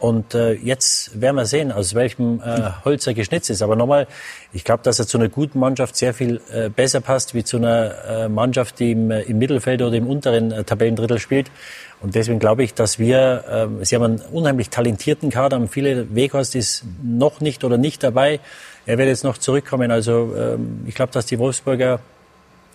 Und 0.00 0.34
äh, 0.34 0.54
jetzt 0.54 1.20
werden 1.20 1.36
wir 1.36 1.44
sehen, 1.44 1.70
aus 1.70 1.94
welchem 1.94 2.40
äh, 2.40 2.70
Holz 2.86 3.06
er 3.06 3.12
geschnitzt 3.12 3.50
ist. 3.50 3.60
Aber 3.60 3.76
nochmal, 3.76 4.06
ich 4.52 4.64
glaube, 4.64 4.82
dass 4.82 4.98
er 4.98 5.06
zu 5.06 5.18
einer 5.18 5.28
guten 5.28 5.58
Mannschaft 5.58 5.94
sehr 5.94 6.14
viel 6.14 6.40
äh, 6.50 6.70
besser 6.70 7.02
passt 7.02 7.34
wie 7.34 7.44
zu 7.44 7.58
einer 7.58 7.92
äh, 8.08 8.28
Mannschaft, 8.30 8.78
die 8.78 8.92
im, 8.92 9.10
äh, 9.10 9.20
im 9.22 9.38
Mittelfeld 9.38 9.82
oder 9.82 9.94
im 9.94 10.06
unteren 10.06 10.52
äh, 10.52 10.64
Tabellendrittel 10.64 11.18
spielt. 11.18 11.50
Und 12.00 12.14
deswegen 12.14 12.38
glaube 12.38 12.64
ich, 12.64 12.72
dass 12.72 12.98
wir, 12.98 13.44
äh, 13.80 13.84
Sie 13.84 13.94
haben 13.94 14.04
einen 14.04 14.20
unheimlich 14.32 14.70
talentierten 14.70 15.28
Kader, 15.28 15.56
haben 15.56 15.68
viele, 15.68 16.14
Weghorst 16.14 16.54
ist 16.54 16.84
noch 17.02 17.42
nicht 17.42 17.62
oder 17.62 17.76
nicht 17.76 18.02
dabei. 18.02 18.40
Er 18.86 18.96
wird 18.96 19.08
jetzt 19.08 19.22
noch 19.22 19.36
zurückkommen. 19.36 19.90
Also 19.90 20.34
äh, 20.34 20.56
ich 20.86 20.94
glaube, 20.94 21.12
dass 21.12 21.26
die 21.26 21.38
Wolfsburger 21.38 22.00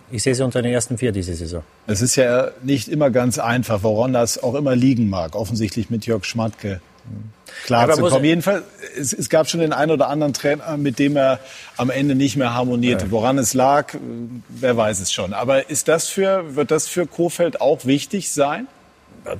ich 0.08 0.22
sehe 0.22 0.36
sie 0.36 0.44
unter 0.44 0.62
den 0.62 0.72
ersten 0.72 0.98
vier 0.98 1.10
diese 1.10 1.34
Saison. 1.34 1.64
Es 1.88 2.00
ist 2.00 2.14
ja 2.14 2.52
nicht 2.62 2.86
immer 2.86 3.10
ganz 3.10 3.40
einfach, 3.40 3.82
woran 3.82 4.12
das 4.12 4.40
auch 4.40 4.54
immer 4.54 4.76
liegen 4.76 5.10
mag. 5.10 5.34
Offensichtlich 5.34 5.90
mit 5.90 6.06
Jörg 6.06 6.24
Schmatke 6.24 6.80
klar 7.64 7.90
zu 7.92 8.02
kommen. 8.02 8.24
Jedenfalls, 8.24 8.64
es, 8.98 9.12
es, 9.12 9.28
gab 9.28 9.48
schon 9.48 9.60
den 9.60 9.72
einen 9.72 9.90
oder 9.90 10.08
anderen 10.08 10.32
Trainer, 10.32 10.76
mit 10.76 10.98
dem 10.98 11.16
er 11.16 11.40
am 11.76 11.90
Ende 11.90 12.14
nicht 12.14 12.36
mehr 12.36 12.54
harmonierte. 12.54 13.10
Woran 13.10 13.38
es 13.38 13.54
lag, 13.54 13.94
wer 14.48 14.76
weiß 14.76 15.00
es 15.00 15.12
schon. 15.12 15.32
Aber 15.32 15.70
ist 15.70 15.88
das 15.88 16.08
für, 16.08 16.56
wird 16.56 16.70
das 16.70 16.88
für 16.88 17.06
Kofeld 17.06 17.60
auch 17.60 17.84
wichtig 17.84 18.30
sein? 18.30 18.68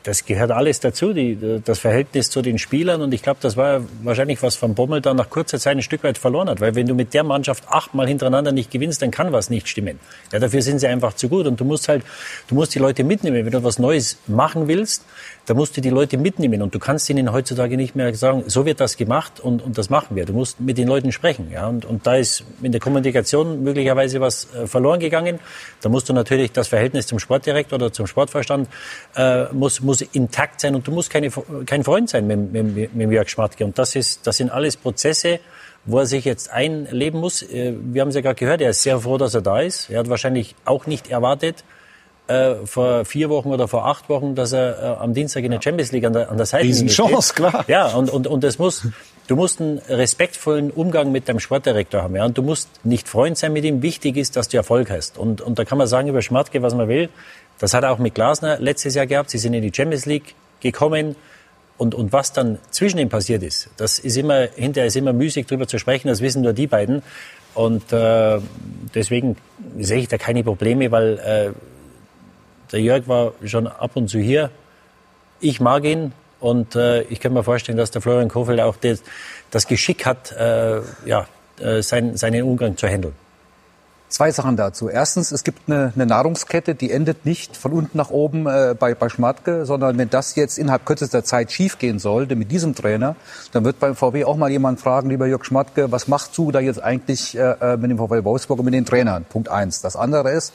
das 0.03 0.25
gehört 0.25 0.51
alles 0.51 0.81
dazu, 0.81 1.13
die, 1.13 1.61
das 1.65 1.79
Verhältnis 1.79 2.31
zu 2.31 2.43
den 2.43 2.59
Spielern. 2.59 3.03
Und 3.03 3.13
ich 3.15 3.23
glaube, 3.23 3.39
das 3.41 3.57
war 3.57 3.83
wahrscheinlich, 4.03 4.43
was 4.43 4.61
Van 4.61 4.75
Bommel 4.75 5.01
dann 5.01 5.17
nach 5.17 5.31
kurzer 5.31 5.59
Zeit 5.59 5.77
ein 5.77 5.83
Stück 5.83 6.03
weit 6.03 6.19
verloren 6.19 6.49
hat. 6.49 6.61
Weil 6.61 6.75
wenn 6.75 6.87
du 6.87 6.95
mit 6.95 7.15
der 7.15 7.25
Mannschaft 7.25 7.65
achtmal 7.69 8.09
hintereinander 8.09 8.53
nicht 8.53 8.71
gewinnst, 8.71 9.03
dann 9.03 9.11
kann 9.11 9.33
was 9.33 9.51
nicht 9.51 9.69
stimmen. 9.69 10.01
Ja, 10.33 10.39
dafür 10.39 10.63
sind 10.63 10.81
sie 10.81 10.87
einfach 10.87 11.15
zu 11.15 11.29
gut. 11.29 11.47
Und 11.47 11.61
du 11.61 11.65
musst 11.65 11.89
halt, 11.89 12.03
du 12.49 12.55
musst 12.55 12.75
die 12.75 12.79
Leute 12.79 13.05
mitnehmen. 13.05 13.45
Wenn 13.45 13.53
du 13.53 13.63
was 13.63 13.79
Neues 13.79 14.19
machen 14.27 14.69
willst, 14.69 15.05
dann 15.47 15.57
musst 15.57 15.77
du 15.77 15.81
die 15.81 15.91
Leute 15.91 16.19
mitnehmen. 16.19 16.61
Und 16.61 16.75
du 16.75 16.79
kannst 16.79 17.09
ihnen 17.09 17.33
heutzutage 17.33 17.77
nicht 17.77 17.95
mehr 17.95 18.13
sagen, 18.15 18.45
so 18.49 18.67
wird 18.67 18.81
das 18.81 18.97
gemacht 18.97 19.41
und, 19.41 19.63
und 19.63 19.79
das 19.79 19.91
machen 19.91 20.17
wir. 20.17 20.27
Du 20.27 20.33
musst 20.33 20.61
mit 20.61 20.77
den 20.77 20.89
Leuten 20.89 21.13
sprechen. 21.13 21.51
Ja, 21.53 21.69
und, 21.69 21.85
und 21.85 22.07
da 22.07 22.17
ist 22.17 22.45
in 22.63 22.73
der 22.73 22.81
Kommunikation 22.81 23.63
möglicherweise 23.63 24.21
was 24.21 24.53
äh, 24.55 24.67
verloren 24.67 25.01
gegangen. 25.01 25.39
Da 25.81 25.89
musst 25.89 26.09
du 26.09 26.13
natürlich 26.13 26.53
das 26.53 26.69
Verhältnis 26.69 27.07
zum 27.07 27.19
Sportdirektor 27.19 27.77
oder 27.77 27.93
zum 27.93 28.07
Sportverstand 28.07 28.69
äh, 29.17 29.45
muss 29.53 29.81
muss, 29.81 30.01
intakt 30.01 30.61
sein 30.61 30.75
und 30.75 30.87
du 30.87 30.93
musst 30.93 31.11
keine, 31.11 31.31
kein 31.65 31.85
Freund 31.85 32.11
sein 32.11 32.27
mit, 32.27 32.53
mit, 32.53 32.95
mit 32.95 33.11
Jörg 33.11 33.29
Schmatke. 33.29 33.65
Und 33.65 33.79
das, 33.79 33.95
ist, 33.95 34.27
das 34.27 34.37
sind 34.37 34.51
alles 34.51 34.77
Prozesse, 34.77 35.41
wo 35.85 36.01
er 36.01 36.07
sich 36.07 36.25
jetzt 36.25 36.51
einleben 36.51 37.21
muss. 37.21 37.43
Äh, 37.43 37.75
wir 37.81 38.03
haben 38.03 38.09
es 38.09 38.17
ja 38.17 38.21
gerade 38.21 38.35
gehört, 38.35 38.61
er 38.61 38.71
ist 38.71 38.83
sehr 38.83 39.01
froh, 39.01 39.17
dass 39.17 39.35
er 39.35 39.43
da 39.43 39.61
ist. 39.61 39.91
Er 39.91 40.01
hat 40.01 40.09
wahrscheinlich 40.09 40.57
auch 40.65 40.87
nicht 40.87 41.09
erwartet, 41.09 41.65
äh, 42.29 42.55
vor 42.65 43.05
vier 43.05 43.31
Wochen 43.31 43.51
oder 43.51 43.69
vor 43.69 43.87
acht 43.87 44.09
Wochen, 44.09 44.35
dass 44.35 44.53
er 44.53 44.79
äh, 44.83 45.03
am 45.03 45.15
Dienstag 45.15 45.45
in 45.45 45.51
der 45.53 45.63
Champions 45.63 45.93
League 45.93 46.05
an 46.05 46.13
der, 46.13 46.31
an 46.31 46.37
der 46.37 46.47
Seite 46.47 46.65
Riesenchance, 46.65 47.35
klar. 47.35 47.65
Ja, 47.69 47.89
und, 47.89 48.11
und, 48.11 48.27
und 48.27 48.43
das 48.43 48.59
muss, 48.59 48.89
du 49.29 49.37
musst 49.37 49.61
einen 49.61 49.79
respektvollen 49.89 50.71
Umgang 50.71 51.13
mit 51.13 51.29
deinem 51.29 51.41
Sportdirektor 51.41 52.03
haben. 52.03 52.17
Ja? 52.17 52.25
Und 52.25 52.37
du 52.37 52.43
musst 52.43 52.69
nicht 52.85 53.09
Freund 53.09 53.39
sein 53.39 53.53
mit 53.53 53.65
ihm. 53.65 53.83
Wichtig 53.83 54.17
ist, 54.17 54.37
dass 54.37 54.49
du 54.49 54.57
Erfolg 54.57 54.91
hast. 54.91 55.19
Und, 55.19 55.41
und 55.41 55.59
da 55.59 55.65
kann 55.65 55.79
man 55.79 55.87
sagen 55.87 56.09
über 56.09 56.23
Schmatke, 56.23 56.63
was 56.63 56.75
man 56.75 56.89
will. 56.89 57.09
Das 57.59 57.75
hat 57.75 57.85
er 57.85 57.93
auch 57.93 57.99
mit 57.99 58.15
Glasner 58.15 58.59
letztes 58.59 58.95
Jahr 58.95 59.07
gehabt. 59.07 59.31
Sie 59.31 59.39
sind 59.39 59.55
in 59.55 59.63
die 59.63 59.73
Champions 59.75 60.07
League 60.07 60.35
gekommen. 60.61 61.17
Und, 61.79 61.95
und 61.95 62.13
was 62.13 62.33
dann 62.33 62.59
zwischen 62.71 62.99
ihnen 62.99 63.11
passiert 63.11 63.43
ist, 63.43 63.69
das 63.77 63.99
ist 63.99 64.17
immer, 64.17 64.49
hinterher 64.57 64.87
ist 64.87 64.97
immer 64.97 65.13
müßig 65.13 65.47
drüber 65.47 65.69
zu 65.69 65.79
sprechen, 65.79 66.09
das 66.09 66.23
wissen 66.23 66.41
nur 66.41 66.55
die 66.55 66.67
beiden. 66.67 67.03
Und 67.53 67.93
äh, 67.93 68.39
deswegen 68.95 69.37
sehe 69.79 69.99
ich 69.99 70.09
da 70.09 70.17
keine 70.17 70.43
Probleme, 70.43 70.91
weil 70.91 71.19
äh, 71.19 71.76
der 72.73 72.81
Jörg 72.81 73.09
war 73.09 73.33
schon 73.45 73.67
ab 73.67 73.93
und 73.95 74.09
zu 74.09 74.19
hier. 74.19 74.51
Ich 75.41 75.61
mag 75.61 75.85
ihn 75.85 76.13
und 76.41 76.77
äh, 76.77 77.03
ich 77.03 77.21
kann 77.21 77.33
mir 77.33 77.43
vorstellen, 77.45 77.79
dass 77.79 77.91
der 77.91 78.03
Florian 78.03 78.29
Kofeld 78.29 78.61
auch 78.61 78.77
das, 78.77 79.03
das 79.51 79.67
Geschick 79.67 80.07
hat, 80.07 80.33
äh, 80.33 80.81
ja, 81.05 81.27
äh, 81.61 81.83
sein, 81.83 82.17
seinen 82.17 82.43
Umgang 82.43 82.77
zu 82.77 82.87
handeln. 82.87 83.15
Zwei 84.09 84.31
Sachen 84.31 84.57
dazu. 84.57 84.89
Erstens, 84.89 85.33
es 85.33 85.43
gibt 85.43 85.69
eine, 85.69 85.93
eine 85.95 86.07
Nahrungskette, 86.07 86.77
die 86.77 86.93
endet 86.93 87.27
nicht 87.27 87.57
von 87.57 87.73
unten 87.73 87.99
nach 87.99 88.11
oben 88.11 88.47
äh, 88.47 88.77
bei, 88.79 88.95
bei 88.95 89.09
Schmatke, 89.09 89.67
sondern 89.67 89.99
wenn 89.99 90.09
das 90.09 90.37
jetzt 90.37 90.59
innerhalb 90.59 90.87
kürzester 90.87 91.25
Zeit 91.25 91.51
schiefgehen 91.51 91.99
sollte 91.99 92.37
mit 92.37 92.53
diesem 92.53 92.77
Trainer, 92.77 93.17
dann 93.51 93.65
wird 93.65 93.81
beim 93.81 93.97
VW 93.97 94.25
auch 94.25 94.37
mal 94.37 94.51
jemand 94.51 94.81
fragen, 94.81 95.11
lieber 95.11 95.27
Jörg 95.27 95.45
Schmatke, 95.45 95.91
was 95.91 96.07
machst 96.07 96.39
du 96.39 96.53
da 96.53 96.61
jetzt 96.61 96.81
eigentlich 96.81 97.37
äh, 97.37 97.57
äh 97.61 97.77
mit 97.77 97.91
dem 97.91 97.99
VW 97.99 98.23
Wolfsburg 98.23 98.61
und 98.61 98.67
mit 98.67 98.75
den 98.75 98.85
Trainern? 98.85 99.25
Punkt 99.25 99.49
eins. 99.49 99.81
Das 99.81 99.97
andere 99.97 100.31
ist, 100.31 100.53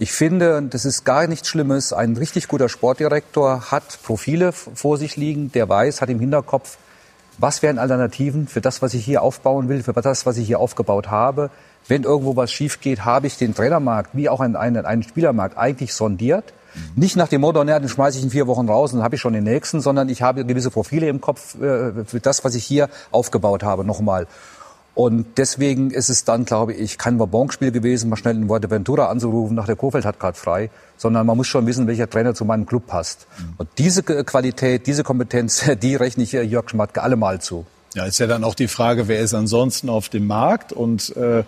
ich 0.00 0.12
finde, 0.12 0.56
und 0.56 0.74
das 0.74 0.84
ist 0.84 1.04
gar 1.04 1.26
nichts 1.26 1.48
Schlimmes, 1.48 1.92
ein 1.92 2.16
richtig 2.16 2.46
guter 2.46 2.68
Sportdirektor 2.68 3.72
hat 3.72 3.98
Profile 4.04 4.52
vor 4.52 4.96
sich 4.96 5.16
liegen, 5.16 5.50
der 5.50 5.68
weiß, 5.68 6.00
hat 6.00 6.08
im 6.08 6.20
Hinterkopf, 6.20 6.78
was 7.38 7.62
wären 7.62 7.78
Alternativen 7.78 8.46
für 8.46 8.60
das, 8.60 8.80
was 8.80 8.94
ich 8.94 9.04
hier 9.04 9.22
aufbauen 9.22 9.68
will, 9.68 9.82
für 9.82 9.92
das, 9.92 10.24
was 10.24 10.36
ich 10.36 10.46
hier 10.46 10.60
aufgebaut 10.60 11.08
habe. 11.08 11.50
Wenn 11.88 12.04
irgendwo 12.04 12.36
was 12.36 12.52
schief 12.52 12.80
geht, 12.80 13.04
habe 13.04 13.26
ich 13.26 13.38
den 13.38 13.54
Trainermarkt 13.54 14.10
wie 14.12 14.28
auch 14.28 14.40
einen, 14.40 14.56
einen, 14.56 14.84
einen 14.84 15.02
Spielermarkt 15.02 15.56
eigentlich 15.56 15.94
sondiert. 15.94 16.52
Mhm. 16.74 16.80
Nicht 17.00 17.16
nach 17.16 17.28
dem 17.28 17.40
Motto, 17.40 17.62
naja, 17.64 17.80
den 17.80 17.88
schmeiße 17.88 18.18
ich 18.18 18.24
in 18.24 18.30
vier 18.30 18.46
Wochen 18.46 18.68
raus 18.68 18.92
und 18.92 18.98
dann 18.98 19.04
habe 19.04 19.16
ich 19.16 19.20
schon 19.20 19.32
den 19.32 19.44
nächsten, 19.44 19.80
sondern 19.80 20.08
ich 20.08 20.22
habe 20.22 20.44
gewisse 20.44 20.70
Profile 20.70 21.08
im 21.08 21.20
Kopf 21.20 21.54
äh, 21.56 22.04
für 22.04 22.20
das, 22.20 22.44
was 22.44 22.54
ich 22.54 22.64
hier 22.64 22.88
aufgebaut 23.10 23.62
habe, 23.62 23.84
nochmal. 23.84 24.26
Und 24.98 25.26
deswegen 25.36 25.92
ist 25.92 26.08
es 26.08 26.24
dann, 26.24 26.44
glaube 26.44 26.72
ich, 26.72 26.98
kein 26.98 27.20
Wabonspiel 27.20 27.70
gewesen, 27.70 28.10
mal 28.10 28.16
schnell 28.16 28.34
in 28.34 28.48
Ventura 28.48 29.06
anzurufen, 29.06 29.54
nach 29.54 29.66
der 29.66 29.76
Kofeld 29.76 30.04
hat 30.04 30.18
gerade 30.18 30.36
frei, 30.36 30.70
sondern 30.96 31.24
man 31.24 31.36
muss 31.36 31.46
schon 31.46 31.68
wissen, 31.68 31.86
welcher 31.86 32.10
Trainer 32.10 32.34
zu 32.34 32.44
meinem 32.44 32.66
Club 32.66 32.88
passt. 32.88 33.28
Mhm. 33.38 33.44
Und 33.58 33.68
diese 33.78 34.02
Qualität, 34.02 34.88
diese 34.88 35.04
Kompetenz, 35.04 35.62
die 35.82 35.94
rechne 35.94 36.24
ich 36.24 36.32
Jörg 36.32 36.68
Schmatke 36.68 37.00
allemal 37.00 37.40
zu. 37.40 37.64
Ja, 37.94 38.06
ist 38.06 38.18
ja 38.18 38.26
dann 38.26 38.42
auch 38.42 38.56
die 38.56 38.66
Frage, 38.66 39.06
wer 39.06 39.20
ist 39.20 39.34
ansonsten 39.34 39.88
auf 39.88 40.08
dem 40.08 40.26
Markt 40.26 40.72
und 40.72 41.16
äh, 41.16 41.44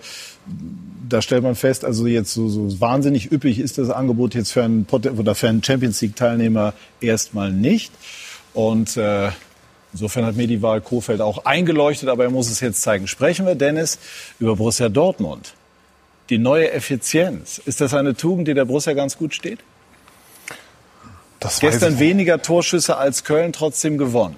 da 1.08 1.20
stellt 1.20 1.42
man 1.42 1.56
fest, 1.56 1.84
also 1.84 2.06
jetzt 2.06 2.32
so, 2.32 2.48
so 2.48 2.80
wahnsinnig 2.80 3.32
üppig 3.32 3.58
ist 3.58 3.78
das 3.78 3.90
Angebot 3.90 4.36
jetzt 4.36 4.52
für 4.52 4.62
einen, 4.62 4.86
oder 4.88 5.34
für 5.34 5.48
einen 5.48 5.64
Champions 5.64 6.00
League 6.00 6.14
Teilnehmer 6.14 6.72
erstmal 7.00 7.50
nicht. 7.50 7.90
Und 8.54 8.96
äh, 8.96 9.30
insofern 9.92 10.24
hat 10.24 10.36
mir 10.36 10.46
die 10.46 10.62
Wahl 10.62 10.80
Kofeld 10.80 11.20
auch 11.20 11.44
eingeleuchtet, 11.44 12.08
aber 12.08 12.24
er 12.24 12.30
muss 12.30 12.50
es 12.50 12.60
jetzt 12.60 12.82
zeigen. 12.82 13.06
Sprechen 13.06 13.46
wir, 13.46 13.54
Dennis, 13.54 13.98
über 14.38 14.56
Borussia 14.56 14.88
Dortmund. 14.88 15.54
Die 16.28 16.38
neue 16.38 16.70
Effizienz. 16.72 17.58
Ist 17.58 17.80
das 17.80 17.92
eine 17.92 18.14
Tugend, 18.14 18.46
die 18.48 18.54
der 18.54 18.64
Borussia 18.64 18.92
ganz 18.92 19.18
gut 19.18 19.34
steht? 19.34 19.60
Das 21.40 21.58
Gestern 21.58 21.98
weniger 21.98 22.42
Torschüsse 22.42 22.98
als 22.98 23.24
Köln, 23.24 23.52
trotzdem 23.52 23.98
gewonnen. 23.98 24.36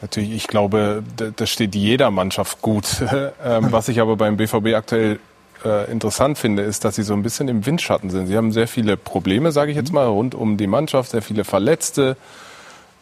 Natürlich, 0.00 0.32
ich 0.32 0.46
glaube, 0.46 1.02
das 1.36 1.50
steht 1.50 1.74
jeder 1.74 2.10
Mannschaft 2.10 2.62
gut. 2.62 2.86
Ähm, 3.44 3.70
was 3.70 3.88
ich 3.88 4.00
aber 4.00 4.16
beim 4.16 4.36
BVB 4.36 4.74
aktuell 4.74 5.18
äh, 5.64 5.90
interessant 5.90 6.38
finde, 6.38 6.62
ist, 6.62 6.84
dass 6.84 6.96
sie 6.96 7.02
so 7.02 7.12
ein 7.12 7.22
bisschen 7.22 7.48
im 7.48 7.64
Windschatten 7.64 8.10
sind. 8.10 8.26
Sie 8.26 8.36
haben 8.36 8.50
sehr 8.50 8.66
viele 8.66 8.96
Probleme, 8.96 9.52
sage 9.52 9.70
ich 9.70 9.76
jetzt 9.76 9.92
mal, 9.92 10.06
rund 10.06 10.34
um 10.34 10.56
die 10.56 10.66
Mannschaft, 10.66 11.10
sehr 11.10 11.22
viele 11.22 11.44
Verletzte. 11.44 12.16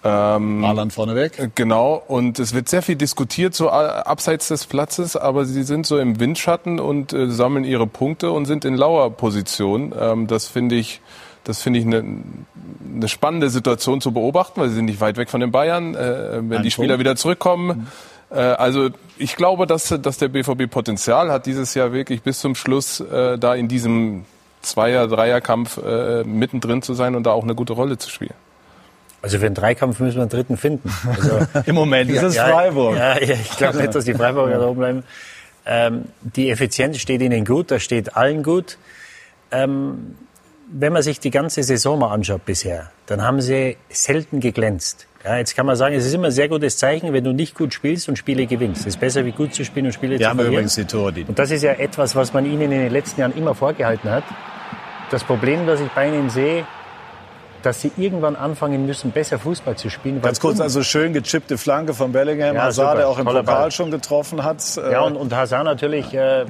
Ähm, 0.05 0.61
Marland 0.61 0.93
vorneweg. 0.93 1.39
Äh, 1.39 1.49
genau, 1.55 2.03
und 2.07 2.39
es 2.39 2.53
wird 2.55 2.69
sehr 2.69 2.83
viel 2.83 2.97
diskutiert, 2.97 3.55
so 3.55 3.71
abseits 3.71 4.49
des 4.49 4.67
Platzes, 4.67 5.17
aber 5.17 5.47
sie 5.47 5.63
sind 5.63 5.87
so 5.87 5.99
im 5.99 6.21
Windschatten 6.21 6.79
und 6.79 7.13
äh, 7.15 7.31
sammeln 7.31 7.65
ihre 7.65 7.87
Punkte 7.87 8.31
und 8.31 8.45
sind 8.45 8.67
in 8.67 8.75
lauer 8.75 9.11
Position. 9.11 9.95
Ähm, 9.99 10.27
das 10.27 10.47
finde 10.47 10.75
ich 10.75 11.01
das 11.45 11.61
finde 11.63 11.79
ich 11.79 11.87
eine, 11.87 12.03
eine 12.97 13.09
spannende 13.09 13.51
Situation 13.51 14.01
zu 14.01 14.13
beobachten, 14.13 14.61
weil 14.61 14.71
sie 14.71 14.77
sind 14.77 14.87
nicht 14.87 15.01
weit 15.01 15.19
weg 15.19 15.29
von 15.29 15.41
den 15.41 15.51
Bayern. 15.51 15.95
Äh, 15.95 16.41
wenn 16.49 16.59
Ein 16.59 16.63
die 16.63 16.71
Spieler 16.71 16.89
Punkt. 16.95 17.01
wieder 17.01 17.17
zurückkommen. 17.17 17.87
Mhm. 18.31 18.37
Äh, 18.37 18.41
also 18.41 18.89
ich 19.19 19.37
glaube, 19.37 19.67
dass, 19.67 19.89
dass 20.01 20.19
der 20.19 20.29
BVB 20.29 20.71
Potenzial 20.71 21.31
hat, 21.31 21.47
dieses 21.47 21.75
Jahr 21.75 21.93
wirklich 21.93 22.23
bis 22.23 22.41
zum 22.41 22.55
Schluss 22.55 23.01
äh, 23.01 23.39
da 23.39 23.55
in 23.55 23.69
diesem 23.69 24.25
Zweier-, 24.63 25.07
Dreierkampf 25.07 25.79
äh, 25.79 26.25
mittendrin 26.25 26.81
zu 26.81 26.95
sein 26.95 27.15
und 27.15 27.25
da 27.25 27.33
auch 27.33 27.45
eine 27.45 27.55
gute 27.55 27.75
Rolle 27.75 27.99
zu 27.99 28.09
spielen. 28.11 28.35
Also 29.25 29.39
für 29.39 29.45
den 29.45 29.55
Dreikampf 29.55 30.01
müssen 30.01 30.17
wir 30.17 30.21
einen 30.21 30.29
dritten 30.29 30.59
finden. 30.59 30.93
Also, 31.09 31.39
Im 31.65 31.77
Moment 31.77 32.11
ist 32.11 32.23
es 32.23 32.37
Freiburg. 32.37 32.99
Ja, 32.99 33.19
ja, 33.19 33.37
ich 33.37 33.57
glaube 33.57 33.79
nicht, 33.79 33.95
dass 33.95 34.05
die 34.05 34.13
Freiburger 34.13 34.59
da 34.59 34.67
oben 34.67 34.79
bleiben. 34.79 35.05
Ähm, 35.65 36.05
die 36.21 36.51
Effizienz 36.51 36.99
steht 36.99 37.23
ihnen 37.23 37.47
gut, 37.47 37.71
das 37.71 37.83
steht 37.83 38.19
allen 38.19 38.43
gut. 38.43 38.77
Ähm, 39.51 40.17
wenn 40.71 40.93
man 40.93 41.01
sich 41.01 41.21
die 41.21 41.31
ganze 41.31 41.63
Saison 41.63 41.99
mal 41.99 42.13
anschaut 42.13 42.45
bisher, 42.45 42.91
dann 43.07 43.23
haben 43.23 43.41
sie 43.41 43.79
selten 43.89 44.41
geglänzt. 44.41 45.07
Ja, 45.25 45.39
jetzt 45.39 45.57
kann 45.57 45.65
man 45.65 45.77
sagen, 45.77 45.95
es 45.95 46.05
ist 46.05 46.13
immer 46.13 46.27
ein 46.27 46.31
sehr 46.31 46.51
gutes 46.51 46.77
Zeichen, 46.77 47.15
wenn 47.15 47.25
du 47.25 47.33
nicht 47.33 47.55
gut 47.55 47.73
spielst 47.73 48.11
und 48.11 48.19
Spiele 48.19 48.45
gewinnst. 48.45 48.83
Es 48.83 48.89
ist 48.89 49.01
besser, 49.01 49.25
wie 49.25 49.33
gut 49.33 49.55
zu 49.55 49.65
spielen 49.65 49.87
und 49.87 49.93
Spiele 49.93 50.19
Wir 50.19 50.21
zu 50.21 50.27
haben 50.27 50.37
verlieren. 50.37 50.53
übrigens 50.53 50.75
die 50.75 50.85
Tore, 50.85 51.15
die 51.15 51.25
und 51.25 51.39
das 51.39 51.51
ist 51.51 51.63
ja 51.63 51.73
etwas, 51.73 52.15
was 52.15 52.35
man 52.35 52.45
ihnen 52.45 52.61
in 52.61 52.71
den 52.73 52.93
letzten 52.93 53.23
Jahren 53.23 53.35
immer 53.35 53.55
vorgehalten 53.55 54.11
hat. 54.11 54.25
Das 55.11 55.25
Problem, 55.25 55.67
das 55.67 55.81
ich 55.81 55.89
bei 55.93 56.09
ihnen 56.09 56.29
sehe, 56.29 56.67
dass 57.65 57.81
sie 57.81 57.93
irgendwann 57.97 58.37
anfangen 58.37 58.87
müssen, 58.87 59.11
besser 59.11 59.39
Fußball 59.39 59.77
zu 59.77 59.91
spielen. 59.91 60.21
Ganz 60.21 60.41
kurz, 60.41 60.61
also 60.61 60.83
schön 60.83 61.13
gechippte 61.13 61.57
Flanke 61.59 61.95
von 61.95 62.13
Bellingham, 62.13 62.57
ja, 62.57 62.63
Hazard, 62.65 62.99
der 62.99 63.09
auch 63.09 63.19
im 63.19 63.25
Pokal 63.25 63.43
Ball. 63.43 63.71
schon 63.71 63.91
getroffen 63.91 64.45
hat. 64.45 64.63
Ja, 64.77 65.03
und, 65.03 65.17
und 65.17 65.35
Hazard 65.35 65.65
natürlich 65.65 66.13
äh, 66.13 66.43
äh, 66.43 66.47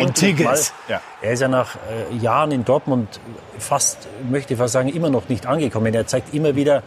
und 0.00 0.14
Tigges. 0.14 0.72
Ja. 0.88 1.00
Er 1.22 1.32
ist 1.32 1.40
ja 1.40 1.48
nach 1.48 1.76
äh, 1.76 2.16
Jahren 2.16 2.50
in 2.50 2.64
Dortmund 2.64 3.20
fast, 3.58 4.08
möchte 4.30 4.54
ich 4.54 4.58
fast 4.58 4.72
sagen, 4.72 4.88
immer 4.88 5.10
noch 5.10 5.28
nicht 5.28 5.46
angekommen. 5.46 5.94
Er 5.94 6.06
zeigt 6.06 6.34
immer 6.34 6.56
wieder 6.56 6.82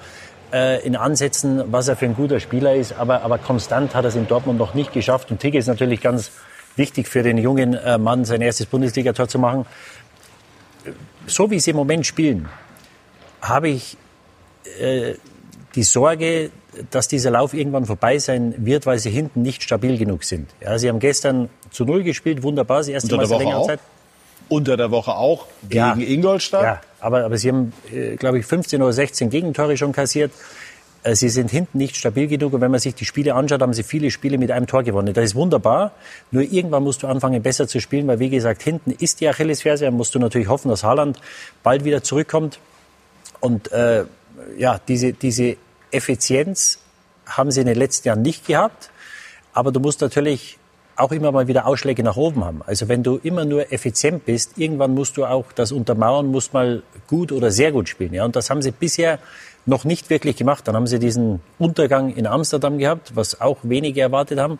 äh, 0.52 0.86
in 0.86 0.96
Ansätzen, 0.96 1.72
was 1.72 1.88
er 1.88 1.96
für 1.96 2.06
ein 2.06 2.16
guter 2.16 2.40
Spieler 2.40 2.76
ist, 2.76 2.98
aber, 2.98 3.22
aber 3.22 3.38
konstant 3.38 3.96
hat 3.96 4.06
er 4.06 4.10
es 4.10 4.16
in 4.16 4.28
Dortmund 4.28 4.60
noch 4.60 4.74
nicht 4.74 4.94
geschafft. 4.94 5.32
Und 5.32 5.40
Tigges 5.40 5.66
ist 5.66 5.68
natürlich 5.68 6.02
ganz 6.02 6.32
wichtig 6.76 7.08
für 7.08 7.24
den 7.24 7.38
jungen 7.38 7.74
äh, 7.74 7.98
Mann, 7.98 8.26
sein 8.26 8.42
erstes 8.42 8.66
Bundesligator 8.66 9.28
zu 9.28 9.40
machen. 9.40 9.66
So 11.26 11.50
wie 11.52 11.60
sie 11.60 11.72
im 11.72 11.78
Moment 11.78 12.06
spielen, 12.06 12.48
habe 13.41 13.69
ich 13.69 13.97
äh, 14.80 15.13
die 15.76 15.84
Sorge, 15.84 16.52
dass 16.91 17.08
dieser 17.08 17.32
Lauf 17.32 17.54
irgendwann 17.54 17.86
vorbei 17.86 18.19
sein 18.19 18.54
wird, 18.58 18.86
weil 18.86 19.00
sie 19.00 19.10
hinten 19.10 19.41
nicht 19.41 19.63
stabil 19.63 19.97
genug 19.97 20.23
sind. 20.23 20.50
Ja, 20.62 20.78
sie 20.78 20.89
haben 20.89 21.00
gestern 21.00 21.50
zu 21.71 21.86
Null 21.86 22.04
gespielt, 22.04 22.43
wunderbar, 22.43 22.80
das 22.80 22.88
erste 22.88 23.15
Mal 23.15 23.26
seit 23.26 23.39
längerer 23.39 23.63
Zeit. 23.63 23.80
Unter 24.50 24.78
der 24.78 24.91
Woche 24.91 25.15
auch 25.15 25.45
gegen 25.63 25.76
ja, 25.76 25.93
Ingolstadt. 25.93 26.63
Ja, 26.63 26.82
aber, 27.00 27.26
aber 27.26 27.38
sie 27.38 27.50
haben, 27.50 27.73
äh, 27.93 28.15
glaube 28.15 28.39
ich, 28.39 28.45
15 28.45 28.82
oder 28.82 28.93
16 28.93 29.29
Gegentore 29.29 29.75
schon 29.75 29.92
kassiert. 29.92 30.31
Äh, 31.04 31.15
sie 31.15 31.29
sind 31.29 31.52
hinten 31.52 31.77
nicht 31.77 31.96
stabil 31.96 32.27
genug 32.27 32.54
und 32.54 32.62
wenn 32.62 32.71
man 32.71 32.79
sich 32.79 32.96
die 32.96 33.06
Spiele 33.06 33.35
anschaut, 33.35 33.62
haben 33.62 33.73
sie 33.73 33.83
viele 33.83 34.10
Spiele 34.10 34.38
mit 34.38 34.52
einem 34.52 34.67
Tor 34.67 34.83
gewonnen. 34.83 35.13
Das 35.13 35.25
ist 35.25 35.35
wunderbar. 35.35 35.92
Nur 36.31 36.44
irgendwann 36.44 36.83
musst 36.83 37.04
du 37.04 37.08
anfangen, 37.08 37.42
besser 37.42 37.67
zu 37.67 37.81
spielen, 37.81 38.08
weil 38.08 38.19
wie 38.19 38.29
gesagt, 38.29 38.62
hinten 38.63 38.92
ist 38.92 39.19
die 39.19 39.27
Achillesferse. 39.27 39.85
Da 39.85 39.92
musst 39.92 40.15
du 40.15 40.19
natürlich 40.19 40.48
hoffen, 40.48 40.69
dass 40.69 40.83
Haaland 40.83 41.19
bald 41.63 41.83
wieder 41.83 42.04
zurückkommt. 42.04 42.60
Und 43.40 43.71
äh, 43.71 44.06
ja, 44.58 44.79
diese, 44.88 45.13
diese 45.13 45.58
Effizienz 45.92 46.79
haben 47.25 47.52
sie 47.52 47.62
in 47.62 47.67
den 47.67 47.77
letzten 47.77 48.08
Jahren 48.08 48.21
nicht 48.21 48.48
gehabt. 48.48 48.90
Aber 49.54 49.71
du 49.71 49.79
musst 49.79 50.02
natürlich 50.02 50.58
auch 50.96 51.12
immer 51.12 51.31
mal 51.31 51.48
wieder 51.48 51.67
Ausschläge 51.67 52.04
nach 52.04 52.15
oben 52.15 52.44
haben. 52.44 52.62
Also 52.65 52.88
wenn 52.88 53.04
du 53.04 53.17
immer 53.17 53.46
nur 53.46 53.71
effizient 53.71 54.25
bist, 54.25 54.58
irgendwann 54.58 54.94
musst 54.94 55.17
du 55.17 55.25
auch 55.25 55.52
das 55.54 55.71
untermauern, 55.71 56.27
musst 56.27 56.54
mal 56.54 56.81
gut 57.08 57.31
oder 57.31 57.52
sehr 57.52 57.71
gut 57.71 57.88
spielen. 57.88 58.13
Ja, 58.13 58.25
und 58.25 58.35
das 58.35 58.50
haben 58.50 58.62
sie 58.62 58.71
bisher 58.71 59.19
noch 59.65 59.83
nicht 59.83 60.10
wirklich 60.10 60.38
gemacht. 60.38 60.67
Dann 60.67 60.75
haben 60.75 60.88
sie 60.88 60.98
diesen 60.98 61.42
Untergang 61.60 62.13
in 62.15 62.25
Amsterdam 62.25 62.77
gehabt, 62.77 63.15
was 63.15 63.40
auch 63.42 63.58
wenige 63.63 64.02
erwartet 64.02 64.40
haben. 64.40 64.60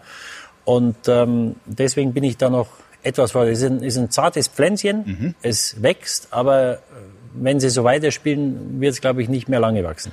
Und 0.65 0.97
ähm, 1.07 1.55
deswegen 1.65 2.13
bin 2.13 2.23
ich 2.23 2.38
da 2.38 2.49
noch 2.49 2.67
etwas 3.01 3.32
vor. 3.32 3.45
Es 3.45 3.59
ist 3.59 3.65
ein, 3.65 3.82
ist 3.82 3.97
ein 3.97 4.11
zartes 4.11 4.47
Pflänzchen, 4.47 5.03
mhm. 5.05 5.36
es 5.41 5.82
wächst, 5.82 6.28
aber 6.32 6.80
wenn 7.41 7.59
sie 7.59 7.69
so 7.69 7.83
weiterspielen, 7.83 8.79
wird 8.79 8.93
es, 8.93 9.01
glaube 9.01 9.21
ich, 9.21 9.29
nicht 9.29 9.49
mehr 9.49 9.59
lange 9.59 9.83
wachsen. 9.83 10.11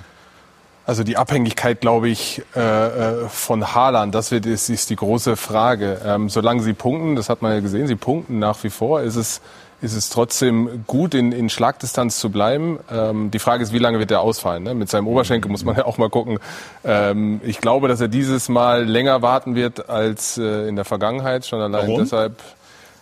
Also 0.87 1.03
die 1.03 1.17
Abhängigkeit, 1.17 1.81
glaube 1.81 2.11
ich, 2.11 2.43
äh, 2.55 2.61
äh, 2.61 3.29
von 3.29 3.75
Haaland, 3.75 4.15
das 4.15 4.31
wird, 4.31 4.45
ist, 4.45 4.69
ist 4.69 4.91
die 4.91 4.97
große 4.97 5.37
Frage. 5.37 6.01
Ähm, 6.05 6.29
solange 6.29 6.63
sie 6.63 6.75
punkten, 6.75 7.17
das 7.17 7.31
hat 7.31 7.41
man 7.41 7.53
ja 7.53 7.61
gesehen, 7.61 7.87
sie 7.87 7.97
punkten 7.97 8.39
nach 8.39 8.63
wie 8.65 8.69
vor, 8.69 9.01
ist 9.01 9.17
es, 9.17 9.41
ist 9.81 9.95
es 9.95 10.11
trotzdem 10.11 10.85
gut, 10.87 11.15
in, 11.15 11.33
in 11.33 11.49
Schlagdistanz 11.49 12.19
zu 12.19 12.31
bleiben. 12.31 12.81
Ähm, 12.93 13.31
die 13.31 13.39
Frage 13.39 13.63
ist, 13.63 13.73
wie 13.73 13.79
lange 13.79 13.99
wird 13.99 14.11
er 14.11 14.21
ausfallen? 14.21 14.63
Ne? 14.63 14.75
Mit 14.75 14.91
seinem 14.91 15.07
Oberschenkel 15.07 15.51
muss 15.51 15.65
man 15.65 15.75
ja 15.75 15.87
auch 15.87 15.97
mal 15.97 16.11
gucken. 16.11 16.39
Ähm, 16.85 17.41
ich 17.45 17.63
glaube, 17.63 17.89
dass 17.89 18.03
er 18.03 18.09
dieses 18.09 18.51
Mal 18.51 18.85
länger 18.85 19.23
warten 19.23 19.55
wird 19.55 19.89
als 19.89 20.37
äh, 20.37 20.69
in 20.69 20.77
der 20.77 20.85
Vergangenheit, 20.85 21.47
schon 21.47 21.61
allein 21.61 21.89
Warum? 21.89 22.01
deshalb. 22.01 22.43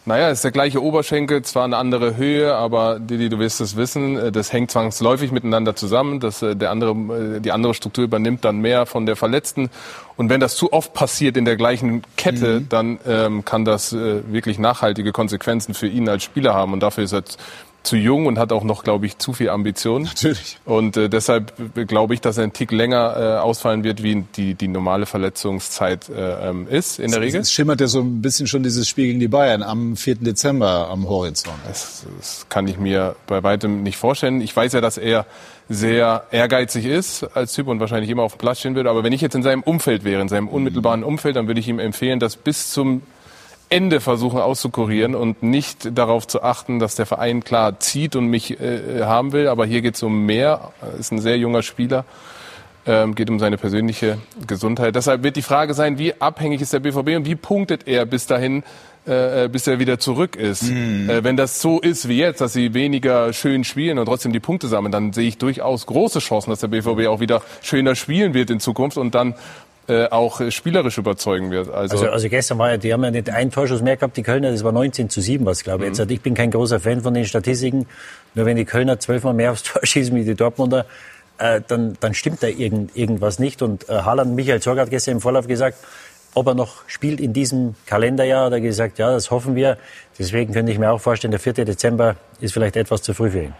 Naja, 0.05 0.31
es 0.31 0.39
ist 0.39 0.45
der 0.45 0.51
gleiche 0.51 0.83
Oberschenkel, 0.83 1.43
zwar 1.43 1.65
eine 1.65 1.77
andere 1.77 2.17
Höhe, 2.17 2.57
aber 2.57 2.99
Didi, 2.99 3.29
du 3.29 3.39
wirst 3.39 3.61
es 3.61 3.77
wissen, 3.77 4.19
äh, 4.19 4.33
das 4.33 4.53
hängt 4.53 4.73
zwangsläufig 4.73 5.31
miteinander 5.31 5.77
zusammen. 5.77 6.19
Das, 6.19 6.43
äh, 6.43 6.57
der 6.57 6.73
andere, 6.73 7.37
äh, 7.37 7.41
die 7.41 7.53
andere 7.53 7.73
Struktur 7.73 8.03
übernimmt 8.03 8.45
dann 8.45 8.59
mehr 8.59 8.85
von 8.87 9.07
der 9.07 9.15
Verletzten. 9.15 9.71
Und 10.17 10.29
wenn 10.29 10.41
das 10.41 10.57
zu 10.57 10.73
oft 10.73 10.93
passiert 10.93 11.37
in 11.37 11.45
der 11.45 11.57
gleichen 11.57 12.03
Kette, 12.17 12.61
Mhm. 12.61 12.69
dann 12.69 12.99
ähm, 13.07 13.45
kann 13.45 13.65
das 13.65 13.93
äh, 13.93 14.23
wirklich 14.27 14.59
nachhaltige 14.59 15.13
Konsequenzen 15.13 15.73
für 15.73 15.87
ihn 15.87 16.09
als 16.09 16.25
Spieler 16.25 16.53
haben. 16.53 16.73
Und 16.73 16.81
dafür 16.81 17.05
ist 17.05 17.13
er 17.13 17.23
zu 17.83 17.97
jung 17.97 18.27
und 18.27 18.39
hat 18.39 18.53
auch 18.53 18.65
noch, 18.65 18.85
glaube 18.85 19.07
ich, 19.07 19.19
zu 19.19 19.33
viel 19.33 19.51
Ambition. 19.51 20.03
Natürlich. 20.03 20.59
Und 20.65 20.97
äh, 20.97 21.09
deshalb 21.09 21.53
äh, 21.77 21.85
glaube 21.85 22.15
ich, 22.15 22.21
dass 22.21 22.37
er 22.37 22.45
einen 22.45 22.53
Tick 22.53 22.71
länger 22.71 23.17
äh, 23.17 23.41
ausfallen 23.41 23.85
wird, 23.85 24.03
wie 24.03 24.25
die, 24.37 24.55
die 24.55 24.69
normale 24.69 25.07
Verletzungszeit 25.07 26.09
äh, 26.09 26.49
ähm, 26.49 26.69
ist 26.69 26.99
in 26.99 27.11
der 27.11 27.21
Regel. 27.21 27.41
Es 27.41 27.53
schimmert 27.53 27.81
ja 27.81 27.87
so 27.87 28.01
ein 28.01 28.23
bisschen 28.23 28.47
schon 28.47 28.63
dieses 28.63 28.89
Spiel 28.89 29.07
gegen 29.07 29.21
die 29.21 29.29
Bayern 29.29 29.63
am 29.63 29.97
4. 29.97 30.17
Dezember 30.17 30.89
am 30.89 31.09
Horizont. 31.09 31.57
Das, 31.67 32.05
das 32.19 32.47
kann 32.49 32.69
ich 32.69 32.79
mir 32.79 33.17
bei 33.27 33.43
weitem 33.43 33.83
nicht 33.83 33.97
vorstellen. 33.97 34.41
Ich 34.41 34.55
weiß 34.55 34.73
ja, 34.73 34.81
dass 34.81 34.99
er 34.99 35.27
sehr 35.69 36.25
ehrgeizig 36.31 36.85
ist 36.85 37.25
als 37.35 37.53
Typ 37.55 37.69
und 37.69 37.81
wahrscheinlich 37.81 38.11
immer 38.11 38.23
auf 38.23 38.35
dem 38.35 38.39
Platz 38.39 38.61
stehen 38.61 38.75
würde. 38.75 38.91
Aber 38.91 39.05
wenn 39.05 39.13
ich 39.13 39.21
jetzt 39.21 39.35
in 39.35 39.43
seinem 39.43 39.63
Umfeld 39.63 40.05
wäre, 40.05 40.21
in 40.21 40.29
seinem 40.29 40.49
unmittelbaren 40.49 41.03
Umfeld, 41.03 41.37
dann 41.37 41.47
würde 41.47 41.61
ich 41.61 41.69
ihm 41.69 41.79
empfehlen, 41.79 42.21
das 42.21 42.37
bis 42.37 42.71
zum 42.71 43.03
Ende 43.73 44.01
versuchen 44.01 44.39
auszukurieren 44.39 45.15
und 45.15 45.43
nicht 45.43 45.97
darauf 45.97 46.27
zu 46.27 46.43
achten, 46.43 46.79
dass 46.79 46.95
der 46.95 47.07
Verein 47.07 47.43
klar 47.43 47.81
zieht 47.81 48.17
und 48.17 48.27
mich 48.27 48.61
äh, 48.61 49.01
haben 49.05 49.33
will. 49.33 49.49
Aber 49.49 49.65
hier 49.65 49.81
geht 49.81 49.95
es 49.95 50.03
um 50.03 50.27
mehr. 50.27 50.73
Er 50.83 50.99
ist 51.01 51.11
ein 51.11 51.21
sehr 51.21 51.39
junger 51.39 51.63
Spieler. 51.63 52.05
Ähm, 52.85 53.15
geht 53.15 53.31
um 53.31 53.39
seine 53.39 53.57
persönliche 53.57 54.19
Gesundheit. 54.47 54.95
Deshalb 54.95 55.23
wird 55.23 55.37
die 55.37 55.43
Frage 55.43 55.73
sein, 55.73 55.99
wie 55.99 56.21
abhängig 56.21 56.61
ist 56.61 56.75
der 56.75 56.81
BVB 56.81 57.17
und 57.17 57.25
wie 57.25 57.37
punktet 57.37 57.87
er 57.87 58.05
bis 58.05 58.27
dahin, 58.27 58.63
äh, 59.07 59.49
bis 59.49 59.67
er 59.67 59.79
wieder 59.79 59.99
zurück 59.99 60.37
ist. 60.37 60.69
Äh, 61.09 61.25
wenn 61.25 61.39
das 61.39 61.63
so 61.63 61.81
ist 61.81 62.09
wie 62.09 62.19
jetzt, 62.19 62.43
dass 62.43 62.53
sie 62.53 62.75
weniger 62.75 63.33
schön 63.33 63.65
spielen 63.65 63.99
und 63.99 64.07
trotzdem 64.07 64.33
die 64.33 64.41
Punkte 64.41 64.69
sammeln, 64.69 64.93
dann 64.93 65.13
sehe 65.15 65.29
ich 65.29 65.39
durchaus 65.39 65.87
große 65.87 66.19
Chancen, 66.19 66.51
dass 66.51 66.61
der 66.61 66.69
BVB 66.69 67.07
auch 67.07 67.21
wieder 67.21 67.41
schöner 67.63 67.95
spielen 67.95 68.35
wird 68.35 68.51
in 68.51 68.61
Zukunft 68.61 68.99
und 68.99 69.15
dann 69.15 69.35
äh, 69.89 70.07
auch 70.07 70.41
äh, 70.41 70.51
spielerisch 70.51 70.99
überzeugen 70.99 71.51
wird. 71.51 71.69
Also, 71.69 71.97
Also, 71.97 72.11
also 72.11 72.29
gestern 72.29 72.59
war 72.59 72.71
ja, 72.71 72.77
die 72.77 72.93
haben 72.93 73.03
ja 73.03 73.11
nicht 73.11 73.29
einen 73.31 73.51
Torschuss 73.51 73.83
mehr 73.83 73.97
gehabt, 73.97 74.17
die 74.17 74.23
Kölner, 74.23 74.53
das 74.53 74.63
war 74.63 74.73
19 74.73 75.11
zu 75.11 75.21
7, 75.21 75.45
was 75.45 75.65
glaube 75.65 75.85
ich. 75.85 75.97
Jetzt, 75.97 76.11
ich 76.11 76.21
bin 76.21 76.35
kein 76.35 76.51
großer 76.51 76.81
Fan 76.81 77.01
von 77.01 77.15
den 77.15 77.25
Statistiken, 77.25 77.87
nur 78.35 78.47
wenn 78.47 78.57
die 78.57 78.65
Kölner 78.65 79.01
zwölfmal 79.01 79.35
mehr 79.35 79.53
aufs 79.53 79.65
Tor 79.65 79.81
schießen 79.87 80.15
wie 80.15 80.25
die 80.25 80.35
Dortmunder, 80.35 80.87
äh, 81.39 81.61
dann, 81.67 81.97
dann 82.01 82.15
stimmt 82.15 82.43
da 82.43 82.47
irgend, 82.47 82.97
irgendwas 82.97 83.39
nicht. 83.39 83.63
Und 83.63 83.89
äh, 83.89 83.95
Haaland, 83.95 84.35
Michael 84.35 84.61
Zorg 84.61 84.79
hat 84.79 84.91
gestern 84.91 85.13
im 85.13 85.21
Vorlauf 85.21 85.49
gesagt, 85.49 85.79
ob 86.35 86.47
er 86.47 86.55
noch 86.55 86.83
spielt 86.87 87.21
in 87.21 87.33
diesem 87.33 87.75
Kalenderjahr, 87.87 88.47
hat 88.47 88.53
er 88.53 88.61
gesagt, 88.61 88.99
ja, 88.99 89.11
das 89.11 89.31
hoffen 89.31 89.55
wir. 89.55 89.77
Deswegen 90.19 90.53
könnte 90.53 90.73
ich 90.73 90.79
mir 90.79 90.91
auch 90.91 91.01
vorstellen, 91.01 91.33
der 91.33 91.41
4. 91.41 91.65
Dezember 91.65 92.17
ist 92.41 92.53
vielleicht 92.53 92.77
etwas 92.77 93.03
zu 93.03 93.15
früh 93.15 93.31
für 93.31 93.43
ihn. 93.43 93.55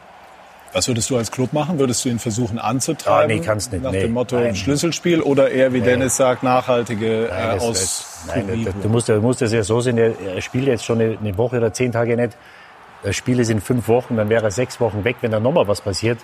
Was 0.75 0.89
würdest 0.89 1.11
du 1.11 1.17
als 1.19 1.31
Club 1.31 1.53
machen? 1.53 1.79
Würdest 1.79 2.05
du 2.05 2.09
ihn 2.09 2.19
versuchen 2.19 2.59
anzutreiben? 2.59 3.31
Ah, 3.31 3.35
nee, 3.41 3.45
kannst 3.45 3.73
nicht, 3.73 3.83
Nach 3.85 3.91
nee, 3.93 4.01
dem 4.03 4.13
Motto 4.13 4.37
nein. 4.37 4.55
Schlüsselspiel 4.57 5.21
oder 5.21 5.51
eher, 5.51 5.73
wie 5.75 5.81
Nee. 5.81 5.85
Dennis 5.85 6.17
sagt, 6.17 6.43
nachhaltige 6.43 7.29
Nein, 7.31 7.59
äh, 7.59 7.61
aus. 7.61 8.25
Nein, 8.27 8.65
das- 8.65 8.75
du 8.83 8.89
musst, 8.89 9.09
du 9.09 9.21
musst 9.21 9.43
das 9.43 9.53
ja 9.53 9.63
so 9.63 9.81
sehen, 9.81 9.99
er 9.99 10.19
er 10.19 10.41
spielt 10.41 10.67
jetzt 10.67 10.85
schon 10.85 11.01
eine, 11.01 11.19
eine 11.21 11.37
Woche 11.37 11.59
oder 11.59 11.73
zehn 11.75 11.93
Tage 11.93 12.17
nicht. 12.17 12.37
Das 13.03 13.17
Spiel 13.17 13.39
ist 13.41 13.51
in 13.51 13.61
fünf 13.61 13.89
Wochen, 13.89 14.17
dann 14.17 14.29
wäre 14.31 14.45
er 14.45 14.51
sechs 14.51 14.81
Wochen 14.81 15.05
weg, 15.05 15.17
wenn 15.21 15.31
da 15.33 15.41
nochmal 15.41 15.69
was 15.69 15.81
passiert. 15.83 16.19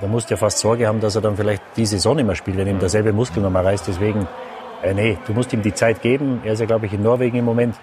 Da 0.00 0.06
musst 0.06 0.28
du 0.30 0.34
ja 0.34 0.38
fast 0.38 0.58
Sorge 0.58 0.86
haben, 0.86 1.00
dass 1.00 1.14
er 1.16 1.22
dann 1.22 1.36
vielleicht 1.36 1.62
die 1.76 1.86
Saison 1.86 2.14
nicht 2.16 2.26
mehr 2.26 2.34
spielt, 2.36 2.56
wenn 2.58 2.68
ihm 2.68 2.78
derselbe 2.78 3.12
Muskel 3.12 3.42
nochmal 3.42 3.64
reißt. 3.64 3.88
Deswegen, 3.88 4.28
äh, 4.82 4.92
nee, 4.94 5.18
du 5.26 5.32
musst 5.32 5.52
ihm 5.52 5.62
die 5.62 5.72
Zeit 5.74 6.02
geben. 6.02 6.42
Er 6.44 6.52
ist 6.52 6.60
ja, 6.60 6.66
glaube 6.66 6.86
ich, 6.86 6.92
in 6.92 7.02
Norwegen 7.02 7.38
im 7.38 7.44
Moment 7.44 7.74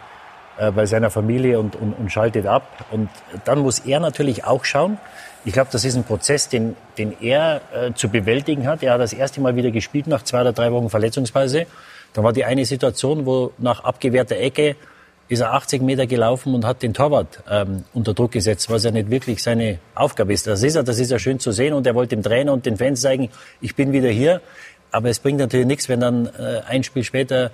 äh, 0.58 0.72
bei 0.72 0.86
seiner 0.86 1.10
Familie 1.10 1.58
und, 1.60 1.76
und, 1.76 1.94
und 1.94 2.12
schaltet 2.12 2.46
ab. 2.46 2.64
Und 2.92 3.10
dann 3.46 3.60
muss 3.60 3.80
er 3.80 4.00
natürlich 4.00 4.46
auch 4.46 4.64
schauen. 4.66 4.98
Ich 5.44 5.54
glaube, 5.54 5.70
das 5.72 5.86
ist 5.86 5.96
ein 5.96 6.04
Prozess, 6.04 6.50
den, 6.50 6.76
den 6.98 7.16
er 7.20 7.62
äh, 7.74 7.94
zu 7.94 8.10
bewältigen 8.10 8.68
hat. 8.68 8.84
Er 8.84 8.94
hat 8.94 9.02
das 9.02 9.14
erste 9.14 9.42
Mal 9.42 9.56
wieder 9.56 9.72
gespielt 9.72 10.08
nach 10.08 10.24
zwei 10.24 10.42
oder 10.42 10.54
drei 10.54 10.72
Wochen 10.72 10.89
Verletzungspause. 10.89 11.66
Dann 12.14 12.24
war 12.24 12.34
die 12.34 12.46
eine 12.46 12.66
Situation, 12.66 13.26
wo 13.26 13.52
nach 13.58 13.84
abgewehrter 13.84 14.38
Ecke 14.38 14.76
ist 15.30 15.39
er 15.39 15.54
80 15.54 15.82
Meter 15.82 16.08
gelaufen 16.08 16.54
und 16.54 16.66
hat 16.66 16.84
den 16.84 16.94
Torwart 16.94 17.42
ähm, 17.50 17.86
unter 17.94 18.14
Druck 18.14 18.34
gesetzt, 18.34 18.70
was 18.70 18.84
ja 18.84 18.92
nicht 18.92 19.10
wirklich 19.10 19.42
seine 19.42 19.80
Aufgabe 19.96 20.34
ist. 20.34 20.46
Das 20.46 20.62
ist 20.62 20.76
ja, 20.76 20.84
das 20.84 21.00
ist 21.00 21.10
ja 21.10 21.20
schön 21.20 21.39
zu 21.39 21.54
sehen 21.54 21.74
und 21.74 21.88
er 21.88 21.96
wollte 21.96 22.16
dem 22.18 22.22
Trainer 22.22 22.52
und 22.52 22.66
den 22.66 22.76
Fans 22.76 23.00
zeigen, 23.00 23.30
ich 23.62 23.76
bin 23.76 23.94
wieder 23.94 24.10
hier. 24.10 24.42
Aber 24.92 25.10
es 25.10 25.20
bringt 25.20 25.39
natürlich 25.39 25.66
nichts, 25.66 25.88
wenn 25.88 26.02
dann 26.02 26.26
äh, 26.38 26.62
ein 26.68 26.84
Spiel 26.84 27.06
später 27.06 27.52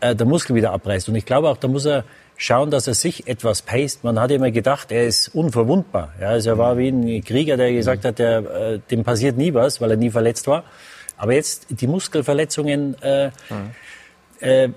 äh, 0.00 0.16
der 0.16 0.26
Muskel 0.26 0.56
wieder 0.56 0.72
abreißt. 0.72 1.08
Und 1.08 1.14
ich 1.14 1.24
glaube 1.24 1.48
auch, 1.48 1.56
da 1.56 1.68
muss 1.68 1.86
er 1.86 2.04
schauen, 2.36 2.70
dass 2.70 2.86
er 2.86 2.94
sich 2.94 3.26
etwas 3.26 3.62
paced. 3.62 4.04
Man 4.04 4.18
hat 4.18 4.30
immer 4.30 4.50
gedacht, 4.50 4.90
er 4.90 5.06
ist 5.06 5.28
unverwundbar. 5.28 6.12
Ja, 6.20 6.28
also 6.28 6.50
er 6.50 6.58
war 6.58 6.78
wie 6.78 6.88
ein 6.88 7.24
Krieger, 7.24 7.56
der 7.56 7.72
gesagt 7.72 8.04
hat, 8.04 8.18
der, 8.18 8.38
äh, 8.38 8.78
dem 8.90 9.04
passiert 9.04 9.36
nie 9.36 9.54
was, 9.54 9.80
weil 9.80 9.90
er 9.90 9.96
nie 9.96 10.10
verletzt 10.10 10.46
war. 10.46 10.64
Aber 11.16 11.32
jetzt 11.32 11.66
die 11.68 11.86
Muskelverletzungen, 11.86 13.00
äh, 13.02 13.30
äh, 14.40 14.68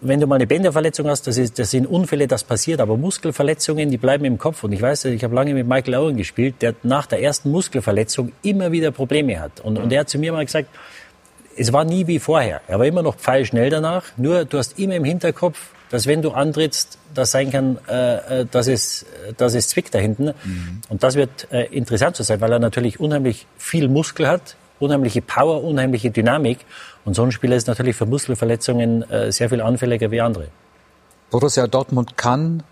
wenn 0.00 0.20
du 0.20 0.26
mal 0.26 0.36
eine 0.36 0.46
Bänderverletzung 0.46 1.08
hast, 1.08 1.26
das, 1.26 1.38
ist, 1.38 1.58
das 1.58 1.70
sind 1.70 1.86
Unfälle, 1.86 2.26
das 2.26 2.42
passiert. 2.42 2.80
Aber 2.80 2.96
Muskelverletzungen, 2.96 3.90
die 3.90 3.96
bleiben 3.96 4.24
im 4.24 4.38
Kopf. 4.38 4.64
Und 4.64 4.72
ich 4.72 4.82
weiß, 4.82 5.06
ich 5.06 5.22
habe 5.22 5.34
lange 5.34 5.54
mit 5.54 5.66
Michael 5.66 5.94
Owen 5.94 6.16
gespielt, 6.16 6.56
der 6.60 6.74
nach 6.82 7.06
der 7.06 7.22
ersten 7.22 7.50
Muskelverletzung 7.50 8.32
immer 8.42 8.72
wieder 8.72 8.90
Probleme 8.90 9.40
hat. 9.40 9.60
Und, 9.60 9.78
und 9.78 9.92
er 9.92 10.00
hat 10.00 10.08
zu 10.08 10.18
mir 10.18 10.32
mal 10.32 10.44
gesagt, 10.44 10.68
es 11.56 11.72
war 11.72 11.84
nie 11.84 12.06
wie 12.08 12.18
vorher. 12.18 12.60
Er 12.66 12.80
war 12.80 12.86
immer 12.86 13.02
noch 13.02 13.16
pfeilschnell 13.16 13.70
danach. 13.70 14.04
Nur 14.16 14.44
du 14.44 14.58
hast 14.58 14.78
immer 14.78 14.96
im 14.96 15.04
Hinterkopf, 15.04 15.73
dass 15.90 16.06
wenn 16.06 16.22
du 16.22 16.32
antrittst, 16.32 16.98
das 17.14 17.30
sein 17.30 17.50
kann, 17.50 17.78
äh, 17.88 18.40
äh, 18.40 18.46
dass, 18.50 18.66
es, 18.66 19.06
dass 19.36 19.54
es 19.54 19.68
zwickt 19.68 19.94
da 19.94 19.98
hinten. 19.98 20.32
Und 20.88 21.02
das 21.02 21.14
wird 21.14 21.52
äh, 21.52 21.64
interessant 21.66 22.16
zu 22.16 22.22
sein, 22.22 22.40
weil 22.40 22.52
er 22.52 22.58
natürlich 22.58 23.00
unheimlich 23.00 23.46
viel 23.56 23.88
Muskel 23.88 24.26
hat, 24.26 24.56
unheimliche 24.80 25.22
Power, 25.22 25.62
unheimliche 25.62 26.10
Dynamik. 26.10 26.58
Und 27.04 27.14
so 27.14 27.22
ein 27.22 27.32
Spieler 27.32 27.56
ist 27.56 27.68
natürlich 27.68 27.96
für 27.96 28.06
Muskelverletzungen 28.06 29.08
äh, 29.10 29.30
sehr 29.30 29.48
viel 29.48 29.60
anfälliger 29.60 30.10
wie 30.10 30.20
andere. 30.20 30.48
Borussia 31.30 31.66
Dortmund 31.66 32.16
kann 32.16 32.62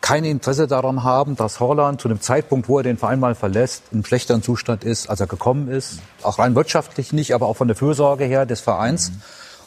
kein 0.00 0.24
Interesse 0.24 0.66
daran 0.66 1.04
haben, 1.04 1.36
dass 1.36 1.60
Holland 1.60 2.00
zu 2.00 2.08
einem 2.08 2.20
Zeitpunkt, 2.20 2.68
wo 2.68 2.78
er 2.78 2.82
den 2.82 2.96
Verein 2.96 3.20
mal 3.20 3.34
verlässt, 3.34 3.84
im 3.92 4.04
schlechteren 4.04 4.42
Zustand 4.42 4.82
ist, 4.82 5.10
als 5.10 5.20
er 5.20 5.26
gekommen 5.26 5.68
ist. 5.68 6.00
Auch 6.22 6.38
rein 6.38 6.54
wirtschaftlich 6.54 7.12
nicht, 7.12 7.34
aber 7.34 7.46
auch 7.46 7.56
von 7.56 7.68
der 7.68 7.76
Fürsorge 7.76 8.24
her 8.24 8.46
des 8.46 8.60
Vereins. 8.60 9.12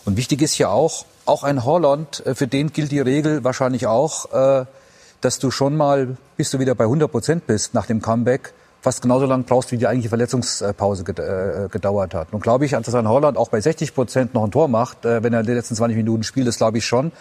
Und 0.05 0.17
wichtig 0.17 0.41
ist 0.41 0.57
ja 0.57 0.69
auch, 0.69 1.05
auch 1.26 1.43
ein 1.43 1.63
Holland, 1.63 2.26
äh, 2.26 2.36
für 2.36 2.47
den 2.47 2.71
gilt 2.71 2.91
die 2.91 2.99
Regel 2.99 3.43
wahrscheinlich 3.43 3.88
auch, 3.88 4.32
äh, 4.34 4.65
dass 5.21 5.39
du 5.39 5.51
schon 5.51 5.76
mal, 5.78 6.17
bis 6.38 6.51
du 6.51 6.59
wieder 6.59 6.76
bei 6.76 6.84
100 6.86 7.09
Prozent 7.11 7.47
bist 7.47 7.74
nach 7.74 7.86
dem 7.86 8.01
Comeback, 8.01 8.53
fast 8.82 9.01
genauso 9.01 9.26
lang 9.26 9.45
brauchst, 9.45 9.71
wie 9.71 9.78
die 9.78 9.88
eigentliche 9.88 10.09
Verletzungspause 10.09 11.03
äh, 11.03 11.69
gedauert 11.69 12.13
hat. 12.13 12.34
Nun 12.34 12.41
glaube 12.41 12.65
ich, 12.65 12.71
dass 12.71 12.93
ein 12.93 13.07
Holland 13.07 13.38
auch 13.38 13.47
bei 13.47 13.61
60 13.61 13.95
Prozent 13.95 14.34
noch 14.34 14.43
ein 14.43 14.51
Tor 14.51 14.67
macht, 14.67 15.05
wenn 15.05 15.32
er 15.32 15.43
die 15.43 15.53
letzten 15.53 15.76
20 15.76 15.95
Minuten 15.95 16.24
spielt, 16.24 16.47
das 16.47 16.57
glaube 16.57 16.80
ich 16.80 16.86
schon. 16.86 17.13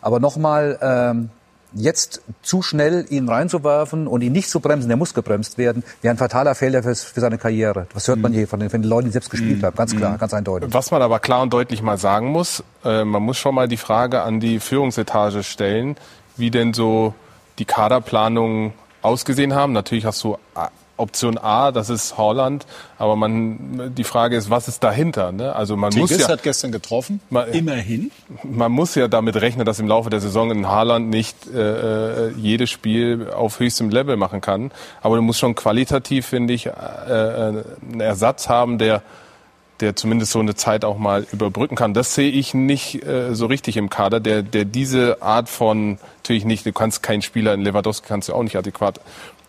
Aber 0.00 0.20
nochmal, 0.20 0.78
ähm, 0.80 1.30
jetzt 1.74 2.22
zu 2.42 2.62
schnell 2.62 3.04
ihn 3.10 3.28
reinzuwerfen 3.28 4.06
und 4.06 4.22
ihn 4.22 4.32
nicht 4.32 4.48
zu 4.48 4.60
bremsen, 4.60 4.88
der 4.88 4.96
muss 4.96 5.14
gebremst 5.14 5.58
werden, 5.58 5.84
wäre 6.02 6.14
ein 6.14 6.18
fataler 6.18 6.54
Fehler 6.54 6.82
für, 6.82 6.94
für 6.94 7.20
seine 7.20 7.38
Karriere. 7.38 7.86
Das 7.94 8.08
hört 8.08 8.18
man 8.20 8.32
hier 8.32 8.48
von 8.48 8.60
den, 8.60 8.70
von 8.70 8.80
den 8.82 8.88
Leuten, 8.88 9.06
die 9.06 9.12
selbst 9.12 9.30
gespielt 9.30 9.62
haben. 9.62 9.76
Ganz 9.76 9.94
klar, 9.94 10.18
ganz 10.18 10.32
eindeutig. 10.34 10.72
Was 10.72 10.90
man 10.90 11.02
aber 11.02 11.18
klar 11.18 11.42
und 11.42 11.52
deutlich 11.52 11.82
mal 11.82 11.98
sagen 11.98 12.28
muss, 12.28 12.62
äh, 12.84 13.04
man 13.04 13.22
muss 13.22 13.36
schon 13.36 13.54
mal 13.54 13.68
die 13.68 13.76
Frage 13.76 14.22
an 14.22 14.40
die 14.40 14.60
Führungsetage 14.60 15.42
stellen, 15.42 15.96
wie 16.36 16.50
denn 16.50 16.72
so 16.72 17.14
die 17.58 17.64
Kaderplanungen 17.64 18.72
ausgesehen 19.02 19.54
haben. 19.54 19.72
Natürlich 19.72 20.04
hast 20.04 20.22
du 20.24 20.38
A- 20.54 20.70
Option 20.98 21.38
A, 21.38 21.72
das 21.72 21.90
ist 21.90 22.18
Holland, 22.18 22.66
aber 22.98 23.16
man, 23.16 23.94
die 23.94 24.04
Frage 24.04 24.36
ist, 24.36 24.50
was 24.50 24.68
ist 24.68 24.82
dahinter? 24.84 25.32
Ne? 25.32 25.54
Also 25.54 25.76
man 25.76 25.94
muss 25.94 26.10
Tigges 26.10 26.26
ja, 26.26 26.32
hat 26.32 26.42
gestern 26.42 26.72
getroffen, 26.72 27.20
Man- 27.30 27.48
immerhin. 27.50 28.10
man 28.42 28.72
muss 28.72 28.94
ja 28.94 29.08
damit 29.08 29.36
rechnen, 29.36 29.64
dass 29.64 29.78
im 29.78 29.88
Laufe 29.88 30.10
der 30.10 30.20
Saison 30.20 30.50
in 30.50 30.68
Haaland 30.68 31.08
nicht 31.10 31.36
äh, 31.46 32.28
äh, 32.28 32.32
jedes 32.36 32.70
Spiel 32.70 33.30
auf 33.34 33.60
höchstem 33.60 33.90
Level 33.90 34.16
machen 34.16 34.40
kann. 34.40 34.70
Aber 35.00 35.16
du 35.16 35.22
musst 35.22 35.38
schon 35.38 35.54
qualitativ, 35.54 36.26
finde 36.26 36.54
ich, 36.54 36.66
äh, 36.66 36.70
äh, 36.70 37.62
einen 37.90 38.00
Ersatz 38.00 38.48
haben, 38.48 38.78
der 38.78 39.02
der 39.80 39.94
zumindest 39.94 40.32
so 40.32 40.40
eine 40.40 40.56
Zeit 40.56 40.84
auch 40.84 40.98
mal 40.98 41.24
überbrücken 41.32 41.76
kann. 41.76 41.94
Das 41.94 42.14
sehe 42.14 42.30
ich 42.30 42.52
nicht 42.52 43.06
äh, 43.06 43.34
so 43.34 43.46
richtig 43.46 43.76
im 43.76 43.90
Kader, 43.90 44.18
der, 44.18 44.42
der 44.42 44.64
diese 44.64 45.22
Art 45.22 45.48
von, 45.48 45.98
natürlich 46.16 46.44
nicht, 46.44 46.66
du 46.66 46.72
kannst 46.72 47.02
keinen 47.04 47.22
Spieler 47.22 47.54
in 47.54 47.60
Lewandowski 47.62 48.08
kannst 48.08 48.28
du 48.28 48.34
auch 48.34 48.42
nicht 48.42 48.56
adäquat 48.56 49.00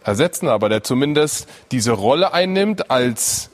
ersetzen, 0.03 0.47
aber 0.47 0.69
der 0.69 0.83
zumindest 0.83 1.47
diese 1.71 1.91
Rolle 1.91 2.33
einnimmt 2.33 2.89
als 2.91 3.49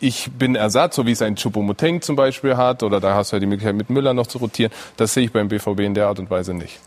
ich 0.00 0.32
bin 0.32 0.56
Ersatz, 0.56 0.96
so 0.96 1.06
wie 1.06 1.12
es 1.12 1.22
ein 1.22 1.36
Choupo-Moteng 1.36 2.02
zum 2.02 2.16
Beispiel 2.16 2.56
hat, 2.56 2.82
oder 2.82 2.98
da 2.98 3.14
hast 3.14 3.30
du 3.30 3.36
ja 3.36 3.40
die 3.40 3.46
Möglichkeit 3.46 3.76
mit 3.76 3.88
Müller 3.88 4.14
noch 4.14 4.26
zu 4.26 4.38
rotieren. 4.38 4.72
Das 4.96 5.14
sehe 5.14 5.24
ich 5.24 5.32
beim 5.32 5.46
BVB 5.46 5.78
in 5.80 5.94
der 5.94 6.08
Art 6.08 6.18
und 6.18 6.28
Weise 6.28 6.54
nicht 6.54 6.80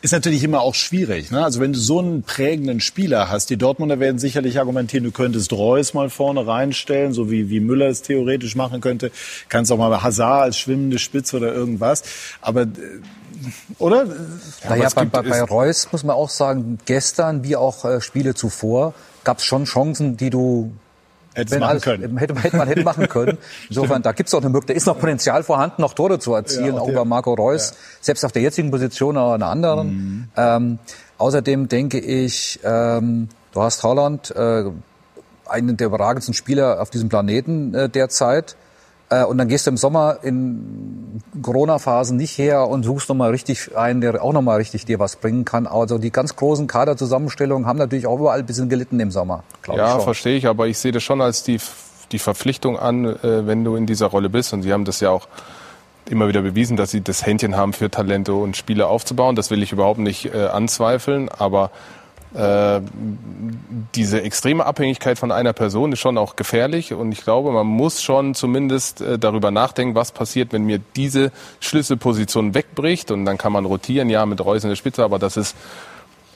ist 0.00 0.12
natürlich 0.12 0.44
immer 0.44 0.60
auch 0.60 0.74
schwierig. 0.74 1.30
Ne? 1.30 1.42
Also 1.42 1.60
wenn 1.60 1.72
du 1.72 1.78
so 1.78 1.98
einen 1.98 2.22
prägenden 2.22 2.80
Spieler 2.80 3.30
hast, 3.30 3.50
die 3.50 3.56
Dortmunder 3.56 3.98
werden 3.98 4.18
sicherlich 4.18 4.58
argumentieren, 4.58 5.04
du 5.04 5.10
könntest 5.10 5.52
Reus 5.52 5.92
mal 5.92 6.08
vorne 6.08 6.46
reinstellen, 6.46 7.12
so 7.12 7.30
wie, 7.30 7.50
wie 7.50 7.60
Müller 7.60 7.88
es 7.88 8.02
theoretisch 8.02 8.54
machen 8.54 8.80
könnte. 8.80 9.10
Kannst 9.48 9.72
auch 9.72 9.78
mal 9.78 10.02
Hazard 10.02 10.42
als 10.42 10.58
schwimmende 10.58 10.98
Spitze 10.98 11.36
oder 11.36 11.52
irgendwas. 11.52 12.04
Aber 12.40 12.62
äh, 12.62 12.66
oder? 13.78 14.04
Ja, 14.04 14.70
naja, 14.70 14.88
bei, 14.94 15.04
bei, 15.04 15.22
bei 15.22 15.42
Reus 15.42 15.90
muss 15.92 16.04
man 16.04 16.16
auch 16.16 16.30
sagen, 16.30 16.78
gestern 16.86 17.44
wie 17.44 17.56
auch 17.56 17.84
äh, 17.84 18.00
Spiele 18.00 18.34
zuvor 18.34 18.94
gab 19.24 19.38
es 19.38 19.44
schon 19.44 19.64
Chancen, 19.64 20.16
die 20.16 20.30
du 20.30 20.72
Hätte 21.34 21.58
machen 21.58 21.70
alles, 21.70 21.82
können. 21.82 22.16
Hätte, 22.16 22.34
hätte 22.40 22.56
man 22.56 22.68
hätte 22.68 22.82
machen 22.82 23.08
können. 23.08 23.38
Insofern, 23.68 24.02
da 24.02 24.12
gibt 24.12 24.28
es 24.28 24.34
auch 24.34 24.40
eine 24.40 24.48
Möglichkeit. 24.48 24.76
Da 24.76 24.78
ist 24.78 24.86
noch 24.86 24.98
Potenzial 24.98 25.42
vorhanden, 25.42 25.82
noch 25.82 25.94
Tore 25.94 26.18
zu 26.18 26.34
erzielen, 26.34 26.74
ja, 26.74 26.80
auch, 26.80 26.88
auch 26.88 26.94
bei 26.94 27.04
Marco 27.04 27.34
Reus. 27.34 27.70
Ja. 27.70 27.76
Selbst 28.00 28.24
auf 28.24 28.32
der 28.32 28.42
jetzigen 28.42 28.70
Position 28.70 29.16
oder 29.16 29.34
einer 29.34 29.46
anderen. 29.46 29.88
Mhm. 29.88 30.28
Ähm, 30.36 30.78
außerdem 31.18 31.68
denke 31.68 32.00
ich, 32.00 32.58
ähm, 32.64 33.28
du 33.52 33.62
hast 33.62 33.82
Holland, 33.84 34.34
äh, 34.34 34.64
einen 35.46 35.76
der 35.76 35.86
überragendsten 35.86 36.34
Spieler 36.34 36.80
auf 36.80 36.90
diesem 36.90 37.08
Planeten 37.08 37.74
äh, 37.74 37.88
derzeit. 37.88 38.56
Äh, 39.10 39.24
und 39.24 39.38
dann 39.38 39.48
gehst 39.48 39.66
du 39.66 39.70
im 39.70 39.76
Sommer 39.76 40.18
in 40.22 41.07
Corona-Phasen 41.42 42.16
nicht 42.16 42.38
her 42.38 42.68
und 42.68 42.82
suchst 42.82 43.08
nochmal 43.08 43.30
richtig 43.30 43.76
einen, 43.76 44.00
der 44.00 44.22
auch 44.22 44.32
nochmal 44.32 44.58
richtig 44.58 44.84
dir 44.84 44.98
was 44.98 45.16
bringen 45.16 45.44
kann. 45.44 45.66
Also 45.66 45.98
die 45.98 46.10
ganz 46.10 46.36
großen 46.36 46.66
Kaderzusammenstellungen 46.66 47.66
haben 47.66 47.78
natürlich 47.78 48.06
auch 48.06 48.18
überall 48.18 48.40
ein 48.40 48.46
bisschen 48.46 48.68
gelitten 48.68 49.00
im 49.00 49.10
Sommer. 49.10 49.44
Ja, 49.74 49.98
verstehe 50.00 50.36
ich, 50.36 50.46
aber 50.46 50.66
ich 50.66 50.78
sehe 50.78 50.92
das 50.92 51.02
schon 51.02 51.20
als 51.20 51.42
die, 51.42 51.58
die 52.12 52.18
Verpflichtung 52.18 52.78
an, 52.78 53.04
äh, 53.04 53.46
wenn 53.46 53.64
du 53.64 53.76
in 53.76 53.86
dieser 53.86 54.06
Rolle 54.06 54.28
bist. 54.28 54.52
Und 54.52 54.62
Sie 54.62 54.72
haben 54.72 54.84
das 54.84 55.00
ja 55.00 55.10
auch 55.10 55.28
immer 56.10 56.28
wieder 56.28 56.42
bewiesen, 56.42 56.76
dass 56.76 56.90
Sie 56.90 57.00
das 57.00 57.24
Händchen 57.24 57.56
haben, 57.56 57.72
für 57.72 57.90
Talente 57.90 58.34
und 58.34 58.56
Spiele 58.56 58.86
aufzubauen. 58.86 59.36
Das 59.36 59.50
will 59.50 59.62
ich 59.62 59.72
überhaupt 59.72 59.98
nicht 59.98 60.34
äh, 60.34 60.46
anzweifeln, 60.46 61.28
aber 61.28 61.70
äh, 62.34 62.80
diese 63.94 64.22
extreme 64.22 64.66
Abhängigkeit 64.66 65.18
von 65.18 65.32
einer 65.32 65.54
Person 65.54 65.92
ist 65.92 66.00
schon 66.00 66.18
auch 66.18 66.36
gefährlich 66.36 66.92
und 66.92 67.12
ich 67.12 67.22
glaube, 67.22 67.52
man 67.52 67.66
muss 67.66 68.02
schon 68.02 68.34
zumindest 68.34 69.00
äh, 69.00 69.18
darüber 69.18 69.50
nachdenken, 69.50 69.94
was 69.94 70.12
passiert, 70.12 70.52
wenn 70.52 70.64
mir 70.64 70.78
diese 70.94 71.32
Schlüsselposition 71.60 72.54
wegbricht 72.54 73.10
und 73.10 73.24
dann 73.24 73.38
kann 73.38 73.52
man 73.52 73.64
rotieren, 73.64 74.10
ja, 74.10 74.26
mit 74.26 74.44
Reus 74.44 74.62
in 74.62 74.68
der 74.68 74.76
Spitze, 74.76 75.04
aber 75.04 75.18
das 75.18 75.38
ist 75.38 75.56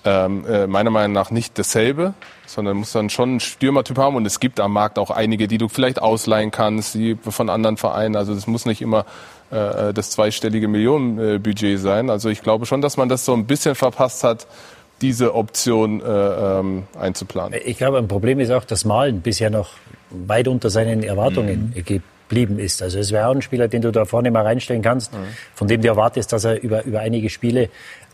ähm, 0.04 0.46
äh, 0.46 0.66
meiner 0.66 0.90
Meinung 0.90 1.12
nach 1.12 1.30
nicht 1.30 1.58
dasselbe, 1.58 2.14
sondern 2.46 2.78
muss 2.78 2.92
dann 2.92 3.10
schon 3.10 3.30
einen 3.30 3.40
Stürmertyp 3.40 3.98
haben 3.98 4.16
und 4.16 4.26
es 4.26 4.40
gibt 4.40 4.60
am 4.60 4.72
Markt 4.72 4.98
auch 4.98 5.10
einige, 5.10 5.46
die 5.46 5.58
du 5.58 5.68
vielleicht 5.68 6.00
ausleihen 6.00 6.50
kannst, 6.50 6.94
die 6.94 7.16
von 7.16 7.50
anderen 7.50 7.76
Vereinen, 7.76 8.16
also 8.16 8.34
das 8.34 8.46
muss 8.46 8.64
nicht 8.64 8.80
immer 8.80 9.04
äh, 9.50 9.92
das 9.92 10.10
zweistellige 10.10 10.68
Millionenbudget 10.68 11.78
sein. 11.78 12.08
Also 12.08 12.30
ich 12.30 12.42
glaube 12.42 12.64
schon, 12.66 12.80
dass 12.80 12.96
man 12.96 13.10
das 13.10 13.24
so 13.26 13.34
ein 13.34 13.46
bisschen 13.46 13.74
verpasst 13.74 14.24
hat, 14.24 14.46
diese 15.02 15.34
Option 15.34 16.00
äh, 16.00 16.04
ähm, 16.04 16.84
einzuplanen. 16.98 17.60
Ich 17.64 17.76
glaube, 17.76 17.98
ein 17.98 18.08
Problem 18.08 18.40
ist 18.40 18.50
auch, 18.50 18.64
dass 18.64 18.84
Malen 18.84 19.20
bisher 19.20 19.50
noch 19.50 19.70
weit 20.10 20.48
unter 20.48 20.70
seinen 20.70 21.02
Erwartungen 21.02 21.74
mhm. 21.74 21.84
geblieben 21.84 22.58
ist. 22.58 22.82
Also 22.82 22.98
es 22.98 23.10
wäre 23.10 23.26
auch 23.26 23.34
ein 23.34 23.42
Spieler, 23.42 23.68
den 23.68 23.82
du 23.82 23.90
da 23.90 24.04
vorne 24.04 24.30
mal 24.30 24.44
reinstellen 24.44 24.82
kannst, 24.82 25.12
mhm. 25.12 25.18
von 25.54 25.68
dem 25.68 25.82
du 25.82 25.88
erwartest, 25.88 26.32
dass 26.32 26.44
er 26.44 26.62
über, 26.62 26.84
über 26.84 27.00
einige 27.00 27.28
Spiele 27.28 27.68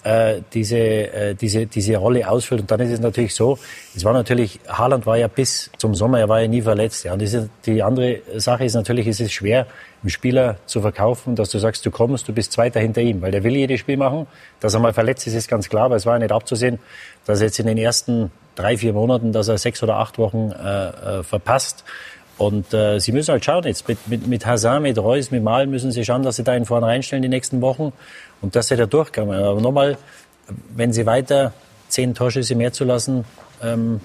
äh, 0.05 0.41
diese, 0.53 0.79
äh, 0.79 1.35
diese, 1.35 1.67
diese 1.67 1.97
Rolle 1.97 2.29
ausfüllt. 2.29 2.63
Und 2.63 2.71
dann 2.71 2.81
ist 2.81 2.91
es 2.91 3.01
natürlich 3.01 3.35
so, 3.35 3.59
es 3.95 4.05
war 4.05 4.13
natürlich, 4.13 4.61
Haaland 4.69 5.07
war 5.07 5.17
ja 5.17 5.29
bis 5.29 5.71
zum 5.79 5.95
Sommer, 5.95 6.21
er 6.21 6.29
war 6.29 6.41
ja 6.41 6.49
nie 6.49 6.63
verletzt. 6.63 7.05
Ja. 7.05 7.13
Und 7.13 7.21
diese, 7.21 7.51
die 7.67 7.83
andere 7.83 8.21
Sache 8.37 8.65
ist 8.65 8.75
natürlich, 8.75 9.07
es 9.07 9.21
ist 9.21 9.33
schwer, 9.33 9.67
einen 10.03 10.11
Spieler 10.11 10.57
zu 10.67 10.81
verkaufen, 10.81 11.35
dass 11.35 11.51
du 11.51 11.59
sagst, 11.59 11.85
du 11.85 11.91
kommst, 11.91 12.29
du 12.29 12.33
bist 12.33 12.53
Zweiter 12.53 12.81
hinter 12.81 13.01
ihm, 13.01 13.21
weil 13.21 13.33
der 13.33 13.43
will 13.43 13.57
jedes 13.57 13.81
Spiel 13.81 13.97
machen. 13.97 14.27
Dass 14.61 14.75
er 14.75 14.81
mal 14.81 14.93
verletzt 14.93 15.27
ist, 15.27 15.35
ist 15.35 15.49
ganz 15.49 15.69
klar, 15.69 15.87
aber 15.87 15.97
es 15.97 16.07
war 16.07 16.15
ja 16.15 16.21
nicht 16.21 16.33
abzusehen, 16.33 16.79
dass 17.27 17.41
er 17.41 17.47
jetzt 17.47 17.59
in 17.59 17.67
den 17.67 17.79
ersten 17.79 18.31
drei, 18.55 18.77
vier 18.77 18.93
Monaten, 18.93 19.33
dass 19.33 19.49
er 19.49 19.59
sechs 19.59 19.83
oder 19.83 19.97
acht 19.97 20.19
Wochen 20.19 20.53
äh, 20.53 21.19
äh, 21.19 21.23
verpasst. 21.23 21.85
Und 22.39 22.73
äh, 22.73 23.01
sie 23.01 23.13
müssen 23.13 23.33
halt 23.33 23.45
schauen 23.45 23.65
jetzt, 23.65 23.89
mit, 23.89 24.07
mit, 24.07 24.27
mit 24.27 24.47
Hazard, 24.47 24.81
mit 24.83 24.97
Reus, 24.97 25.33
mit 25.33 25.43
Mal 25.43 25.67
müssen 25.67 25.91
sie 25.91 26.05
schauen, 26.05 26.23
dass 26.23 26.37
sie 26.37 26.45
da 26.45 26.55
ihn 26.55 26.65
vorne 26.65 26.87
reinstellen 26.87 27.23
die 27.23 27.29
nächsten 27.29 27.61
Wochen 27.61 27.93
und 28.41 28.55
dass 28.55 28.69
sie 28.69 28.77
da 28.77 28.87
durchkommen. 28.87 29.43
Aber 29.43 29.61
nochmal, 29.61 29.99
wenn 30.75 30.93
sie 30.93 31.05
weiter 31.05 31.53
zehn 31.89 32.15
Torschüsse 32.15 32.55
mehr 32.55 32.73
zu 32.73 32.85
lassen, 32.85 33.25
ähm, 33.63 34.01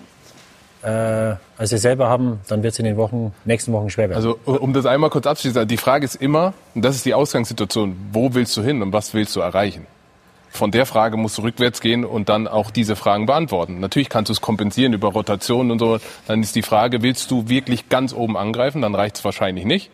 äh, 0.81 1.35
als 1.57 1.69
sie 1.69 1.77
selber 1.77 2.09
haben, 2.09 2.41
dann 2.47 2.63
wird 2.63 2.73
es 2.73 2.79
in 2.79 2.85
den 2.85 2.97
Wochen, 2.97 3.33
nächsten 3.45 3.71
Wochen 3.71 3.89
schwer 3.89 4.09
werden. 4.09 4.17
Also 4.17 4.37
um 4.45 4.73
das 4.73 4.85
einmal 4.85 5.09
kurz 5.11 5.27
abzuschließen, 5.27 5.67
die 5.67 5.77
Frage 5.77 6.03
ist 6.05 6.15
immer, 6.15 6.53
und 6.73 6.83
das 6.83 6.95
ist 6.95 7.05
die 7.05 7.13
Ausgangssituation, 7.13 7.95
wo 8.11 8.33
willst 8.33 8.57
du 8.57 8.63
hin 8.63 8.81
und 8.81 8.91
was 8.91 9.13
willst 9.13 9.35
du 9.35 9.41
erreichen? 9.41 9.87
Von 10.53 10.69
der 10.69 10.85
Frage 10.85 11.17
musst 11.17 11.39
du 11.39 11.41
rückwärts 11.41 11.81
gehen 11.81 12.05
und 12.05 12.29
dann 12.29 12.47
auch 12.47 12.69
diese 12.69 12.95
Fragen 12.95 13.25
beantworten. 13.25 13.79
Natürlich 13.79 14.07
kannst 14.07 14.29
du 14.29 14.33
es 14.33 14.39
kompensieren 14.39 14.93
über 14.93 15.07
Rotationen 15.07 15.71
und 15.71 15.79
so. 15.79 15.97
Dann 16.27 16.43
ist 16.43 16.55
die 16.55 16.61
Frage, 16.61 17.01
willst 17.01 17.31
du 17.31 17.49
wirklich 17.49 17.89
ganz 17.89 18.13
oben 18.13 18.37
angreifen? 18.37 18.83
Dann 18.83 18.93
reicht 18.93 19.17
es 19.17 19.25
wahrscheinlich 19.25 19.65
nicht. 19.65 19.89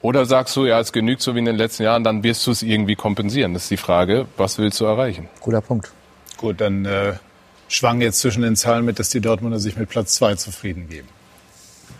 Oder 0.00 0.24
sagst 0.24 0.56
du, 0.56 0.64
ja, 0.64 0.80
es 0.80 0.90
genügt 0.92 1.20
so 1.20 1.34
wie 1.34 1.40
in 1.40 1.44
den 1.44 1.56
letzten 1.56 1.82
Jahren, 1.82 2.02
dann 2.02 2.22
wirst 2.22 2.46
du 2.46 2.50
es 2.50 2.62
irgendwie 2.62 2.96
kompensieren. 2.96 3.52
Das 3.52 3.64
ist 3.64 3.70
die 3.72 3.76
Frage, 3.76 4.26
was 4.38 4.56
willst 4.56 4.80
du 4.80 4.86
erreichen? 4.86 5.28
Guter 5.40 5.60
Punkt. 5.60 5.92
Gut, 6.38 6.62
dann 6.62 6.86
äh, 6.86 7.12
schwang 7.68 8.00
jetzt 8.00 8.20
zwischen 8.20 8.42
den 8.42 8.56
Zahlen 8.56 8.86
mit, 8.86 8.98
dass 8.98 9.10
die 9.10 9.20
Dortmunder 9.20 9.58
sich 9.58 9.76
mit 9.76 9.90
Platz 9.90 10.14
zwei 10.14 10.34
zufrieden 10.34 10.88
geben. 10.88 11.08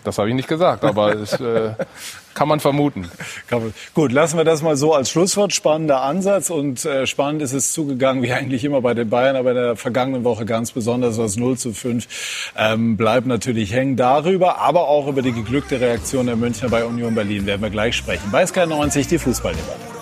Das 0.04 0.16
habe 0.16 0.30
ich 0.30 0.34
nicht 0.34 0.48
gesagt, 0.48 0.84
aber 0.84 1.14
es 1.14 1.34
äh, 1.34 1.74
kann 2.34 2.48
man 2.48 2.60
vermuten. 2.60 3.10
Gut, 3.94 4.12
lassen 4.12 4.36
wir 4.36 4.44
das 4.44 4.62
mal 4.62 4.76
so 4.76 4.94
als 4.94 5.10
Schlusswort. 5.10 5.52
Spannender 5.52 6.02
Ansatz 6.02 6.50
und 6.50 6.84
äh, 6.84 7.06
spannend 7.06 7.42
ist 7.42 7.52
es 7.52 7.72
zugegangen, 7.72 8.22
wie 8.22 8.32
eigentlich 8.32 8.64
immer 8.64 8.80
bei 8.80 8.94
den 8.94 9.08
Bayern, 9.08 9.36
aber 9.36 9.50
in 9.50 9.56
der 9.56 9.76
vergangenen 9.76 10.24
Woche 10.24 10.44
ganz 10.44 10.72
besonders 10.72 11.16
das 11.16 11.36
0 11.36 11.56
zu 11.56 11.72
5 11.72 12.52
ähm, 12.56 12.96
bleibt 12.96 13.26
natürlich 13.26 13.72
hängen. 13.72 13.96
Darüber, 13.96 14.58
aber 14.58 14.88
auch 14.88 15.06
über 15.06 15.22
die 15.22 15.32
geglückte 15.32 15.80
Reaktion 15.80 16.26
der 16.26 16.36
Münchner 16.36 16.68
bei 16.68 16.84
Union 16.84 17.14
Berlin 17.14 17.46
werden 17.46 17.62
wir 17.62 17.70
gleich 17.70 17.96
sprechen. 17.96 18.30
Bei 18.30 18.44
SK90 18.44 19.08
die 19.08 19.18
Fußballdebatte. 19.18 19.93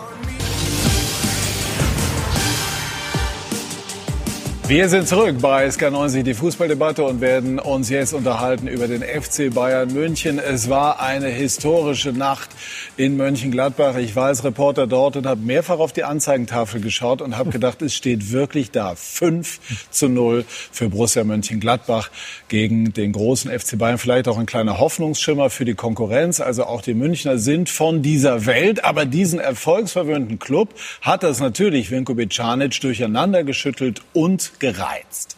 Wir 4.69 4.89
sind 4.89 5.09
zurück 5.09 5.37
bei 5.41 5.67
SK90, 5.67 6.23
die 6.23 6.35
Fußballdebatte 6.35 7.05
und 7.05 7.21
werden 7.21 7.59
uns 7.59 7.91
jetzt 7.91 8.15
unterhalten 8.15 8.69
über 8.69 8.87
den 8.87 9.03
FC 9.03 9.53
Bayern 9.53 9.93
München. 9.93 10.39
Es 10.39 10.71
war 10.71 11.01
eine 11.01 11.27
historische 11.27 12.13
Nacht 12.13 12.49
in 12.97 13.17
Mönchengladbach. 13.17 13.97
Ich 13.97 14.15
war 14.15 14.27
als 14.27 14.45
Reporter 14.45 14.87
dort 14.87 15.17
und 15.17 15.27
habe 15.27 15.43
mehrfach 15.43 15.79
auf 15.81 15.93
die 15.93 16.05
Anzeigentafel 16.05 16.81
geschaut 16.81 17.21
und 17.21 17.37
habe 17.37 17.51
gedacht, 17.51 17.83
es 17.83 17.93
steht 17.95 18.31
wirklich 18.31 18.71
da. 18.71 18.95
5 18.95 19.91
zu 19.91 20.09
0 20.09 20.45
für 20.47 20.89
Borussia 20.89 21.25
Mönchengladbach 21.25 22.11
gegen 22.49 22.95
den 22.95 23.13
großen 23.13 23.51
FC 23.51 23.77
Bayern. 23.77 23.99
Vielleicht 23.99 24.29
auch 24.29 24.39
ein 24.39 24.47
kleiner 24.47 24.79
Hoffnungsschimmer 24.79 25.51
für 25.51 25.65
die 25.65 25.75
Konkurrenz. 25.75 26.41
Also 26.41 26.65
auch 26.65 26.83
die 26.83 26.95
Münchner 26.95 27.37
sind 27.37 27.69
von 27.69 28.01
dieser 28.01 28.47
Welt. 28.47 28.85
Aber 28.85 29.07
diesen 29.07 29.41
erfolgsverwöhnten 29.41 30.39
Club 30.39 30.71
hat 31.03 31.25
das 31.25 31.41
natürlich 31.41 31.91
Vinko 31.91 32.15
Bicanic 32.15 32.81
durcheinander 32.81 33.43
geschüttelt 33.43 34.03
und 34.15 34.52
gereizt. 34.59 35.37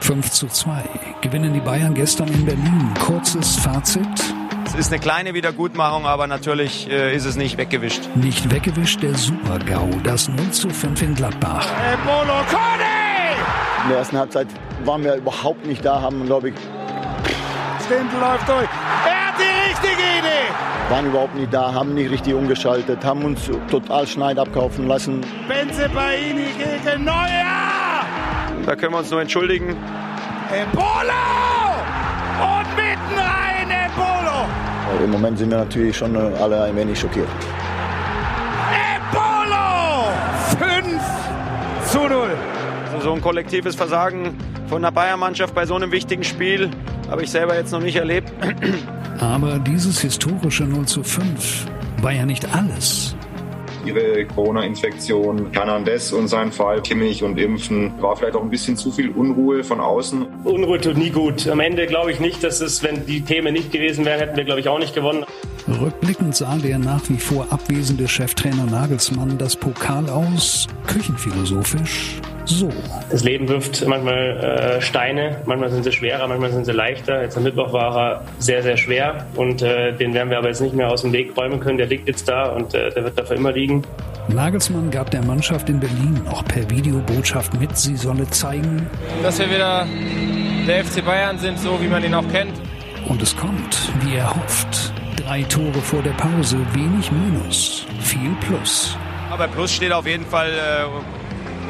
5 0.00 0.30
zu 0.30 0.48
2 0.48 0.82
gewinnen 1.20 1.54
die 1.54 1.60
Bayern 1.60 1.94
gestern 1.94 2.28
in 2.28 2.44
Berlin. 2.44 2.92
Kurzes 2.98 3.56
Fazit. 3.56 4.06
Es 4.66 4.74
ist 4.74 4.92
eine 4.92 5.00
kleine 5.00 5.34
Wiedergutmachung, 5.34 6.06
aber 6.06 6.26
natürlich 6.26 6.88
äh, 6.90 7.14
ist 7.14 7.24
es 7.24 7.36
nicht 7.36 7.56
weggewischt. 7.56 8.08
Nicht 8.16 8.50
weggewischt 8.50 9.02
der 9.02 9.14
Super-GAU, 9.14 9.90
das 10.02 10.28
0 10.28 10.50
zu 10.50 10.70
5 10.70 11.02
in 11.02 11.14
Gladbach. 11.14 11.66
In 13.82 13.88
der 13.90 13.98
ersten 13.98 14.18
Halbzeit 14.18 14.48
waren 14.84 15.04
wir 15.04 15.14
überhaupt 15.14 15.66
nicht 15.66 15.84
da, 15.84 16.00
haben, 16.00 16.24
glaube 16.26 16.50
ich... 16.50 16.54
Stindl 17.84 18.16
läuft 18.18 18.48
durch. 18.48 18.68
Er 19.06 19.31
richtige 19.82 20.02
Idee 20.18 20.72
waren 20.88 21.06
überhaupt 21.06 21.34
nicht 21.34 21.52
da, 21.52 21.72
haben 21.72 21.94
nicht 21.94 22.10
richtig 22.10 22.34
umgeschaltet, 22.34 23.04
haben 23.04 23.24
uns 23.24 23.50
total 23.70 24.06
Schneid 24.06 24.38
abkaufen 24.38 24.88
lassen. 24.88 25.22
Benze 25.48 25.88
Baini 25.88 26.48
gegen 26.58 27.04
Neuer! 27.04 28.04
Da 28.66 28.76
können 28.76 28.92
wir 28.92 28.98
uns 28.98 29.10
nur 29.10 29.22
entschuldigen. 29.22 29.76
Embolo! 30.50 30.84
Und 32.42 32.76
mitten 32.76 33.18
rein 33.18 33.70
Embolo! 33.70 35.04
Im 35.04 35.10
Moment 35.10 35.38
sind 35.38 35.50
wir 35.50 35.58
natürlich 35.58 35.96
schon 35.96 36.14
alle 36.16 36.64
ein 36.64 36.76
wenig 36.76 36.98
schockiert. 36.98 37.28
Embolo! 38.98 40.12
5 40.58 41.02
zu 41.90 42.06
0. 42.06 42.36
So 43.02 43.12
ein 43.12 43.20
kollektives 43.20 43.74
Versagen 43.74 44.36
von 44.68 44.82
der 44.82 44.92
Bayern-Mannschaft 44.92 45.54
bei 45.54 45.66
so 45.66 45.74
einem 45.74 45.90
wichtigen 45.90 46.22
Spiel 46.22 46.70
habe 47.10 47.24
ich 47.24 47.30
selber 47.30 47.56
jetzt 47.56 47.72
noch 47.72 47.80
nicht 47.80 47.96
erlebt. 47.96 48.32
Aber 49.18 49.58
dieses 49.58 50.00
historische 50.00 50.64
0 50.64 50.86
zu 50.86 51.02
5 51.02 51.66
war 52.00 52.12
ja 52.12 52.24
nicht 52.24 52.54
alles. 52.54 53.16
ihre 53.84 54.24
Corona-Infektion. 54.26 55.48
Hernandez 55.52 56.12
und 56.12 56.28
sein 56.28 56.52
Fall, 56.52 56.80
Kimmich 56.82 57.24
und 57.24 57.38
Impfen, 57.38 57.92
war 58.00 58.14
vielleicht 58.16 58.36
auch 58.36 58.42
ein 58.42 58.50
bisschen 58.50 58.76
zu 58.76 58.92
viel 58.92 59.10
Unruhe 59.10 59.64
von 59.64 59.80
außen. 59.80 60.24
Unruhe 60.44 60.80
tut 60.80 60.96
nie 60.96 61.10
gut. 61.10 61.48
Am 61.48 61.58
Ende 61.58 61.86
glaube 61.86 62.12
ich 62.12 62.20
nicht, 62.20 62.44
dass 62.44 62.60
es, 62.60 62.84
wenn 62.84 63.04
die 63.06 63.22
Themen 63.22 63.52
nicht 63.52 63.72
gewesen 63.72 64.04
wären, 64.04 64.20
hätten 64.20 64.36
wir, 64.36 64.44
glaube 64.44 64.60
ich, 64.60 64.68
auch 64.68 64.78
nicht 64.78 64.94
gewonnen. 64.94 65.24
Rückblickend 65.68 66.36
sah 66.36 66.56
der 66.56 66.78
nach 66.78 67.08
wie 67.08 67.16
vor 67.18 67.48
abwesende 67.50 68.06
Cheftrainer 68.06 68.66
Nagelsmann 68.66 69.38
das 69.38 69.56
Pokal 69.56 70.08
aus, 70.08 70.68
küchenphilosophisch, 70.86 72.20
so. 72.48 72.68
Das 73.10 73.24
Leben 73.24 73.48
wirft 73.48 73.86
manchmal 73.86 74.78
äh, 74.78 74.82
Steine, 74.82 75.40
manchmal 75.46 75.70
sind 75.70 75.84
sie 75.84 75.92
schwerer, 75.92 76.26
manchmal 76.26 76.52
sind 76.52 76.64
sie 76.64 76.72
leichter. 76.72 77.22
Jetzt 77.22 77.36
am 77.36 77.42
Mittwoch 77.42 77.72
war 77.72 77.96
er 77.96 78.24
sehr, 78.38 78.62
sehr 78.62 78.76
schwer 78.76 79.26
und 79.36 79.62
äh, 79.62 79.92
den 79.92 80.14
werden 80.14 80.30
wir 80.30 80.38
aber 80.38 80.48
jetzt 80.48 80.60
nicht 80.60 80.74
mehr 80.74 80.88
aus 80.90 81.02
dem 81.02 81.12
Weg 81.12 81.36
räumen 81.36 81.60
können. 81.60 81.78
Der 81.78 81.86
liegt 81.86 82.08
jetzt 82.08 82.28
da 82.28 82.46
und 82.46 82.74
äh, 82.74 82.90
der 82.90 83.04
wird 83.04 83.18
dafür 83.18 83.36
immer 83.36 83.52
liegen. 83.52 83.82
Nagelsmann 84.28 84.90
gab 84.90 85.10
der 85.10 85.24
Mannschaft 85.24 85.68
in 85.68 85.80
Berlin 85.80 86.20
auch 86.30 86.44
per 86.44 86.68
Videobotschaft 86.70 87.58
mit, 87.58 87.76
sie 87.76 87.96
solle 87.96 88.28
zeigen, 88.30 88.86
dass 89.22 89.38
wir 89.38 89.50
wieder 89.50 89.86
der 90.66 90.84
FC 90.84 91.04
Bayern 91.04 91.38
sind, 91.38 91.58
so 91.58 91.80
wie 91.80 91.88
man 91.88 92.04
ihn 92.04 92.14
auch 92.14 92.28
kennt. 92.30 92.52
Und 93.08 93.20
es 93.20 93.36
kommt, 93.36 93.92
wie 94.00 94.14
er 94.16 94.34
hofft. 94.34 94.92
Drei 95.16 95.42
Tore 95.42 95.80
vor 95.82 96.02
der 96.02 96.12
Pause, 96.12 96.56
wenig 96.72 97.10
Minus, 97.10 97.86
viel 98.00 98.30
Plus. 98.46 98.96
Aber 99.30 99.48
Plus 99.48 99.72
steht 99.72 99.92
auf 99.92 100.06
jeden 100.06 100.24
Fall 100.24 100.50
äh, 100.50 101.21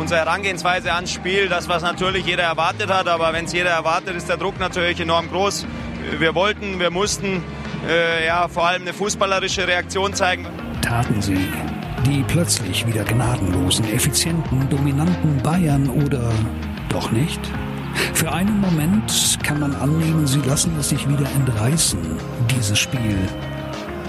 unsere 0.02 0.18
Herangehensweise 0.18 0.92
ans 0.92 1.12
Spiel, 1.12 1.48
das, 1.48 1.68
was 1.68 1.82
natürlich 1.82 2.26
jeder 2.26 2.42
erwartet 2.42 2.90
hat. 2.90 3.06
Aber 3.06 3.32
wenn 3.32 3.44
es 3.44 3.52
jeder 3.52 3.70
erwartet, 3.70 4.16
ist 4.16 4.28
der 4.28 4.36
Druck 4.36 4.58
natürlich 4.58 4.98
enorm 5.00 5.30
groß. 5.30 5.64
Wir 6.18 6.34
wollten, 6.34 6.80
wir 6.80 6.90
mussten 6.90 7.44
äh, 7.88 8.26
ja, 8.26 8.48
vor 8.48 8.66
allem 8.66 8.82
eine 8.82 8.92
fußballerische 8.92 9.66
Reaktion 9.68 10.12
zeigen. 10.12 10.46
Taten 10.80 11.22
sie. 11.22 11.48
Die 12.04 12.24
plötzlich 12.26 12.84
wieder 12.84 13.04
gnadenlosen, 13.04 13.84
effizienten, 13.94 14.68
dominanten 14.68 15.40
Bayern 15.40 15.88
oder 15.88 16.32
doch 16.88 17.12
nicht? 17.12 17.40
Für 18.12 18.32
einen 18.32 18.60
Moment 18.60 19.38
kann 19.44 19.60
man 19.60 19.72
annehmen, 19.76 20.26
sie 20.26 20.40
lassen 20.40 20.76
es 20.80 20.88
sich 20.88 21.08
wieder 21.08 21.26
entreißen, 21.36 22.00
dieses 22.56 22.78
Spiel. 22.78 23.16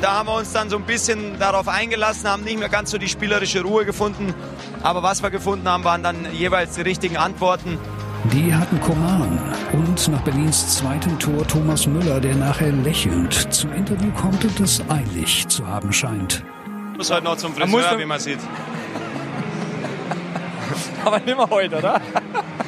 Da 0.02 0.16
haben 0.16 0.28
wir 0.28 0.36
uns 0.36 0.52
dann 0.52 0.70
so 0.70 0.76
ein 0.76 0.84
bisschen 0.84 1.38
darauf 1.40 1.68
eingelassen, 1.68 2.28
haben 2.28 2.44
nicht 2.44 2.60
mehr 2.60 2.68
ganz 2.70 2.92
so 2.92 2.98
die 2.98 3.08
spielerische 3.08 3.62
Ruhe 3.62 3.86
gefunden. 3.86 4.34
Aber 4.84 5.02
was 5.02 5.24
wir 5.24 5.32
gefunden 5.32 5.68
haben, 5.68 5.86
waren 5.86 6.04
dann 6.04 6.28
jeweils 6.34 6.76
die 6.76 6.82
richtigen 6.82 7.16
Antworten. 7.16 7.80
Die 8.34 8.54
hatten 8.54 8.80
Koman 8.82 9.40
und 9.72 10.08
nach 10.10 10.22
Berlins 10.22 10.78
zweitem 10.78 11.18
Tor 11.20 11.48
Thomas 11.48 11.88
Müller, 11.88 12.20
der 12.20 12.36
nachher 12.36 12.72
lächelnd 12.72 13.54
zum 13.54 13.74
Interview 13.74 14.12
kommt 14.12 14.44
und 14.44 14.60
es 14.60 14.82
eilig 14.90 15.48
zu 15.48 15.66
haben 15.66 15.92
scheint. 15.92 16.44
Muss 16.98 17.12
heute 17.12 17.24
noch 17.24 17.38
zum 17.38 17.54
Friseur, 17.54 17.98
wie 17.98 18.06
man 18.06 18.20
sieht. 18.20 18.40
Aber 21.06 21.20
nicht 21.20 21.38
mehr 21.38 21.50
heute, 21.50 21.78
oder? 21.78 22.02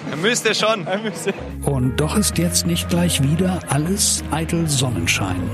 Er 0.09 0.17
müsste 0.17 0.55
schon. 0.55 0.87
Er 0.87 0.99
müsste. 0.99 1.33
Und 1.63 1.97
doch 1.97 2.15
ist 2.15 2.37
jetzt 2.37 2.65
nicht 2.65 2.89
gleich 2.89 3.21
wieder 3.21 3.59
alles 3.69 4.23
eitel 4.31 4.67
Sonnenschein. 4.67 5.49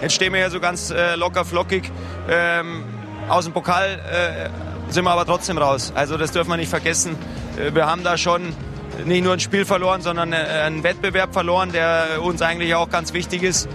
Jetzt 0.00 0.14
stehen 0.14 0.32
wir 0.32 0.40
hier 0.40 0.50
so 0.50 0.60
ganz 0.60 0.90
äh, 0.90 1.16
locker 1.16 1.44
flockig. 1.44 1.90
Ähm, 2.28 2.84
aus 3.28 3.44
dem 3.44 3.52
Pokal 3.52 4.00
äh, 4.10 4.48
sind 4.88 5.04
wir 5.04 5.10
aber 5.10 5.26
trotzdem 5.26 5.58
raus. 5.58 5.92
Also 5.94 6.16
das 6.16 6.32
dürfen 6.32 6.50
wir 6.50 6.56
nicht 6.56 6.70
vergessen. 6.70 7.16
Äh, 7.58 7.74
wir 7.74 7.86
haben 7.86 8.02
da 8.02 8.16
schon 8.16 8.54
nicht 9.04 9.24
nur 9.24 9.34
ein 9.34 9.40
Spiel 9.40 9.64
verloren, 9.64 10.02
sondern 10.02 10.32
äh, 10.32 10.36
einen 10.36 10.82
Wettbewerb 10.82 11.32
verloren, 11.32 11.72
der 11.72 12.22
uns 12.22 12.42
eigentlich 12.42 12.74
auch 12.74 12.88
ganz 12.88 13.12
wichtig 13.12 13.42
ist. 13.42 13.68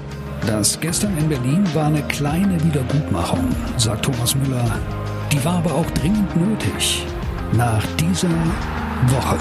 Das 0.47 0.79
gestern 0.79 1.15
in 1.17 1.29
Berlin 1.29 1.67
war 1.75 1.85
eine 1.85 2.01
kleine 2.03 2.61
Wiedergutmachung, 2.63 3.55
sagt 3.77 4.05
Thomas 4.05 4.35
Müller. 4.35 4.65
Die 5.31 5.43
war 5.45 5.57
aber 5.57 5.73
auch 5.75 5.89
dringend 5.91 6.35
nötig. 6.35 7.05
Nach 7.53 7.85
dieser 7.97 8.29
Woche. 9.07 9.37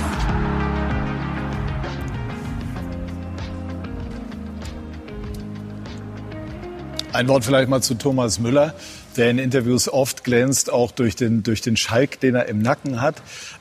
Ein 7.13 7.29
Wort 7.29 7.45
vielleicht 7.45 7.69
mal 7.69 7.83
zu 7.83 7.95
Thomas 7.95 8.39
Müller, 8.39 8.75
der 9.17 9.31
in 9.31 9.39
Interviews 9.39 9.89
oft 9.89 10.25
glänzt, 10.25 10.73
auch 10.73 10.91
durch 10.93 11.17
den, 11.17 11.43
durch 11.43 11.61
den 11.61 11.77
Schalk, 11.77 12.21
den 12.21 12.35
er 12.35 12.47
im 12.47 12.63
Nacken 12.63 13.01
hat. 13.01 13.17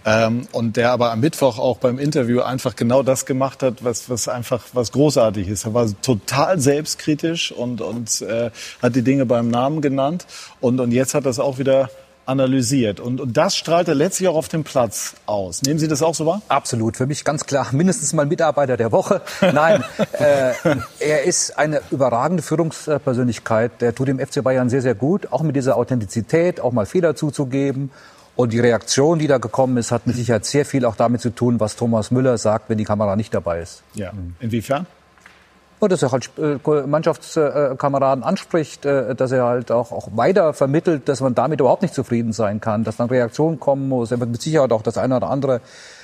Ähm, 0.05 0.47
und 0.51 0.77
der 0.77 0.91
aber 0.91 1.11
am 1.11 1.19
Mittwoch 1.19 1.59
auch 1.59 1.77
beim 1.77 1.99
Interview 1.99 2.41
einfach 2.41 2.75
genau 2.75 3.03
das 3.03 3.25
gemacht 3.25 3.63
hat, 3.63 3.83
was, 3.83 4.09
was 4.09 4.27
einfach 4.27 4.63
was 4.73 4.91
großartig 4.91 5.47
ist. 5.47 5.65
Er 5.65 5.73
war 5.73 5.87
total 6.01 6.59
selbstkritisch 6.59 7.51
und, 7.51 7.81
und 7.81 8.21
äh, 8.21 8.51
hat 8.81 8.95
die 8.95 9.01
Dinge 9.01 9.25
beim 9.25 9.49
Namen 9.49 9.81
genannt. 9.81 10.25
Und, 10.61 10.79
und 10.79 10.91
jetzt 10.91 11.13
hat 11.13 11.25
das 11.25 11.39
auch 11.39 11.57
wieder 11.57 11.89
analysiert. 12.29 12.99
Und, 12.99 13.19
und 13.19 13.35
das 13.35 13.57
strahlt 13.57 13.87
er 13.87 13.95
letztlich 13.95 14.29
auch 14.29 14.35
auf 14.35 14.47
dem 14.47 14.63
Platz 14.63 15.15
aus. 15.25 15.61
Nehmen 15.63 15.79
Sie 15.79 15.87
das 15.87 16.01
auch 16.01 16.15
so 16.15 16.25
wahr? 16.25 16.41
Absolut. 16.47 16.95
Für 16.95 17.07
mich 17.07 17.25
ganz 17.25 17.45
klar 17.45 17.67
mindestens 17.71 18.13
mal 18.13 18.25
Mitarbeiter 18.25 18.77
der 18.77 18.91
Woche. 18.91 19.21
Nein, 19.41 19.83
äh, 20.13 20.53
er 20.99 21.23
ist 21.23 21.57
eine 21.57 21.81
überragende 21.91 22.43
Führungspersönlichkeit. 22.43 23.81
Der 23.81 23.93
tut 23.93 24.07
dem 24.07 24.19
FC 24.19 24.43
Bayern 24.43 24.69
sehr, 24.69 24.81
sehr 24.81 24.95
gut. 24.95 25.31
Auch 25.31 25.41
mit 25.41 25.55
dieser 25.55 25.75
Authentizität, 25.75 26.61
auch 26.61 26.71
mal 26.71 26.85
Fehler 26.85 27.15
zuzugeben. 27.15 27.91
Und 28.35 28.53
die 28.53 28.59
Reaktion, 28.59 29.19
die 29.19 29.27
da 29.27 29.37
gekommen 29.37 29.75
ist, 29.75 29.91
hat 29.91 30.07
mit 30.07 30.15
Sicherheit 30.15 30.45
sehr 30.45 30.63
viel 30.63 30.85
auch 30.85 30.95
damit 30.95 31.19
zu 31.19 31.31
tun, 31.31 31.59
was 31.59 31.75
Thomas 31.75 32.09
Müller 32.09 32.37
sagt, 32.37 32.69
wenn 32.69 32.77
die 32.77 32.85
Kamera 32.85 33.17
nicht 33.17 33.33
dabei 33.33 33.59
ist. 33.59 33.83
Ja. 33.95 34.13
Inwiefern? 34.39 34.87
Dass 35.79 36.01
er 36.01 36.11
halt 36.11 36.29
äh, 36.37 36.57
Mannschaftskameraden 36.87 38.23
anspricht, 38.23 38.85
äh, 38.85 39.15
dass 39.15 39.31
er 39.31 39.45
halt 39.45 39.71
auch, 39.71 39.91
auch 39.91 40.09
weiter 40.15 40.53
vermittelt, 40.53 41.07
dass 41.07 41.21
man 41.21 41.35
damit 41.35 41.61
überhaupt 41.61 41.81
nicht 41.81 41.93
zufrieden 41.93 42.33
sein 42.33 42.59
kann, 42.59 42.83
dass 42.83 42.97
dann 42.97 43.09
Reaktionen 43.09 43.59
kommen 43.59 43.87
muss. 43.87 44.11
Er 44.11 44.19
wird 44.19 44.29
mit 44.29 44.41
Sicherheit 44.41 44.73
auch 44.73 44.81
das 44.81 44.97
eine 44.97 45.15
oder 45.15 45.29
andere 45.29 45.61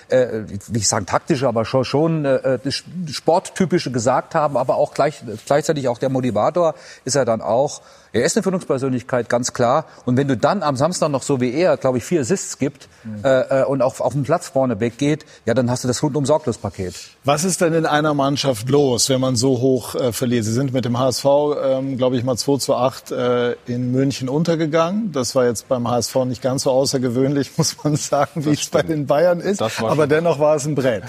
äh, 0.09 0.43
ich 0.73 0.87
sagen 0.87 1.05
taktische, 1.05 1.47
aber 1.47 1.65
schon, 1.65 1.85
schon 1.85 2.25
äh, 2.25 2.59
das 2.63 2.83
Sporttypische 3.09 3.91
gesagt 3.91 4.35
haben, 4.35 4.57
aber 4.57 4.75
auch 4.75 4.93
gleich, 4.93 5.23
gleichzeitig 5.45 5.87
auch 5.87 5.97
der 5.97 6.09
Motivator 6.09 6.75
ist 7.05 7.15
er 7.15 7.25
dann 7.25 7.41
auch. 7.41 7.81
Er 8.15 8.23
ist 8.23 8.37
eine 8.37 8.43
Führungspersönlichkeit, 8.43 9.27
ganz 9.27 9.51
klar. 9.51 9.87
Und 10.05 10.15
wenn 10.15 10.29
du 10.29 10.37
dann 10.37 10.63
am 10.63 10.77
Samstag 10.77 11.09
noch 11.09 11.21
so 11.21 11.41
wie 11.41 11.53
er, 11.53 11.75
glaube 11.75 11.97
ich, 11.97 12.05
vier 12.05 12.21
Assists 12.21 12.57
gibt 12.57 12.87
mhm. 13.03 13.19
äh, 13.23 13.65
und 13.65 13.81
auch 13.81 13.99
auf 13.99 14.13
dem 14.13 14.23
Platz 14.23 14.47
vorne 14.47 14.79
weggeht, 14.79 15.25
ja, 15.45 15.53
dann 15.53 15.69
hast 15.69 15.83
du 15.83 15.89
das 15.89 16.01
rundum 16.01 16.25
sorglos 16.25 16.57
Paket. 16.57 16.95
Was 17.25 17.43
ist 17.43 17.59
denn 17.59 17.73
in 17.73 17.85
einer 17.85 18.13
Mannschaft 18.13 18.69
los, 18.69 19.09
wenn 19.09 19.19
man 19.19 19.35
so 19.35 19.59
hoch 19.59 19.95
äh, 19.95 20.13
verliert? 20.13 20.45
Sie 20.45 20.53
sind 20.53 20.71
mit 20.71 20.85
dem 20.85 20.97
HSV, 20.97 21.25
ähm, 21.61 21.97
glaube 21.97 22.15
ich, 22.15 22.23
mal 22.23 22.37
2 22.37 22.57
zu 22.59 22.75
8 22.75 23.11
äh, 23.11 23.51
in 23.65 23.91
München 23.91 24.29
untergegangen. 24.29 25.11
Das 25.11 25.35
war 25.35 25.45
jetzt 25.45 25.67
beim 25.67 25.85
HSV 25.85 26.15
nicht 26.23 26.41
ganz 26.41 26.63
so 26.63 26.71
außergewöhnlich, 26.71 27.51
muss 27.57 27.75
man 27.83 27.97
sagen, 27.97 28.45
wie 28.45 28.51
es 28.51 28.69
bei 28.69 28.81
den 28.81 29.07
Bayern 29.07 29.41
ist. 29.41 29.61
Aber 29.61 30.07
dennoch 30.07 30.39
war 30.39 30.55
es 30.55 30.65
ein 30.65 30.75
Brett. 30.75 31.03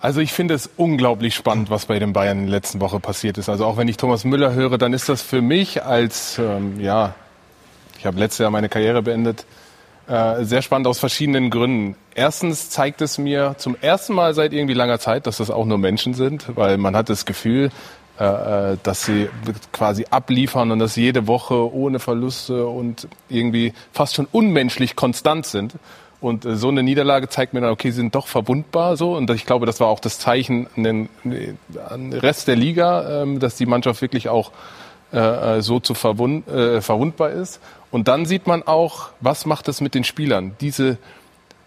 Also 0.00 0.20
ich 0.20 0.32
finde 0.32 0.54
es 0.54 0.70
unglaublich 0.78 1.34
spannend, 1.34 1.68
was 1.68 1.86
bei 1.86 1.98
den 1.98 2.14
Bayern 2.14 2.38
in 2.38 2.46
der 2.46 2.52
letzten 2.52 2.80
Woche 2.80 3.00
passiert 3.00 3.36
ist. 3.36 3.50
Also 3.50 3.66
auch 3.66 3.76
wenn 3.76 3.86
ich 3.86 3.98
Thomas 3.98 4.24
Müller 4.24 4.54
höre, 4.54 4.78
dann 4.78 4.94
ist 4.94 5.10
das 5.10 5.20
für 5.20 5.42
mich 5.42 5.84
als, 5.84 6.38
ähm, 6.38 6.80
ja, 6.80 7.14
ich 7.98 8.06
habe 8.06 8.18
letztes 8.18 8.38
Jahr 8.38 8.50
meine 8.50 8.70
Karriere 8.70 9.02
beendet, 9.02 9.44
äh, 10.08 10.42
sehr 10.44 10.62
spannend 10.62 10.86
aus 10.86 10.98
verschiedenen 10.98 11.50
Gründen. 11.50 11.96
Erstens 12.14 12.70
zeigt 12.70 13.02
es 13.02 13.18
mir 13.18 13.56
zum 13.58 13.76
ersten 13.78 14.14
Mal 14.14 14.32
seit 14.32 14.54
irgendwie 14.54 14.72
langer 14.72 14.98
Zeit, 14.98 15.26
dass 15.26 15.36
das 15.36 15.50
auch 15.50 15.66
nur 15.66 15.76
Menschen 15.76 16.14
sind, 16.14 16.46
weil 16.56 16.78
man 16.78 16.96
hat 16.96 17.10
das 17.10 17.26
Gefühl, 17.26 17.70
äh, 18.18 18.24
äh 18.24 18.76
dass 18.82 19.04
sie 19.04 19.28
quasi 19.70 20.06
abliefern 20.10 20.70
und 20.70 20.78
dass 20.78 20.94
sie 20.94 21.02
jede 21.02 21.26
Woche 21.26 21.72
ohne 21.74 21.98
Verluste 21.98 22.66
und 22.66 23.06
irgendwie 23.28 23.74
fast 23.92 24.14
schon 24.14 24.26
unmenschlich 24.32 24.96
konstant 24.96 25.44
sind. 25.44 25.74
Und 26.20 26.44
äh, 26.44 26.56
so 26.56 26.68
eine 26.68 26.82
Niederlage 26.82 27.28
zeigt 27.28 27.54
mir 27.54 27.60
dann, 27.60 27.70
okay, 27.70 27.90
sie 27.90 27.96
sind 27.96 28.14
doch 28.14 28.26
verwundbar 28.26 28.96
so. 28.96 29.16
Und 29.16 29.30
ich 29.30 29.46
glaube, 29.46 29.66
das 29.66 29.80
war 29.80 29.88
auch 29.88 30.00
das 30.00 30.18
Zeichen 30.18 30.66
an 30.76 30.84
den, 30.84 31.08
an 31.88 32.10
den 32.10 32.20
Rest 32.20 32.48
der 32.48 32.56
Liga, 32.56 33.22
ähm, 33.22 33.40
dass 33.40 33.56
die 33.56 33.66
Mannschaft 33.66 34.02
wirklich 34.02 34.28
auch 34.28 34.52
äh, 35.12 35.58
äh, 35.58 35.62
so 35.62 35.80
zu 35.80 35.94
verwund, 35.94 36.46
äh, 36.48 36.80
verwundbar 36.80 37.30
ist. 37.30 37.60
Und 37.90 38.06
dann 38.06 38.26
sieht 38.26 38.46
man 38.46 38.62
auch, 38.62 39.10
was 39.20 39.44
macht 39.44 39.66
das 39.66 39.80
mit 39.80 39.94
den 39.94 40.04
Spielern? 40.04 40.52
Diese 40.60 40.98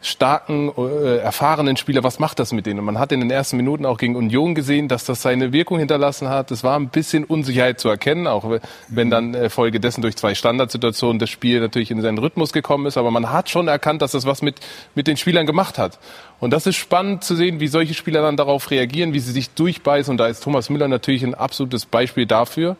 starken, 0.04 0.72
äh, 0.78 1.18
erfahrenen 1.18 1.78
Spieler, 1.78 2.04
was 2.04 2.20
macht 2.20 2.38
das 2.38 2.52
mit 2.52 2.66
denen? 2.66 2.80
Und 2.80 2.86
man 2.86 3.00
hat 3.00 3.12
in 3.14 3.22
den 3.22 3.32
ersten 3.32 3.56
Minuten 3.58 3.86
auch 3.86 3.98
gegen 3.98 4.16
Union 4.16 4.54
gesehen, 4.54 4.90
dass 4.90 5.06
das 5.06 5.22
seine 5.22 5.54
Wirkung 5.54 5.80
hinterlassen 5.80 6.28
hat. 6.28 6.52
Es 6.52 6.64
war 6.64 6.78
ein 6.78 6.90
bisschen 6.90 7.24
Unsicherheit 7.24 7.80
zu 7.80 7.88
erkennen, 7.88 8.28
auch 8.28 8.60
wenn 8.90 9.10
dann 9.10 9.34
äh, 9.34 9.50
Folge 9.50 9.80
dessen 9.80 10.02
durch 10.02 10.18
zwei 10.18 10.36
Standardsituationen 10.36 11.20
das 11.20 11.30
Spiel 11.30 11.62
natürlich 11.62 11.90
in 11.90 12.02
seinen 12.02 12.18
Rhythmus 12.18 12.52
gekommen 12.52 12.86
ist. 12.86 12.98
Aber 12.98 13.12
man 13.12 13.32
hat 13.32 13.50
schon 13.50 13.70
erkannt, 13.70 14.02
dass 14.02 14.12
das 14.12 14.26
was 14.26 14.42
mit, 14.42 14.60
mit 14.94 15.08
den 15.08 15.16
Spielern 15.16 15.46
gemacht 15.46 15.78
hat. 15.78 16.00
Und 16.42 16.52
das 16.52 16.68
ist 16.68 16.76
spannend 16.76 17.24
zu 17.24 17.36
sehen, 17.36 17.62
wie 17.62 17.68
solche 17.68 17.94
Spieler 17.94 18.22
dann 18.22 18.36
darauf 18.36 18.70
reagieren, 18.72 19.14
wie 19.14 19.20
sie 19.20 19.32
sich 19.32 19.52
durchbeißen. 19.52 20.12
Und 20.12 20.18
da 20.18 20.28
ist 20.28 20.44
Thomas 20.44 20.70
Müller 20.70 20.90
natürlich 20.90 21.24
ein 21.24 21.34
absolutes 21.34 21.86
Beispiel 21.86 22.26
dafür, 22.26 22.76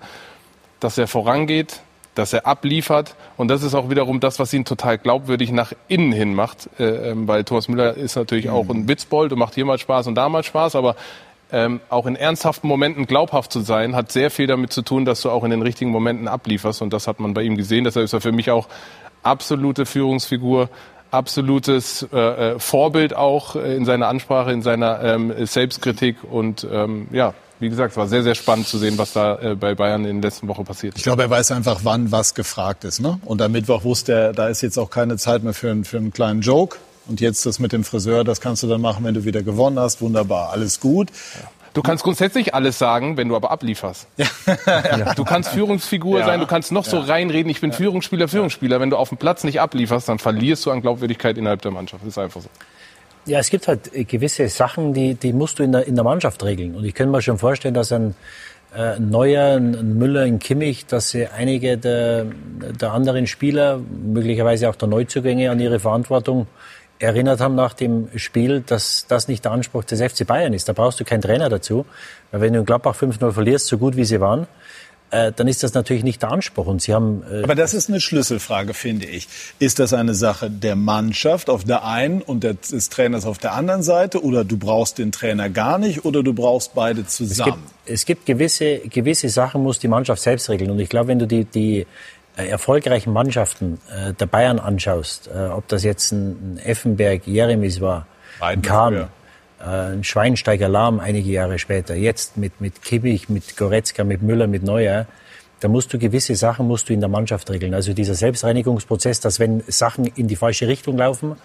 dass 0.82 0.98
er 0.98 1.08
vorangeht, 1.08 1.82
dass 2.16 2.34
er 2.34 2.46
abliefert. 2.46 3.16
Und 3.38 3.48
das 3.48 3.64
ist 3.64 3.74
auch 3.74 3.90
wiederum 3.90 4.20
das, 4.20 4.40
was 4.40 4.54
ihn 4.54 4.66
total 4.66 4.98
glaubwürdig 4.98 5.52
nach 5.52 5.74
innen 5.88 6.12
hin 6.12 6.34
macht. 6.34 6.70
Äh, 6.80 7.12
ähm, 7.12 7.28
weil 7.28 7.44
Thomas 7.44 7.68
Müller 7.68 7.96
ist 7.96 8.16
natürlich 8.16 8.46
mhm. 8.46 8.52
auch 8.52 8.70
ein 8.70 8.88
Witzbold 8.88 9.32
und 9.32 9.40
macht 9.40 9.56
hier 9.56 9.66
mal 9.66 9.78
Spaß 9.78 10.08
und 10.08 10.16
da 10.16 10.30
mal 10.30 10.44
Spaß. 10.44 10.76
Aber 10.76 10.96
ähm, 11.52 11.82
auch 11.90 12.06
in 12.06 12.16
ernsthaften 12.16 12.68
Momenten 12.68 13.06
glaubhaft 13.06 13.52
zu 13.52 13.62
sein, 13.62 13.96
hat 13.96 14.12
sehr 14.12 14.32
viel 14.32 14.48
damit 14.48 14.74
zu 14.74 14.82
tun, 14.82 15.06
dass 15.06 15.22
du 15.22 15.30
auch 15.30 15.44
in 15.44 15.52
den 15.52 15.62
richtigen 15.62 15.92
Momenten 15.92 16.28
ablieferst. 16.28 16.82
Und 16.82 16.94
das 16.94 17.08
hat 17.08 17.20
man 17.20 17.34
bei 17.34 17.44
ihm 17.44 17.58
gesehen. 17.58 17.84
Deshalb 17.84 18.06
ist 18.06 18.14
er 18.14 18.22
für 18.22 18.32
mich 18.32 18.52
auch 18.52 18.68
absolute 19.24 19.86
Führungsfigur, 19.86 20.70
absolutes 21.12 22.08
äh, 22.12 22.18
äh, 22.18 22.60
Vorbild 22.60 23.16
auch 23.16 23.56
äh, 23.56 23.76
in 23.76 23.86
seiner 23.86 24.08
Ansprache, 24.08 24.52
in 24.52 24.62
seiner 24.62 25.02
ähm, 25.04 25.34
Selbstkritik 25.46 26.18
und 26.24 26.68
ähm, 26.70 27.08
ja, 27.12 27.34
wie 27.64 27.70
gesagt, 27.70 27.92
es 27.92 27.98
war 27.98 28.08
sehr, 28.08 28.24
sehr 28.24 28.36
spannend 28.36 28.68
zu 28.68 28.78
sehen, 28.78 28.98
was 28.98 29.14
da 29.14 29.40
äh, 29.40 29.56
bei 29.56 29.74
Bayern 29.74 30.06
in 30.06 30.22
der 30.22 30.30
letzten 30.30 30.48
Woche 30.48 30.64
passiert 30.64 30.94
ist. 30.94 31.00
Ich 31.00 31.04
glaube, 31.04 31.24
er 31.24 31.30
weiß 31.30 31.52
einfach, 31.52 31.80
wann 31.84 32.12
was 32.12 32.36
gefragt 32.36 32.84
ist. 32.84 33.00
Ne? 33.00 33.20
Und 33.26 33.42
am 33.42 33.52
Mittwoch 33.52 33.84
wusste 33.84 34.14
er, 34.14 34.34
da 34.34 34.50
ist 34.50 34.62
jetzt 34.62 34.78
auch 34.78 34.90
keine 34.90 35.18
Zeit 35.18 35.44
mehr 35.44 35.54
für, 35.54 35.72
einen, 35.72 35.86
für 35.86 35.98
einen 35.98 36.14
kleinen 36.14 36.42
Joke. 36.42 36.78
Und 37.08 37.22
jetzt 37.22 37.46
das 37.46 37.60
mit 37.60 37.72
dem 37.72 37.84
Friseur, 37.84 38.24
das 38.24 38.40
kannst 38.42 38.64
du 38.64 38.68
dann 38.68 38.82
machen, 38.82 39.04
wenn 39.04 39.14
du 39.14 39.26
wieder 39.26 39.42
gewonnen 39.42 39.80
hast. 39.80 40.02
Wunderbar, 40.02 40.52
alles 40.52 40.80
gut. 40.80 41.10
Ja. 41.10 41.50
Du 41.74 41.82
kannst 41.82 42.04
grundsätzlich 42.04 42.54
alles 42.54 42.78
sagen, 42.78 43.18
wenn 43.18 43.30
du 43.30 43.36
aber 43.36 43.50
ablieferst. 43.50 44.08
Ja. 44.18 44.28
Du 45.16 45.24
kannst 45.24 45.50
Führungsfigur 45.50 46.20
ja. 46.20 46.26
sein, 46.26 46.40
du 46.40 46.46
kannst 46.46 46.72
noch 46.72 46.86
so 46.86 47.00
reinreden, 47.00 47.50
ich 47.50 47.62
bin 47.62 47.72
Führungsspieler, 47.72 48.28
Führungsspieler. 48.28 48.80
Wenn 48.80 48.90
du 48.90 48.98
auf 48.98 49.10
dem 49.10 49.18
Platz 49.18 49.44
nicht 49.44 49.60
ablieferst, 49.60 50.08
dann 50.08 50.20
verlierst 50.20 50.66
du 50.66 50.72
an 50.72 50.82
Glaubwürdigkeit 50.82 51.38
innerhalb 51.38 51.62
der 51.62 51.72
Mannschaft. 51.72 52.04
Das 52.04 52.10
ist 52.10 52.18
einfach 52.18 52.42
so. 52.42 52.50
Ja, 53.26 53.40
es 53.40 53.50
gibt 53.50 53.68
halt 53.70 53.90
gewisse 54.10 54.50
Sachen, 54.50 54.94
die, 54.94 55.16
die 55.16 55.32
musst 55.32 55.60
du 55.60 55.64
in 55.64 55.72
der, 55.72 55.88
in 55.88 55.96
der 55.96 56.04
Mannschaft 56.04 56.44
regeln. 56.44 56.76
Und 56.76 56.84
ich 56.84 56.94
kann 56.94 57.10
mir 57.10 57.22
schon 57.22 57.38
vorstellen, 57.38 57.74
dass 57.74 57.92
ein, 57.94 58.16
äh, 58.76 59.00
Neuer, 59.00 59.58
ein 59.58 59.98
Müller, 59.98 60.24
ein 60.24 60.40
Kimmich, 60.40 60.86
dass 60.88 61.12
sie 61.12 61.28
einige 61.28 61.78
der, 61.78 62.26
der 62.80 62.92
anderen 62.92 63.28
Spieler, 63.28 63.80
möglicherweise 63.80 64.70
auch 64.70 64.76
der 64.76 64.90
Neuzugänge, 64.90 65.52
an 65.52 65.60
ihre 65.60 65.80
Verantwortung 65.80 66.48
erinnert 67.00 67.40
haben 67.40 67.56
nach 67.56 67.74
dem 67.74 68.10
Spiel, 68.16 68.62
dass 68.62 69.06
das 69.08 69.28
nicht 69.28 69.46
der 69.46 69.52
Anspruch 69.52 69.84
des 69.84 70.02
FC 70.02 70.26
Bayern 70.26 70.54
ist. 70.54 70.68
Da 70.68 70.74
brauchst 70.74 71.00
du 71.00 71.06
keinen 71.06 71.22
Trainer 71.22 71.50
dazu. 71.50 71.86
Weil 72.32 72.42
wenn 72.42 72.54
du 72.54 72.60
in 72.60 72.66
Gladbach 72.66 72.96
5-0 72.96 73.32
verlierst, 73.32 73.68
so 73.68 73.78
gut 73.78 73.96
wie 73.96 74.06
sie 74.06 74.20
waren, 74.20 74.48
äh, 75.14 75.32
dann 75.32 75.48
ist 75.48 75.62
das 75.62 75.74
natürlich 75.76 76.04
nicht 76.04 76.24
der 76.24 76.32
Anspruch. 76.32 76.66
Und 76.66 76.82
Sie 76.82 76.94
haben, 76.94 77.24
äh 77.32 77.44
Aber 77.44 77.54
das 77.54 77.74
ist 77.74 77.88
eine 77.88 78.02
Schlüsselfrage, 78.02 78.74
finde 78.74 79.06
ich. 79.06 79.28
Ist 79.60 79.78
das 79.78 79.94
eine 79.94 80.16
Sache 80.16 80.50
der 80.50 80.76
Mannschaft 80.76 81.50
auf 81.50 81.64
der 81.64 81.86
einen 81.86 82.22
und 82.22 82.44
des 82.44 82.90
Trainers 82.90 83.26
auf 83.26 83.38
der 83.38 83.54
anderen 83.54 83.84
Seite? 83.84 84.24
Oder 84.24 84.44
du 84.44 84.58
brauchst 84.58 84.98
den 84.98 85.12
Trainer 85.12 85.50
gar 85.50 85.78
nicht 85.78 86.04
oder 86.04 86.24
du 86.24 86.34
brauchst 86.34 86.74
beide 86.74 87.06
zusammen? 87.06 87.64
Es 87.86 87.86
gibt, 87.86 87.90
es 87.94 88.06
gibt 88.06 88.26
gewisse, 88.26 88.80
gewisse 88.80 89.30
Sachen, 89.30 89.62
muss 89.62 89.78
die 89.78 89.88
Mannschaft 89.88 90.22
selbst 90.22 90.50
regeln. 90.50 90.72
Und 90.72 90.80
ich 90.80 90.90
glaube, 90.90 91.10
wenn 91.10 91.20
du 91.20 91.28
die, 91.28 91.46
die 91.46 91.86
äh, 92.36 92.48
erfolgreichen 92.48 93.14
Mannschaften 93.14 93.80
äh, 93.96 94.14
der 94.14 94.26
Bayern 94.26 94.58
anschaust, 94.58 95.28
äh, 95.28 95.46
ob 95.48 95.68
das 95.68 95.84
jetzt 95.84 96.12
ein, 96.12 96.56
ein 96.56 96.58
Effenberg, 96.58 97.28
Jeremis 97.28 97.82
war, 97.82 98.08
Kahn, 98.64 99.10
ein 99.66 100.04
Schweinsteiger 100.04 100.68
Lahm 100.68 101.00
einige 101.00 101.30
Jahre 101.32 101.58
später, 101.60 101.96
jetzt 101.96 102.38
mit, 102.38 102.60
mit 102.60 102.82
Kimmich, 102.82 103.30
mit 103.30 103.56
Goretzka, 103.56 104.04
mit 104.04 104.22
Müller, 104.22 104.48
mit 104.48 104.64
Neuer, 104.64 105.08
da 105.60 105.70
musst 105.70 105.94
du 105.94 105.98
gewisse 105.98 106.36
Sachen 106.36 106.68
musst 106.68 106.90
du 106.90 106.94
in 106.94 107.00
der 107.00 107.08
Mannschaft 107.08 107.50
regeln. 107.50 107.74
Also 107.74 107.94
dieser 107.94 108.16
Selbstreinigungsprozess, 108.16 109.22
dass 109.22 109.40
wenn 109.40 109.64
Sachen 109.68 110.06
in 110.06 110.28
die 110.28 110.36
falsche 110.36 110.68
Richtung 110.68 110.98
laufen, 110.98 111.38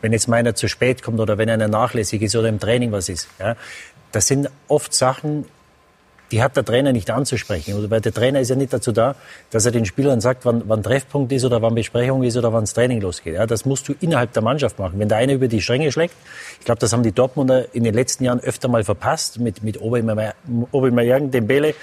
wenn 0.00 0.12
jetzt 0.12 0.28
meiner 0.28 0.54
zu 0.54 0.68
spät 0.68 1.02
kommt 1.02 1.20
oder 1.20 1.36
wenn 1.36 1.50
einer 1.50 1.68
nachlässig 1.68 2.22
ist 2.22 2.34
oder 2.34 2.48
im 2.48 2.58
Training 2.58 2.92
was 2.92 3.10
ist, 3.10 3.28
ja, 3.38 3.56
das 4.12 4.26
sind 4.26 4.48
oft 4.68 4.94
Sachen, 4.94 5.44
die 6.30 6.42
hat 6.42 6.56
der 6.56 6.64
Trainer 6.64 6.92
nicht 6.92 7.10
anzusprechen. 7.10 7.74
Also, 7.74 7.90
weil 7.90 8.00
der 8.00 8.12
Trainer 8.12 8.40
ist 8.40 8.50
ja 8.50 8.56
nicht 8.56 8.72
dazu 8.72 8.92
da, 8.92 9.14
dass 9.50 9.64
er 9.64 9.72
den 9.72 9.84
Spielern 9.84 10.20
sagt, 10.20 10.44
wann, 10.44 10.62
wann 10.66 10.82
Treffpunkt 10.82 11.32
ist 11.32 11.44
oder 11.44 11.62
wann 11.62 11.74
Besprechung 11.74 12.22
ist 12.22 12.36
oder 12.36 12.52
wann 12.52 12.62
das 12.62 12.74
Training 12.74 13.00
losgeht. 13.00 13.34
Ja, 13.34 13.46
das 13.46 13.64
musst 13.64 13.88
du 13.88 13.94
innerhalb 14.00 14.32
der 14.32 14.42
Mannschaft 14.42 14.78
machen. 14.78 14.98
Wenn 14.98 15.08
der 15.08 15.18
eine 15.18 15.34
über 15.34 15.48
die 15.48 15.60
Stränge 15.60 15.92
schlägt, 15.92 16.14
ich 16.58 16.64
glaube, 16.64 16.80
das 16.80 16.92
haben 16.92 17.02
die 17.02 17.12
Dortmunder 17.12 17.74
in 17.74 17.84
den 17.84 17.94
letzten 17.94 18.24
Jahren 18.24 18.40
öfter 18.40 18.68
mal 18.68 18.84
verpasst, 18.84 19.38
mit, 19.38 19.62
mit 19.62 19.80
Obermeier, 19.80 21.20
Dembele, 21.20 21.74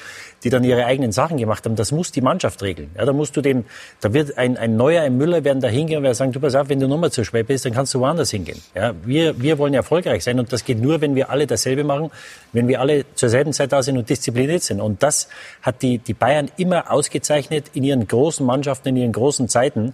die 0.44 0.50
dann 0.50 0.64
ihre 0.64 0.86
eigenen 0.86 1.12
Sachen 1.12 1.38
gemacht 1.38 1.66
haben. 1.66 1.76
Das 1.76 1.92
muss 1.92 2.12
die 2.12 2.22
Mannschaft 2.22 2.62
regeln. 2.62 2.92
Ja, 2.98 3.06
da 3.06 3.14
musst 3.14 3.36
du 3.38 3.42
den, 3.42 3.66
da 4.02 4.14
wird 4.14 4.38
ein, 4.38 4.58
ein 4.58 4.76
Neuer, 4.76 5.04
ein 5.04 5.18
Müller 5.18 5.44
werden 5.44 5.62
da 5.62 5.68
hingehen 5.68 5.98
und 5.98 6.04
werden 6.04 6.16
sagen, 6.16 6.32
du 6.32 6.40
pass 6.40 6.56
auf, 6.56 6.70
wenn 6.70 6.80
du 6.80 6.88
nochmal 6.88 7.12
zu 7.12 7.24
schwer 7.24 7.44
bist, 7.44 7.66
dann 7.66 7.74
kannst 7.74 7.94
du 7.94 8.00
woanders 8.00 8.32
hingehen. 8.32 8.62
Ja, 8.76 8.94
wir, 9.06 9.42
wir 9.42 9.58
wollen 9.58 9.74
erfolgreich 9.74 10.24
sein 10.24 10.40
und 10.40 10.52
das 10.52 10.66
geht 10.66 10.82
nur, 10.82 11.02
wenn 11.02 11.16
wir 11.16 11.30
alle 11.30 11.48
dasselbe 11.48 11.84
machen, 11.84 12.12
wenn 12.52 12.68
wir 12.68 12.82
alle 12.82 13.06
zur 13.16 13.30
selben 13.30 13.54
Zeit 13.54 13.72
da 13.72 13.82
sind 13.82 13.98
und 13.98 14.10
diszipliniert 14.10 14.64
sind. 14.64 14.82
Und 14.82 15.02
das 15.02 15.30
hat 15.62 15.82
die, 15.82 15.98
die 15.98 16.14
Bayern 16.14 16.52
immer 16.58 16.92
ausgezeichnet 16.92 17.68
in 17.74 17.84
ihren 17.84 18.08
großen 18.08 18.46
Mannschaften, 18.46 18.90
in 18.90 18.98
ihren 18.98 19.12
großen 19.14 19.48
Zeiten. 19.48 19.94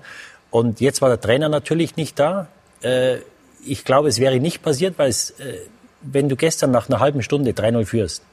Und 0.49 0.81
jetzt 0.81 1.01
war 1.01 1.09
der 1.09 1.21
Trainer 1.21 1.49
natürlich 1.49 1.95
nicht 1.95 2.17
da. 2.17 2.47
Äh, 2.81 3.17
ich 3.65 3.83
glaube, 3.83 4.07
es 4.07 4.19
wäre 4.19 4.39
nicht 4.39 4.63
passiert, 4.63 4.97
weil 4.97 5.09
es, 5.09 5.31
äh, 5.31 5.59
wenn 6.01 6.29
du 6.29 6.35
gestern 6.35 6.71
nach 6.71 6.89
einer 6.89 6.99
halben 6.99 7.21
Stunde 7.21 7.51
3-0 7.51 7.85
führst, 7.85 8.23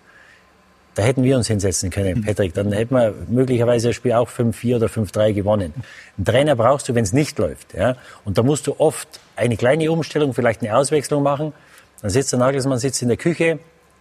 da 0.97 1.03
hätten 1.03 1.23
wir 1.23 1.37
uns 1.37 1.47
hinsetzen 1.47 1.91
können, 1.91 2.25
Patrick. 2.25 2.55
Dann 2.55 2.73
hätten 2.73 2.95
wir 2.95 3.15
möglicherweise 3.29 3.89
das 3.89 3.97
Spiel 3.97 4.15
auch 4.15 4.31
5-4 4.31 4.77
oder 4.77 4.87
5-3 4.87 5.35
gewonnen. 5.35 5.75
Einen 6.17 6.25
Trainer 6.25 6.57
brauchst 6.57 6.89
du, 6.89 6.95
wenn 6.95 7.05
es 7.05 7.13
nicht 7.13 7.39
läuft. 7.39 7.75
Ja? 7.75 7.97
Und 8.25 8.39
da 8.39 8.43
musst 8.43 8.67
du 8.67 8.77
oft 8.79 9.07
eine 9.37 9.59
kleine 9.59 9.93
Umstellung, 9.93 10.33
vielleicht 10.33 10.63
eine 10.63 10.75
Auswechslung 10.75 11.23
machen. 11.23 11.53
Dann 12.01 12.11
sitzt 12.11 12.33
der 12.33 12.39
Nagelsmann 12.39 12.79
sitzt 12.79 13.03
in 13.03 13.09
der 13.09 13.19
Küche, 13.19 13.59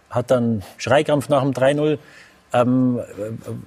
hat 0.08 0.30
dann 0.30 0.62
Schreikrampf 0.78 1.28
nach 1.28 1.42
dem 1.42 1.52
3-0, 1.52 1.98
ähm, 2.54 3.00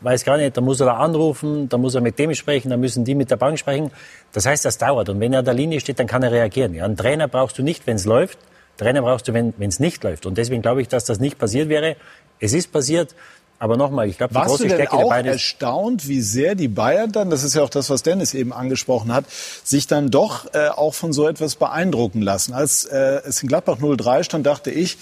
weiß 0.02 0.26
gar 0.26 0.38
nicht, 0.38 0.58
da 0.58 0.62
muss 0.62 0.80
er 0.80 0.88
da 0.88 0.98
anrufen, 0.98 1.70
da 1.70 1.78
muss 1.78 1.94
er 1.94 2.02
mit 2.02 2.18
dem 2.18 2.34
sprechen, 2.34 2.72
da 2.72 2.78
müssen 2.78 3.06
die 3.06 3.14
mit 3.14 3.30
der 3.30 3.38
Bank 3.38 3.60
sprechen. 3.60 3.92
Das 4.34 4.48
heißt, 4.48 4.66
das 4.66 4.80
dauert. 4.80 5.08
Und 5.08 5.20
wenn 5.20 5.34
er 5.34 5.40
an 5.40 5.46
der 5.46 5.54
Linie 5.54 5.80
steht, 5.80 6.00
dann 6.00 6.08
kann 6.08 6.24
er 6.24 6.32
reagieren. 6.32 6.74
Ja? 6.74 6.86
Einen 6.86 6.98
Trainer 6.98 7.28
brauchst 7.28 7.60
du 7.60 7.64
nicht, 7.64 7.86
wenn 7.86 7.98
es 7.98 8.06
läuft. 8.06 8.40
Trainer 8.80 9.02
brauchst 9.02 9.28
du, 9.28 9.34
wenn 9.34 9.54
es 9.60 9.80
nicht 9.80 10.04
läuft. 10.04 10.26
Und 10.26 10.38
deswegen 10.38 10.62
glaube 10.62 10.82
ich, 10.82 10.88
dass 10.88 11.06
das 11.06 11.20
nicht 11.20 11.38
passiert 11.38 11.70
wäre. 11.70 11.96
Es 12.40 12.54
ist 12.54 12.72
passiert. 12.72 13.14
Aber 13.62 13.76
nochmal, 13.76 14.08
ich 14.08 14.18
glaube, 14.18 14.34
die 14.34 14.36
Warst 14.36 14.52
große 14.52 14.64
du 14.64 14.70
denn 14.70 14.78
Stärke 14.78 14.94
auch 14.94 15.00
der 15.00 15.10
Bayern 15.10 15.26
erstaunt, 15.26 16.08
wie 16.08 16.22
sehr 16.22 16.56
die 16.56 16.70
Bayern 16.70 17.12
dann, 17.12 17.30
das 17.30 17.44
ist 17.44 17.56
ja 17.56 17.62
auch 17.62 17.70
das, 17.70 17.90
was 17.90 18.04
Dennis 18.04 18.34
eben 18.34 18.54
angesprochen 18.54 19.14
hat, 19.14 19.26
sich 19.30 19.86
dann 19.86 20.10
doch 20.10 20.54
äh, 20.54 20.70
auch 20.70 20.94
von 20.94 21.12
so 21.12 21.28
etwas 21.28 21.58
beeindrucken 21.58 22.22
lassen. 22.22 22.54
Als 22.54 22.86
äh, 22.86 23.20
es 23.28 23.44
in 23.44 23.50
Gladbach 23.50 23.80
03 23.80 24.24
stand, 24.24 24.46
dachte 24.46 24.72
ich, 24.72 24.98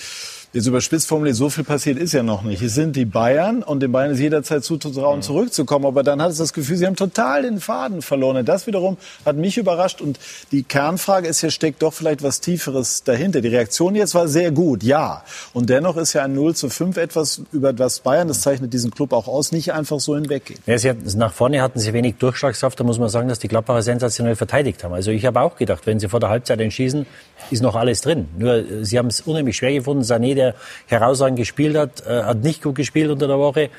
jetzt 0.58 0.68
überspitzt 0.68 1.08
formuliert, 1.08 1.36
so 1.36 1.49
viel 1.49 1.64
passiert 1.64 1.97
ist 1.97 2.14
ja 2.14 2.24
noch 2.24 2.41
nicht. 2.41 2.62
Es 2.62 2.74
sind 2.74 2.95
die 2.95 3.05
Bayern 3.05 3.64
und 3.64 3.82
den 3.82 3.91
Bayern 3.91 4.12
ist 4.12 4.20
jederzeit 4.20 4.64
zuzutrauen, 4.64 5.22
zurückzukommen. 5.22 5.86
Aber 5.86 6.03
dann 6.03 6.22
hat 6.22 6.32
es 6.32 6.38
das 6.38 6.51
Gefühl, 6.51 6.78
sie 6.78 6.86
haben 6.86 6.95
total 6.95 7.43
den 7.43 7.60
Faden 7.60 8.01
verloren. 8.01 8.38
Und 8.38 8.49
das 8.49 8.68
wiederum 8.68 8.97
hat 9.26 9.38
mich 9.38 9.58
überrascht. 9.58 10.01
Und 10.01 10.20
die 10.51 10.64
Kernfrage 10.64 11.28
ist 11.28 11.41
ja, 11.43 11.49
steckt 11.49 11.84
doch 11.84 11.93
vielleicht 11.93 12.24
was 12.24 12.41
Tieferes 12.41 13.03
dahinter. 13.03 13.41
Die 13.41 13.47
Reaktion 13.47 13.95
jetzt 13.95 14.16
war 14.16 14.28
sehr 14.28 14.51
gut, 14.51 14.84
ja. 14.84 15.24
Und 15.53 15.70
dennoch 15.70 15.95
ist 15.95 16.14
ja 16.14 16.24
ein 16.24 16.34
0 16.34 16.55
zu 16.55 16.70
5 16.70 16.97
etwas, 16.97 17.41
über 17.51 17.72
das 17.72 17.99
Bayern, 17.99 18.28
das 18.28 18.41
zeichnet 18.41 18.74
diesen 18.74 18.91
Club 18.91 19.14
auch 19.14 19.28
aus, 19.28 19.51
nicht 19.51 19.74
einfach 19.74 19.99
so 19.99 20.16
hinweggeht. 20.16 20.60
Ja, 20.66 20.78
sie 20.78 20.89
hatten, 20.89 21.05
nach 21.18 21.34
vorne 21.34 21.62
hatten 21.62 21.80
sie 21.80 21.93
wenig 21.93 22.16
Durchschlagskraft. 22.16 22.80
Da 22.80 22.84
muss 22.84 22.97
man 22.97 23.10
sagen, 23.10 23.28
dass 23.30 23.39
die 23.39 23.47
Gladbacher 23.47 23.84
sensationell 23.84 24.36
verteidigt 24.36 24.84
haben. 24.84 24.93
Also 24.93 25.12
ich 25.12 25.26
habe 25.26 25.39
auch 25.41 25.55
gedacht, 25.55 25.86
wenn 25.86 25.99
sie 25.99 26.10
vor 26.10 26.20
der 26.20 26.30
Halbzeit 26.30 26.60
entschießen, 26.60 27.05
ist 27.51 27.62
noch 27.62 27.76
alles 27.76 28.01
drin. 28.01 28.28
Nur 28.38 28.55
äh, 28.55 28.84
sie 28.84 28.97
haben 28.97 29.08
es 29.08 29.22
unheimlich 29.22 29.58
schwer 29.58 29.74
gefunden. 29.74 30.03
Sané, 30.03 30.34
der 30.34 30.47
herausragend 30.88 31.38
gespielt 31.38 31.76
hat, 31.76 32.06
äh, 32.06 32.24
hat 32.24 32.38
nicht 32.38 32.64
gut 32.64 32.76
gespielt 32.76 33.10
unter 33.10 33.28
der 33.28 33.39
Woche. 33.39 33.70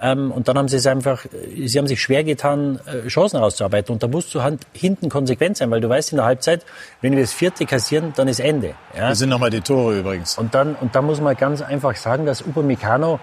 Ähm, 0.00 0.32
und 0.32 0.48
dann 0.48 0.58
haben 0.58 0.68
sie 0.68 0.76
es 0.76 0.86
einfach, 0.86 1.24
äh, 1.26 1.66
sie 1.68 1.78
haben 1.78 1.86
sich 1.86 2.02
schwer 2.02 2.24
getan, 2.24 2.80
äh, 2.86 3.06
Chancen 3.08 3.36
rauszuarbeiten. 3.36 3.92
Und 3.92 4.02
da 4.02 4.08
musst 4.08 4.34
du 4.34 4.42
halt 4.42 4.60
hinten 4.72 5.08
konsequent 5.08 5.56
sein, 5.56 5.70
weil 5.70 5.80
du 5.80 5.88
weißt 5.88 6.12
in 6.12 6.16
der 6.16 6.24
Halbzeit, 6.24 6.64
wenn 7.00 7.14
wir 7.14 7.20
das 7.20 7.32
vierte 7.32 7.66
kassieren, 7.66 8.12
dann 8.16 8.26
ist 8.26 8.40
Ende. 8.40 8.74
Ja? 8.96 9.10
Das 9.10 9.20
sind 9.20 9.28
nochmal 9.28 9.50
die 9.50 9.60
Tore 9.60 10.00
übrigens. 10.00 10.36
Und 10.36 10.54
dann, 10.54 10.74
und 10.74 10.94
da 10.96 11.02
muss 11.02 11.20
man 11.20 11.36
ganz 11.36 11.62
einfach 11.62 11.94
sagen, 11.94 12.26
dass 12.26 12.42
Upamecano, 12.42 13.20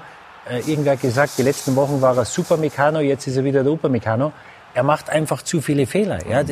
äh, 0.50 0.60
irgendwer 0.60 0.94
hat 0.94 1.02
gesagt, 1.02 1.34
die 1.38 1.44
letzten 1.44 1.76
Wochen 1.76 2.02
war 2.02 2.18
er 2.18 2.26
Super 2.26 2.56
Meccano, 2.56 3.02
jetzt 3.02 3.28
ist 3.28 3.36
er 3.36 3.44
wieder 3.44 3.64
der 3.64 3.74
Upamecano 3.74 4.32
er 4.74 4.84
macht 4.84 5.10
einfach 5.10 5.42
zu 5.42 5.62
viele 5.62 5.88
Fehler. 5.88 6.20
Ja, 6.30 6.44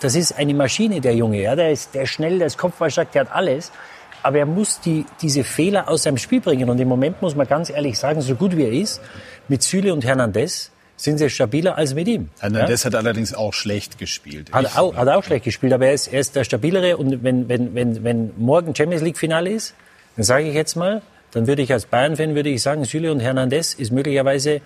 das 0.00 0.14
ist 0.16 0.36
eine 0.36 0.54
Maschine, 0.54 1.00
der 1.00 1.14
Junge. 1.14 1.40
Ja, 1.40 1.54
der 1.54 1.70
ist, 1.70 1.94
der 1.94 2.02
ist 2.02 2.10
schnell, 2.10 2.38
der 2.38 2.48
ist 2.48 2.58
kopfballstark, 2.58 3.12
der 3.12 3.22
hat 3.22 3.32
alles. 3.32 3.70
Aber 4.24 4.38
er 4.38 4.46
muss 4.46 4.80
die, 4.80 5.04
diese 5.20 5.44
Fehler 5.44 5.88
aus 5.88 6.04
seinem 6.04 6.16
Spiel 6.16 6.40
bringen. 6.40 6.70
Und 6.70 6.80
im 6.80 6.88
Moment 6.88 7.20
muss 7.20 7.36
man 7.36 7.46
ganz 7.46 7.68
ehrlich 7.68 7.98
sagen, 7.98 8.22
so 8.22 8.34
gut 8.34 8.56
wie 8.56 8.64
er 8.64 8.72
ist, 8.72 9.00
mit 9.48 9.62
Süle 9.62 9.92
und 9.92 10.04
Hernandez 10.04 10.70
sind 10.96 11.18
sie 11.18 11.28
stabiler 11.28 11.76
als 11.76 11.94
mit 11.94 12.08
ihm. 12.08 12.30
Hernandez 12.40 12.82
ja? 12.82 12.86
hat 12.86 12.94
allerdings 12.94 13.34
auch 13.34 13.52
schlecht 13.52 13.98
gespielt. 13.98 14.50
Hat 14.52 14.78
auch, 14.78 14.96
hat 14.96 15.08
auch 15.08 15.22
schlecht 15.22 15.44
gespielt, 15.44 15.74
aber 15.74 15.86
er 15.86 15.92
ist, 15.92 16.06
er 16.08 16.20
ist 16.20 16.34
der 16.36 16.44
stabilere. 16.44 16.96
Und 16.96 17.22
wenn, 17.22 17.48
wenn, 17.50 17.74
wenn, 17.74 18.02
wenn 18.02 18.32
morgen 18.38 18.74
Champions 18.74 19.02
League 19.02 19.18
Finale 19.18 19.50
ist, 19.50 19.74
dann 20.16 20.24
sage 20.24 20.48
ich 20.48 20.54
jetzt 20.54 20.74
mal, 20.74 21.02
dann 21.32 21.46
würde 21.46 21.60
ich 21.60 21.72
als 21.72 21.84
Bayern-Fan 21.84 22.34
würde 22.34 22.48
ich 22.48 22.62
sagen, 22.62 22.84
Süle 22.84 23.12
und 23.12 23.20
Hernandez 23.20 23.74
ist 23.74 23.92
möglicherweise 23.92 24.62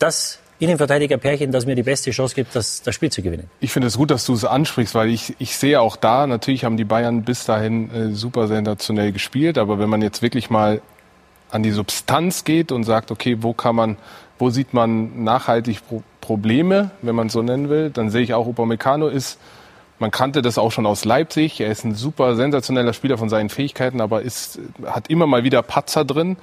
das 0.00 0.40
Innenverteidiger-Pärchen, 0.60 1.52
das 1.52 1.66
mir 1.66 1.74
die 1.74 1.82
beste 1.82 2.10
Chance 2.10 2.34
gibt, 2.34 2.54
das, 2.54 2.82
das 2.82 2.94
Spiel 2.94 3.10
zu 3.10 3.22
gewinnen. 3.22 3.50
Ich 3.60 3.72
finde 3.72 3.88
es 3.88 3.96
gut, 3.96 4.10
dass 4.10 4.26
du 4.26 4.34
es 4.34 4.44
ansprichst, 4.44 4.94
weil 4.94 5.08
ich, 5.08 5.34
ich 5.38 5.56
sehe 5.56 5.80
auch 5.80 5.96
da, 5.96 6.26
natürlich 6.26 6.64
haben 6.64 6.76
die 6.76 6.84
Bayern 6.84 7.22
bis 7.22 7.46
dahin 7.46 7.90
äh, 7.90 8.14
super 8.14 8.46
sensationell 8.46 9.12
gespielt, 9.12 9.58
aber 9.58 9.78
wenn 9.78 9.88
man 9.88 10.02
jetzt 10.02 10.20
wirklich 10.22 10.50
mal 10.50 10.82
an 11.50 11.62
die 11.62 11.70
Substanz 11.70 12.44
geht 12.44 12.72
und 12.72 12.84
sagt, 12.84 13.10
okay, 13.10 13.38
wo 13.40 13.52
kann 13.54 13.74
man, 13.74 13.96
wo 14.38 14.50
sieht 14.50 14.74
man 14.74 15.24
nachhaltig 15.24 15.80
Pro 15.88 16.02
Probleme, 16.20 16.90
wenn 17.02 17.16
man 17.16 17.26
es 17.26 17.32
so 17.32 17.42
nennen 17.42 17.70
will, 17.70 17.90
dann 17.90 18.10
sehe 18.10 18.22
ich 18.22 18.34
auch, 18.34 18.46
Upamecano 18.46 19.08
ist, 19.08 19.38
man 19.98 20.10
kannte 20.10 20.42
das 20.42 20.58
auch 20.58 20.70
schon 20.70 20.86
aus 20.86 21.04
Leipzig, 21.04 21.60
er 21.60 21.70
ist 21.70 21.84
ein 21.84 21.94
super 21.94 22.36
sensationeller 22.36 22.92
Spieler 22.92 23.18
von 23.18 23.28
seinen 23.28 23.48
Fähigkeiten, 23.48 24.00
aber 24.00 24.22
ist, 24.22 24.60
hat 24.84 25.08
immer 25.08 25.26
mal 25.26 25.42
wieder 25.42 25.62
Patzer 25.62 26.04
drin 26.04 26.36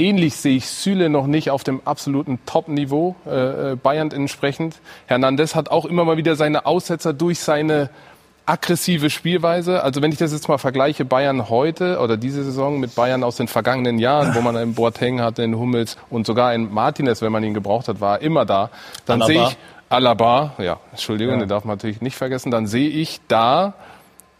Ähnlich 0.00 0.36
sehe 0.36 0.56
ich 0.56 0.66
Süle 0.66 1.10
noch 1.10 1.26
nicht 1.26 1.50
auf 1.50 1.62
dem 1.62 1.82
absoluten 1.84 2.38
Top-Niveau, 2.46 3.16
äh, 3.26 3.72
äh, 3.72 3.76
Bayern 3.76 4.10
entsprechend. 4.12 4.76
Hernandez 5.06 5.54
hat 5.54 5.70
auch 5.70 5.84
immer 5.84 6.06
mal 6.06 6.16
wieder 6.16 6.36
seine 6.36 6.64
Aussetzer 6.64 7.12
durch 7.12 7.38
seine 7.38 7.90
aggressive 8.46 9.10
Spielweise. 9.10 9.82
Also 9.82 10.00
wenn 10.00 10.10
ich 10.10 10.16
das 10.16 10.32
jetzt 10.32 10.48
mal 10.48 10.56
vergleiche, 10.56 11.04
Bayern 11.04 11.50
heute 11.50 11.98
oder 11.98 12.16
diese 12.16 12.42
Saison 12.44 12.80
mit 12.80 12.94
Bayern 12.94 13.22
aus 13.22 13.36
den 13.36 13.46
vergangenen 13.46 13.98
Jahren, 13.98 14.34
wo 14.34 14.40
man 14.40 14.56
einen 14.56 14.72
Boateng 14.72 15.20
hatte, 15.20 15.42
einen 15.42 15.58
Hummels 15.58 15.98
und 16.08 16.26
sogar 16.26 16.48
einen 16.48 16.72
Martinez, 16.72 17.20
wenn 17.20 17.30
man 17.30 17.44
ihn 17.44 17.52
gebraucht 17.52 17.88
hat, 17.88 18.00
war 18.00 18.22
immer 18.22 18.46
da, 18.46 18.70
dann 19.04 19.20
sehe 19.20 19.42
ich 19.42 19.58
Alaba, 19.90 20.54
ja, 20.56 20.80
Entschuldigung, 20.92 21.34
ja. 21.34 21.40
den 21.40 21.48
darf 21.50 21.66
man 21.66 21.76
natürlich 21.76 22.00
nicht 22.00 22.16
vergessen, 22.16 22.50
dann 22.50 22.66
sehe 22.66 22.88
ich 22.88 23.20
da 23.28 23.74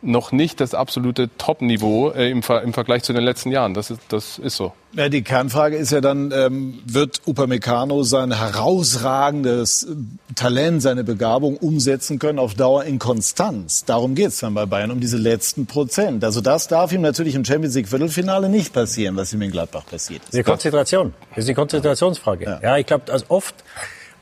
noch 0.03 0.32
nicht 0.32 0.61
das 0.61 0.74
absolute 0.74 1.30
Top-Niveau 1.36 2.11
äh, 2.11 2.30
im, 2.30 2.42
Ver 2.42 2.62
im, 2.62 2.72
Vergleich 2.72 3.03
zu 3.03 3.12
den 3.12 3.22
letzten 3.22 3.51
Jahren. 3.51 3.74
Das 3.74 3.90
ist, 3.90 4.01
das 4.09 4.38
ist 4.38 4.57
so. 4.57 4.72
Ja, 4.94 5.09
die 5.09 5.22
Kernfrage 5.22 5.76
ist 5.76 5.92
ja 5.92 6.01
dann, 6.01 6.32
ähm, 6.32 6.80
wird 6.84 7.20
Upamecano 7.26 8.03
sein 8.03 8.36
herausragendes 8.36 9.84
äh, 9.84 9.94
Talent, 10.34 10.82
seine 10.82 11.05
Begabung 11.05 11.57
umsetzen 11.57 12.18
können 12.18 12.38
auf 12.38 12.55
Dauer 12.55 12.84
in 12.84 12.98
Konstanz? 12.98 13.84
Darum 13.84 14.14
geht 14.14 14.28
es 14.28 14.38
dann 14.38 14.55
bei 14.55 14.66
Bayern, 14.66 14.90
um 14.90 15.01
diese 15.01 15.18
letzten 15.18 15.66
Prozent. 15.66 16.24
Also 16.24 16.40
das 16.40 16.66
darf 16.68 16.92
ihm 16.92 17.03
natürlich 17.03 17.34
im 17.34 17.44
Champions 17.44 17.74
League 17.74 17.88
Viertelfinale 17.88 18.48
nicht 18.48 18.72
passieren, 18.72 19.16
was 19.16 19.32
ihm 19.32 19.42
in 19.42 19.51
Gladbach 19.51 19.84
passiert 19.86 20.22
ist. 20.24 20.34
Die 20.34 20.42
Konzentration. 20.42 21.14
Das 21.30 21.38
ist 21.40 21.48
die 21.48 21.55
Konzentrationsfrage. 21.55 22.44
Ja, 22.44 22.61
ja 22.62 22.78
ich 22.78 22.86
glaube, 22.86 23.12
also 23.12 23.26
oft 23.28 23.55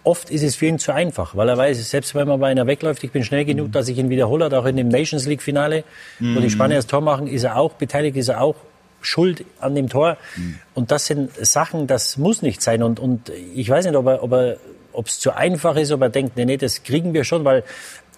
oft 0.09 0.31
ist 0.31 0.43
es 0.43 0.57
für 0.57 0.67
ihn 0.67 0.79
zu 0.79 0.95
einfach, 0.95 1.37
weil 1.37 1.51
er 1.51 1.59
weiß, 1.59 1.91
selbst 1.91 2.15
wenn 2.15 2.27
man 2.27 2.41
bei 2.41 2.49
einer 2.49 2.67
wegläuft, 2.67 3.05
ich 3.05 3.13
bin 3.13 3.25
schnell 3.25 3.45
genug, 3.45 3.73
dass 3.73 3.89
ich 3.89 3.99
ihn 3.99 4.09
wiederhole, 4.09 4.47
auch 4.59 4.65
in 4.65 4.77
dem 4.77 4.89
Nations 4.89 5.27
League 5.27 5.43
Finale, 5.43 5.85
mhm. 6.19 6.35
wo 6.35 6.41
die 6.41 6.49
Spanier 6.49 6.77
das 6.77 6.87
Tor 6.87 7.03
machen, 7.03 7.27
ist 7.27 7.45
er 7.45 7.59
auch 7.59 7.75
beteiligt, 7.75 8.17
ist 8.17 8.29
er 8.29 8.41
auch 8.41 8.57
schuld 9.03 9.45
an 9.61 9.75
dem 9.75 9.91
Tor. 9.91 10.17
Mhm. 10.37 10.59
Und 10.75 10.91
das 10.91 11.07
sind 11.07 11.31
Sachen, 11.47 11.87
das 11.87 12.17
muss 12.17 12.41
nicht 12.41 12.63
sein. 12.63 12.83
Und, 12.83 12.99
und 12.99 13.31
ich 13.55 13.69
weiß 13.69 13.85
nicht, 13.85 13.97
ob 13.97 14.07
er, 14.07 14.23
ob 14.23 14.33
er, 14.33 14.57
ob 14.95 15.09
es 15.09 15.21
zu 15.21 15.37
einfach 15.37 15.77
ist, 15.77 15.93
ob 15.93 16.01
er 16.01 16.09
denkt, 16.09 16.39
nee, 16.39 16.47
nee, 16.47 16.57
das 16.57 16.83
kriegen 16.83 17.13
wir 17.13 17.25
schon, 17.25 17.45
weil 17.45 17.63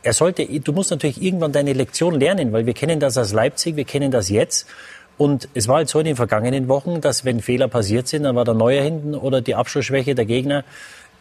er 0.04 0.12
sollte, 0.12 0.46
du 0.46 0.72
musst 0.72 0.92
natürlich 0.92 1.20
irgendwann 1.20 1.50
deine 1.50 1.72
Lektion 1.72 2.18
lernen, 2.20 2.52
weil 2.52 2.66
wir 2.66 2.72
kennen 2.72 3.00
das 3.00 3.18
aus 3.18 3.32
Leipzig, 3.32 3.74
wir 3.74 3.84
kennen 3.84 4.12
das 4.12 4.28
jetzt. 4.28 4.68
Und 5.18 5.48
es 5.52 5.66
war 5.66 5.76
halt 5.76 5.88
so 5.88 5.98
in 5.98 6.06
den 6.06 6.16
vergangenen 6.16 6.68
Wochen, 6.68 7.00
dass 7.00 7.24
wenn 7.24 7.40
Fehler 7.40 7.68
passiert 7.68 8.08
sind, 8.08 8.22
dann 8.22 8.36
war 8.36 8.46
der 8.46 8.54
Neuer 8.54 8.82
hinten 8.82 9.14
oder 9.14 9.42
die 9.42 9.54
Abschlussschwäche 9.54 10.14
der 10.14 10.24
Gegner 10.24 10.64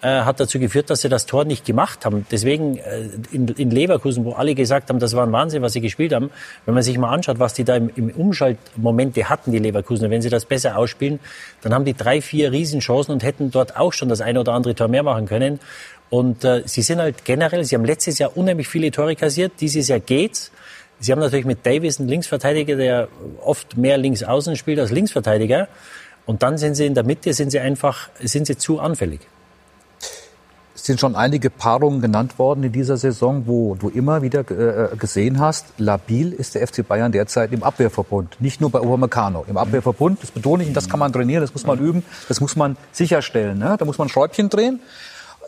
äh, 0.01 0.21
hat 0.21 0.39
dazu 0.39 0.59
geführt, 0.59 0.89
dass 0.89 1.01
sie 1.01 1.09
das 1.09 1.25
Tor 1.25 1.45
nicht 1.45 1.65
gemacht 1.65 2.05
haben. 2.05 2.25
Deswegen 2.31 2.77
äh, 2.77 3.09
in, 3.31 3.47
in, 3.49 3.69
Leverkusen, 3.69 4.23
wo 4.23 4.31
alle 4.31 4.55
gesagt 4.55 4.89
haben, 4.89 4.99
das 4.99 5.15
war 5.15 5.25
ein 5.25 5.31
Wahnsinn, 5.31 5.61
was 5.61 5.73
sie 5.73 5.81
gespielt 5.81 6.13
haben, 6.13 6.31
wenn 6.65 6.73
man 6.73 6.83
sich 6.83 6.97
mal 6.97 7.13
anschaut, 7.13 7.39
was 7.39 7.53
die 7.53 7.63
da 7.63 7.75
im, 7.75 7.89
im 7.95 8.09
Umschaltmomente 8.09 9.27
hatten, 9.29 9.51
die 9.51 9.59
Leverkusen, 9.59 10.09
wenn 10.09 10.21
sie 10.21 10.29
das 10.29 10.45
besser 10.45 10.77
ausspielen, 10.77 11.19
dann 11.61 11.73
haben 11.73 11.85
die 11.85 11.95
drei, 11.95 12.21
vier 12.21 12.51
Riesenchancen 12.51 13.13
und 13.13 13.23
hätten 13.23 13.51
dort 13.51 13.77
auch 13.77 13.93
schon 13.93 14.09
das 14.09 14.21
eine 14.21 14.39
oder 14.39 14.53
andere 14.53 14.75
Tor 14.75 14.87
mehr 14.87 15.03
machen 15.03 15.25
können. 15.25 15.59
Und 16.09 16.43
äh, 16.43 16.63
sie 16.65 16.81
sind 16.81 16.99
halt 16.99 17.25
generell, 17.25 17.63
sie 17.65 17.75
haben 17.75 17.85
letztes 17.85 18.19
Jahr 18.19 18.35
unheimlich 18.35 18.67
viele 18.67 18.91
Tore 18.91 19.15
kassiert, 19.15 19.53
dieses 19.59 19.87
Jahr 19.89 19.99
geht's. 19.99 20.51
Sie 21.01 21.11
haben 21.11 21.19
natürlich 21.19 21.45
mit 21.45 21.65
Davis 21.65 21.99
einen 21.99 22.09
Linksverteidiger, 22.09 22.75
der 22.75 23.07
oft 23.41 23.77
mehr 23.77 23.97
links 23.97 24.23
außen 24.23 24.55
spielt 24.55 24.79
als 24.79 24.91
Linksverteidiger. 24.91 25.67
Und 26.25 26.43
dann 26.43 26.57
sind 26.57 26.75
sie 26.75 26.85
in 26.85 26.93
der 26.93 27.03
Mitte, 27.03 27.33
sind 27.33 27.51
sie 27.51 27.59
einfach, 27.59 28.09
sind 28.19 28.47
sie 28.47 28.57
zu 28.57 28.79
anfällig. 28.79 29.21
Es 30.79 30.85
sind 30.85 30.99
schon 30.99 31.17
einige 31.17 31.49
Paarungen 31.49 31.99
genannt 31.99 32.39
worden 32.39 32.63
in 32.63 32.71
dieser 32.71 32.95
Saison, 32.95 33.43
wo 33.47 33.75
du 33.75 33.89
immer 33.89 34.21
wieder 34.21 34.49
äh, 34.49 34.95
gesehen 34.95 35.39
hast, 35.39 35.65
labil 35.77 36.31
ist 36.31 36.55
der 36.55 36.65
FC 36.65 36.87
Bayern 36.87 37.11
derzeit 37.11 37.51
im 37.51 37.63
Abwehrverbund. 37.63 38.37
Nicht 38.39 38.61
nur 38.61 38.69
bei 38.69 38.79
Upamecano. 38.79 39.43
Im 39.49 39.57
Abwehrverbund, 39.57 40.23
das 40.23 40.31
betone 40.31 40.63
ich, 40.63 40.71
das 40.71 40.89
kann 40.89 40.99
man 40.99 41.11
trainieren, 41.11 41.41
das 41.41 41.53
muss 41.53 41.65
man 41.65 41.79
üben, 41.79 42.03
das 42.29 42.39
muss 42.39 42.55
man 42.55 42.77
sicherstellen. 42.93 43.59
Ne? 43.59 43.75
Da 43.77 43.83
muss 43.83 43.97
man 43.97 44.07
Schräubchen 44.07 44.49
drehen. 44.49 44.79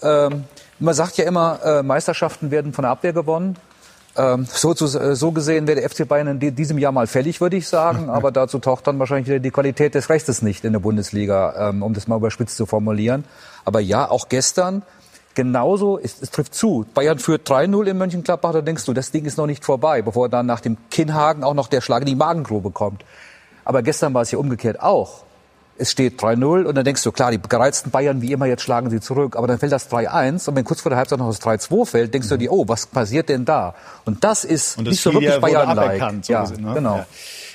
Ähm, 0.02 0.44
man 0.80 0.94
sagt 0.94 1.16
ja 1.16 1.24
immer, 1.24 1.60
äh, 1.64 1.82
Meisterschaften 1.82 2.52
werden 2.52 2.74
von 2.74 2.84
der 2.84 2.92
Abwehr 2.92 3.14
gewonnen. 3.14 3.56
Ähm, 4.18 4.46
so, 4.52 4.74
zu, 4.74 4.86
äh, 5.00 5.16
so 5.16 5.32
gesehen 5.32 5.66
wäre 5.66 5.80
der 5.80 5.90
FC 5.90 6.06
Bayern 6.06 6.42
in 6.42 6.56
diesem 6.56 6.78
Jahr 6.78 6.92
mal 6.92 7.08
fällig, 7.08 7.40
würde 7.40 7.56
ich 7.56 7.70
sagen. 7.70 8.10
Aber 8.10 8.34
dazu 8.34 8.60
taucht 8.60 8.86
dann 8.86 9.00
wahrscheinlich 9.00 9.28
wieder 9.28 9.40
die 9.40 9.52
Qualität 9.52 9.96
des 9.96 10.10
Rechtes 10.10 10.42
nicht 10.42 10.66
in 10.66 10.74
der 10.74 10.82
Bundesliga, 10.82 11.70
ähm, 11.70 11.84
um 11.84 11.94
das 11.94 12.10
mal 12.10 12.18
überspitzt 12.18 12.58
zu 12.58 12.66
formulieren. 12.66 13.24
Aber 13.64 13.80
ja, 13.80 14.10
auch 14.10 14.28
gestern 14.28 14.82
genauso, 15.36 16.00
es, 16.00 16.22
es 16.22 16.32
trifft 16.32 16.56
zu. 16.56 16.86
Bayern 16.94 17.20
führt 17.20 17.48
3-0 17.50 17.86
in 17.86 17.98
Mönchengladbach, 17.98 18.54
da 18.54 18.62
denkst 18.62 18.86
du, 18.86 18.94
das 18.94 19.12
Ding 19.12 19.26
ist 19.26 19.38
noch 19.38 19.48
nicht 19.48 19.64
vorbei, 19.64 20.02
bevor 20.02 20.30
dann 20.30 20.46
nach 20.46 20.60
dem 20.62 20.78
Kinnhagen 20.90 21.44
auch 21.44 21.54
noch 21.54 21.68
der 21.68 21.82
Schlag 21.82 22.02
in 22.02 22.08
die 22.08 22.16
Magengrube 22.16 22.72
kommt. 22.72 23.04
Aber 23.64 23.82
gestern 23.84 24.14
war 24.14 24.24
es 24.24 24.32
ja 24.32 24.38
umgekehrt 24.38 24.82
auch. 24.82 25.24
Es 25.78 25.92
steht 25.92 26.22
3-0 26.22 26.66
und 26.66 26.76
dann 26.76 26.86
denkst 26.86 27.02
du, 27.04 27.12
klar, 27.12 27.32
die 27.32 27.40
gereizten 27.42 27.90
Bayern 27.90 28.22
wie 28.22 28.32
immer, 28.32 28.46
jetzt 28.46 28.62
schlagen 28.62 28.90
sie 28.90 29.00
zurück. 29.00 29.36
Aber 29.36 29.48
dann 29.48 29.58
fällt 29.58 29.72
das 29.72 29.90
3-1 29.90 30.50
und 30.50 30.56
wenn 30.56 30.66
kurz 30.66 30.82
vor 30.82 30.90
der 30.90 30.98
Halbzeit 30.98 31.18
noch 31.18 31.28
das 31.28 31.42
3-2 31.42 31.86
fällt, 31.86 32.14
denkst 32.14 32.30
du 32.30 32.38
dir, 32.38 32.52
oh, 32.52 32.68
was 32.68 32.86
passiert 32.86 33.30
denn 33.30 33.46
da? 33.46 33.74
Und 34.06 34.24
das 34.24 34.44
ist 34.44 34.78
und 34.78 34.86
das 34.86 34.94
nicht 34.94 35.02
so 35.02 35.14
wirklich 35.14 35.40
Bayern-like. 35.40 36.24
So 36.24 36.34
ja, 36.34 36.44
ne? 36.44 36.74
genau. 36.76 36.98
Ja. 36.98 37.06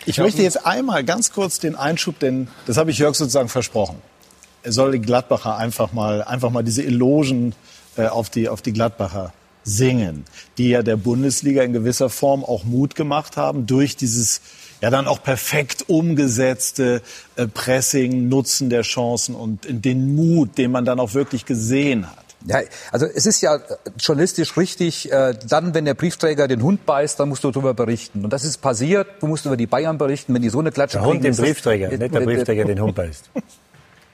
Ich 0.07 0.19
möchte 0.19 0.43
jetzt 0.43 0.67
einmal 0.67 1.05
ganz 1.05 1.33
kurz 1.33 1.59
den 1.59 1.77
Einschub, 1.77 2.19
denn 2.19 2.49
das 2.67 2.77
habe 2.77 2.91
ich 2.91 2.99
Jörg 2.99 3.15
sozusagen 3.15 3.49
versprochen 3.49 4.01
er 4.16 4.16
soll 4.69 4.93
die 4.93 5.01
Gladbacher 5.01 5.57
einfach 5.57 5.93
mal, 5.93 6.23
einfach 6.23 6.51
mal 6.51 6.63
diese 6.63 6.83
Elogen 6.83 7.55
äh, 7.97 8.07
auf, 8.07 8.31
die, 8.31 8.49
auf 8.49 8.63
die 8.63 8.73
Gladbacher 8.73 9.33
singen, 9.65 10.25
die 10.59 10.71
ja 10.71 10.83
der 10.83 10.97
Bundesliga 10.97 11.63
in 11.63 11.73
gewisser 11.73 12.09
Form 12.09 12.45
auch 12.45 12.65
Mut 12.65 12.95
gemacht 12.95 13.37
haben 13.37 13.67
durch 13.67 13.97
dieses 13.97 14.41
ja 14.81 14.91
dann 14.91 15.07
auch 15.07 15.23
perfekt 15.23 15.85
umgesetzte 15.89 17.03
äh, 17.37 17.47
Pressing, 17.47 18.29
Nutzen 18.29 18.71
der 18.71 18.83
Chancen 18.83 19.35
und 19.35 19.67
den 19.69 20.15
Mut, 20.15 20.59
den 20.59 20.71
man 20.71 20.85
dann 20.85 21.01
auch 21.01 21.15
wirklich 21.15 21.47
gesehen 21.47 22.07
hat. 22.07 22.27
Ja, 22.47 22.61
also 22.93 23.07
es 23.07 23.27
ist 23.27 23.41
ja 23.41 23.59
journalistisch 23.99 24.57
richtig, 24.57 25.11
äh, 25.11 25.35
dann, 25.49 25.75
wenn 25.75 25.85
der 25.85 25.95
Briefträger 25.95 26.47
den 26.47 26.63
Hund 26.63 26.87
beißt, 26.87 27.19
dann 27.19 27.29
musst 27.29 27.43
du 27.43 27.51
darüber 27.51 27.75
berichten. 27.75 28.23
Und 28.23 28.33
das 28.33 28.45
ist 28.45 28.59
passiert, 28.59 29.09
du 29.21 29.27
musst 29.27 29.47
über 29.47 29.57
die 29.57 29.67
Bayern 29.67 29.99
berichten, 29.99 30.33
wenn 30.33 30.43
die 30.43 30.49
so 30.49 30.61
eine 30.61 30.71
Klatsche 30.71 30.99
der 30.99 31.07
Hund 31.07 31.25
den 31.25 31.35
Briefträger, 31.35 31.89
nicht 31.89 32.15
der 32.15 32.21
Briefträger 32.21 32.65
den 32.65 32.81
Hund 32.81 32.95
beißt. 32.95 33.31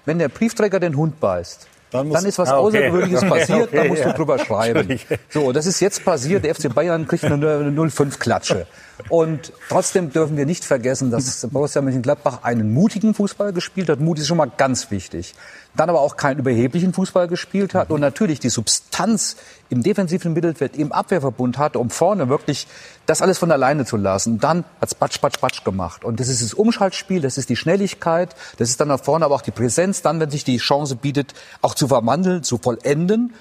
Wenn 0.04 0.18
der 0.18 0.28
Briefträger 0.28 0.80
den 0.80 0.96
Hund 0.96 1.20
beißt, 1.20 1.68
dann, 1.92 2.10
dann, 2.10 2.24
ist 2.24 2.38
was 2.38 2.48
ah, 2.48 2.58
okay. 2.58 2.78
Außergewöhnliches 2.78 3.20
passiert, 3.20 3.62
okay, 3.68 3.76
dann 3.76 3.88
musst 3.88 4.04
du 4.04 4.12
drüber 4.14 4.38
schreiben. 4.38 4.98
So, 5.28 5.52
das 5.52 5.66
ist 5.66 5.78
jetzt 5.80 6.04
passiert. 6.04 6.42
Der 6.42 6.54
FC 6.54 6.74
Bayern 6.74 7.06
kriegt 7.06 7.24
eine 7.24 7.36
0-5-Klatsche. 7.70 8.66
Und 9.08 9.52
trotzdem 9.68 10.12
dürfen 10.12 10.36
wir 10.36 10.46
nicht 10.46 10.64
vergessen, 10.64 11.10
dass 11.10 11.46
Borussia 11.50 11.82
Mönchengladbach 11.82 12.42
einen 12.42 12.72
mutigen 12.72 13.14
Fußball 13.14 13.52
gespielt 13.52 13.88
hat. 13.88 14.00
Mut 14.00 14.18
ist 14.18 14.28
schon 14.28 14.36
mal 14.36 14.50
ganz 14.56 14.90
wichtig 14.90 15.34
dann 15.74 15.88
aber 15.88 16.00
auch 16.00 16.16
keinen 16.16 16.40
überheblichen 16.40 16.92
Fußball 16.92 17.28
gespielt 17.28 17.74
hat 17.74 17.90
und 17.90 18.00
natürlich 18.00 18.40
die 18.40 18.50
Substanz 18.50 19.36
im 19.70 19.82
defensiven 19.82 20.34
Mittelfeld, 20.34 20.76
im 20.76 20.92
Abwehrverbund 20.92 21.56
hatte, 21.56 21.78
um 21.78 21.88
vorne 21.88 22.28
wirklich 22.28 22.66
das 23.06 23.22
alles 23.22 23.38
von 23.38 23.50
alleine 23.50 23.86
zu 23.86 23.96
lassen. 23.96 24.38
Dann 24.38 24.64
hat's 24.80 24.94
batsch, 24.94 25.20
batsch, 25.20 25.40
batsch 25.40 25.64
gemacht. 25.64 26.04
Und 26.04 26.20
das 26.20 26.28
ist 26.28 26.42
das 26.42 26.52
Umschaltspiel, 26.52 27.22
das 27.22 27.38
ist 27.38 27.48
die 27.48 27.56
Schnelligkeit, 27.56 28.34
das 28.58 28.68
ist 28.68 28.80
dann 28.80 28.88
nach 28.88 29.02
vorne 29.02 29.24
aber 29.24 29.34
auch 29.34 29.42
die 29.42 29.50
Präsenz, 29.50 30.02
dann, 30.02 30.20
wenn 30.20 30.30
sich 30.30 30.44
die 30.44 30.58
Chance 30.58 30.96
bietet, 30.96 31.32
auch 31.62 31.74
zu 31.74 31.88
verwandeln, 31.88 32.42
zu 32.42 32.58
vollenden. 32.58 33.32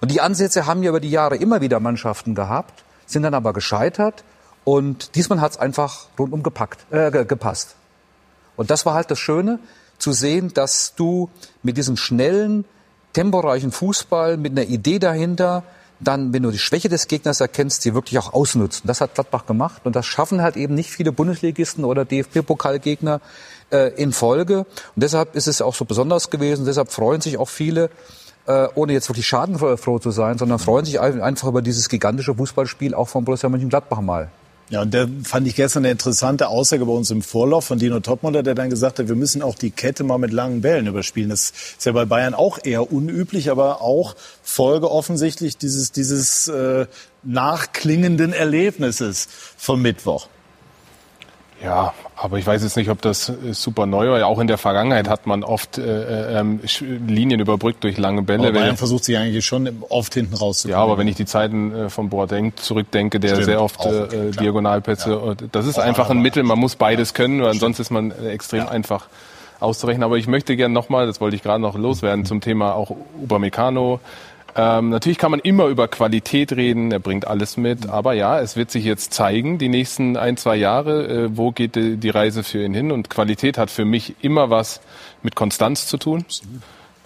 Und 0.00 0.10
die 0.10 0.20
Ansätze 0.20 0.66
haben 0.66 0.82
ja 0.82 0.88
über 0.88 1.00
die 1.00 1.10
Jahre 1.10 1.36
immer 1.36 1.60
wieder 1.60 1.80
Mannschaften 1.80 2.34
gehabt, 2.34 2.84
sind 3.06 3.24
dann 3.24 3.34
aber 3.34 3.52
gescheitert. 3.52 4.24
Und 4.64 5.14
diesmal 5.14 5.40
hat's 5.40 5.56
einfach 5.58 6.06
rundum 6.18 6.42
gepackt, 6.42 6.90
äh, 6.92 7.10
gepasst. 7.24 7.76
Und 8.56 8.70
das 8.70 8.86
war 8.86 8.94
halt 8.94 9.10
das 9.10 9.18
Schöne 9.18 9.58
zu 9.98 10.12
sehen, 10.12 10.52
dass 10.54 10.94
du 10.94 11.28
mit 11.62 11.76
diesem 11.76 11.96
schnellen, 11.96 12.64
temporeichen 13.12 13.72
Fußball, 13.72 14.36
mit 14.36 14.52
einer 14.52 14.68
Idee 14.68 14.98
dahinter, 14.98 15.62
dann, 16.00 16.32
wenn 16.32 16.42
du 16.42 16.50
die 16.50 16.58
Schwäche 16.58 16.88
des 16.88 17.06
Gegners 17.08 17.40
erkennst, 17.40 17.82
sie 17.82 17.94
wirklich 17.94 18.18
auch 18.18 18.32
ausnutzen. 18.32 18.86
Das 18.86 19.00
hat 19.00 19.14
Gladbach 19.14 19.46
gemacht 19.46 19.82
und 19.84 19.96
das 19.96 20.06
schaffen 20.06 20.42
halt 20.42 20.56
eben 20.56 20.74
nicht 20.74 20.90
viele 20.90 21.12
Bundesligisten 21.12 21.84
oder 21.84 22.04
DFB-Pokalgegner 22.04 23.20
äh, 23.70 23.94
in 23.94 24.12
Folge. 24.12 24.60
Und 24.60 25.02
deshalb 25.02 25.36
ist 25.36 25.46
es 25.46 25.62
auch 25.62 25.74
so 25.74 25.84
besonders 25.84 26.30
gewesen. 26.30 26.66
Deshalb 26.66 26.90
freuen 26.90 27.20
sich 27.20 27.38
auch 27.38 27.48
viele, 27.48 27.90
äh, 28.46 28.68
ohne 28.74 28.92
jetzt 28.92 29.08
wirklich 29.08 29.26
schadenfroh 29.26 29.98
zu 29.98 30.10
sein, 30.10 30.36
sondern 30.36 30.58
freuen 30.58 30.84
sich 30.84 31.00
einfach 31.00 31.48
über 31.48 31.62
dieses 31.62 31.88
gigantische 31.88 32.34
Fußballspiel 32.34 32.94
auch 32.94 33.08
von 33.08 33.24
Borussia 33.24 33.48
Mönchengladbach 33.48 34.00
mal. 34.00 34.30
Ja, 34.70 34.82
und 34.82 34.94
da 34.94 35.06
fand 35.24 35.46
ich 35.46 35.56
gestern 35.56 35.84
eine 35.84 35.92
interessante 35.92 36.48
Aussage 36.48 36.86
bei 36.86 36.92
uns 36.92 37.10
im 37.10 37.20
Vorlauf 37.20 37.66
von 37.66 37.78
Dino 37.78 38.00
Topmuller, 38.00 38.42
der 38.42 38.54
dann 38.54 38.70
gesagt 38.70 38.98
hat, 38.98 39.08
wir 39.08 39.14
müssen 39.14 39.42
auch 39.42 39.56
die 39.56 39.70
Kette 39.70 40.04
mal 40.04 40.16
mit 40.16 40.32
langen 40.32 40.62
Bällen 40.62 40.86
überspielen. 40.86 41.28
Das 41.28 41.50
ist 41.50 41.84
ja 41.84 41.92
bei 41.92 42.06
Bayern 42.06 42.32
auch 42.32 42.58
eher 42.64 42.90
unüblich, 42.90 43.50
aber 43.50 43.82
auch 43.82 44.16
Folge 44.42 44.90
offensichtlich 44.90 45.58
dieses, 45.58 45.92
dieses 45.92 46.48
äh, 46.48 46.86
nachklingenden 47.22 48.32
Erlebnisses 48.32 49.28
vom 49.56 49.82
Mittwoch. 49.82 50.28
Ja, 51.64 51.94
aber 52.16 52.38
ich 52.38 52.46
weiß 52.46 52.62
jetzt 52.62 52.76
nicht, 52.76 52.90
ob 52.90 53.00
das 53.00 53.30
äh, 53.30 53.52
super 53.52 53.86
neu 53.86 54.10
war. 54.10 54.26
Auch 54.26 54.38
in 54.38 54.46
der 54.46 54.58
Vergangenheit 54.58 55.08
hat 55.08 55.26
man 55.26 55.42
oft 55.42 55.78
äh, 55.78 56.38
ähm, 56.38 56.60
Linien 57.06 57.40
überbrückt 57.40 57.82
durch 57.84 57.96
lange 57.96 58.22
Bälle. 58.22 58.48
Aber 58.48 58.60
Bayern 58.60 58.76
versucht 58.76 59.04
sich 59.04 59.16
eigentlich 59.16 59.44
schon 59.44 59.70
oft 59.88 60.12
hinten 60.12 60.34
rauszukommen. 60.34 60.78
Ja, 60.78 60.82
aber 60.82 60.98
wenn 60.98 61.08
ich 61.08 61.16
die 61.16 61.24
Zeiten 61.24 61.74
äh, 61.74 61.90
von 61.90 62.10
Boateng 62.10 62.54
zurückdenke, 62.56 63.18
der 63.18 63.30
Stimmt, 63.30 63.44
sehr 63.46 63.62
oft 63.62 63.84
äh, 63.86 64.30
Diagonalpässe, 64.32 65.10
ja. 65.10 65.34
das 65.50 65.66
ist 65.66 65.78
einfach 65.78 66.10
ein 66.10 66.18
Mittel. 66.18 66.42
Man 66.42 66.58
muss 66.58 66.76
beides 66.76 67.14
können, 67.14 67.40
weil 67.40 67.50
ansonsten 67.50 67.82
ist 67.82 67.90
man 67.90 68.10
äh, 68.10 68.30
extrem 68.30 68.64
ja. 68.64 68.68
einfach 68.68 69.06
auszurechnen. 69.60 70.04
Aber 70.04 70.18
ich 70.18 70.26
möchte 70.26 70.56
gerne 70.56 70.74
nochmal, 70.74 71.06
das 71.06 71.20
wollte 71.20 71.36
ich 71.36 71.42
gerade 71.42 71.62
noch 71.62 71.78
loswerden, 71.78 72.26
zum 72.26 72.42
Thema 72.42 72.74
auch 72.74 72.94
Upamecano. 73.22 74.00
Ähm, 74.56 74.90
natürlich 74.90 75.18
kann 75.18 75.32
man 75.32 75.40
immer 75.40 75.66
über 75.66 75.88
Qualität 75.88 76.52
reden, 76.52 76.92
er 76.92 77.00
bringt 77.00 77.26
alles 77.26 77.56
mit, 77.56 77.88
aber 77.88 78.12
ja, 78.12 78.38
es 78.40 78.54
wird 78.54 78.70
sich 78.70 78.84
jetzt 78.84 79.12
zeigen, 79.12 79.58
die 79.58 79.68
nächsten 79.68 80.16
ein, 80.16 80.36
zwei 80.36 80.54
Jahre, 80.54 81.08
äh, 81.08 81.36
wo 81.36 81.50
geht 81.50 81.74
die, 81.74 81.96
die 81.96 82.10
Reise 82.10 82.44
für 82.44 82.64
ihn 82.64 82.72
hin. 82.72 82.92
Und 82.92 83.10
Qualität 83.10 83.58
hat 83.58 83.70
für 83.70 83.84
mich 83.84 84.14
immer 84.22 84.50
was 84.50 84.80
mit 85.22 85.34
Konstanz 85.34 85.88
zu 85.88 85.96
tun. 85.96 86.24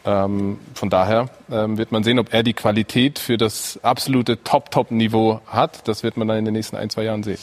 Ähm, 0.05 0.59
von 0.75 0.91
daher 0.91 1.31
ähm, 1.51 1.79
wird 1.79 1.91
man 1.91 2.05
sehen, 2.05 2.19
ob 2.19 2.35
er 2.35 2.43
die 2.43 2.53
Qualität 2.53 3.19
für 3.19 3.39
das 3.39 3.81
absolute 3.83 4.43
Top-Top-Niveau 4.45 5.41
hat. 5.47 5.89
Das 5.89 6.03
wird 6.03 6.17
man 6.17 6.29
dann 6.29 6.39
in 6.39 6.45
den 6.45 6.55
nächsten 6.55 6.77
ein, 6.77 6.91
zwei 6.91 7.05
Jahren 7.05 7.23
sehen. 7.23 7.39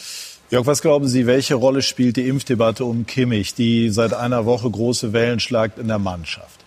Jörg, 0.51 0.68
was 0.68 0.84
glauben 0.84 1.08
Sie, 1.08 1.26
welche 1.26 1.56
Rolle 1.56 1.82
spielt 1.82 2.18
die 2.18 2.28
Impfdebatte 2.28 2.86
um 2.86 3.08
Kimmich, 3.08 3.56
die 3.56 3.89
seit 3.89 4.14
einer 4.14 4.45
Woche 4.45 4.70
große 4.70 5.12
Wellen 5.14 5.39
schlagt 5.39 5.80
in 5.80 5.88
der 5.88 5.97
Mannschaft? 5.97 6.64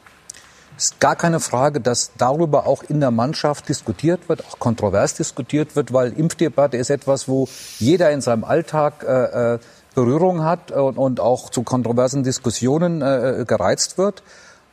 Ist 0.79 1.01
gar 1.01 1.17
keine 1.17 1.41
Frage, 1.41 1.81
dass 1.81 2.13
darüber 2.17 2.69
auch 2.69 2.85
in 2.85 3.01
der 3.01 3.11
Mannschaft 3.11 3.69
diskutiert 3.69 4.29
wird, 4.29 4.45
auch 4.47 4.61
kontrovers 4.61 5.15
diskutiert 5.15 5.75
wird, 5.75 5.93
weil 5.93 6.13
Impfdebatte 6.13 6.77
ist 6.77 6.91
etwas, 6.91 7.27
wo 7.27 7.49
jeder 7.81 8.13
in 8.13 8.21
seinem 8.21 8.45
Alltag 8.45 9.05
äh, 9.07 9.55
äh 9.55 9.59
Berührung 9.95 10.45
hat 10.45 10.71
und, 10.71 10.97
und, 10.97 11.19
auch 11.19 11.51
zu 11.51 11.65
kontroversen 11.65 12.23
Diskussionen 12.23 13.03
äh, 13.03 13.45
gereizt 13.45 13.99
wird. 13.99 14.23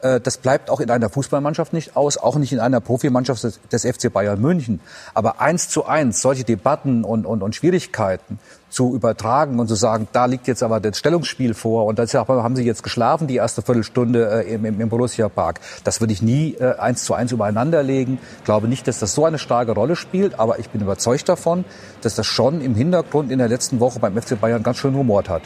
Äh, 0.01 0.19
das 0.19 0.37
bleibt 0.37 0.69
auch 0.69 0.79
in 0.79 0.89
einer 0.89 1.09
Fußballmannschaft 1.09 1.73
nicht 1.73 1.95
aus, 1.95 2.17
auch 2.17 2.35
nicht 2.35 2.53
in 2.53 2.59
einer 2.59 2.79
Profimannschaft 2.81 3.43
des, 3.43 3.85
FC 3.85 4.11
Bayern 4.11 4.41
München. 4.41 4.79
Aber 5.13 5.41
eins 5.41 5.69
zu 5.69 5.85
eins 5.85 6.21
solche 6.21 6.43
Debatten 6.43 7.03
und, 7.03 7.25
und, 7.25 7.41
und 7.41 7.55
Schwierigkeiten 7.55 8.39
zu 8.69 8.93
übertragen 8.93 9.59
und 9.59 9.67
zu 9.67 9.75
sagen, 9.75 10.07
da 10.11 10.25
liegt 10.25 10.47
jetzt 10.47 10.61
aber 10.61 10.79
das 10.79 10.97
Stellungsspiel 10.97 11.53
vor 11.53 11.85
und 11.85 11.97
deshalb 11.97 12.27
haben 12.27 12.55
sie 12.55 12.63
jetzt 12.63 12.83
geschlafen, 12.83 13.27
die 13.27 13.37
erste 13.37 13.61
Viertelstunde 13.61 14.45
äh, 14.45 14.53
im, 14.53 14.65
im 14.65 14.89
Borussia 14.89 15.29
Park. 15.29 15.61
Das 15.83 16.01
würde 16.01 16.13
ich 16.13 16.21
nie 16.21 16.55
äh, 16.59 16.75
eins 16.77 17.05
zu 17.05 17.13
eins 17.13 17.31
übereinander 17.31 17.83
legen. 17.83 18.19
Ich 18.39 18.43
glaube 18.43 18.67
nicht, 18.67 18.87
dass 18.87 18.99
das 18.99 19.13
so 19.13 19.25
eine 19.25 19.39
starke 19.39 19.71
Rolle 19.71 19.95
spielt, 19.95 20.39
aber 20.39 20.59
ich 20.59 20.69
bin 20.69 20.81
überzeugt 20.81 21.29
davon, 21.29 21.63
dass 22.01 22.15
das 22.15 22.27
schon 22.27 22.61
im 22.61 22.75
Hintergrund 22.75 23.31
in 23.31 23.39
der 23.39 23.47
letzten 23.47 23.79
Woche 23.79 23.99
beim 23.99 24.21
FC 24.21 24.39
Bayern 24.39 24.61
ganz 24.61 24.77
schön 24.77 24.93
rumort 24.93 25.29
hat. 25.29 25.43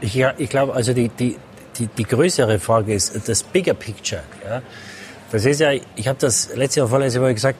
Ja, 0.00 0.32
ich 0.36 0.50
glaube, 0.50 0.74
also 0.74 0.92
die, 0.92 1.08
die, 1.08 1.36
die, 1.78 1.86
die 1.86 2.04
größere 2.04 2.58
Frage 2.58 2.94
ist 2.94 3.28
das 3.28 3.42
Bigger 3.42 3.74
Picture. 3.74 4.22
Ja? 4.44 4.62
Das 5.30 5.44
ist 5.44 5.60
ja, 5.60 5.72
ich 5.96 6.08
habe 6.08 6.18
das 6.18 6.54
letzte 6.54 6.82
Woche, 6.82 6.90
vorletzte 6.90 7.22
Woche 7.22 7.34
gesagt, 7.34 7.58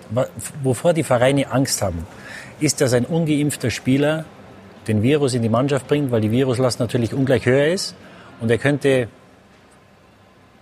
wovor 0.63 0.93
die 0.93 1.03
Vereine 1.03 1.51
Angst 1.51 1.81
haben, 1.81 2.07
ist, 2.61 2.81
dass 2.81 2.93
ein 2.93 3.07
ungeimpfter 3.07 3.71
Spieler 3.71 4.25
den 4.87 5.03
Virus 5.03 5.35
in 5.35 5.43
die 5.43 5.49
Mannschaft 5.49 5.87
bringt, 5.89 6.11
weil 6.11 6.21
die 6.21 6.31
Viruslast 6.31 6.81
natürlich 6.81 7.15
ungleich 7.15 7.47
höher 7.47 7.69
ist 7.69 7.95
und 8.41 8.51
er 8.51 8.59
könnte 8.59 9.09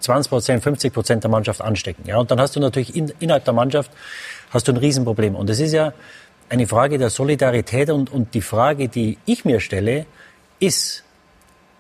20 0.01 0.31
Prozent, 0.31 0.63
50 0.63 0.93
Prozent 0.93 1.25
der 1.25 1.31
Mannschaft 1.31 1.61
anstecken. 1.61 2.05
Ja, 2.07 2.19
und 2.19 2.31
dann 2.31 2.41
hast 2.41 2.57
du 2.57 2.61
natürlich 2.61 2.95
in, 2.97 3.13
innerhalb 3.21 3.45
der 3.45 3.55
Mannschaft 3.55 3.91
hast 4.51 4.69
du 4.69 4.73
ein 4.73 4.77
Riesenproblem. 4.77 5.35
Und 5.35 5.49
das 5.49 5.61
ist 5.61 5.73
ja 5.73 5.93
eine 6.49 6.67
Frage 6.67 6.99
der 6.99 7.11
Solidarität 7.11 7.91
und, 7.91 8.11
und 8.11 8.35
die 8.35 8.41
Frage, 8.41 8.89
die 8.89 9.19
ich 9.27 9.45
mir 9.45 9.61
stelle, 9.61 10.07
ist, 10.59 11.05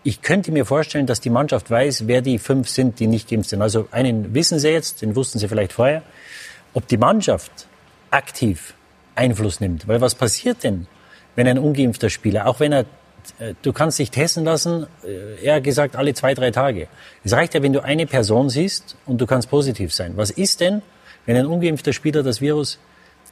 ich 0.03 0.23
könnte 0.23 0.53
mir 0.53 0.65
vorstellen, 0.65 1.07
dass 1.07 1.21
die 1.21 1.31
Mannschaft 1.31 1.71
weiß, 1.71 2.07
wer 2.07 2.23
die 2.23 2.39
fünf 2.39 2.69
sind, 2.69 3.01
die 3.01 3.07
nicht 3.07 3.29
geimpft 3.29 3.51
sind. 3.51 3.63
Also 3.63 3.89
einen 3.91 4.35
wissen 4.35 4.59
sie 4.59 4.71
jetzt, 4.71 5.03
den 5.03 5.15
wussten 5.15 5.39
sie 5.39 5.49
vielleicht 5.49 5.73
vorher. 5.73 6.03
Ob 6.73 6.87
die 6.87 6.97
Mannschaft 6.97 7.67
aktiv 8.11 8.75
Einfluss 9.15 9.61
nimmt. 9.61 9.87
Weil 9.89 10.01
was 10.01 10.15
passiert 10.15 10.65
denn, 10.65 10.87
wenn 11.37 11.47
ein 11.47 11.59
ungeimpfter 11.59 12.11
Spieler, 12.11 12.47
auch 12.47 12.61
wenn 12.61 12.73
er, 12.73 12.87
äh, 13.39 13.55
du 13.63 13.73
kannst 13.73 13.99
dich 13.99 14.11
testen 14.11 14.45
lassen, 14.45 14.87
äh, 15.05 15.45
er 15.45 15.57
hat 15.57 15.65
gesagt, 15.65 15.97
alle 15.97 16.15
zwei, 16.15 16.35
drei 16.35 16.51
Tage. 16.51 16.89
Es 17.23 17.33
reicht 17.33 17.55
ja, 17.55 17.63
wenn 17.63 17.73
du 17.73 17.85
eine 17.85 18.07
Person 18.07 18.49
siehst 18.49 18.97
und 19.07 19.21
du 19.21 19.27
kannst 19.27 19.51
positiv 19.51 19.93
sein. 19.93 20.13
Was 20.17 20.31
ist 20.31 20.61
denn, 20.61 20.83
wenn 21.27 21.37
ein 21.37 21.47
ungeimpfter 21.47 21.93
Spieler 21.93 22.23
das 22.23 22.41
Virus 22.41 22.79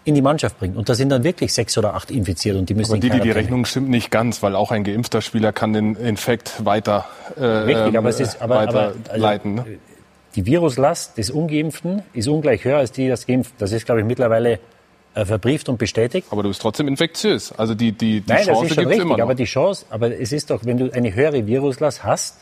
in 0.09 0.15
die 0.15 0.23
Mannschaft 0.23 0.59
bringt. 0.59 0.77
Und 0.77 0.89
da 0.89 0.95
sind 0.95 1.11
dann 1.11 1.23
wirklich 1.23 1.53
sechs 1.53 1.77
oder 1.77 1.95
acht 1.95 2.11
infiziert 2.11 2.57
und 2.57 2.69
die 2.71 2.75
müssen 2.75 2.93
Aber 2.93 3.01
die, 3.01 3.11
die, 3.11 3.21
die 3.21 3.31
Rechnung 3.31 3.67
stimmt 3.67 3.91
nicht 3.91 4.11
ganz, 4.11 4.43
weil 4.43 4.57
auch 4.57 4.71
ein 4.71 4.83
geimpfter 4.83 5.21
Spieler 5.21 5.53
kann 5.53 5.75
den 5.75 5.97
Infekt 5.97 6.65
weiter 6.65 7.07
äh, 7.37 7.45
Richtig, 7.45 7.99
aber 7.99 8.09
es 8.09 8.19
ist 8.19 8.41
aber, 8.41 8.61
aber 8.61 8.95
also, 9.09 9.23
leiten. 9.23 9.55
Ne? 9.57 9.65
Die 10.35 10.47
Viruslast 10.47 11.19
des 11.19 11.31
Ungeimpften 11.31 12.03
ist 12.15 12.27
ungleich 12.27 12.65
höher 12.65 12.79
als 12.79 12.91
die 12.91 13.09
des 13.09 13.27
Geimpften. 13.27 13.57
Das 13.59 13.71
ist, 13.73 13.85
glaube 13.85 14.01
ich, 14.01 14.07
mittlerweile 14.07 14.61
äh, 15.15 15.27
verbrieft 15.27 15.69
und 15.69 15.79
bestätigt. 15.79 16.27
Aber 16.31 16.43
du 16.43 16.49
bist 16.49 16.63
trotzdem 16.63 16.89
infektiös. 16.89 17.53
Also 17.53 17.75
die, 17.75 17.93
die, 17.93 18.23
die 18.23 18.33
Nein, 18.33 18.47
Chance 18.47 18.77
gibt 18.77 18.91
es 18.91 18.99
immer 18.99 19.17
noch. 19.19 19.25
Aber 19.25 19.35
die 19.35 19.45
Chance, 19.45 19.85
aber 19.91 20.19
es 20.19 20.33
ist 20.33 20.49
doch, 20.49 20.65
wenn 20.65 20.79
du 20.79 20.91
eine 20.91 21.15
höhere 21.15 21.47
Viruslast 21.47 22.03
hast, 22.03 22.37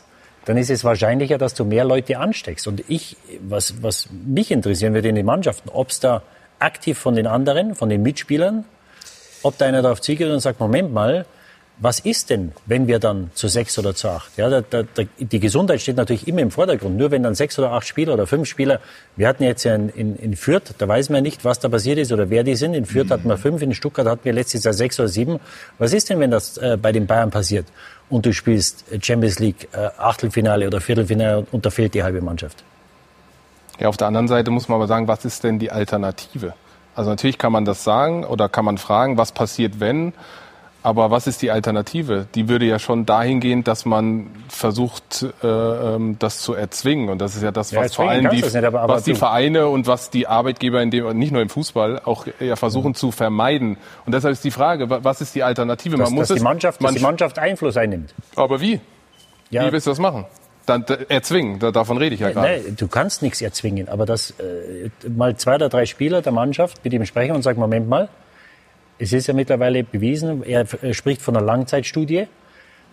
dann 0.45 0.55
ist 0.55 0.69
es 0.69 0.85
wahrscheinlicher, 0.85 1.37
dass 1.37 1.53
du 1.53 1.65
mehr 1.65 1.83
Leute 1.83 2.17
ansteckst. 2.17 2.65
Und 2.65 2.81
ich, 2.87 3.17
was, 3.41 3.83
was 3.83 4.07
mich 4.25 4.51
interessieren 4.51 4.93
würde 4.93 5.09
in 5.09 5.15
den 5.15 5.25
Mannschaften, 5.25 5.67
ob 5.67 5.89
es 5.89 5.99
da 5.99 6.23
aktiv 6.59 6.97
von 6.97 7.15
den 7.15 7.27
anderen, 7.27 7.75
von 7.75 7.89
den 7.89 8.01
Mitspielern, 8.01 8.65
ob 9.43 9.57
da 9.57 9.65
einer 9.65 9.81
darauf 9.81 10.01
zugeht 10.01 10.29
und 10.29 10.39
sagt, 10.39 10.59
Moment 10.59 10.93
mal, 10.93 11.25
was 11.79 11.99
ist 11.99 12.31
denn, 12.31 12.53
wenn 12.65 12.87
wir 12.87 12.97
dann 12.97 13.29
zu 13.35 13.47
sechs 13.47 13.77
oder 13.77 13.93
zu 13.93 14.09
acht? 14.09 14.35
Ja, 14.35 14.49
da, 14.49 14.61
da, 14.61 15.03
die 15.19 15.39
Gesundheit 15.39 15.79
steht 15.79 15.95
natürlich 15.95 16.27
immer 16.27 16.41
im 16.41 16.49
Vordergrund. 16.49 16.97
Nur 16.97 17.11
wenn 17.11 17.21
dann 17.21 17.35
sechs 17.35 17.59
oder 17.59 17.71
acht 17.71 17.85
Spieler 17.85 18.15
oder 18.15 18.25
fünf 18.25 18.47
Spieler, 18.47 18.79
wir 19.15 19.27
hatten 19.27 19.43
jetzt 19.43 19.63
ja 19.63 19.75
in, 19.75 19.89
in, 19.89 20.15
in 20.15 20.35
Fürth, 20.35 20.73
da 20.77 20.87
weiß 20.87 21.09
man 21.09 21.21
nicht, 21.21 21.45
was 21.45 21.59
da 21.59 21.69
passiert 21.69 21.99
ist 21.99 22.11
oder 22.11 22.31
wer 22.31 22.43
die 22.43 22.55
sind. 22.55 22.73
In 22.73 22.85
Fürth 22.85 23.11
hatten 23.11 23.29
wir 23.29 23.37
fünf, 23.37 23.61
in 23.61 23.75
Stuttgart 23.75 24.07
hatten 24.07 24.25
wir 24.25 24.33
letztes 24.33 24.63
Jahr 24.63 24.73
sechs 24.73 24.99
oder 24.99 25.07
sieben. 25.07 25.39
Was 25.77 25.93
ist 25.93 26.09
denn, 26.09 26.19
wenn 26.19 26.31
das 26.31 26.57
äh, 26.57 26.77
bei 26.81 26.91
den 26.91 27.05
Bayern 27.05 27.29
passiert 27.29 27.67
und 28.09 28.25
du 28.25 28.33
spielst 28.33 28.85
Champions 29.03 29.37
League 29.37 29.67
äh, 29.73 29.89
Achtelfinale 29.97 30.65
oder 30.65 30.81
Viertelfinale 30.81 31.45
und 31.51 31.63
da 31.63 31.69
fehlt 31.69 31.93
die 31.93 32.01
halbe 32.01 32.21
Mannschaft? 32.21 32.63
Ja, 33.79 33.89
auf 33.89 33.97
der 33.97 34.07
anderen 34.07 34.27
Seite 34.27 34.51
muss 34.51 34.67
man 34.67 34.77
aber 34.77 34.87
sagen, 34.87 35.07
was 35.07 35.25
ist 35.25 35.43
denn 35.43 35.59
die 35.59 35.71
Alternative? 35.71 36.53
Also 36.95 37.09
natürlich 37.09 37.37
kann 37.37 37.51
man 37.51 37.65
das 37.65 37.83
sagen 37.83 38.25
oder 38.25 38.49
kann 38.49 38.65
man 38.65 38.77
fragen, 38.77 39.17
was 39.17 39.31
passiert, 39.31 39.79
wenn 39.79 40.13
aber 40.87 41.11
was 41.11 41.27
ist 41.27 41.41
die 41.41 41.51
Alternative? 41.51 42.27
Die 42.33 42.47
würde 42.47 42.63
ja 42.65 42.79
schon 42.79 43.05
dahingehen, 43.05 43.65
dass 43.65 43.85
man 43.85 44.27
versucht, 44.47 45.25
äh, 45.43 45.47
ähm, 45.47 46.15
das 46.17 46.39
zu 46.39 46.53
erzwingen. 46.53 47.09
Und 47.09 47.19
das 47.19 47.35
ist 47.35 47.43
ja 47.43 47.51
das, 47.51 47.75
was 47.75 47.91
ja, 47.91 47.95
vor 48.03 48.09
allem 48.09 48.29
die, 48.29 48.37
nicht, 48.37 48.55
aber, 48.55 48.79
aber 48.79 48.93
was 48.93 49.03
die 49.03 49.13
Vereine 49.13 49.67
und 49.67 49.85
was 49.85 50.11
die 50.11 50.27
Arbeitgeber 50.27 50.81
in 50.81 50.89
dem, 50.89 51.17
nicht 51.17 51.33
nur 51.33 51.41
im 51.41 51.49
Fußball, 51.49 52.03
auch 52.05 52.25
ja 52.39 52.55
versuchen 52.55 52.93
ja. 52.93 52.99
zu 52.99 53.11
vermeiden. 53.11 53.75
Und 54.05 54.13
deshalb 54.13 54.31
ist 54.31 54.45
die 54.45 54.51
Frage, 54.51 54.89
was 54.89 55.19
ist 55.19 55.35
die 55.35 55.43
Alternative? 55.43 55.97
Dass, 55.97 56.09
man 56.09 56.15
muss 56.15 56.29
dass, 56.29 56.37
es, 56.37 56.37
die, 56.37 56.43
Mannschaft, 56.43 56.79
man, 56.79 56.93
dass 56.93 56.99
die 56.99 57.05
Mannschaft 57.05 57.37
Einfluss 57.37 57.75
einnimmt. 57.75 58.13
Aber 58.37 58.61
wie? 58.61 58.79
Ja. 59.49 59.67
Wie 59.67 59.73
willst 59.73 59.87
du 59.87 59.91
das 59.91 59.99
machen? 59.99 60.25
Dann 60.67 60.85
erzwingen, 61.07 61.59
davon 61.59 61.97
rede 61.97 62.13
ich 62.13 62.21
ja 62.21 62.31
gerade. 62.31 62.61
Nein, 62.61 62.75
du 62.77 62.87
kannst 62.87 63.21
nichts 63.23 63.41
erzwingen, 63.41 63.87
aber 63.87 64.05
dass 64.05 64.31
äh, 64.31 64.89
mal 65.09 65.35
zwei 65.37 65.55
oder 65.55 65.69
drei 65.69 65.85
Spieler 65.85 66.21
der 66.21 66.33
Mannschaft 66.33 66.83
mit 66.83 66.93
ihm 66.93 67.05
sprechen 67.05 67.35
und 67.35 67.41
sagen, 67.41 67.59
Moment 67.59 67.87
mal, 67.87 68.09
es 68.99 69.13
ist 69.13 69.27
ja 69.27 69.33
mittlerweile 69.33 69.83
bewiesen, 69.83 70.43
er 70.43 70.65
spricht 70.93 71.21
von 71.21 71.35
einer 71.35 71.45
Langzeitstudie. 71.45 72.27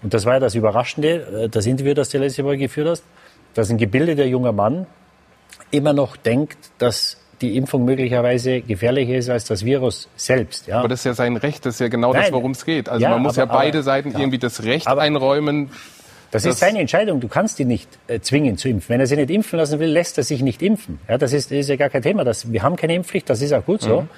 Und 0.03 0.15
das 0.15 0.25
war 0.25 0.35
ja 0.35 0.41
das 0.41 0.55
Überraschende, 0.55 1.45
äh, 1.45 1.49
das 1.49 1.67
Interview, 1.67 1.95
das 1.95 2.11
du 2.11 2.19
letzte 2.19 2.45
Woche 2.45 2.59
geführt 2.59 2.89
hast, 2.89 3.05
dass 3.55 3.71
ein 3.71 3.79
gebildeter 3.79 4.25
junger 4.25 4.53
Mann 4.53 4.87
immer 5.71 5.93
noch 5.93 6.17
denkt, 6.17 6.59
dass 6.79 7.19
die 7.41 7.57
Impfung 7.57 7.85
möglicherweise 7.85 8.61
gefährlicher 8.61 9.17
ist 9.17 9.29
als 9.29 9.45
das 9.45 9.65
Virus 9.65 10.09
selbst. 10.17 10.67
Ja. 10.67 10.79
Aber 10.79 10.89
das 10.89 11.01
ist 11.01 11.05
ja 11.05 11.15
sein 11.15 11.37
Recht, 11.37 11.67
das 11.67 11.75
ist 11.75 11.81
ja 11.81 11.89
genau 11.89 12.13
Nein. 12.13 12.23
das, 12.23 12.33
worum 12.33 12.53
es 12.53 12.65
geht. 12.65 12.89
Also 12.89 13.03
ja, 13.03 13.11
man 13.11 13.23
muss 13.23 13.39
aber, 13.39 13.53
ja 13.53 13.59
beide 13.59 13.79
aber, 13.79 13.83
Seiten 13.83 14.13
ja. 14.13 14.19
irgendwie 14.19 14.39
das 14.39 14.63
Recht 14.63 14.87
aber, 14.87 15.03
einräumen. 15.03 15.71
Das 16.35 16.45
ist 16.45 16.59
seine 16.59 16.81
Entscheidung. 16.81 17.21
Du 17.21 17.29
kannst 17.29 17.61
ihn 17.61 17.69
nicht 17.69 17.89
äh, 18.09 18.19
zwingen 18.19 18.57
zu 18.59 18.69
impfen. 18.69 18.89
Wenn 18.89 18.99
er 18.99 19.07
sich 19.07 19.17
nicht 19.17 19.31
impfen 19.31 19.57
lassen 19.57 19.79
will, 19.79 19.89
lässt 19.89 20.19
er 20.19 20.25
sich 20.25 20.43
nicht 20.43 20.63
impfen. 20.63 20.99
Ja, 21.09 21.17
das 21.17 21.33
ist, 21.33 21.53
das 21.53 21.59
ist 21.59 21.69
ja 21.69 21.77
gar 21.77 21.91
kein 21.91 22.03
Thema. 22.03 22.25
Das, 22.25 22.51
wir 22.51 22.61
haben 22.63 22.75
keine 22.75 22.97
Impfpflicht, 22.97 23.31
das 23.31 23.41
ist 23.41 23.53
auch 23.53 23.65
gut 23.65 23.83
so. 23.83 24.01
Mhm. 24.01 24.09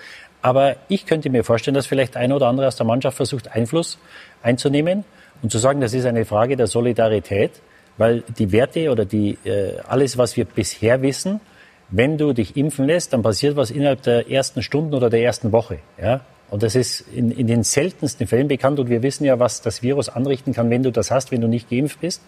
Aber 0.40 0.76
ich 0.88 1.04
könnte 1.04 1.28
mir 1.28 1.44
vorstellen, 1.44 1.74
dass 1.74 1.86
vielleicht 1.86 2.16
ein 2.16 2.32
oder 2.32 2.46
andere 2.46 2.68
aus 2.68 2.76
der 2.76 2.86
Mannschaft 2.86 3.18
versucht, 3.18 3.54
Einfluss 3.54 3.98
einzunehmen 4.42 5.04
und 5.42 5.52
zu 5.52 5.58
sagen, 5.58 5.82
das 5.82 5.92
ist 5.92 6.06
eine 6.06 6.24
Frage 6.24 6.56
der 6.56 6.68
Solidarität, 6.68 7.50
weil 7.98 8.22
die 8.38 8.50
Werte 8.50 8.90
oder 8.90 9.04
die, 9.04 9.36
äh, 9.44 9.78
alles, 9.86 10.16
was 10.16 10.38
wir 10.38 10.46
bisher 10.46 11.02
wissen, 11.02 11.40
wenn 11.90 12.16
du 12.16 12.32
dich 12.32 12.56
impfen 12.56 12.86
lässt, 12.86 13.12
dann 13.12 13.22
passiert 13.22 13.56
was 13.56 13.70
innerhalb 13.70 14.00
der 14.02 14.30
ersten 14.30 14.62
Stunden 14.62 14.94
oder 14.94 15.10
der 15.10 15.22
ersten 15.22 15.52
Woche. 15.52 15.80
Ja? 16.00 16.22
Und 16.50 16.62
das 16.62 16.74
ist 16.74 17.04
in, 17.14 17.30
in 17.30 17.46
den 17.46 17.64
seltensten 17.64 18.26
Fällen 18.26 18.48
bekannt 18.48 18.78
und 18.78 18.88
wir 18.88 19.02
wissen 19.02 19.24
ja, 19.24 19.38
was 19.38 19.62
das 19.62 19.82
Virus 19.82 20.08
anrichten 20.08 20.54
kann, 20.54 20.70
wenn 20.70 20.82
du 20.82 20.92
das 20.92 21.10
hast, 21.10 21.32
wenn 21.32 21.40
du 21.40 21.48
nicht 21.48 21.68
geimpft 21.68 22.00
bist. 22.00 22.22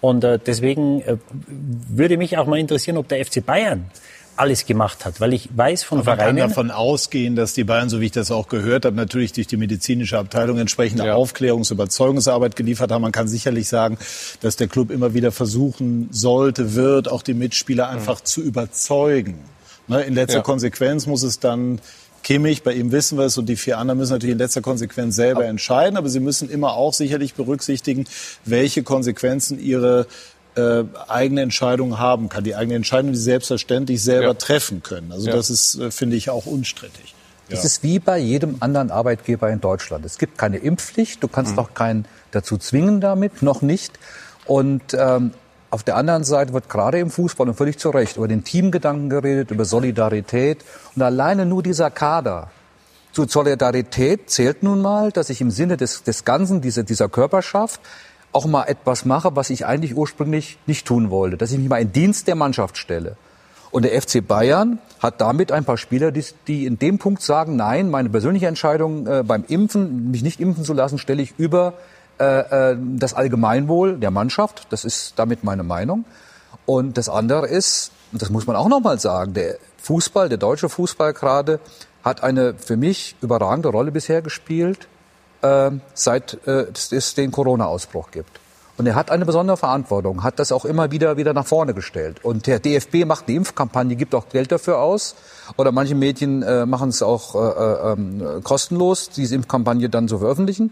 Und 0.00 0.24
äh, 0.24 0.38
deswegen 0.44 1.00
äh, 1.02 1.16
würde 1.46 2.16
mich 2.16 2.38
auch 2.38 2.46
mal 2.46 2.58
interessieren, 2.58 2.96
ob 2.96 3.08
der 3.08 3.24
FC 3.24 3.44
Bayern 3.44 3.90
alles 4.36 4.64
gemacht 4.64 5.04
hat, 5.04 5.20
weil 5.20 5.34
ich 5.34 5.50
weiß 5.54 5.84
von 5.84 5.98
Aber 5.98 6.16
Vereinen. 6.16 6.36
Man 6.36 6.36
kann 6.36 6.48
davon 6.48 6.70
ausgehen, 6.70 7.36
dass 7.36 7.52
die 7.52 7.64
Bayern, 7.64 7.88
so 7.88 8.00
wie 8.00 8.06
ich 8.06 8.12
das 8.12 8.30
auch 8.30 8.48
gehört 8.48 8.86
habe, 8.86 8.96
natürlich 8.96 9.32
durch 9.32 9.46
die 9.46 9.58
medizinische 9.58 10.18
Abteilung 10.18 10.58
entsprechende 10.58 11.06
ja. 11.06 11.14
Aufklärungs- 11.14 11.70
und 11.70 11.72
Überzeugungsarbeit 11.72 12.56
geliefert 12.56 12.90
haben. 12.90 13.02
Man 13.02 13.12
kann 13.12 13.28
sicherlich 13.28 13.68
sagen, 13.68 13.98
dass 14.40 14.56
der 14.56 14.68
Club 14.68 14.90
immer 14.90 15.14
wieder 15.14 15.32
versuchen 15.32 16.08
sollte, 16.10 16.74
wird, 16.74 17.08
auch 17.08 17.22
die 17.22 17.34
Mitspieler 17.34 17.88
einfach 17.88 18.20
mhm. 18.20 18.24
zu 18.24 18.42
überzeugen. 18.42 19.38
Ne, 19.88 20.02
in 20.02 20.14
letzter 20.14 20.38
ja. 20.38 20.42
Konsequenz 20.42 21.06
muss 21.06 21.22
es 21.22 21.38
dann 21.38 21.80
Kimmich, 22.22 22.62
bei 22.62 22.72
ihm 22.74 22.92
wissen 22.92 23.18
wir 23.18 23.24
es, 23.24 23.36
und 23.38 23.46
die 23.48 23.56
vier 23.56 23.78
anderen 23.78 23.98
müssen 23.98 24.12
natürlich 24.12 24.32
in 24.32 24.38
letzter 24.38 24.60
Konsequenz 24.62 25.16
selber 25.16 25.44
entscheiden, 25.44 25.96
aber 25.96 26.08
sie 26.08 26.20
müssen 26.20 26.48
immer 26.48 26.74
auch 26.74 26.94
sicherlich 26.94 27.34
berücksichtigen, 27.34 28.06
welche 28.44 28.82
Konsequenzen 28.82 29.58
ihre 29.60 30.06
äh, 30.54 30.84
eigene 31.08 31.40
Entscheidungen 31.40 31.98
haben 31.98 32.28
kann, 32.28 32.44
die 32.44 32.54
eigene 32.54 32.74
Entscheidungen, 32.76 33.12
die 33.14 33.18
sie 33.18 33.24
selbstverständlich 33.24 34.02
selber 34.02 34.28
Ja. 34.28 34.34
treffen 34.34 34.82
können. 34.82 35.10
Also 35.10 35.28
Ja. 35.28 35.32
das 35.34 35.48
ist, 35.48 35.76
äh, 35.76 35.90
finde 35.90 36.16
ich, 36.16 36.28
auch 36.30 36.46
unstrittig. 36.46 37.14
Es 37.48 37.64
ist 37.66 37.82
wie 37.82 37.98
bei 37.98 38.18
jedem 38.18 38.56
anderen 38.60 38.90
Arbeitgeber 38.90 39.50
in 39.50 39.60
Deutschland. 39.60 40.06
Es 40.06 40.16
gibt 40.16 40.38
keine 40.38 40.56
Impfpflicht, 40.58 41.22
du 41.22 41.28
kannst 41.28 41.58
auch 41.58 41.74
keinen 41.74 42.06
dazu 42.30 42.56
zwingen 42.56 43.02
damit, 43.02 43.42
noch 43.42 43.60
nicht. 43.60 43.92
Und 44.46 44.82
ähm, 44.94 45.32
auf 45.72 45.82
der 45.82 45.96
anderen 45.96 46.22
Seite 46.22 46.52
wird 46.52 46.68
gerade 46.68 46.98
im 46.98 47.10
Fußball 47.10 47.48
und 47.48 47.54
völlig 47.54 47.78
zu 47.78 47.88
Recht 47.88 48.18
über 48.18 48.28
den 48.28 48.44
Teamgedanken 48.44 49.08
geredet, 49.08 49.50
über 49.50 49.64
Solidarität. 49.64 50.62
Und 50.94 51.00
alleine 51.00 51.46
nur 51.46 51.62
dieser 51.62 51.90
Kader. 51.90 52.50
Zu 53.12 53.26
Solidarität 53.26 54.28
zählt 54.28 54.62
nun 54.62 54.82
mal, 54.82 55.12
dass 55.12 55.30
ich 55.30 55.40
im 55.40 55.50
Sinne 55.50 55.78
des, 55.78 56.02
des 56.02 56.26
Ganzen, 56.26 56.60
dieser, 56.60 56.82
dieser 56.82 57.08
Körperschaft, 57.08 57.80
auch 58.32 58.44
mal 58.44 58.64
etwas 58.64 59.06
mache, 59.06 59.34
was 59.34 59.48
ich 59.48 59.64
eigentlich 59.64 59.96
ursprünglich 59.96 60.58
nicht 60.66 60.86
tun 60.86 61.08
wollte. 61.08 61.38
Dass 61.38 61.52
ich 61.52 61.58
mich 61.58 61.70
mal 61.70 61.80
in 61.80 61.90
Dienst 61.90 62.28
der 62.28 62.34
Mannschaft 62.34 62.76
stelle. 62.76 63.16
Und 63.70 63.86
der 63.86 63.98
FC 63.98 64.26
Bayern 64.26 64.78
hat 65.00 65.22
damit 65.22 65.52
ein 65.52 65.64
paar 65.64 65.78
Spieler, 65.78 66.12
die, 66.12 66.22
die 66.48 66.66
in 66.66 66.78
dem 66.78 66.98
Punkt 66.98 67.22
sagen, 67.22 67.56
nein, 67.56 67.88
meine 67.88 68.10
persönliche 68.10 68.46
Entscheidung 68.46 69.06
äh, 69.06 69.22
beim 69.26 69.44
Impfen, 69.48 70.10
mich 70.10 70.22
nicht 70.22 70.38
impfen 70.38 70.64
zu 70.64 70.74
lassen, 70.74 70.98
stelle 70.98 71.22
ich 71.22 71.32
über 71.38 71.72
äh, 72.18 72.72
äh, 72.72 72.76
das 72.96 73.14
Allgemeinwohl 73.14 73.98
der 73.98 74.10
Mannschaft. 74.10 74.66
Das 74.70 74.84
ist 74.84 75.14
damit 75.16 75.44
meine 75.44 75.62
Meinung. 75.62 76.04
Und 76.66 76.96
das 76.96 77.08
andere 77.08 77.46
ist, 77.46 77.90
und 78.12 78.22
das 78.22 78.30
muss 78.30 78.46
man 78.46 78.56
auch 78.56 78.68
nochmal 78.68 78.98
sagen, 79.00 79.34
der 79.34 79.56
Fußball, 79.78 80.28
der 80.28 80.38
deutsche 80.38 80.68
Fußball 80.68 81.12
gerade, 81.12 81.60
hat 82.04 82.22
eine 82.22 82.54
für 82.54 82.76
mich 82.76 83.16
überragende 83.20 83.68
Rolle 83.68 83.92
bisher 83.92 84.22
gespielt, 84.22 84.88
äh, 85.42 85.70
seit 85.94 86.38
äh, 86.46 86.66
es, 86.90 87.14
den 87.14 87.30
Corona-Ausbruch 87.32 88.10
gibt. 88.10 88.40
Und 88.78 88.86
er 88.86 88.94
hat 88.94 89.10
eine 89.10 89.26
besondere 89.26 89.56
Verantwortung, 89.56 90.22
hat 90.22 90.38
das 90.38 90.50
auch 90.50 90.64
immer 90.64 90.90
wieder 90.90 91.16
wieder 91.16 91.34
nach 91.34 91.46
vorne 91.46 91.74
gestellt. 91.74 92.24
Und 92.24 92.46
der 92.46 92.58
DFB 92.58 93.04
macht 93.04 93.28
die 93.28 93.36
Impfkampagne, 93.36 93.96
gibt 93.96 94.14
auch 94.14 94.28
Geld 94.28 94.50
dafür 94.50 94.78
aus. 94.78 95.14
Oder 95.56 95.72
manche 95.72 95.94
Medien 95.94 96.42
äh, 96.42 96.64
machen 96.64 96.88
es 96.88 97.02
auch 97.02 97.34
äh, 97.34 97.92
ähm, 97.92 98.42
kostenlos, 98.42 99.10
diese 99.10 99.34
Impfkampagne 99.34 99.88
dann 99.88 100.08
zu 100.08 100.18
veröffentlichen. 100.18 100.70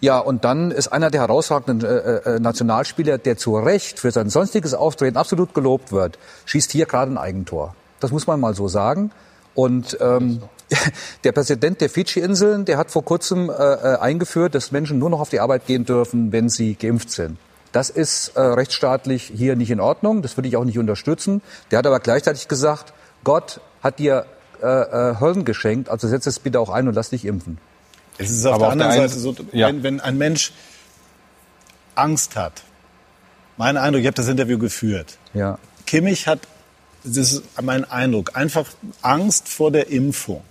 Ja, 0.00 0.18
und 0.18 0.44
dann 0.44 0.70
ist 0.70 0.88
einer 0.88 1.10
der 1.10 1.22
herausragenden 1.22 1.84
äh, 1.84 2.36
äh, 2.36 2.40
Nationalspieler, 2.40 3.18
der 3.18 3.36
zu 3.36 3.56
Recht 3.56 3.98
für 3.98 4.12
sein 4.12 4.30
sonstiges 4.30 4.74
Auftreten 4.74 5.16
absolut 5.16 5.54
gelobt 5.54 5.90
wird, 5.90 6.18
schießt 6.44 6.70
hier 6.70 6.86
gerade 6.86 7.12
ein 7.12 7.18
Eigentor. 7.18 7.74
Das 7.98 8.12
muss 8.12 8.26
man 8.28 8.38
mal 8.38 8.54
so 8.54 8.68
sagen. 8.68 9.10
Und 9.54 9.98
ähm, 10.00 10.42
der 11.24 11.32
Präsident 11.32 11.80
der 11.80 11.90
Fidschi-Inseln, 11.90 12.64
der 12.64 12.78
hat 12.78 12.92
vor 12.92 13.04
kurzem 13.04 13.50
äh, 13.50 13.52
äh, 13.52 13.98
eingeführt, 13.98 14.54
dass 14.54 14.70
Menschen 14.70 15.00
nur 15.00 15.10
noch 15.10 15.20
auf 15.20 15.30
die 15.30 15.40
Arbeit 15.40 15.66
gehen 15.66 15.84
dürfen, 15.84 16.30
wenn 16.30 16.48
sie 16.48 16.76
geimpft 16.76 17.10
sind. 17.10 17.38
Das 17.72 17.90
ist 17.90 18.36
äh, 18.36 18.40
rechtsstaatlich 18.40 19.32
hier 19.34 19.56
nicht 19.56 19.70
in 19.70 19.80
Ordnung. 19.80 20.22
Das 20.22 20.36
würde 20.36 20.48
ich 20.48 20.56
auch 20.56 20.64
nicht 20.64 20.78
unterstützen. 20.78 21.42
Der 21.70 21.80
hat 21.80 21.86
aber 21.86 21.98
gleichzeitig 21.98 22.46
gesagt, 22.46 22.92
Gott 23.24 23.60
hat 23.82 23.98
dir 23.98 24.26
äh, 24.62 24.66
äh, 24.66 25.16
Hirn 25.18 25.44
geschenkt, 25.44 25.88
also 25.88 26.08
setz 26.08 26.26
es 26.26 26.38
bitte 26.38 26.60
auch 26.60 26.70
ein 26.70 26.88
und 26.88 26.94
lass 26.94 27.10
dich 27.10 27.24
impfen. 27.24 27.58
Es 28.18 28.30
ist 28.30 28.44
auf 28.46 28.54
Aber 28.54 28.64
der 28.64 28.72
anderen 28.72 28.92
der 28.92 29.08
Seite 29.08 29.20
so, 29.20 29.34
ja. 29.52 29.68
wenn, 29.68 29.82
wenn 29.82 30.00
ein 30.00 30.18
Mensch 30.18 30.52
Angst 31.94 32.36
hat, 32.36 32.62
mein 33.56 33.76
Eindruck, 33.76 34.00
ich 34.02 34.06
habe 34.06 34.14
das 34.16 34.28
Interview 34.28 34.58
geführt, 34.58 35.18
Ja. 35.34 35.58
Kimmich 35.86 36.26
hat, 36.26 36.40
das 37.04 37.16
ist 37.32 37.42
mein 37.62 37.84
Eindruck, 37.90 38.36
einfach 38.36 38.66
Angst 39.02 39.48
vor 39.48 39.70
der 39.72 39.88
Impfung. 39.88 40.42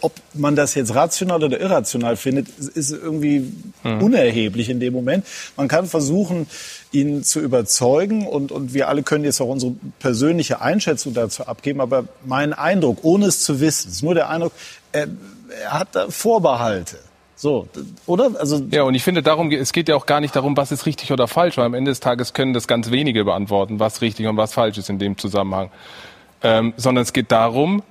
Ob 0.00 0.12
man 0.34 0.56
das 0.56 0.74
jetzt 0.74 0.92
rational 0.94 1.42
oder 1.44 1.60
irrational 1.60 2.16
findet, 2.16 2.48
ist 2.58 2.90
irgendwie 2.90 3.52
Mhm. 3.84 4.02
unerheblich 4.02 4.68
in 4.70 4.80
dem 4.80 4.92
Moment. 4.92 5.24
Man 5.56 5.68
kann 5.68 5.86
versuchen, 5.86 6.48
ihn 6.90 7.22
zu 7.22 7.38
überzeugen 7.40 8.26
und, 8.26 8.50
und 8.50 8.74
wir 8.74 8.88
alle 8.88 9.04
können 9.04 9.22
jetzt 9.24 9.40
auch 9.40 9.46
unsere 9.48 9.74
persönliche 10.00 10.60
Einschätzung 10.60 11.14
dazu 11.14 11.46
abgeben. 11.46 11.80
Aber 11.80 12.04
mein 12.26 12.52
Eindruck, 12.54 12.98
ohne 13.04 13.26
es 13.26 13.40
zu 13.40 13.60
wissen, 13.60 13.90
ist 13.92 14.02
nur 14.02 14.14
der 14.16 14.28
Eindruck, 14.28 14.52
er, 14.90 15.06
er 15.50 15.72
hat 15.72 15.88
da 15.92 16.10
Vorbehalte. 16.10 16.98
So, 17.36 17.68
oder? 18.06 18.32
Also 18.38 18.60
Ja, 18.70 18.82
und 18.82 18.94
ich 18.94 19.04
finde, 19.04 19.22
darum, 19.22 19.52
es 19.52 19.72
geht 19.72 19.88
ja 19.88 19.94
auch 19.94 20.06
gar 20.06 20.20
nicht 20.20 20.34
darum, 20.34 20.56
was 20.56 20.72
ist 20.72 20.86
richtig 20.86 21.12
oder 21.12 21.28
falsch, 21.28 21.56
weil 21.56 21.66
am 21.66 21.74
Ende 21.74 21.92
des 21.92 22.00
Tages 22.00 22.32
können 22.32 22.52
das 22.52 22.66
ganz 22.66 22.90
wenige 22.90 23.24
beantworten, 23.24 23.78
was 23.78 24.02
richtig 24.02 24.26
und 24.26 24.36
was 24.36 24.54
falsch 24.54 24.76
ist 24.76 24.90
in 24.90 24.98
dem 24.98 25.16
Zusammenhang. 25.16 25.70
Ähm, 26.42 26.74
sondern 26.76 27.02
es 27.02 27.12
geht 27.12 27.30
darum, 27.30 27.84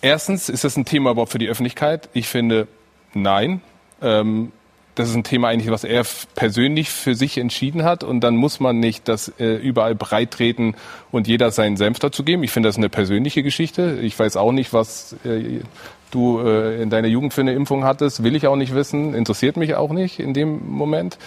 erstens, 0.00 0.48
ist 0.48 0.64
das 0.64 0.76
ein 0.76 0.86
Thema 0.86 1.10
überhaupt 1.10 1.32
für 1.32 1.38
die 1.38 1.48
Öffentlichkeit? 1.48 2.08
Ich 2.14 2.28
finde, 2.28 2.66
nein. 3.12 3.60
Ähm, 4.00 4.52
das 4.96 5.10
ist 5.10 5.14
ein 5.14 5.24
Thema 5.24 5.48
eigentlich, 5.48 5.70
was 5.70 5.84
er 5.84 6.04
persönlich 6.34 6.90
für 6.90 7.14
sich 7.14 7.36
entschieden 7.38 7.84
hat 7.84 8.02
und 8.02 8.20
dann 8.20 8.34
muss 8.34 8.60
man 8.60 8.80
nicht 8.80 9.08
das 9.08 9.28
äh, 9.38 9.56
überall 9.56 9.94
breit 9.94 10.30
treten 10.30 10.74
und 11.12 11.28
jeder 11.28 11.50
seinen 11.50 11.76
Senf 11.76 11.98
dazu 11.98 12.24
geben. 12.24 12.42
Ich 12.42 12.50
finde 12.50 12.70
das 12.70 12.78
eine 12.78 12.88
persönliche 12.88 13.42
Geschichte. 13.42 13.98
Ich 14.02 14.18
weiß 14.18 14.36
auch 14.36 14.52
nicht, 14.52 14.72
was 14.72 15.14
äh, 15.24 15.60
du 16.10 16.40
äh, 16.40 16.80
in 16.82 16.88
deiner 16.88 17.08
Jugend 17.08 17.34
für 17.34 17.42
eine 17.42 17.52
Impfung 17.52 17.84
hattest, 17.84 18.22
will 18.22 18.34
ich 18.34 18.46
auch 18.46 18.56
nicht 18.56 18.74
wissen, 18.74 19.14
interessiert 19.14 19.58
mich 19.58 19.74
auch 19.74 19.92
nicht 19.92 20.18
in 20.18 20.32
dem 20.32 20.66
Moment. 20.66 21.18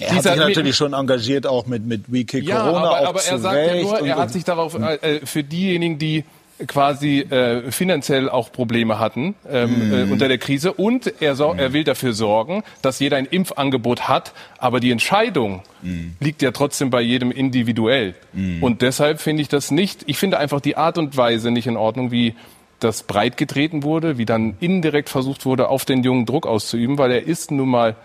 er 0.00 0.16
hat 0.16 0.24
sich 0.24 0.36
natürlich 0.36 0.74
schon 0.74 0.92
engagiert, 0.92 1.46
auch 1.46 1.66
mit, 1.66 1.86
mit 1.86 2.12
We 2.12 2.24
Kick 2.24 2.44
Ja, 2.44 2.62
Corona, 2.64 2.96
aber, 2.96 3.08
aber 3.08 3.22
er 3.22 3.38
sagt 3.38 3.56
ja 3.56 3.80
nur, 3.80 4.00
er 4.00 4.16
hat 4.16 4.32
sich 4.32 4.42
darauf 4.42 4.74
äh, 4.74 4.94
äh, 4.96 5.26
für 5.26 5.44
diejenigen, 5.44 5.98
die 5.98 6.24
quasi 6.66 7.20
äh, 7.20 7.70
finanziell 7.72 8.28
auch 8.28 8.52
Probleme 8.52 8.98
hatten 8.98 9.34
ähm, 9.50 9.88
Mhm. 9.88 9.92
äh, 9.92 10.02
unter 10.04 10.28
der 10.28 10.38
Krise 10.38 10.72
und 10.72 11.12
er, 11.20 11.34
sor- 11.34 11.58
er 11.58 11.72
will 11.72 11.82
dafür 11.84 12.12
sorgen, 12.12 12.62
dass 12.82 13.00
jeder 13.00 13.16
ein 13.16 13.26
Impfangebot 13.26 14.08
hat, 14.08 14.32
aber 14.58 14.78
die 14.78 14.90
Entscheidung 14.92 15.62
Mhm. 15.82 16.14
liegt 16.20 16.40
ja 16.42 16.52
trotzdem 16.52 16.90
bei 16.90 17.00
jedem 17.00 17.32
individuell. 17.32 18.14
Und 18.60 18.82
deshalb 18.82 19.20
finde 19.20 19.42
ich 19.42 19.48
das 19.48 19.70
nicht, 19.72 20.04
ich 20.06 20.18
finde 20.18 20.38
einfach 20.38 20.60
die 20.60 20.76
Art 20.76 20.98
und 20.98 21.16
Weise 21.16 21.50
nicht 21.50 21.66
in 21.66 21.76
Ordnung, 21.76 22.10
wie 22.12 22.34
das 22.78 23.02
breit 23.02 23.36
getreten 23.36 23.82
wurde, 23.82 24.16
wie 24.18 24.24
dann 24.24 24.56
indirekt 24.60 25.08
versucht 25.08 25.44
wurde, 25.46 25.68
auf 25.68 25.84
den 25.84 26.02
Jungen 26.04 26.26
Druck 26.26 26.46
auszuüben, 26.46 26.98
weil 26.98 27.10
er 27.12 27.26
ist 27.26 27.50
nun 27.50 27.68
mal 27.68 27.96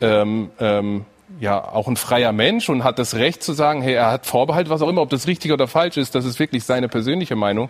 ähm, 0.00 0.50
ähm, 0.58 1.04
ja 1.40 1.62
auch 1.62 1.88
ein 1.88 1.96
freier 1.96 2.32
Mensch 2.32 2.68
und 2.68 2.84
hat 2.84 2.98
das 2.98 3.14
Recht 3.14 3.42
zu 3.42 3.52
sagen, 3.52 3.82
hey, 3.82 3.94
er 3.94 4.10
hat 4.10 4.26
Vorbehalt, 4.26 4.68
was 4.68 4.82
auch 4.82 4.88
immer, 4.88 5.02
ob 5.02 5.10
das 5.10 5.26
richtig 5.26 5.52
oder 5.52 5.68
falsch 5.68 5.96
ist, 5.96 6.14
das 6.14 6.24
ist 6.24 6.38
wirklich 6.38 6.64
seine 6.64 6.88
persönliche 6.88 7.36
Meinung. 7.36 7.68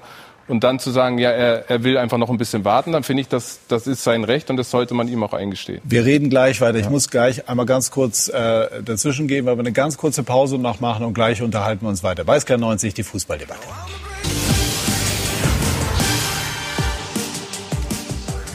Und 0.48 0.64
dann 0.64 0.80
zu 0.80 0.90
sagen, 0.90 1.18
ja, 1.18 1.30
er, 1.30 1.70
er 1.70 1.84
will 1.84 1.96
einfach 1.96 2.18
noch 2.18 2.28
ein 2.28 2.36
bisschen 2.36 2.64
warten, 2.64 2.92
dann 2.92 3.04
finde 3.04 3.20
ich, 3.20 3.28
das, 3.28 3.60
das 3.68 3.86
ist 3.86 4.02
sein 4.02 4.24
Recht 4.24 4.50
und 4.50 4.56
das 4.56 4.70
sollte 4.70 4.92
man 4.92 5.06
ihm 5.06 5.22
auch 5.22 5.32
eingestehen. 5.32 5.80
Wir 5.84 6.04
reden 6.04 6.30
gleich 6.30 6.60
weiter. 6.60 6.78
Ich 6.78 6.90
muss 6.90 7.08
gleich 7.08 7.48
einmal 7.48 7.66
ganz 7.66 7.90
kurz 7.90 8.28
äh, 8.28 8.82
dazwischen 8.82 9.28
gehen, 9.28 9.46
weil 9.46 9.56
wir 9.56 9.60
eine 9.60 9.72
ganz 9.72 9.96
kurze 9.96 10.24
Pause 10.24 10.58
noch 10.58 10.80
machen 10.80 11.06
und 11.06 11.14
gleich 11.14 11.42
unterhalten 11.42 11.86
wir 11.86 11.88
uns 11.90 12.02
weiter. 12.02 12.24
Bei 12.24 12.36
SK90 12.36 12.94
die 12.94 13.04
Fußballdebatte. 13.04 13.60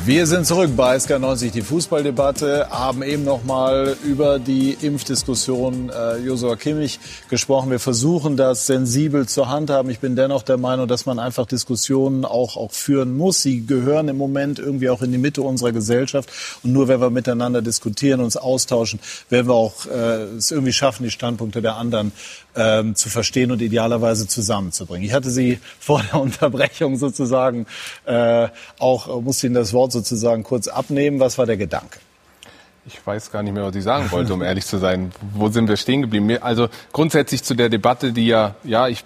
Wir 0.07 0.25
sind 0.25 0.47
zurück 0.47 0.71
bei 0.77 0.95
SK90, 0.95 1.51
die 1.51 1.61
Fußballdebatte, 1.61 2.69
haben 2.69 3.03
eben 3.03 3.25
noch 3.25 3.43
mal 3.43 3.97
über 4.05 4.39
die 4.39 4.77
Impfdiskussion 4.79 5.89
äh, 5.89 6.19
Josua 6.19 6.55
Kimmich 6.55 7.01
gesprochen. 7.29 7.71
Wir 7.71 7.81
versuchen 7.81 8.37
das 8.37 8.67
sensibel 8.67 9.27
zur 9.27 9.49
Hand 9.49 9.69
haben. 9.69 9.89
Ich 9.89 9.99
bin 9.99 10.15
dennoch 10.15 10.43
der 10.43 10.55
Meinung, 10.55 10.87
dass 10.87 11.05
man 11.05 11.19
einfach 11.19 11.45
Diskussionen 11.45 12.23
auch, 12.23 12.55
auch 12.55 12.71
führen 12.71 13.17
muss. 13.17 13.41
Sie 13.41 13.65
gehören 13.65 14.07
im 14.07 14.15
Moment 14.15 14.59
irgendwie 14.59 14.89
auch 14.89 15.01
in 15.01 15.11
die 15.11 15.17
Mitte 15.17 15.41
unserer 15.41 15.73
Gesellschaft. 15.73 16.29
Und 16.63 16.71
nur 16.71 16.87
wenn 16.87 17.01
wir 17.01 17.09
miteinander 17.09 17.61
diskutieren, 17.61 18.21
uns 18.21 18.37
austauschen, 18.37 19.01
werden 19.27 19.49
wir 19.49 19.55
auch 19.55 19.87
äh, 19.87 20.37
es 20.37 20.51
irgendwie 20.51 20.71
schaffen, 20.71 21.03
die 21.03 21.11
Standpunkte 21.11 21.61
der 21.61 21.75
anderen 21.75 22.13
ähm, 22.57 22.95
zu 22.95 23.09
verstehen 23.09 23.51
und 23.51 23.61
idealerweise 23.61 24.27
zusammenzubringen. 24.27 25.05
Ich 25.05 25.13
hatte 25.13 25.29
Sie 25.29 25.59
vor 25.79 26.01
der 26.01 26.21
Unterbrechung 26.21 26.97
sozusagen 26.97 27.67
äh, 28.05 28.47
auch, 28.79 29.07
äh, 29.07 29.21
musste 29.21 29.47
Ihnen 29.47 29.55
das 29.55 29.73
Wort 29.73 29.91
sozusagen 29.97 30.43
kurz 30.43 30.67
abnehmen. 30.67 31.19
Was 31.19 31.37
war 31.37 31.45
der 31.45 31.57
Gedanke? 31.57 31.99
Ich 32.85 33.05
weiß 33.05 33.31
gar 33.31 33.43
nicht 33.43 33.53
mehr, 33.53 33.63
was 33.63 33.75
ich 33.75 33.83
sagen 33.83 34.09
wollte, 34.11 34.33
um 34.33 34.41
ehrlich 34.41 34.65
zu 34.65 34.77
sein. 34.77 35.11
Wo 35.33 35.49
sind 35.49 35.67
wir 35.67 35.75
stehen 35.75 36.01
geblieben? 36.01 36.37
Also 36.41 36.69
grundsätzlich 36.93 37.43
zu 37.43 37.53
der 37.53 37.67
Debatte, 37.67 38.13
die 38.13 38.27
ja, 38.27 38.55
ja, 38.63 38.87
ich, 38.87 39.03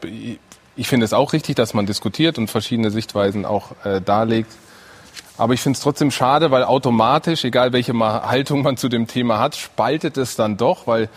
ich 0.76 0.88
finde 0.88 1.05
es 1.05 1.13
auch 1.13 1.34
richtig, 1.34 1.55
dass 1.55 1.73
man 1.73 1.88
diskutiert 1.88 2.38
und 2.38 2.49
verschiedene 2.49 2.91
Sichtweisen 2.91 3.43
auch 3.43 3.72
äh, 3.84 3.99
darlegt. 3.99 4.51
Aber 5.38 5.55
ich 5.55 5.61
finde 5.61 5.77
es 5.77 5.81
trotzdem 5.81 6.11
schade, 6.11 6.51
weil 6.51 6.63
automatisch, 6.63 7.43
egal 7.43 7.73
welche 7.73 7.93
Haltung 7.97 8.61
man 8.61 8.77
zu 8.77 8.88
dem 8.88 9.07
Thema 9.07 9.39
hat, 9.39 9.55
spaltet 9.55 10.18
es 10.18 10.35
dann 10.35 10.57
doch, 10.57 10.85
weil 10.85 11.09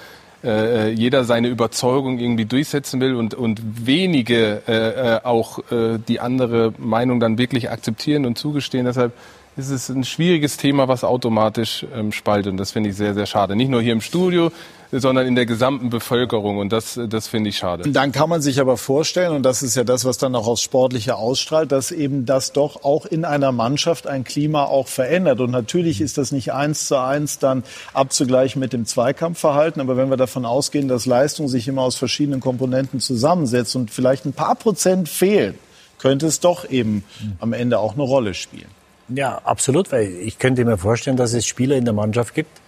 äh, 0.42 0.90
jeder 0.90 1.24
seine 1.24 1.48
Überzeugung 1.48 2.18
irgendwie 2.18 2.44
durchsetzen 2.44 3.00
will 3.00 3.14
und, 3.14 3.34
und 3.34 3.86
wenige 3.86 4.62
äh, 4.66 5.16
äh, 5.16 5.20
auch 5.24 5.58
äh, 5.70 5.98
die 5.98 6.20
andere 6.20 6.72
Meinung 6.78 7.20
dann 7.20 7.38
wirklich 7.38 7.70
akzeptieren 7.70 8.26
und 8.26 8.38
zugestehen. 8.38 8.86
Deshalb 8.86 9.12
ist 9.56 9.70
es 9.70 9.88
ein 9.88 10.04
schwieriges 10.04 10.56
Thema, 10.56 10.88
was 10.88 11.04
automatisch 11.04 11.86
ähm, 11.94 12.12
spaltet. 12.12 12.52
Und 12.52 12.56
das 12.56 12.72
finde 12.72 12.90
ich 12.90 12.96
sehr, 12.96 13.14
sehr 13.14 13.26
schade. 13.26 13.54
Nicht 13.54 13.70
nur 13.70 13.80
hier 13.80 13.92
im 13.92 14.00
Studio, 14.00 14.50
sondern 14.90 15.26
in 15.26 15.34
der 15.34 15.46
gesamten 15.46 15.90
Bevölkerung. 15.90 16.58
Und 16.58 16.72
das, 16.72 16.98
das 17.08 17.28
finde 17.28 17.50
ich 17.50 17.58
schade. 17.58 17.88
Dann 17.90 18.12
kann 18.12 18.28
man 18.28 18.42
sich 18.42 18.60
aber 18.60 18.76
vorstellen, 18.76 19.32
und 19.32 19.42
das 19.42 19.62
ist 19.62 19.76
ja 19.76 19.84
das, 19.84 20.04
was 20.04 20.18
dann 20.18 20.34
auch 20.34 20.46
aufs 20.46 20.62
Sportliche 20.62 21.16
ausstrahlt, 21.16 21.70
dass 21.72 21.92
eben 21.92 22.26
das 22.26 22.52
doch 22.52 22.84
auch 22.84 23.06
in 23.06 23.24
einer 23.24 23.52
Mannschaft 23.52 24.06
ein 24.06 24.24
Klima 24.24 24.64
auch 24.64 24.88
verändert. 24.88 25.40
Und 25.40 25.50
natürlich 25.50 26.00
ist 26.00 26.18
das 26.18 26.32
nicht 26.32 26.52
eins 26.52 26.86
zu 26.86 27.00
eins 27.00 27.38
dann 27.38 27.62
abzugleichen 27.92 28.60
mit 28.60 28.72
dem 28.72 28.86
Zweikampfverhalten. 28.86 29.80
Aber 29.80 29.96
wenn 29.96 30.10
wir 30.10 30.16
davon 30.16 30.44
ausgehen, 30.44 30.88
dass 30.88 31.06
Leistung 31.06 31.48
sich 31.48 31.68
immer 31.68 31.82
aus 31.82 31.96
verschiedenen 31.96 32.40
Komponenten 32.40 32.98
zusammensetzt 33.00 33.76
und 33.76 33.90
vielleicht 33.90 34.24
ein 34.26 34.32
paar 34.32 34.56
Prozent 34.56 35.08
fehlen, 35.08 35.58
könnte 35.98 36.26
es 36.26 36.40
doch 36.40 36.68
eben 36.68 37.04
am 37.38 37.52
Ende 37.52 37.78
auch 37.78 37.94
eine 37.94 38.02
Rolle 38.02 38.34
spielen. 38.34 38.68
Ja, 39.08 39.40
absolut, 39.44 39.92
weil 39.92 40.08
ich 40.08 40.38
könnte 40.38 40.64
mir 40.64 40.78
vorstellen, 40.78 41.16
dass 41.16 41.34
es 41.34 41.46
Spieler 41.46 41.76
in 41.76 41.84
der 41.84 41.94
Mannschaft 41.94 42.34
gibt, 42.34 42.60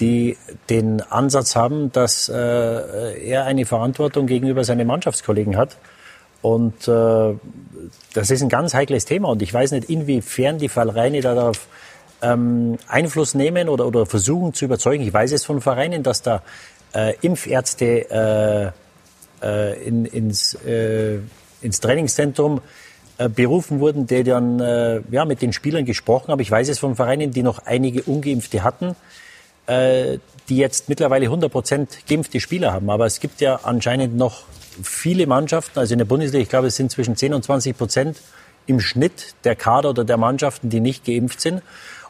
die 0.00 0.38
den 0.70 1.02
Ansatz 1.02 1.54
haben, 1.54 1.92
dass 1.92 2.28
äh, 2.28 2.32
er 2.34 3.44
eine 3.44 3.66
Verantwortung 3.66 4.26
gegenüber 4.26 4.64
seinen 4.64 4.86
Mannschaftskollegen 4.86 5.56
hat. 5.56 5.76
Und 6.40 6.88
äh, 6.88 7.34
das 8.14 8.30
ist 8.30 8.42
ein 8.42 8.48
ganz 8.48 8.72
heikles 8.72 9.04
Thema. 9.04 9.28
Und 9.28 9.42
ich 9.42 9.52
weiß 9.52 9.72
nicht, 9.72 9.90
inwiefern 9.90 10.56
die 10.56 10.70
Vereine 10.70 11.20
darauf 11.20 11.66
ähm, 12.22 12.78
Einfluss 12.88 13.34
nehmen 13.34 13.68
oder, 13.68 13.86
oder 13.86 14.06
versuchen 14.06 14.54
zu 14.54 14.64
überzeugen. 14.64 15.04
Ich 15.04 15.12
weiß 15.12 15.32
es 15.32 15.44
von 15.44 15.60
Vereinen, 15.60 16.02
dass 16.02 16.22
da 16.22 16.42
äh, 16.94 17.14
Impfärzte 17.20 18.72
äh, 19.42 19.46
äh, 19.46 19.86
in, 19.86 20.06
ins, 20.06 20.54
äh, 20.64 21.18
ins 21.60 21.80
Trainingszentrum 21.80 22.62
berufen 23.28 23.80
wurden, 23.80 24.06
die 24.06 24.24
dann 24.24 24.60
äh, 24.60 25.00
ja, 25.10 25.24
mit 25.24 25.42
den 25.42 25.52
Spielern 25.52 25.84
gesprochen 25.84 26.32
haben. 26.32 26.40
Ich 26.40 26.50
weiß 26.50 26.68
es 26.68 26.78
von 26.78 26.96
Vereinen, 26.96 27.30
die 27.30 27.42
noch 27.42 27.66
einige 27.66 28.02
Ungeimpfte 28.02 28.64
hatten 28.64 28.96
äh, 29.70 30.18
die 30.48 30.56
jetzt 30.56 30.88
mittlerweile 30.88 31.26
100 31.26 31.50
Prozent 31.50 31.98
geimpfte 32.08 32.40
Spieler 32.40 32.72
haben. 32.72 32.90
Aber 32.90 33.06
es 33.06 33.20
gibt 33.20 33.40
ja 33.40 33.60
anscheinend 33.62 34.16
noch 34.16 34.42
viele 34.82 35.26
Mannschaften, 35.26 35.78
also 35.78 35.94
in 35.94 35.98
der 35.98 36.06
Bundesliga, 36.06 36.42
ich 36.42 36.48
glaube, 36.48 36.66
es 36.66 36.76
sind 36.76 36.90
zwischen 36.90 37.14
10 37.14 37.34
und 37.34 37.44
20 37.44 37.78
Prozent 37.78 38.20
im 38.66 38.80
Schnitt 38.80 39.34
der 39.44 39.54
Kader 39.54 39.90
oder 39.90 40.04
der 40.04 40.16
Mannschaften, 40.16 40.70
die 40.70 40.80
nicht 40.80 41.04
geimpft 41.04 41.40
sind. 41.40 41.62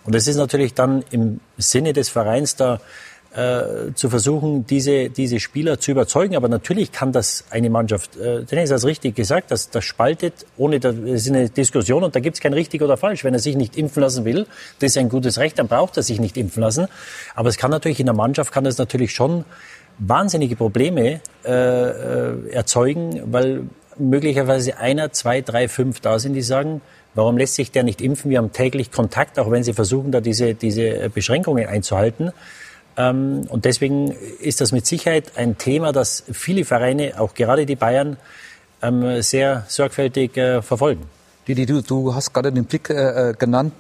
Und 0.05 0.15
es 0.15 0.27
ist 0.27 0.37
natürlich 0.37 0.73
dann 0.73 1.05
im 1.11 1.41
Sinne 1.59 1.93
des 1.93 2.09
Vereins 2.09 2.57
da 2.57 2.81
äh, 3.35 3.93
zu 3.94 4.11
versuchen, 4.11 4.66
diese, 4.66 5.09
diese 5.09 5.39
Spieler 5.39 5.78
zu 5.78 5.93
überzeugen. 5.93 6.36
Aber 6.36 6.48
natürlich 6.48 6.93
kann 6.93 7.12
das 7.12 7.44
eine 7.51 7.70
Mannschaft, 7.70 8.16
äh, 8.16 8.44
Dennis 8.44 8.70
hat 8.70 8.78
es 8.78 8.86
richtig 8.86 9.15
gesagt, 9.15 9.51
das, 9.51 9.70
das 9.70 9.85
spaltet, 9.85 10.47
ohne, 10.57 10.81
das 10.81 10.97
ist 10.97 11.28
eine 11.28 11.48
Diskussion 11.48 12.02
und 12.02 12.16
da 12.16 12.20
gibt 12.20 12.36
es 12.36 12.40
kein 12.40 12.52
richtig 12.52 12.82
oder 12.82 12.97
falsch. 12.97 13.23
Wenn 13.24 13.35
er 13.35 13.40
sich 13.40 13.57
nicht 13.57 13.77
impfen 13.77 14.02
lassen 14.02 14.24
will, 14.24 14.47
das 14.81 14.90
ist 14.90 14.98
ein 14.98 15.09
gutes 15.09 15.39
Recht, 15.39 15.59
dann 15.59 15.69
braucht 15.69 15.97
er 15.97 16.02
sich 16.02 16.19
nicht 16.19 16.36
impfen 16.36 16.61
lassen. 16.61 16.89
Aber 17.35 17.48
es 17.48 17.57
kann 17.57 17.70
natürlich 17.70 18.01
in 18.01 18.07
der 18.07 18.15
Mannschaft, 18.15 18.52
kann 18.52 18.65
das 18.65 18.78
natürlich 18.78 19.12
schon 19.12 19.44
wahnsinnige 19.98 20.57
Probleme 20.57 21.20
äh, 21.44 21.51
äh, 21.52 22.51
erzeugen, 22.51 23.23
weil 23.27 23.62
möglicherweise 23.98 24.78
einer, 24.78 25.12
zwei, 25.12 25.40
drei, 25.40 25.69
fünf 25.69 26.01
da 26.01 26.19
sind, 26.19 26.35
die 26.35 26.43
sagen, 26.43 26.81
Warum 27.15 27.36
lässt 27.36 27.57
sich 27.57 27.73
der 27.73 27.82
nicht 27.82 28.01
impfen? 28.01 28.31
Wir 28.31 28.39
haben 28.39 28.52
täglich 28.52 28.93
Kontakt, 28.93 29.39
auch 29.40 29.51
wenn 29.51 29.65
sie 29.65 29.73
versuchen, 29.73 30.12
da 30.12 30.20
diese, 30.20 30.55
diese 30.55 31.11
Beschränkungen 31.11 31.66
einzuhalten. 31.66 32.31
Ähm, 32.96 33.46
und 33.48 33.64
deswegen 33.64 34.12
ist 34.40 34.60
das 34.60 34.72
mit 34.72 34.86
Sicherheit 34.86 35.32
ein 35.36 35.58
Thema, 35.58 35.92
das 35.92 36.24
viele 36.32 36.64
Vereine, 36.64 37.14
auch 37.18 37.34
gerade 37.34 37.66
die 37.66 37.76
Bayern, 37.76 38.16
ähm, 38.82 39.22
sehr 39.22 39.64
sorgfältig 39.68 40.36
äh, 40.36 40.62
verfolgen. 40.62 41.02
Didi, 41.46 41.66
du, 41.66 41.82
du 41.82 42.14
hast 42.14 42.32
gerade 42.32 42.52
den 42.52 42.64
Blick 42.64 42.90
äh, 42.90 43.30
äh 43.30 43.34
genannt 43.34 43.72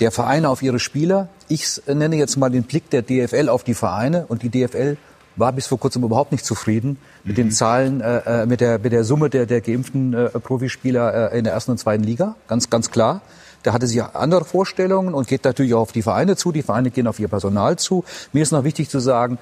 der 0.00 0.10
Vereine 0.10 0.48
auf 0.48 0.62
ihre 0.62 0.78
Spieler. 0.78 1.28
Ich 1.48 1.82
nenne 1.86 2.16
jetzt 2.16 2.36
mal 2.36 2.50
den 2.50 2.62
Blick 2.64 2.88
der 2.90 3.02
DFL 3.02 3.48
auf 3.48 3.64
die 3.64 3.74
Vereine 3.74 4.24
und 4.28 4.42
die 4.42 4.48
DFL 4.48 4.96
war 5.36 5.52
bis 5.52 5.66
vor 5.66 5.78
kurzem 5.78 6.02
überhaupt 6.02 6.32
nicht 6.32 6.44
zufrieden 6.44 6.98
mit 7.24 7.36
mhm. 7.36 7.42
den 7.42 7.50
Zahlen, 7.52 8.00
äh, 8.00 8.46
mit, 8.46 8.60
der, 8.60 8.78
mit 8.78 8.92
der 8.92 9.04
Summe 9.04 9.30
der, 9.30 9.46
der 9.46 9.60
geimpften 9.60 10.14
äh, 10.14 10.28
Profispieler 10.28 11.32
äh, 11.32 11.38
in 11.38 11.44
der 11.44 11.52
ersten 11.52 11.72
und 11.72 11.78
zweiten 11.78 12.04
Liga. 12.04 12.36
Ganz, 12.48 12.70
ganz 12.70 12.90
klar. 12.90 13.20
Der 13.64 13.72
hatte 13.72 13.86
sich 13.86 14.02
andere 14.02 14.44
Vorstellungen 14.44 15.14
und 15.14 15.28
geht 15.28 15.44
natürlich 15.44 15.74
auch 15.74 15.80
auf 15.80 15.92
die 15.92 16.02
Vereine 16.02 16.36
zu. 16.36 16.52
Die 16.52 16.62
Vereine 16.62 16.90
gehen 16.90 17.06
auf 17.06 17.18
ihr 17.20 17.28
Personal 17.28 17.76
zu. 17.76 18.04
Mir 18.32 18.42
ist 18.42 18.52
noch 18.52 18.64
wichtig 18.64 18.88
zu 18.88 19.00
sagen, 19.00 19.38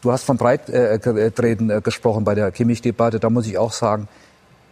du 0.00 0.12
hast 0.12 0.24
von 0.24 0.36
Breittreten 0.36 1.70
äh, 1.70 1.80
gesprochen 1.82 2.24
bei 2.24 2.34
der 2.34 2.50
Kimmich-Debatte. 2.50 3.20
Da 3.20 3.30
muss 3.30 3.46
ich 3.46 3.58
auch 3.58 3.72
sagen, 3.72 4.08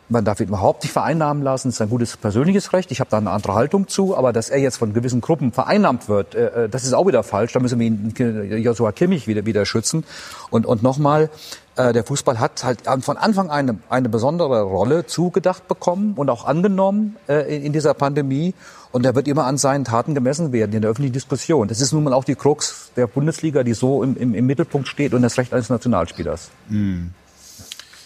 man 0.08 0.24
darf 0.24 0.40
ihn 0.40 0.48
überhaupt 0.48 0.82
nicht 0.82 0.92
vereinnahmen 0.92 1.42
lassen. 1.42 1.68
Das 1.68 1.76
ist 1.76 1.82
ein 1.82 1.90
gutes 1.90 2.16
persönliches 2.16 2.72
Recht. 2.72 2.90
Ich 2.90 3.00
habe 3.00 3.10
da 3.10 3.18
eine 3.18 3.30
andere 3.30 3.54
Haltung 3.54 3.88
zu. 3.88 4.16
Aber 4.16 4.32
dass 4.32 4.48
er 4.48 4.58
jetzt 4.58 4.78
von 4.78 4.92
gewissen 4.92 5.20
Gruppen 5.20 5.52
vereinnahmt 5.52 6.08
wird, 6.08 6.34
äh, 6.34 6.64
äh 6.64 6.68
das 6.68 6.84
ist 6.84 6.94
auch 6.94 7.06
wieder 7.06 7.22
falsch. 7.22 7.52
Da 7.52 7.60
müssen 7.60 7.78
wir 7.78 7.86
ihn, 7.86 8.14
Joshua 8.62 8.92
Kimmich 8.92 9.26
wieder, 9.26 9.44
wieder 9.44 9.66
schützen. 9.66 10.04
Und, 10.50 10.66
und 10.66 10.82
nochmal, 10.82 11.30
äh, 11.76 11.92
der 11.92 12.04
Fußball 12.04 12.40
hat 12.40 12.64
halt 12.64 12.80
von 13.02 13.16
Anfang 13.16 13.50
an 13.50 13.68
eine, 13.68 13.78
eine 13.90 14.08
besondere 14.08 14.62
Rolle 14.62 15.06
zugedacht 15.06 15.68
bekommen 15.68 16.14
und 16.16 16.30
auch 16.30 16.44
angenommen 16.46 17.16
äh, 17.28 17.54
in, 17.54 17.64
in 17.64 17.72
dieser 17.72 17.94
Pandemie. 17.94 18.54
Und 18.90 19.04
er 19.04 19.14
wird 19.14 19.28
immer 19.28 19.44
an 19.44 19.58
seinen 19.58 19.84
Taten 19.84 20.14
gemessen 20.14 20.52
werden 20.52 20.72
in 20.72 20.80
der 20.80 20.90
öffentlichen 20.90 21.12
Diskussion. 21.12 21.68
Das 21.68 21.82
ist 21.82 21.92
nun 21.92 22.04
mal 22.04 22.14
auch 22.14 22.24
die 22.24 22.34
Krux 22.34 22.90
der 22.96 23.06
Bundesliga, 23.06 23.62
die 23.62 23.74
so 23.74 24.02
im, 24.02 24.16
im, 24.16 24.34
im 24.34 24.46
Mittelpunkt 24.46 24.88
steht 24.88 25.12
und 25.12 25.20
das 25.20 25.36
Recht 25.36 25.52
eines 25.52 25.68
Nationalspielers. 25.68 26.50
Mhm. 26.68 27.10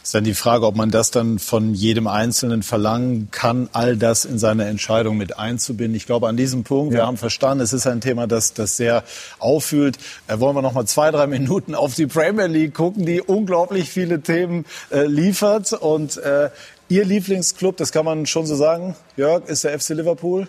Ist 0.03 0.15
dann 0.15 0.25
die 0.25 0.35
Frage, 0.35 0.67
ob 0.67 0.75
man 0.75 0.91
das 0.91 1.13
dann 1.13 1.39
von 1.39 1.75
jedem 1.75 2.09
Einzelnen 2.09 2.65
verlangen 2.65 3.29
kann, 3.31 3.69
all 3.73 3.97
das 3.97 4.25
in 4.25 4.39
seine 4.39 4.65
Entscheidung 4.65 5.17
mit 5.17 5.39
einzubinden. 5.39 5.95
Ich 5.95 6.07
glaube, 6.07 6.27
an 6.29 6.37
diesem 6.37 6.65
Punkt, 6.65 6.93
ja. 6.93 7.01
wir 7.01 7.07
haben 7.07 7.17
verstanden, 7.17 7.63
es 7.63 7.73
ist 7.73 7.87
ein 7.87 8.01
Thema, 8.01 8.27
das, 8.27 8.53
das 8.53 8.77
sehr 8.77 9.05
auffühlt. 9.39 9.99
Äh, 10.27 10.41
wollen 10.41 10.57
wir 10.57 10.63
noch 10.63 10.73
mal 10.73 10.87
zwei, 10.87 11.13
drei 11.13 11.29
Minuten 11.29 11.77
auf 11.77 11.95
die 11.95 12.09
Premier 12.09 12.47
League 12.47 12.75
gucken, 12.75 13.07
die 13.07 13.21
unglaublich 13.21 13.91
viele 13.91 14.21
Themen 14.21 14.65
äh, 14.91 15.07
liefert. 15.07 15.73
Und 15.73 16.17
äh, 16.17 16.51
Ihr 16.89 17.05
Lieblingsclub, 17.05 17.77
das 17.77 17.93
kann 17.93 18.05
man 18.05 18.27
schon 18.27 18.45
so 18.45 18.57
sagen, 18.57 18.97
Jörg, 19.17 19.49
ist 19.49 19.65
der 19.65 19.79
FC 19.79 19.91
Liverpool? 19.91 20.49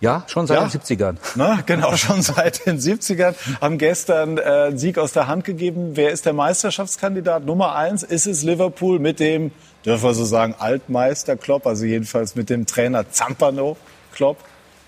Ja, 0.00 0.24
schon 0.28 0.46
seit 0.46 0.58
ja. 0.58 0.66
den 0.66 0.80
70ern. 0.80 1.16
Na, 1.34 1.60
genau, 1.66 1.94
schon 1.96 2.22
seit 2.22 2.66
den 2.66 2.78
70ern. 2.78 3.34
Haben 3.60 3.76
gestern 3.76 4.38
äh, 4.38 4.40
einen 4.40 4.78
Sieg 4.78 4.96
aus 4.96 5.12
der 5.12 5.26
Hand 5.26 5.44
gegeben. 5.44 5.90
Wer 5.94 6.10
ist 6.10 6.24
der 6.24 6.32
Meisterschaftskandidat? 6.32 7.44
Nummer 7.44 7.74
eins 7.74 8.02
ist 8.02 8.26
es 8.26 8.42
Liverpool 8.42 8.98
mit 8.98 9.20
dem, 9.20 9.52
dürfen 9.84 10.04
wir 10.04 10.14
so 10.14 10.24
sagen, 10.24 10.54
Altmeister 10.58 11.36
Klopp, 11.36 11.66
also 11.66 11.84
jedenfalls 11.84 12.34
mit 12.34 12.48
dem 12.48 12.64
Trainer 12.64 13.10
Zampano 13.10 13.76
Klopp. 14.12 14.38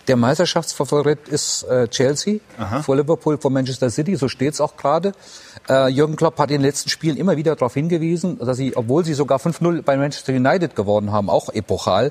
Der 0.08 0.16
Meisterschaftsfavorit 0.16 1.28
ist 1.28 1.62
äh, 1.64 1.86
Chelsea 1.86 2.40
Aha. 2.58 2.82
vor 2.82 2.96
Liverpool, 2.96 3.38
vor 3.38 3.52
Manchester 3.52 3.88
City, 3.88 4.16
so 4.16 4.28
steht's 4.28 4.60
auch 4.60 4.76
gerade. 4.76 5.12
Äh, 5.68 5.90
Jürgen 5.90 6.16
Klopp 6.16 6.38
hat 6.38 6.50
in 6.50 6.56
den 6.56 6.62
letzten 6.62 6.90
Spielen 6.90 7.16
immer 7.16 7.36
wieder 7.36 7.54
darauf 7.54 7.74
hingewiesen, 7.74 8.38
dass 8.38 8.56
sie, 8.56 8.76
obwohl 8.76 9.04
sie 9.04 9.14
sogar 9.14 9.38
5-0 9.38 9.82
bei 9.82 9.96
Manchester 9.96 10.32
United 10.32 10.74
geworden 10.74 11.12
haben, 11.12 11.30
auch 11.30 11.50
epochal, 11.50 12.10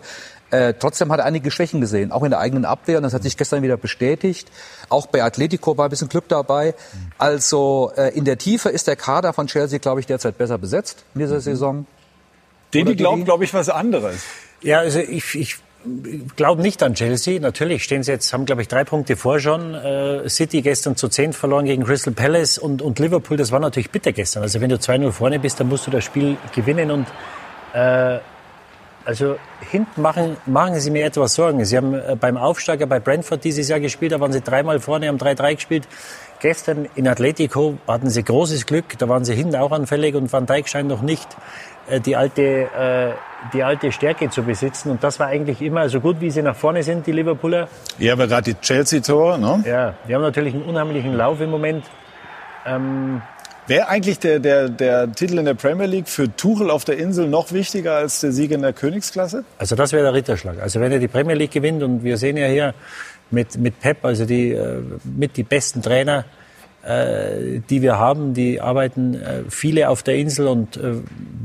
äh, 0.52 0.74
trotzdem 0.78 1.12
hat 1.12 1.20
er 1.20 1.26
einige 1.26 1.50
Schwächen 1.50 1.82
gesehen, 1.82 2.12
auch 2.12 2.24
in 2.24 2.30
der 2.30 2.40
eigenen 2.40 2.66
Abwehr. 2.66 2.98
Und 2.98 3.04
das 3.04 3.14
hat 3.14 3.24
sich 3.24 3.38
gestern 3.38 3.64
wieder 3.64 3.78
bestätigt. 3.78 4.52
Auch 4.90 5.08
bei 5.08 5.24
Atletico 5.24 5.78
war 5.78 5.88
ein 5.88 5.90
bisschen 5.90 6.10
Glück 6.10 6.28
dabei. 6.28 6.76
Also 7.18 7.92
äh, 7.96 8.16
in 8.16 8.26
der 8.26 8.38
Tiefe 8.38 8.70
ist 8.70 8.88
der 8.88 8.96
Kader 8.96 9.34
von 9.34 9.48
Chelsea, 9.48 9.80
glaube 9.80 10.02
ich, 10.02 10.06
derzeit 10.06 10.38
besser 10.38 10.58
besetzt 10.58 11.06
in 11.16 11.22
dieser 11.22 11.36
mhm. 11.36 11.42
Saison. 11.42 11.86
Den, 12.74 12.86
die 12.86 12.96
glauben, 12.96 13.26
glaube 13.26 13.44
ich, 13.44 13.54
was 13.54 13.70
anderes. 13.70 14.24
Ja, 14.62 14.80
also 14.80 15.00
ich, 15.00 15.36
ich 15.36 15.58
glaube 16.36 16.62
nicht 16.62 16.84
an 16.84 16.94
Chelsea. 16.94 17.40
Natürlich 17.40 17.84
stehen 17.84 18.04
sie 18.04 18.12
jetzt, 18.12 18.32
haben 18.34 18.46
glaube 18.46 18.62
ich 18.62 18.68
drei 18.68 18.84
Punkte 18.84 19.16
vor 19.16 19.40
schon. 19.40 19.74
Äh, 19.74 20.30
City 20.30 20.62
gestern 20.62 20.96
zu 20.96 21.08
zehn 21.08 21.34
verloren 21.34 21.66
gegen 21.66 21.84
Crystal 21.84 22.14
Palace 22.14 22.58
und, 22.58 22.82
und 22.82 23.00
Liverpool, 23.00 23.38
das 23.38 23.52
war 23.52 23.60
natürlich 23.60 23.90
bitter 23.90 24.12
gestern. 24.12 24.44
Also 24.44 24.62
wenn 24.62 24.70
du 24.70 24.76
2-0 24.76 25.12
vorne 25.12 25.40
bist, 25.40 25.60
dann 25.60 25.70
musst 25.70 25.88
du 25.88 25.92
das 25.92 26.04
Spiel 26.04 26.38
gewinnen 26.54 26.92
und 26.92 27.08
äh, 27.74 28.20
also 29.06 29.38
hinten 29.70 30.02
machen, 30.02 30.38
machen 30.46 30.80
Sie 30.80 30.92
mir 30.92 31.06
etwas 31.06 31.34
Sorgen. 31.34 31.64
Sie 31.66 31.78
haben 31.78 31.94
äh, 31.94 32.16
beim 32.20 32.38
Aufsteiger 32.38 32.86
bei 32.86 33.00
Brentford 33.00 33.44
dieses 33.44 33.68
Jahr 33.68 33.80
gespielt, 33.80 34.12
da 34.12 34.20
waren 34.20 34.32
Sie 34.32 34.42
dreimal 34.42 34.80
vorne, 34.80 35.08
haben 35.08 35.18
3-3 35.18 35.56
gespielt. 35.56 35.88
Gestern 36.40 36.88
in 36.96 37.08
Atletico 37.08 37.78
hatten 37.88 38.10
Sie 38.10 38.24
großes 38.24 38.66
Glück, 38.66 38.98
da 38.98 39.08
waren 39.08 39.26
Sie 39.26 39.36
hinten 39.36 39.56
auch 39.56 39.72
anfällig 39.72 40.16
und 40.16 40.32
Van 40.32 40.46
Dijk 40.46 40.68
scheint 40.68 40.90
noch 40.90 41.02
nicht 41.02 41.28
äh, 41.88 42.00
die 42.00 42.16
alte, 42.16 42.42
äh, 42.42 43.12
die 43.54 43.64
alte 43.64 43.92
Stärke 43.92 44.30
zu 44.30 44.44
besitzen. 44.44 44.92
Und 44.92 45.04
das 45.04 45.20
war 45.20 45.28
eigentlich 45.28 45.62
immer 45.62 45.90
so 45.90 46.00
gut, 46.00 46.20
wie 46.20 46.32
sie 46.32 46.42
nach 46.42 46.56
vorne 46.56 46.84
sind, 46.84 47.06
die 47.08 47.12
Liverpooler. 47.12 47.68
Ja, 47.98 48.14
aber 48.14 48.28
gerade 48.28 48.54
die 48.54 48.60
Chelsea-Tore, 48.60 49.40
ne? 49.40 49.64
Ja, 49.66 49.94
die 50.08 50.16
haben 50.16 50.22
natürlich 50.22 50.54
einen 50.54 50.64
unheimlichen 50.64 51.14
Lauf 51.14 51.42
im 51.42 51.50
Moment. 51.50 51.86
Ähm, 52.66 53.22
Wäre 53.68 53.88
eigentlich 53.88 54.20
der, 54.20 54.40
der, 54.40 54.70
der 54.70 55.12
Titel 55.12 55.38
in 55.38 55.46
der 55.46 55.54
Premier 55.54 55.86
League 55.86 56.10
für 56.10 56.36
Tuchel 56.36 56.70
auf 56.70 56.84
der 56.84 56.98
Insel 56.98 57.28
noch 57.28 57.52
wichtiger 57.52 57.96
als 57.96 58.22
der 58.22 58.32
Sieg 58.32 58.52
in 58.52 58.62
der 58.62 58.74
Königsklasse? 58.74 59.44
Also 59.58 59.76
das 59.76 59.92
wäre 59.92 60.04
der 60.04 60.14
Ritterschlag. 60.14 60.62
Also 60.62 60.80
wenn 60.80 60.92
er 60.92 61.00
die 61.00 61.08
Premier 61.08 61.36
League 61.36 61.52
gewinnt 61.52 61.84
und 61.84 62.04
wir 62.04 62.18
sehen 62.18 62.38
ja 62.38 62.48
hier 62.48 62.74
mit, 63.30 63.58
mit 63.58 63.80
Pep, 63.80 64.04
also 64.04 64.26
die, 64.26 64.52
äh, 64.52 64.82
mit 65.04 65.38
die 65.38 65.44
besten 65.44 65.82
Trainer, 65.82 66.26
äh, 66.84 67.60
die 67.70 67.82
wir 67.82 67.98
haben, 67.98 68.34
die 68.34 68.60
arbeiten 68.60 69.14
äh, 69.14 69.44
viele 69.50 69.90
auf 69.90 70.04
der 70.04 70.16
Insel 70.16 70.48
und 70.48 70.80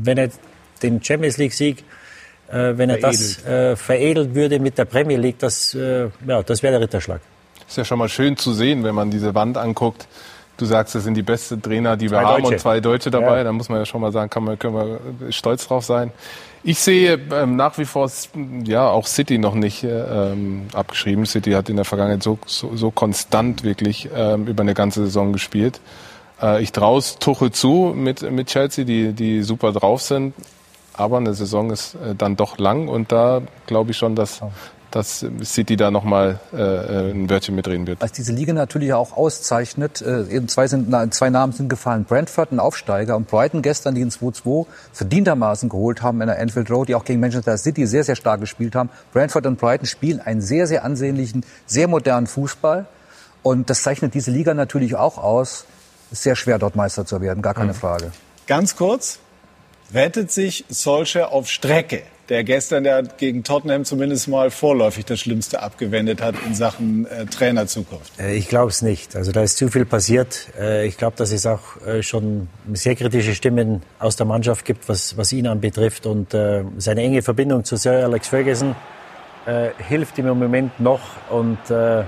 wenn 0.03 0.19
er 0.19 0.31
den 0.83 1.03
Champions 1.03 1.37
League 1.37 1.53
Sieg 1.53 1.85
äh, 2.49 2.79
wenn 2.79 2.91
er 2.91 2.99
das 2.99 3.45
äh, 3.45 3.77
veredelt 3.77 4.35
würde 4.35 4.61
mit 4.61 4.79
der 4.79 4.85
Premier 4.85 5.17
League, 5.17 5.39
das, 5.39 5.75
äh, 5.75 6.09
ja, 6.27 6.43
das 6.43 6.63
wäre 6.63 6.73
der 6.73 6.81
Ritterschlag. 6.81 7.21
Ist 7.67 7.77
ja 7.77 7.85
schon 7.85 7.99
mal 7.99 8.09
schön 8.09 8.37
zu 8.37 8.53
sehen, 8.53 8.85
wenn 8.85 8.95
man 8.95 9.11
diese 9.11 9.35
Wand 9.35 9.57
anguckt. 9.57 10.07
Du 10.57 10.65
sagst, 10.65 10.95
das 10.95 11.05
sind 11.05 11.15
die 11.15 11.23
besten 11.23 11.61
Trainer, 11.61 11.97
die 11.97 12.11
wir 12.11 12.19
Zwei 12.19 12.25
haben 12.25 12.43
Deutsche. 12.43 12.55
und 12.55 12.61
zwei 12.61 12.81
Deutsche 12.81 13.11
dabei. 13.11 13.39
Ja. 13.39 13.45
Da 13.45 13.53
muss 13.53 13.69
man 13.69 13.79
ja 13.79 13.85
schon 13.87 14.01
mal 14.01 14.13
sagen, 14.13 14.31
kann 14.31 14.45
man, 14.45 14.59
können 14.59 14.75
wir 14.75 15.33
stolz 15.33 15.69
drauf 15.69 15.85
sein. 15.85 16.13
Ich 16.63 16.81
sehe 16.81 17.21
ähm, 17.33 17.57
nach 17.57 17.79
wie 17.79 17.85
vor 17.85 18.11
ja 18.65 18.89
auch 18.89 19.07
City 19.07 19.39
noch 19.39 19.55
nicht 19.55 19.85
äh, 19.85 20.33
ähm, 20.33 20.69
abgeschrieben. 20.73 21.27
City 21.27 21.53
hat 21.53 21.69
in 21.69 21.77
der 21.77 21.85
Vergangenheit 21.85 22.23
so, 22.23 22.39
so, 22.47 22.75
so 22.75 22.91
konstant 22.91 23.63
wirklich 23.63 24.09
ähm, 24.15 24.47
über 24.47 24.63
eine 24.63 24.75
ganze 24.75 25.05
Saison 25.05 25.33
gespielt. 25.33 25.81
Äh, 26.43 26.63
ich 26.63 26.73
traue 26.73 27.03
Tuchel 27.21 27.53
zu 27.53 27.93
mit, 27.95 28.29
mit 28.31 28.49
Chelsea, 28.49 28.85
die, 28.85 29.13
die 29.13 29.43
super 29.43 29.73
drauf 29.73 30.03
sind. 30.03 30.35
Aber 30.95 31.19
eine 31.19 31.35
Saison 31.35 31.71
ist 31.71 31.95
äh, 31.95 32.15
dann 32.17 32.37
doch 32.37 32.59
lang 32.59 32.89
und 32.89 33.13
da 33.13 33.43
glaube 33.67 33.91
ich 33.91 33.99
schon, 33.99 34.17
dass, 34.17 34.41
dass 34.91 35.27
City 35.43 35.77
da 35.77 35.91
nochmal 35.91 36.41
äh, 36.53 36.57
äh, 36.57 37.11
ein 37.13 37.29
Wörtchen 37.29 37.55
mitreden 37.55 37.87
wird. 37.87 38.01
Was 38.01 38.13
diese 38.13 38.33
Liga 38.33 38.53
natürlich 38.53 38.93
auch 38.93 39.17
auszeichnet, 39.17 40.01
äh, 40.01 40.25
eben 40.29 40.49
zwei, 40.49 40.69
sind, 40.69 40.93
zwei 41.13 41.31
Namen 41.31 41.53
sind 41.53 41.69
gefallen. 41.69 42.05
Brentford, 42.05 42.53
ein 42.53 42.61
Aufsteiger, 42.61 43.17
und 43.17 43.29
Brighton 43.29 43.63
gestern, 43.63 43.95
die 43.95 44.01
in 44.01 44.11
2-2 44.11 44.67
verdientermaßen 44.93 45.69
geholt 45.69 46.03
haben 46.03 46.21
in 46.21 46.29
der 46.29 46.39
Anfield 46.39 46.71
Road, 46.71 46.89
die 46.89 46.95
auch 46.95 47.05
gegen 47.05 47.21
Manchester 47.21 47.57
City 47.59 47.87
sehr, 47.87 48.05
sehr 48.05 48.17
stark 48.17 48.41
gespielt 48.41 48.75
haben. 48.75 48.91
Brentford 49.13 49.47
und 49.47 49.59
Brighton 49.59 49.87
spielen 49.87 50.21
einen 50.21 50.41
sehr, 50.41 50.67
sehr 50.67 50.85
ansehnlichen, 50.85 51.45
sehr 51.67 51.89
modernen 51.89 52.27
Fußball. 52.27 52.87
Und 53.43 53.71
das 53.71 53.83
zeichnet 53.83 54.15
diese 54.15 54.31
Liga 54.31 54.55
natürlich 54.55 54.97
auch 54.97 55.19
aus. 55.19 55.67
Es 56.11 56.19
ist 56.19 56.23
sehr 56.25 56.37
schwer, 56.37 56.59
dort 56.59 56.77
Meister 56.77 57.05
zu 57.05 57.21
werden, 57.21 57.43
gar 57.43 57.55
keine 57.55 57.75
Frage. 57.75 58.13
Ganz 58.47 58.77
kurz, 58.77 59.19
rettet 59.93 60.31
sich 60.31 60.65
Solskjaer 60.69 61.33
auf 61.33 61.49
Strecke, 61.49 62.03
der 62.29 62.43
gestern 62.45 62.85
ja 62.85 63.03
gegen 63.03 63.45
Tottenham 63.45 63.85
zumindest 63.85 64.27
mal 64.29 64.51
vorläufig 64.51 65.05
das 65.05 65.21
Schlimmste 65.21 65.63
abgewendet 65.63 66.21
hat 66.21 66.35
in 66.47 66.55
Sachen 66.55 67.07
äh, 67.07 67.27
Trainerzukunft. 67.27 68.19
Äh, 68.19 68.35
Ich 68.35 68.49
glaube 68.49 68.71
es 68.71 68.83
nicht. 68.83 69.15
Also 69.15 69.31
da 69.33 69.43
ist 69.43 69.57
zu 69.57 69.69
viel 69.69 69.85
passiert. 69.85 70.49
Äh, 70.59 70.87
Ich 70.87 70.97
glaube, 70.97 71.17
dass 71.17 71.31
es 71.33 71.47
auch 71.47 71.81
äh, 71.87 72.03
schon 72.03 72.49
sehr 72.73 72.97
kritische 72.97 73.35
Stimmen 73.35 73.83
aus 73.99 74.17
der 74.17 74.27
Mannschaft 74.27 74.65
gibt, 74.65 74.89
was, 74.89 75.17
was 75.17 75.33
ihn 75.33 75.47
anbetrifft. 75.47 76.07
Und 76.07 76.35
äh, 76.35 76.65
seine 76.79 77.03
enge 77.03 77.23
Verbindung 77.23 77.65
zu 77.65 77.77
Sir 77.77 78.05
Alex 78.05 78.29
Ferguson 78.29 78.75
äh, 79.47 79.69
hilft 79.89 80.19
ihm 80.19 80.27
im 80.27 80.39
Moment 80.39 80.81
noch. 80.81 81.01
Und 81.31 81.59
äh, 81.71 81.99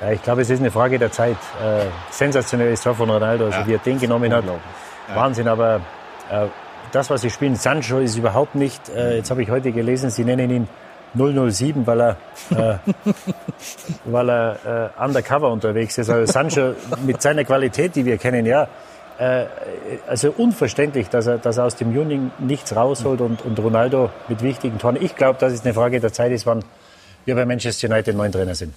ja, 0.00 0.10
ich 0.12 0.22
glaube, 0.22 0.40
es 0.42 0.50
ist 0.50 0.60
eine 0.60 0.70
Frage 0.70 0.98
der 0.98 1.12
Zeit. 1.12 1.36
Äh, 1.62 1.84
sensationelles 2.10 2.80
Tor 2.82 2.94
von 2.94 3.10
Ronaldo, 3.10 3.44
also 3.46 3.58
Ja. 3.58 3.66
wie 3.66 3.74
er 3.74 3.78
den 3.78 3.98
genommen 4.00 4.32
hat. 4.32 4.44
Ja. 4.46 5.16
Wahnsinn, 5.16 5.48
aber 5.48 5.82
äh, 6.30 6.46
das, 6.94 7.10
was 7.10 7.22
sie 7.22 7.30
spielen, 7.30 7.56
Sancho 7.56 7.98
ist 7.98 8.16
überhaupt 8.16 8.54
nicht, 8.54 8.88
äh, 8.88 9.16
jetzt 9.16 9.30
habe 9.30 9.42
ich 9.42 9.50
heute 9.50 9.72
gelesen, 9.72 10.10
sie 10.10 10.24
nennen 10.24 10.50
ihn 10.50 10.68
007, 11.14 11.86
weil 11.86 12.00
er, 12.00 12.16
äh, 12.50 12.76
weil 14.04 14.30
er 14.30 14.92
äh, 14.98 15.02
undercover 15.02 15.50
unterwegs 15.50 15.98
ist. 15.98 16.10
Also 16.10 16.30
Sancho 16.30 16.74
mit 17.04 17.22
seiner 17.22 17.44
Qualität, 17.44 17.94
die 17.96 18.04
wir 18.04 18.18
kennen, 18.18 18.46
ja, 18.46 18.68
äh, 19.18 19.44
also 20.08 20.32
unverständlich, 20.36 21.08
dass 21.08 21.26
er, 21.26 21.38
dass 21.38 21.58
er 21.58 21.64
aus 21.64 21.76
dem 21.76 21.94
Juni 21.94 22.20
nichts 22.38 22.74
rausholt 22.74 23.20
und, 23.20 23.42
und 23.42 23.58
Ronaldo 23.58 24.10
mit 24.28 24.42
wichtigen 24.42 24.78
Toren. 24.78 24.96
Ich 25.00 25.14
glaube, 25.14 25.38
dass 25.38 25.52
es 25.52 25.64
eine 25.64 25.74
Frage 25.74 26.00
der 26.00 26.12
Zeit 26.12 26.32
ist, 26.32 26.46
wann 26.46 26.64
wir 27.24 27.34
bei 27.34 27.46
Manchester 27.46 27.88
United 27.88 28.16
neuen 28.16 28.32
Trainer 28.32 28.54
sind. 28.54 28.74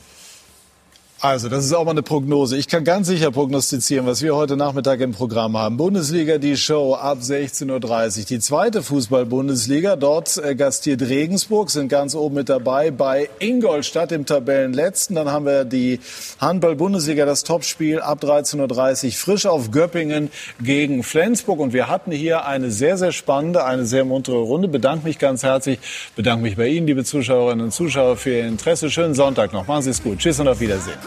Also, 1.20 1.50
das 1.50 1.66
ist 1.66 1.74
auch 1.74 1.84
mal 1.84 1.92
eine 1.92 2.04
Prognose. 2.04 2.58
Ich 2.58 2.68
kann 2.68 2.84
ganz 2.84 3.08
sicher 3.08 3.32
prognostizieren, 3.32 4.06
was 4.06 4.22
wir 4.22 4.36
heute 4.36 4.56
Nachmittag 4.56 5.00
im 5.00 5.14
Programm 5.14 5.58
haben. 5.58 5.76
Bundesliga, 5.76 6.38
die 6.38 6.56
Show 6.56 6.94
ab 6.94 7.22
16.30 7.24 8.20
Uhr. 8.20 8.26
Die 8.26 8.40
zweite 8.40 8.84
Fußball-Bundesliga. 8.84 9.96
Dort 9.96 10.38
äh, 10.38 10.54
gastiert 10.54 11.02
Regensburg, 11.02 11.72
sind 11.72 11.88
ganz 11.88 12.14
oben 12.14 12.36
mit 12.36 12.50
dabei 12.50 12.92
bei 12.92 13.32
Ingolstadt, 13.40 14.12
dem 14.12 14.28
Tabellenletzten. 14.28 15.16
Dann 15.16 15.32
haben 15.32 15.48
wir 15.48 15.66
die 15.66 16.02
Handball-Bundesliga, 16.40 17.26
das 17.26 17.44
Topspiel 17.44 18.00
ab 18.00 18.24
13.30 18.24 19.06
Uhr. 19.08 19.12
Frisch 19.14 19.48
auf 19.48 19.72
Göppingen 19.72 20.30
gegen 20.62 21.02
Flensburg. 21.02 21.60
Und 21.60 21.74
wir 21.74 21.88
hatten 21.88 22.12
hier 22.12 22.46
eine 22.46 22.70
sehr, 22.70 22.96
sehr 23.00 23.12
spannende, 23.12 23.66
eine 23.66 23.88
sehr 23.88 24.06
muntere 24.06 24.38
Runde. 24.38 24.68
Bedanke 24.68 25.08
mich 25.08 25.18
ganz 25.18 25.42
herzlich. 25.42 25.80
Bedanke 26.16 26.44
mich 26.44 26.58
bei 26.58 26.68
Ihnen, 26.68 26.86
liebe 26.86 27.04
Zuschauerinnen 27.04 27.66
und 27.66 27.72
Zuschauer, 27.72 28.18
für 28.18 28.36
Ihr 28.36 28.46
Interesse. 28.46 28.92
Schönen 28.92 29.16
Sonntag 29.16 29.52
noch. 29.52 29.66
Machen 29.66 29.82
Sie 29.82 29.90
es 29.90 30.04
gut. 30.04 30.20
Tschüss 30.20 30.40
und 30.40 30.48
auf 30.48 30.60
Wiedersehen. 30.60 31.07